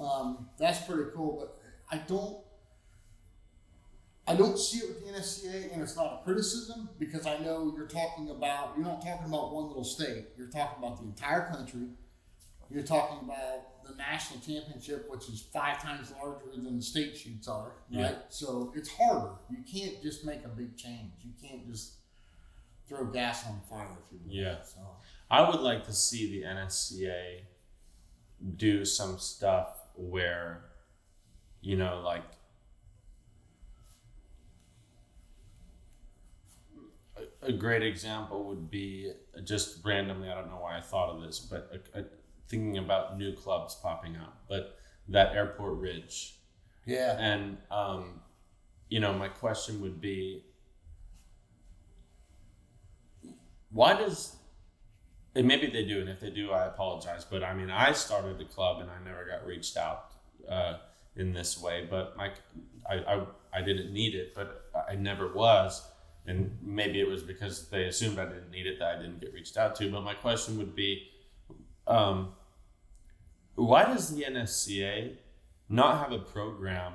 um, 0.00 0.48
that's 0.58 0.84
pretty 0.84 1.10
cool, 1.14 1.36
but 1.40 1.58
I 1.90 1.98
don't. 1.98 2.38
I 4.28 4.34
don't 4.34 4.58
see 4.58 4.78
it 4.78 4.88
with 4.88 5.06
the 5.06 5.12
NSCA, 5.12 5.72
and 5.72 5.80
it's 5.82 5.94
not 5.94 6.20
a 6.20 6.24
criticism 6.24 6.88
because 6.98 7.26
I 7.26 7.38
know 7.38 7.72
you're 7.76 7.86
talking 7.86 8.28
about 8.30 8.72
you're 8.76 8.84
not 8.84 9.00
talking 9.00 9.26
about 9.26 9.54
one 9.54 9.68
little 9.68 9.84
state. 9.84 10.26
You're 10.36 10.48
talking 10.48 10.82
about 10.84 10.98
the 10.98 11.04
entire 11.04 11.46
country. 11.48 11.86
You're 12.68 12.82
talking 12.82 13.18
about 13.28 13.75
the 13.86 13.94
national 13.96 14.40
championship, 14.40 15.10
which 15.10 15.28
is 15.28 15.48
five 15.52 15.82
times 15.82 16.12
larger 16.20 16.46
than 16.54 16.76
the 16.76 16.82
state 16.82 17.16
shoots 17.16 17.48
are, 17.48 17.72
right? 17.90 18.00
Yeah. 18.00 18.14
So 18.28 18.72
it's 18.76 18.88
harder. 18.88 19.32
You 19.50 19.58
can't 19.70 20.02
just 20.02 20.24
make 20.24 20.44
a 20.44 20.48
big 20.48 20.76
change. 20.76 21.12
You 21.22 21.32
can't 21.40 21.66
just 21.66 21.94
throw 22.88 23.04
gas 23.06 23.46
on 23.46 23.60
the 23.60 23.66
fire, 23.68 23.88
if 24.04 24.12
you 24.12 24.18
will. 24.24 24.34
Yeah. 24.34 24.62
So 24.62 24.80
I 25.30 25.48
would 25.48 25.60
like 25.60 25.84
to 25.86 25.92
see 25.92 26.40
the 26.40 26.46
NSCA 26.46 27.40
do 28.56 28.84
some 28.84 29.18
stuff 29.18 29.68
where, 29.94 30.66
you 31.60 31.76
know, 31.76 32.00
like 32.04 32.22
a, 37.42 37.52
great 37.52 37.82
example 37.82 38.44
would 38.44 38.70
be 38.70 39.12
just 39.44 39.84
randomly. 39.84 40.30
I 40.30 40.34
don't 40.34 40.50
know 40.50 40.58
why 40.60 40.78
I 40.78 40.80
thought 40.80 41.10
of 41.10 41.22
this, 41.22 41.40
but 41.40 41.70
a, 41.94 42.00
a, 42.00 42.04
thinking 42.48 42.78
about 42.78 43.18
new 43.18 43.32
clubs 43.32 43.74
popping 43.74 44.16
up, 44.16 44.42
but 44.48 44.78
that 45.08 45.34
Airport 45.34 45.78
Ridge 45.78 46.36
yeah, 46.86 47.18
and 47.18 47.58
um, 47.70 48.20
you 48.88 49.00
know, 49.00 49.12
my 49.12 49.28
question 49.28 49.80
would 49.82 50.00
be, 50.00 50.44
why 53.70 53.94
does 53.94 54.36
and 55.34 55.46
maybe 55.46 55.66
they 55.66 55.84
do, 55.84 56.00
and 56.00 56.08
if 56.08 56.20
they 56.20 56.30
do, 56.30 56.52
I 56.52 56.66
apologize. 56.66 57.24
But 57.24 57.42
I 57.42 57.52
mean, 57.52 57.70
I 57.70 57.92
started 57.92 58.38
the 58.38 58.44
club, 58.44 58.80
and 58.80 58.90
I 58.90 59.04
never 59.04 59.26
got 59.26 59.44
reached 59.46 59.76
out 59.76 60.12
uh, 60.48 60.78
in 61.16 61.32
this 61.32 61.60
way. 61.60 61.86
But 61.90 62.16
my, 62.16 62.30
I, 62.88 62.94
I, 62.94 63.26
I 63.52 63.62
didn't 63.62 63.92
need 63.92 64.14
it, 64.14 64.34
but 64.34 64.70
I 64.88 64.94
never 64.94 65.32
was, 65.32 65.86
and 66.26 66.56
maybe 66.62 67.00
it 67.00 67.08
was 67.08 67.22
because 67.22 67.68
they 67.68 67.84
assumed 67.84 68.18
I 68.18 68.26
didn't 68.26 68.50
need 68.50 68.66
it 68.66 68.78
that 68.78 68.96
I 68.96 69.02
didn't 69.02 69.20
get 69.20 69.34
reached 69.34 69.58
out 69.58 69.74
to. 69.76 69.90
But 69.90 70.02
my 70.02 70.14
question 70.14 70.56
would 70.56 70.74
be, 70.74 71.10
um, 71.86 72.32
why 73.54 73.84
does 73.84 74.14
the 74.14 74.24
NSCA 74.24 75.16
not 75.68 75.98
have 75.98 76.12
a 76.12 76.18
program 76.18 76.92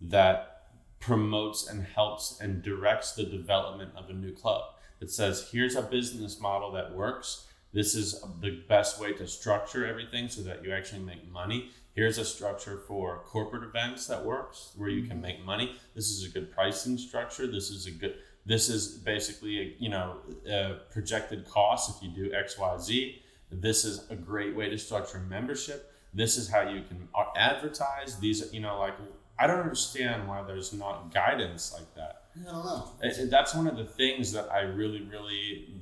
that 0.00 0.54
promotes 1.00 1.68
and 1.68 1.84
helps 1.84 2.40
and 2.40 2.62
directs 2.62 3.12
the 3.12 3.24
development 3.24 3.90
of 3.96 4.08
a 4.08 4.12
new 4.12 4.32
club 4.32 4.62
that 5.00 5.10
says 5.10 5.48
here's 5.52 5.76
a 5.76 5.82
business 5.82 6.40
model 6.40 6.72
that 6.72 6.94
works. 6.94 7.46
This 7.72 7.94
is 7.94 8.24
the 8.40 8.62
best 8.68 9.00
way 9.00 9.12
to 9.14 9.26
structure 9.26 9.86
everything 9.86 10.28
so 10.28 10.42
that 10.42 10.64
you 10.64 10.72
actually 10.72 11.02
make 11.02 11.30
money. 11.30 11.70
Here's 11.94 12.18
a 12.18 12.24
structure 12.24 12.78
for 12.88 13.22
corporate 13.26 13.64
events 13.64 14.06
that 14.06 14.24
works 14.24 14.72
where 14.76 14.88
you 14.88 15.06
can 15.06 15.20
make 15.20 15.44
money. 15.44 15.76
This 15.94 16.06
is 16.08 16.24
a 16.24 16.28
good 16.28 16.52
pricing 16.52 16.96
structure. 16.96 17.46
This 17.46 17.70
is 17.70 17.86
a 17.86 17.90
good 17.90 18.14
this 18.46 18.68
is 18.68 18.98
basically 18.98 19.58
a, 19.58 19.74
you 19.78 19.88
know 19.88 20.16
a 20.48 20.76
projected 20.90 21.48
cost 21.48 21.96
if 21.96 22.02
you 22.02 22.10
do 22.14 22.30
xyz 22.30 23.18
this 23.60 23.84
is 23.84 24.08
a 24.10 24.16
great 24.16 24.54
way 24.56 24.68
to 24.68 24.78
structure 24.78 25.18
membership 25.18 25.92
this 26.12 26.36
is 26.36 26.48
how 26.48 26.62
you 26.62 26.82
can 26.82 27.08
advertise 27.36 28.18
these 28.20 28.52
you 28.52 28.60
know 28.60 28.78
like 28.78 28.94
i 29.38 29.46
don't 29.46 29.60
understand 29.60 30.26
why 30.28 30.42
there's 30.42 30.72
not 30.72 31.12
guidance 31.12 31.72
like 31.72 31.94
that 31.94 32.22
I 32.36 32.44
don't 32.50 32.64
know. 32.64 32.90
it- 33.02 33.30
that's 33.30 33.54
one 33.54 33.66
of 33.66 33.76
the 33.76 33.84
things 33.84 34.32
that 34.32 34.50
I 34.52 34.62
really, 34.62 35.02
really 35.02 35.80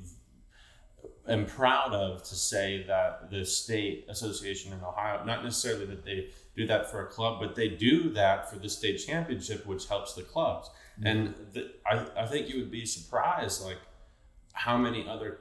am 1.28 1.46
proud 1.46 1.92
of 1.94 2.22
to 2.24 2.34
say 2.34 2.84
that 2.86 3.30
the 3.30 3.44
state 3.44 4.06
association 4.08 4.72
in 4.72 4.80
Ohio, 4.84 5.24
not 5.24 5.44
necessarily 5.44 5.86
that 5.86 6.04
they 6.04 6.28
do 6.56 6.66
that 6.66 6.90
for 6.90 7.06
a 7.06 7.06
club, 7.06 7.40
but 7.40 7.54
they 7.54 7.68
do 7.68 8.10
that 8.10 8.50
for 8.50 8.58
the 8.58 8.68
state 8.68 8.98
championship, 8.98 9.64
which 9.66 9.88
helps 9.88 10.14
the 10.14 10.22
clubs. 10.22 10.68
Mm-hmm. 10.98 11.06
And 11.06 11.34
the, 11.52 11.70
I, 11.86 12.06
I 12.16 12.26
think 12.26 12.48
you 12.48 12.58
would 12.60 12.70
be 12.70 12.84
surprised, 12.84 13.64
like 13.64 13.78
how 14.52 14.76
many 14.76 15.08
other. 15.08 15.38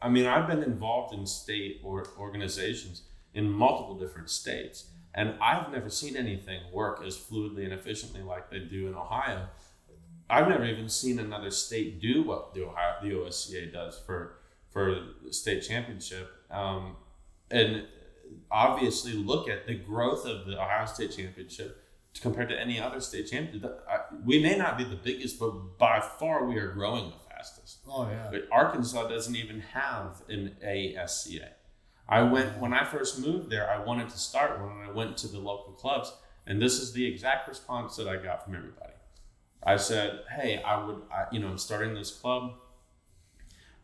I 0.00 0.08
mean, 0.08 0.26
I've 0.26 0.46
been 0.46 0.62
involved 0.62 1.14
in 1.14 1.26
state 1.26 1.80
or 1.82 2.06
organizations 2.18 3.02
in 3.34 3.50
multiple 3.50 3.98
different 3.98 4.30
states, 4.30 4.90
and 5.14 5.34
I've 5.40 5.72
never 5.72 5.90
seen 5.90 6.16
anything 6.16 6.60
work 6.72 7.02
as 7.04 7.16
fluidly 7.16 7.64
and 7.64 7.72
efficiently 7.72 8.22
like 8.22 8.50
they 8.50 8.60
do 8.60 8.86
in 8.86 8.94
Ohio. 8.94 9.48
I've 10.30 10.48
never 10.48 10.64
even 10.64 10.88
seen 10.88 11.18
another 11.18 11.50
state 11.50 12.00
do 12.00 12.22
what 12.22 12.54
the 12.54 12.66
Ohio 12.66 12.94
the 13.02 13.10
OSCA 13.10 13.72
does 13.72 13.98
for 13.98 14.38
for 14.70 15.06
the 15.24 15.32
state 15.32 15.62
championship, 15.62 16.30
um, 16.50 16.96
and 17.50 17.84
obviously 18.50 19.12
look 19.12 19.48
at 19.48 19.66
the 19.66 19.74
growth 19.74 20.26
of 20.26 20.46
the 20.46 20.60
Ohio 20.60 20.86
State 20.86 21.16
Championship 21.16 21.84
compared 22.20 22.48
to 22.48 22.60
any 22.60 22.80
other 22.80 23.00
state 23.00 23.30
championship. 23.30 23.86
We 24.24 24.42
may 24.42 24.56
not 24.56 24.76
be 24.76 24.84
the 24.84 24.96
biggest, 24.96 25.38
but 25.38 25.78
by 25.78 26.00
far 26.00 26.44
we 26.44 26.56
are 26.56 26.72
growing 26.72 27.10
the. 27.10 27.27
Oh 27.90 28.08
yeah. 28.08 28.28
But 28.30 28.48
Arkansas 28.52 29.08
doesn't 29.08 29.36
even 29.36 29.60
have 29.60 30.22
an 30.28 30.56
ASCA. 30.64 31.48
I 32.08 32.22
went 32.22 32.58
when 32.58 32.72
I 32.72 32.84
first 32.84 33.18
moved 33.18 33.50
there. 33.50 33.70
I 33.70 33.84
wanted 33.84 34.08
to 34.08 34.18
start 34.18 34.60
one, 34.60 34.78
and 34.78 34.90
I 34.90 34.92
went 34.92 35.16
to 35.18 35.28
the 35.28 35.38
local 35.38 35.72
clubs, 35.74 36.12
and 36.46 36.60
this 36.60 36.80
is 36.80 36.92
the 36.92 37.06
exact 37.06 37.48
response 37.48 37.96
that 37.96 38.08
I 38.08 38.16
got 38.16 38.44
from 38.44 38.54
everybody. 38.54 38.92
I 39.62 39.76
said, 39.76 40.20
"Hey, 40.34 40.62
I 40.62 40.82
would, 40.84 41.02
I, 41.12 41.26
you 41.32 41.40
know, 41.40 41.48
I'm 41.48 41.58
starting 41.58 41.94
this 41.94 42.10
club, 42.10 42.54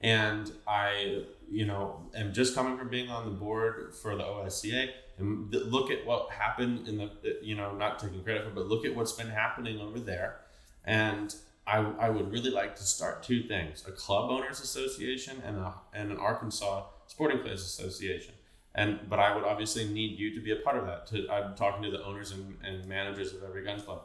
and 0.01 0.51
I, 0.67 1.25
you 1.51 1.67
know, 1.67 2.09
am 2.15 2.33
just 2.33 2.55
coming 2.55 2.79
from 2.79 2.89
being 2.89 3.11
on 3.11 3.25
the 3.25 3.31
board 3.31 3.95
for 3.95 4.17
the 4.17 4.23
OSCA, 4.23 4.89
and 5.19 5.53
th- 5.53 5.65
look 5.65 5.91
at 5.91 6.07
what 6.07 6.31
happened 6.31 6.89
in 6.89 6.97
the, 6.97 7.11
you 7.43 7.55
know, 7.55 7.75
not 7.75 7.99
taking 7.99 8.23
credit 8.23 8.45
for, 8.45 8.51
but 8.51 8.67
look 8.67 8.85
at 8.85 8.95
what's 8.95 9.13
been 9.13 9.29
happening 9.29 9.81
over 9.81 10.01
there, 10.01 10.41
and 10.85 11.35
I, 11.67 11.79
I 11.79 12.11
would 12.11 12.31
really 12.31 12.51
like 12.51 12.77
to 12.77 12.83
start 12.83 13.23
two 13.23 13.43
things: 13.45 13.85
a 13.87 13.93
club 13.93 14.31
owners 14.31 14.61
association 14.61 15.43
and 15.45 15.57
a 15.57 15.75
and 15.93 16.11
an 16.11 16.19
Arkansas 16.19 16.85
Sporting 17.07 17.41
Clays 17.41 17.61
Association. 17.61 18.35
And 18.75 19.01
but 19.09 19.19
I 19.21 19.35
would 19.35 19.45
obviously 19.45 19.89
need 19.89 20.19
you 20.19 20.35
to 20.35 20.41
be 20.41 20.51
a 20.51 20.57
part 20.57 20.77
of 20.77 20.87
that. 20.87 21.07
To 21.09 21.29
I'm 21.31 21.55
talking 21.55 21.83
to 21.85 21.91
the 21.91 22.05
owners 22.05 22.33
and, 22.33 22.57
and 22.65 22.87
managers 22.87 23.33
of 23.33 23.43
every 23.45 23.65
gun 23.65 23.81
club. 23.81 24.03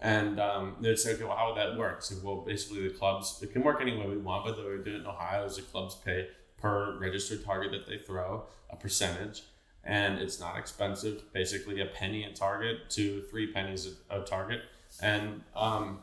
And 0.00 0.40
um, 0.40 0.76
they'd 0.80 0.98
say, 0.98 1.14
okay, 1.14 1.24
well, 1.24 1.36
how 1.36 1.48
would 1.48 1.56
that 1.56 1.78
work? 1.78 2.02
So, 2.02 2.16
well, 2.22 2.44
basically, 2.44 2.86
the 2.86 2.92
clubs, 2.92 3.40
it 3.42 3.52
can 3.52 3.62
work 3.62 3.80
any 3.80 3.96
way 3.96 4.06
we 4.06 4.18
want, 4.18 4.44
but 4.44 4.56
the 4.56 4.62
way 4.62 4.76
we 4.76 4.84
do 4.84 4.96
it 4.96 5.00
in 5.00 5.06
Ohio 5.06 5.46
is 5.46 5.56
the 5.56 5.62
clubs 5.62 5.94
pay 5.94 6.28
per 6.58 6.98
registered 6.98 7.44
target 7.44 7.70
that 7.70 7.86
they 7.86 7.98
throw 7.98 8.44
a 8.70 8.76
percentage, 8.76 9.44
and 9.84 10.18
it's 10.18 10.40
not 10.40 10.58
expensive. 10.58 11.32
Basically, 11.32 11.80
a 11.80 11.86
penny 11.86 12.24
a 12.24 12.32
target 12.32 12.90
to 12.90 13.22
three 13.30 13.52
pennies 13.52 13.88
a, 14.10 14.20
a 14.20 14.24
target, 14.24 14.62
and 15.00 15.42
um, 15.54 16.00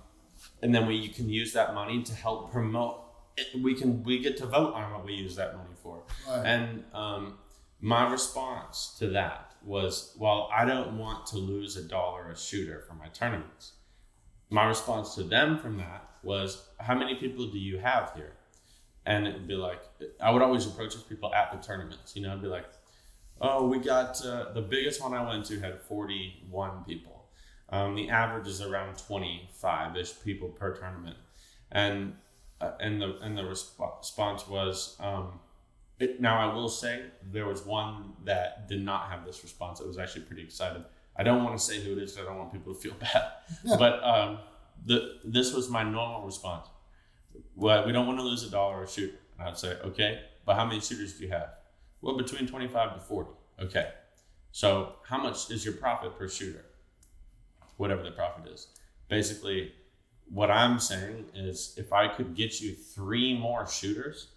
and 0.62 0.74
then 0.74 0.88
we 0.88 0.96
you 0.96 1.10
can 1.10 1.30
use 1.30 1.54
that 1.54 1.74
money 1.74 2.04
to 2.04 2.14
help 2.14 2.52
promote. 2.52 3.04
It. 3.38 3.62
We 3.62 3.76
can 3.76 4.04
we 4.04 4.20
get 4.20 4.38
to 4.38 4.46
vote 4.46 4.74
on 4.74 4.92
what 4.94 5.06
we 5.06 5.14
use 5.14 5.36
that 5.36 5.56
money 5.56 5.76
for. 5.82 6.04
Right. 6.28 6.46
And 6.46 6.84
um, 6.94 7.38
my 7.82 8.10
response 8.10 8.96
to 9.00 9.08
that 9.10 9.52
was, 9.64 10.16
well, 10.20 10.50
I 10.54 10.66
don't 10.66 10.98
want 10.98 11.26
to 11.28 11.38
lose 11.38 11.78
a 11.78 11.84
dollar 11.84 12.30
a 12.30 12.38
shooter 12.38 12.84
for 12.88 12.94
my 12.94 13.08
tournaments. 13.08 13.74
My 14.50 14.66
response 14.66 15.16
to 15.16 15.24
them 15.24 15.60
from 15.60 15.78
that 15.78 16.10
was, 16.24 16.68
how 16.80 16.96
many 16.96 17.16
people 17.16 17.48
do 17.48 17.58
you 17.58 17.80
have 17.80 18.12
here? 18.16 18.34
And 19.06 19.28
it'd 19.28 19.48
be 19.48 19.56
like, 19.56 19.82
I 20.22 20.30
would 20.30 20.42
always 20.42 20.68
approach 20.68 20.94
those 20.94 21.04
people 21.04 21.34
at 21.34 21.52
the 21.52 21.66
tournaments. 21.66 22.16
You 22.16 22.24
know, 22.24 22.34
I'd 22.34 22.42
be 22.42 22.48
like, 22.48 22.66
oh, 23.40 23.68
we 23.68 23.80
got 23.80 24.24
uh, 24.24 24.52
the 24.54 24.62
biggest 24.62 25.02
one 25.02 25.14
I 25.14 25.28
went 25.28 25.46
to 25.46 25.60
had 25.60 25.82
41 25.82 26.84
people. 26.86 27.11
Um, 27.72 27.96
the 27.96 28.10
average 28.10 28.48
is 28.48 28.62
around 28.62 28.98
25 28.98 29.96
ish 29.98 30.22
people 30.24 30.50
per 30.50 30.76
tournament. 30.76 31.18
And 31.72 32.16
uh, 32.60 32.74
and 32.80 33.02
the 33.02 33.18
and 33.22 33.38
the 33.38 33.44
resp- 33.44 33.98
response 34.00 34.48
was 34.48 34.96
um, 35.00 35.40
it, 36.00 36.20
now 36.20 36.38
I 36.38 36.54
will 36.54 36.70
say 36.70 37.04
there 37.32 37.46
was 37.46 37.66
one 37.66 38.14
that 38.26 38.68
did 38.68 38.84
not 38.84 39.10
have 39.10 39.26
this 39.26 39.42
response. 39.44 39.80
It 39.80 39.88
was 39.88 39.98
actually 39.98 40.24
pretty 40.24 40.44
excited. 40.44 40.84
I 41.16 41.24
don't 41.24 41.44
want 41.44 41.58
to 41.58 41.64
say 41.64 41.82
who 41.82 41.94
it 41.94 42.00
is. 42.00 42.18
I 42.18 42.24
don't 42.24 42.38
want 42.38 42.52
people 42.52 42.74
to 42.74 42.80
feel 42.80 42.94
bad. 43.00 43.24
but 43.80 44.04
um, 44.04 44.40
the 44.86 45.20
this 45.24 45.54
was 45.54 45.70
my 45.70 45.84
normal 45.84 46.26
response. 46.26 46.68
Well, 47.56 47.86
we 47.86 47.92
don't 47.92 48.08
want 48.08 48.20
to 48.20 48.26
lose 48.26 48.44
a 48.44 48.50
dollar 48.50 48.84
a 48.84 48.88
shooter. 48.88 49.18
And 49.40 49.48
I'd 49.48 49.58
say, 49.58 49.78
okay, 49.86 50.22
but 50.46 50.56
how 50.56 50.66
many 50.66 50.82
shooters 50.82 51.14
do 51.18 51.26
you 51.26 51.32
have? 51.32 51.50
Well, 52.02 52.18
between 52.18 52.48
25 52.48 52.96
to 52.96 53.00
40. 53.00 53.30
Okay. 53.62 53.90
So 54.52 54.96
how 55.08 55.18
much 55.18 55.50
is 55.50 55.64
your 55.64 55.76
profit 55.76 56.18
per 56.18 56.28
shooter? 56.28 56.66
Whatever 57.82 58.04
the 58.04 58.12
profit 58.12 58.44
is. 58.54 58.68
Basically, 59.10 59.74
what 60.30 60.50
I'm 60.52 60.80
saying 60.80 61.26
is 61.36 61.74
if 61.78 61.92
I 61.92 62.08
could 62.16 62.36
get 62.36 62.62
you 62.62 62.76
three 62.76 63.36
more 63.38 63.68
shooters, 63.68 64.28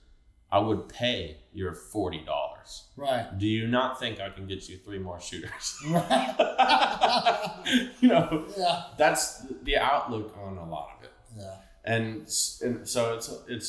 I 0.50 0.58
would 0.60 0.88
pay 0.88 1.36
your 1.52 1.74
forty 1.74 2.22
dollars. 2.24 2.84
Right. 2.96 3.26
Do 3.38 3.46
you 3.46 3.66
not 3.66 4.00
think 4.00 4.18
I 4.20 4.30
can 4.30 4.46
get 4.46 4.68
you 4.68 4.78
three 4.78 4.98
more 4.98 5.20
shooters? 5.20 5.66
Right. 5.86 6.34
you 8.00 8.08
know, 8.08 8.46
yeah. 8.56 8.84
that's 8.96 9.46
the 9.62 9.76
outlook 9.76 10.34
on 10.42 10.56
a 10.56 10.66
lot 10.68 10.88
of 10.96 11.04
it, 11.04 11.12
Yeah. 11.36 11.56
and 11.84 12.06
and 12.62 12.88
so 12.88 13.14
it's 13.16 13.28
it's 13.48 13.66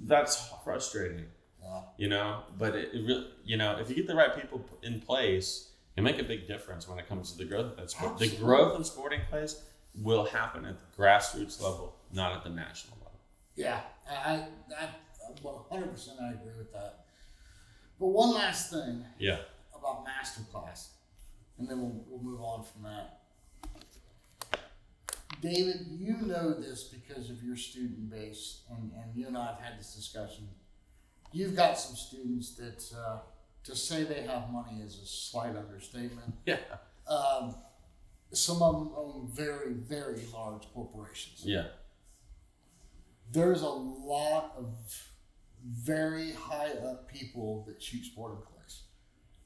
that's 0.00 0.34
frustrating, 0.64 1.26
Yeah. 1.62 1.80
you 1.96 2.08
know. 2.08 2.42
But 2.58 2.74
it, 2.74 2.88
it 2.92 3.06
really, 3.06 3.28
you 3.44 3.56
know, 3.56 3.76
if 3.80 3.88
you 3.88 3.94
get 3.94 4.06
the 4.08 4.16
right 4.16 4.34
people 4.34 4.64
in 4.82 5.00
place, 5.00 5.71
it 5.96 6.00
make 6.02 6.18
a 6.18 6.24
big 6.24 6.46
difference 6.46 6.88
when 6.88 6.98
it 6.98 7.08
comes 7.08 7.32
to 7.32 7.38
the 7.38 7.44
growth 7.44 7.72
of 7.72 7.76
that 7.76 7.90
sport. 7.90 8.18
The 8.18 8.28
growth 8.36 8.78
of 8.78 8.86
sporting 8.86 9.20
clays 9.28 9.62
will 10.00 10.24
happen 10.24 10.64
at 10.64 10.76
the 10.78 11.02
grassroots 11.02 11.60
level, 11.60 11.96
not 12.12 12.32
at 12.32 12.42
the 12.44 12.50
national 12.50 12.96
level. 12.98 13.20
Yeah. 13.56 13.80
I, 14.10 14.14
I 14.32 14.46
that 14.70 15.00
one 15.42 15.56
hundred 15.70 15.90
percent 15.90 16.18
I 16.20 16.30
agree 16.30 16.56
with 16.56 16.72
that. 16.72 17.04
But 18.00 18.08
one 18.08 18.34
last 18.34 18.70
thing 18.70 19.04
Yeah. 19.18 19.38
about 19.76 20.04
masterclass, 20.06 20.88
and 21.58 21.68
then 21.68 21.80
we'll, 21.80 22.04
we'll 22.08 22.22
move 22.22 22.40
on 22.40 22.64
from 22.64 22.82
that. 22.84 23.18
David, 25.40 25.86
you 25.90 26.16
know 26.22 26.52
this 26.54 26.84
because 26.84 27.28
of 27.28 27.42
your 27.42 27.56
student 27.56 28.08
base, 28.10 28.62
and, 28.70 28.92
and 28.92 29.14
you 29.14 29.26
and 29.26 29.36
I 29.36 29.46
have 29.46 29.58
had 29.60 29.78
this 29.78 29.94
discussion. 29.94 30.48
You've 31.32 31.56
got 31.56 31.78
some 31.78 31.96
students 31.96 32.54
that 32.56 32.84
uh, 32.96 33.18
to 33.64 33.76
say 33.76 34.04
they 34.04 34.22
have 34.22 34.50
money 34.50 34.80
is 34.80 34.98
a 34.98 35.06
slight 35.06 35.56
understatement. 35.56 36.34
Yeah. 36.46 36.58
Um, 37.08 37.54
some 38.32 38.62
of 38.62 38.74
them 38.74 38.92
own 38.96 39.28
very, 39.32 39.72
very 39.74 40.22
large 40.32 40.62
corporations. 40.72 41.42
Yeah. 41.44 41.66
There's 43.30 43.62
a 43.62 43.68
lot 43.68 44.54
of 44.56 44.74
very 45.64 46.32
high 46.32 46.70
up 46.70 47.08
people 47.08 47.64
that 47.68 47.82
shoot 47.82 48.04
sporting 48.04 48.38
clays. 48.42 48.82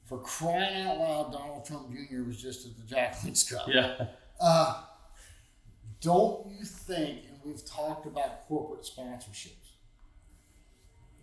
For 0.05 0.19
crying 0.19 0.87
out 0.87 0.97
loud, 0.97 1.33
Donald 1.33 1.65
Trump 1.65 1.89
Jr. 1.91 2.23
was 2.23 2.41
just 2.41 2.65
at 2.65 2.77
the 2.77 2.83
Jack 2.83 3.23
Links 3.23 3.43
Cup. 3.43 3.67
Yeah. 3.67 4.07
Uh, 4.39 4.83
don't 5.99 6.47
you 6.51 6.63
think, 6.63 7.25
and 7.29 7.39
we've 7.43 7.65
talked 7.65 8.05
about 8.05 8.47
corporate 8.47 8.85
sponsorships. 8.85 9.53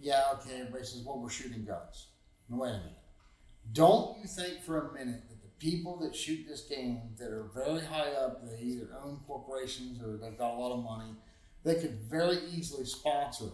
Yeah, 0.00 0.22
okay, 0.34 0.60
everybody 0.60 0.84
says, 0.84 1.02
well, 1.04 1.18
we're 1.18 1.30
shooting 1.30 1.64
guns. 1.64 2.08
Wait 2.48 2.68
a 2.68 2.72
minute. 2.72 2.92
Don't 3.72 4.18
you 4.20 4.26
think 4.26 4.62
for 4.62 4.88
a 4.88 4.92
minute 4.92 5.22
that 5.28 5.42
the 5.42 5.48
people 5.58 5.98
that 6.00 6.14
shoot 6.14 6.46
this 6.46 6.62
game 6.62 7.00
that 7.18 7.30
are 7.30 7.50
very 7.54 7.84
high 7.84 8.10
up, 8.12 8.44
they 8.46 8.62
either 8.62 8.88
own 9.02 9.20
corporations 9.26 10.02
or 10.02 10.16
they've 10.16 10.38
got 10.38 10.54
a 10.54 10.58
lot 10.58 10.76
of 10.76 10.84
money, 10.84 11.14
they 11.64 11.74
could 11.76 11.98
very 12.10 12.38
easily 12.52 12.84
sponsor 12.84 13.46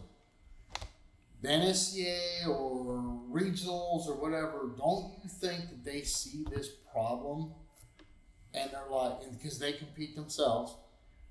the 1.43 1.49
NSCA 1.49 2.49
or 2.49 3.23
regionals 3.31 4.07
or 4.07 4.21
whatever. 4.21 4.73
Don't 4.77 5.15
you 5.23 5.31
think 5.31 5.71
that 5.71 5.85
they 5.85 6.03
see 6.03 6.45
this 6.51 6.69
problem 6.93 7.53
and 8.53 8.71
they're 8.71 8.91
like, 8.91 9.31
because 9.31 9.59
they 9.59 9.73
compete 9.73 10.17
themselves, 10.17 10.75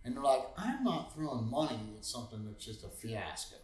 and 0.05 0.15
they're 0.15 0.23
like, 0.23 0.43
I'm 0.57 0.83
not 0.85 1.13
throwing 1.13 1.49
money 1.49 1.95
at 1.97 2.05
something 2.05 2.45
that's 2.45 2.65
just 2.65 2.85
a 2.85 2.87
fiasco, 2.87 3.57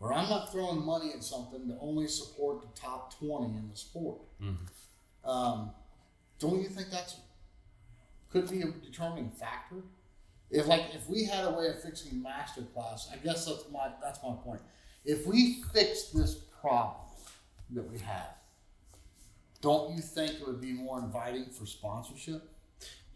or 0.00 0.12
I'm 0.12 0.28
not 0.28 0.52
throwing 0.52 0.84
money 0.84 1.12
at 1.14 1.22
something 1.24 1.66
to 1.68 1.76
only 1.80 2.06
support 2.08 2.62
the 2.62 2.80
top 2.80 3.18
twenty 3.18 3.56
in 3.56 3.68
the 3.70 3.76
sport. 3.76 4.18
Um, 5.24 5.70
don't 6.38 6.60
you 6.62 6.68
think 6.68 6.90
that's 6.90 7.16
could 8.30 8.50
be 8.50 8.62
a 8.62 8.66
determining 8.66 9.30
factor? 9.30 9.76
If 10.50 10.66
like 10.66 10.82
if 10.94 11.08
we 11.08 11.24
had 11.24 11.44
a 11.44 11.50
way 11.52 11.66
of 11.68 11.82
fixing 11.82 12.22
master 12.22 12.62
class, 12.74 13.08
I 13.12 13.16
guess 13.16 13.46
that's 13.46 13.64
my 13.72 13.90
that's 14.02 14.20
my 14.22 14.34
point. 14.44 14.60
If 15.04 15.26
we 15.26 15.62
fix 15.72 16.10
this 16.10 16.34
problem 16.60 17.06
that 17.70 17.90
we 17.90 17.98
have, 17.98 18.36
don't 19.60 19.94
you 19.94 20.02
think 20.02 20.32
it 20.32 20.46
would 20.46 20.60
be 20.60 20.72
more 20.72 20.98
inviting 21.00 21.46
for 21.46 21.66
sponsorship? 21.66 22.42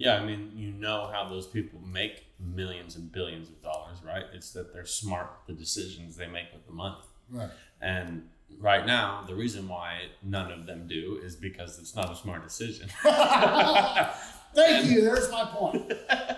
Yeah, 0.00 0.16
I 0.16 0.24
mean, 0.24 0.52
you 0.54 0.72
know 0.72 1.10
how 1.12 1.28
those 1.28 1.46
people 1.46 1.78
make 1.86 2.24
millions 2.40 2.96
and 2.96 3.12
billions 3.12 3.50
of 3.50 3.62
dollars, 3.62 3.98
right? 4.02 4.24
It's 4.32 4.50
that 4.52 4.72
they're 4.72 4.86
smart 4.86 5.30
the 5.46 5.52
decisions 5.52 6.16
they 6.16 6.26
make 6.26 6.46
with 6.54 6.66
the 6.66 6.72
money. 6.72 6.96
Right. 7.30 7.50
And 7.82 8.26
right 8.58 8.86
now, 8.86 9.24
the 9.26 9.34
reason 9.34 9.68
why 9.68 10.04
none 10.22 10.50
of 10.50 10.64
them 10.64 10.86
do 10.88 11.20
is 11.22 11.36
because 11.36 11.78
it's 11.78 11.94
not 11.94 12.10
a 12.10 12.16
smart 12.16 12.42
decision. 12.42 12.88
Thank 14.54 14.90
you. 14.90 15.02
There's 15.02 15.30
my 15.30 15.44
point. 15.44 15.92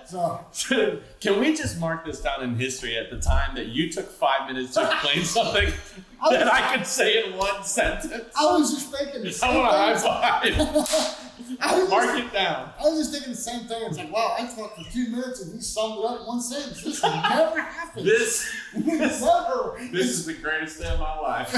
So 0.06 0.44
Can 1.20 1.40
we 1.40 1.54
just 1.56 1.78
mark 1.78 2.04
this 2.04 2.20
down 2.20 2.42
in 2.42 2.56
history 2.56 2.98
at 2.98 3.10
the 3.10 3.20
time 3.20 3.54
that 3.54 3.68
you 3.68 3.90
took 3.90 4.10
five 4.10 4.48
minutes 4.48 4.74
to 4.74 4.82
explain 4.82 5.24
something 5.24 5.72
I 6.20 6.36
that 6.36 6.52
I 6.52 6.76
could 6.76 6.86
say 6.86 7.24
in 7.24 7.36
one 7.36 7.62
sentence? 7.62 8.24
I 8.38 8.44
was 8.52 8.74
just 8.74 8.92
thinking 8.92 9.22
the 9.22 9.38
I 9.42 9.56
want 9.56 10.04
a 10.04 10.10
high 10.10 10.42
five. 10.42 11.21
I 11.60 11.78
was, 11.78 11.88
Mark 11.90 12.04
just, 12.04 12.18
it 12.24 12.32
down. 12.32 12.70
I 12.78 12.82
was 12.84 12.98
just 12.98 13.12
thinking 13.12 13.30
the 13.32 13.36
same 13.36 13.66
thing. 13.66 13.82
It's 13.86 13.98
like, 13.98 14.12
wow, 14.12 14.36
I 14.38 14.46
talked 14.46 14.78
for 14.78 14.90
two 14.92 15.08
minutes 15.08 15.42
and 15.42 15.54
he 15.54 15.60
summed 15.60 15.98
it 15.98 16.04
up 16.04 16.20
in 16.20 16.26
one 16.26 16.40
sentence. 16.40 16.82
This 16.82 17.02
never 17.02 17.60
happens. 17.60 18.04
This, 18.12 18.52
never. 18.74 19.76
this 19.92 20.06
is 20.06 20.26
the 20.26 20.34
greatest 20.34 20.80
day 20.80 20.88
of 20.88 20.98
my 20.98 21.18
life. 21.18 21.50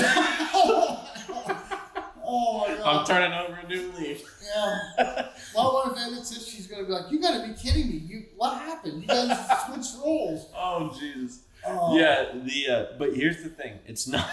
oh 2.26 2.66
my 2.66 2.74
god! 2.76 2.82
I'm 2.82 3.06
turning 3.06 3.32
over 3.38 3.60
a 3.62 3.68
new 3.68 3.92
leaf. 3.92 4.22
yeah. 4.54 5.28
My 5.54 5.62
wife 5.64 5.96
edits 5.96 6.36
it. 6.36 6.42
She's 6.42 6.66
gonna 6.66 6.84
be 6.84 6.92
like, 6.92 7.10
"You 7.10 7.20
gotta 7.20 7.46
be 7.46 7.54
kidding 7.54 7.88
me! 7.88 7.96
You 7.98 8.24
what 8.36 8.58
happened? 8.58 9.02
You 9.02 9.08
guys 9.08 9.28
switched 9.66 9.96
roles." 10.04 10.46
Oh 10.56 10.92
Jesus. 10.98 11.42
Oh. 11.66 11.96
Yeah, 11.96 12.32
the 12.34 12.68
uh, 12.68 12.86
but 12.98 13.14
here's 13.14 13.42
the 13.42 13.48
thing. 13.48 13.78
It's 13.86 14.06
not. 14.08 14.28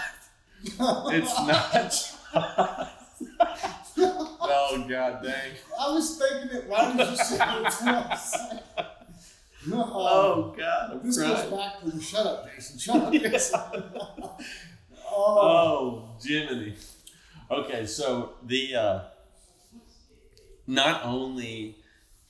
It's 0.64 1.36
not. 2.34 2.90
Oh 4.02 4.86
God, 4.90 5.24
dang. 5.24 5.52
I 5.80 5.92
was 5.92 6.18
thinking 6.18 6.58
it 6.58 6.70
right 6.70 7.00
as 7.00 7.10
you 7.10 7.38
said 7.38 8.48
it. 8.78 8.86
No. 9.68 9.84
Oh 9.94 10.56
God, 10.58 10.92
I'm 10.92 11.06
This 11.06 11.18
goes 11.18 11.52
back 11.52 11.80
to 11.82 11.92
the 11.92 12.02
shut 12.02 12.26
up, 12.26 12.48
Jason. 12.56 12.80
Shut 12.80 12.96
up, 12.96 13.14
Jason. 13.14 13.60
oh, 13.96 14.38
Oh, 15.12 16.10
Jiminy. 16.24 16.76
Okay, 17.50 17.86
so 17.86 18.34
the 18.44 18.76
uh, 18.76 19.00
not 20.66 21.02
only 21.06 21.78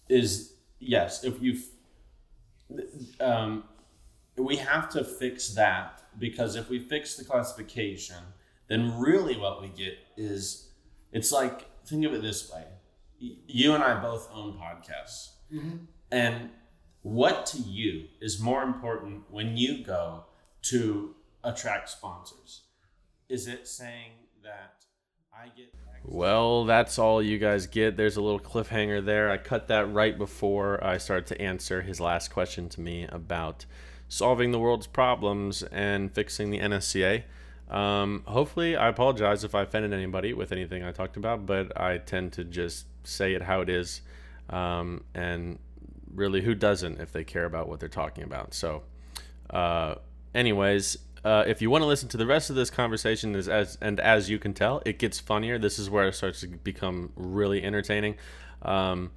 is 0.10 0.54
yes, 0.80 1.24
if 1.24 1.42
you 1.42 1.60
um, 3.20 3.64
we 4.36 4.58
have 4.58 4.90
to 4.90 5.04
fix 5.04 5.50
that 5.50 6.02
because 6.20 6.56
if 6.56 6.70
we 6.70 6.80
fix 6.80 7.16
the 7.16 7.24
classification, 7.24 8.18
then 8.68 8.98
really 9.00 9.38
what 9.38 9.62
we 9.62 9.70
get 9.70 9.98
is 10.18 10.71
it's 11.12 11.32
like 11.32 11.68
think 11.86 12.06
of 12.06 12.14
it 12.14 12.22
this 12.22 12.52
way: 12.52 12.66
you 13.20 13.74
and 13.74 13.84
I 13.84 14.02
both 14.02 14.30
own 14.34 14.54
podcasts, 14.54 15.30
mm-hmm. 15.54 15.86
and 16.12 16.50
what 17.02 17.46
to 17.48 17.58
you 17.60 18.06
is 18.22 18.40
more 18.40 18.64
important 18.64 19.24
when 19.30 19.58
you 19.58 19.84
go 19.84 20.26
to 20.64 21.16
attract 21.44 21.90
sponsors? 21.90 22.62
Is 23.28 23.48
it 23.48 23.68
saying 23.68 24.12
that 24.44 24.86
I 25.34 25.48
get 25.56 25.74
well, 26.04 26.66
that's 26.66 26.98
all 26.98 27.22
you 27.22 27.38
guys 27.38 27.68
get. 27.68 27.96
There's 27.96 28.18
a 28.18 28.22
little 28.22 28.40
cliffhanger 28.40 29.06
there. 29.06 29.30
I 29.30 29.38
cut 29.38 29.68
that 29.68 29.92
right 29.92 30.18
before 30.18 30.84
I 30.84 30.98
started 30.98 31.28
to 31.28 31.42
answer 31.42 31.82
his 31.82 32.00
last 32.00 32.32
question 32.32 32.70
to 32.70 32.82
me 32.82 33.06
about 33.10 33.66
solving 34.08 34.52
the 34.52 34.60
world's 34.60 34.88
problems 34.88 35.62
and 35.64 36.12
fixing 36.12 36.50
the 36.50 36.60
NSCA. 36.60 37.24
Um, 37.72 38.24
hopefully, 38.28 38.76
I 38.76 38.90
apologize 38.90 39.44
if 39.44 39.56
I 39.56 39.62
offended 39.62 39.94
anybody 39.94 40.34
with 40.34 40.52
anything 40.52 40.84
I 40.84 40.92
talked 40.92 41.16
about, 41.16 41.46
but 41.46 41.80
I 41.80 42.00
tend 42.00 42.34
to 42.34 42.44
just 42.44 42.86
say 43.06 43.34
it 43.34 43.42
how 43.42 43.62
it 43.62 43.70
is. 43.70 44.02
Um, 44.50 45.06
and 45.16 45.58
really, 46.14 46.42
who 46.42 46.54
doesn't 46.54 47.00
if 47.00 47.14
they 47.14 47.24
care 47.24 47.46
about 47.46 47.70
what 47.70 47.80
they're 47.80 47.90
talking 47.90 48.26
about? 48.26 48.54
So, 48.54 48.84
uh, 49.50 49.96
anyways, 50.36 50.98
uh, 51.24 51.46
if 51.48 51.62
you 51.62 51.70
want 51.70 51.84
to 51.84 51.86
listen 51.86 52.10
to 52.10 52.18
the 52.18 52.26
rest 52.26 52.50
of 52.50 52.58
this 52.58 52.70
conversation, 52.70 53.36
is 53.36 53.48
as 53.48 53.78
and 53.82 54.02
as 54.02 54.30
you 54.30 54.38
can 54.38 54.54
tell, 54.54 54.82
it 54.86 55.00
gets 55.00 55.20
funnier. 55.20 55.58
This 55.58 55.80
is 55.80 55.90
where 55.90 56.10
it 56.10 56.16
starts 56.16 56.42
to 56.42 56.48
become 56.48 57.14
really 57.16 57.64
entertaining. 57.64 58.16
Um, 58.64 59.12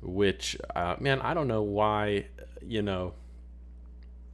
which 0.00 0.56
uh, 0.76 0.94
man, 1.00 1.20
I 1.20 1.34
don't 1.34 1.48
know 1.48 1.62
why. 1.62 2.26
You 2.62 2.82
know, 2.82 3.14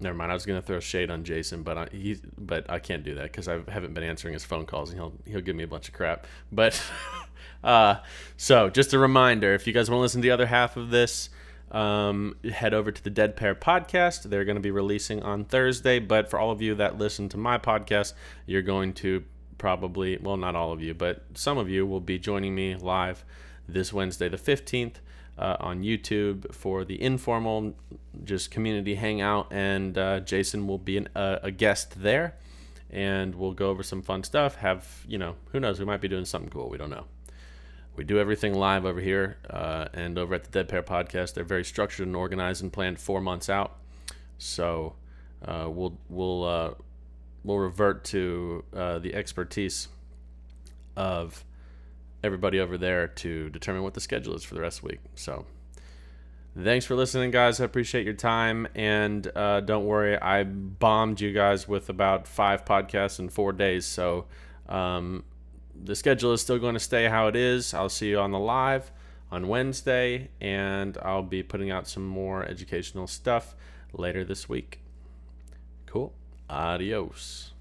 never 0.03 0.17
mind. 0.17 0.31
I 0.31 0.35
was 0.35 0.47
gonna 0.47 0.63
throw 0.63 0.81
shade 0.81 1.11
on 1.11 1.25
Jason, 1.25 1.63
but 1.63 1.79
I, 1.79 1.89
he, 1.93 2.19
but 2.39 2.69
I 2.71 2.79
can't 2.79 3.03
do 3.05 3.15
that 3.15 3.25
because 3.25 3.49
I 3.49 3.61
haven't 3.69 3.95
been 3.95 4.05
answering 4.05 4.35
his 4.35 4.45
phone 4.45 4.67
calls, 4.67 4.91
and 4.91 4.99
he'll 4.99 5.13
he'll 5.27 5.41
give 5.41 5.57
me 5.57 5.65
a 5.65 5.69
bunch 5.69 5.89
of 5.89 5.95
crap. 5.95 6.27
But 6.51 6.81
uh, 7.65 7.97
so 8.37 8.69
just 8.69 8.93
a 8.93 8.99
reminder, 8.99 9.55
if 9.55 9.67
you 9.67 9.73
guys 9.73 9.91
want 9.91 9.99
to 9.99 10.03
listen 10.03 10.21
to 10.21 10.27
the 10.27 10.33
other 10.33 10.47
half 10.47 10.77
of 10.77 10.91
this. 10.91 11.31
Um, 11.71 12.37
head 12.53 12.75
over 12.75 12.93
to 12.93 13.03
the 13.03 13.09
Dead 13.09 13.35
Pair 13.35 13.55
podcast. 13.55 14.25
They're 14.25 14.45
going 14.45 14.57
to 14.57 14.61
be 14.61 14.71
releasing 14.71 15.23
on 15.23 15.47
Thursday. 15.47 16.01
But 16.01 16.29
for 16.29 16.39
all 16.39 16.51
of 16.51 16.61
you 16.61 16.75
that 16.75 16.99
listen 16.99 17.31
to 17.31 17.39
my 17.39 17.57
podcast, 17.57 18.13
you're 18.45 18.61
going 18.61 18.93
to 18.95 19.25
probably, 19.57 20.19
well, 20.19 20.37
not 20.37 20.57
all 20.57 20.73
of 20.73 20.83
you, 20.83 20.93
but 20.93 21.25
some 21.35 21.57
of 21.57 21.71
you 21.71 21.87
will 21.87 22.01
be 22.01 22.19
joining 22.19 22.53
me 22.55 22.75
live 22.75 23.25
this 23.69 23.93
Wednesday, 23.93 24.29
the 24.29 24.37
15th, 24.37 24.97
uh, 25.43 25.57
on 25.59 25.83
YouTube 25.83 26.55
for 26.55 26.85
the 26.85 27.03
informal, 27.03 27.75
just 28.25 28.53
community 28.53 28.95
hangout. 28.95 29.49
And 29.51 29.99
uh, 29.99 30.21
Jason 30.21 30.69
will 30.69 30.79
be 30.79 30.99
an, 30.99 31.09
uh, 31.17 31.39
a 31.43 31.51
guest 31.51 32.01
there. 32.01 32.37
And 32.91 33.35
we'll 33.35 33.55
go 33.55 33.71
over 33.71 33.83
some 33.83 34.03
fun 34.03 34.23
stuff. 34.23 34.57
Have, 34.57 34.87
you 35.09 35.19
know, 35.19 35.35
who 35.51 35.59
knows? 35.59 35.81
We 35.81 35.85
might 35.87 36.01
be 36.01 36.09
doing 36.09 36.27
something 36.27 36.51
cool. 36.51 36.69
We 36.69 36.79
don't 36.79 36.91
know 36.91 37.07
we 37.95 38.05
do 38.05 38.19
everything 38.19 38.55
live 38.55 38.87
over 38.87 39.01
here 39.01 39.37
uh, 39.51 39.87
and 39.93 40.17
over 40.17 40.35
at 40.35 40.45
the 40.45 40.51
Dead 40.51 40.67
Pair 40.67 40.83
podcast. 40.83 41.35
They're 41.35 41.45
very 41.45 41.65
structured 41.65 42.07
and 42.07 42.17
organized 42.17 42.63
and 42.63 42.73
planned 42.73 42.99
four 42.99 43.21
months 43.21 43.51
out. 43.51 43.77
So 44.39 44.95
uh, 45.45 45.69
we'll 45.69 45.99
we'll 46.09 46.45
uh, 46.45 46.71
we'll 47.45 47.59
revert 47.59 48.05
to 48.05 48.65
the 48.73 49.13
expertise 49.15 49.89
of 50.97 51.45
everybody 52.23 52.61
over 52.61 52.79
there 52.79 53.09
to 53.09 53.51
determine 53.51 53.83
what 53.83 53.95
the 53.95 54.01
schedule 54.01 54.35
is 54.35 54.45
for 54.45 54.55
the 54.55 54.61
rest 54.61 54.79
of 54.79 54.83
the 54.83 54.89
week. 54.89 55.01
So 55.15 55.45
thanks 56.61 56.85
for 56.87 56.95
listening, 56.95 57.31
guys. 57.31 57.61
I 57.61 57.65
appreciate 57.65 58.05
your 58.05 58.15
time, 58.15 58.69
and 58.75 59.31
uh, 59.35 59.61
don't 59.61 59.87
worry, 59.87 60.21
I 60.21 60.45
bombed 60.45 61.21
you 61.21 61.33
guys 61.33 61.67
with 61.67 61.89
about 61.89 62.27
five 62.27 62.65
podcasts 62.65 63.19
in 63.19 63.29
four 63.29 63.53
days. 63.53 63.87
So. 63.87 64.27
Um, 64.69 65.25
the 65.85 65.97
schedule 65.97 66.33
is 66.33 66.41
still 66.41 66.59
going 66.59 66.75
to 66.75 66.81
stay 66.81 67.09
how 67.09 67.29
it 67.29 67.37
is. 67.37 67.75
I'll 67.75 67.89
see 67.89 68.11
you 68.11 68.19
on 68.19 68.31
the 68.31 68.39
live 68.39 68.93
on 69.31 69.49
Wednesday, 69.49 70.29
and 70.41 70.97
I'll 71.03 71.23
be 71.23 71.43
putting 71.43 71.71
out 71.71 71.89
some 71.89 72.07
more 72.07 72.45
educational 72.45 73.07
stuff 73.07 73.55
later 73.93 74.25
this 74.25 74.49
week. 74.49 74.81
Cool. 75.87 76.13
Adios. 76.49 77.52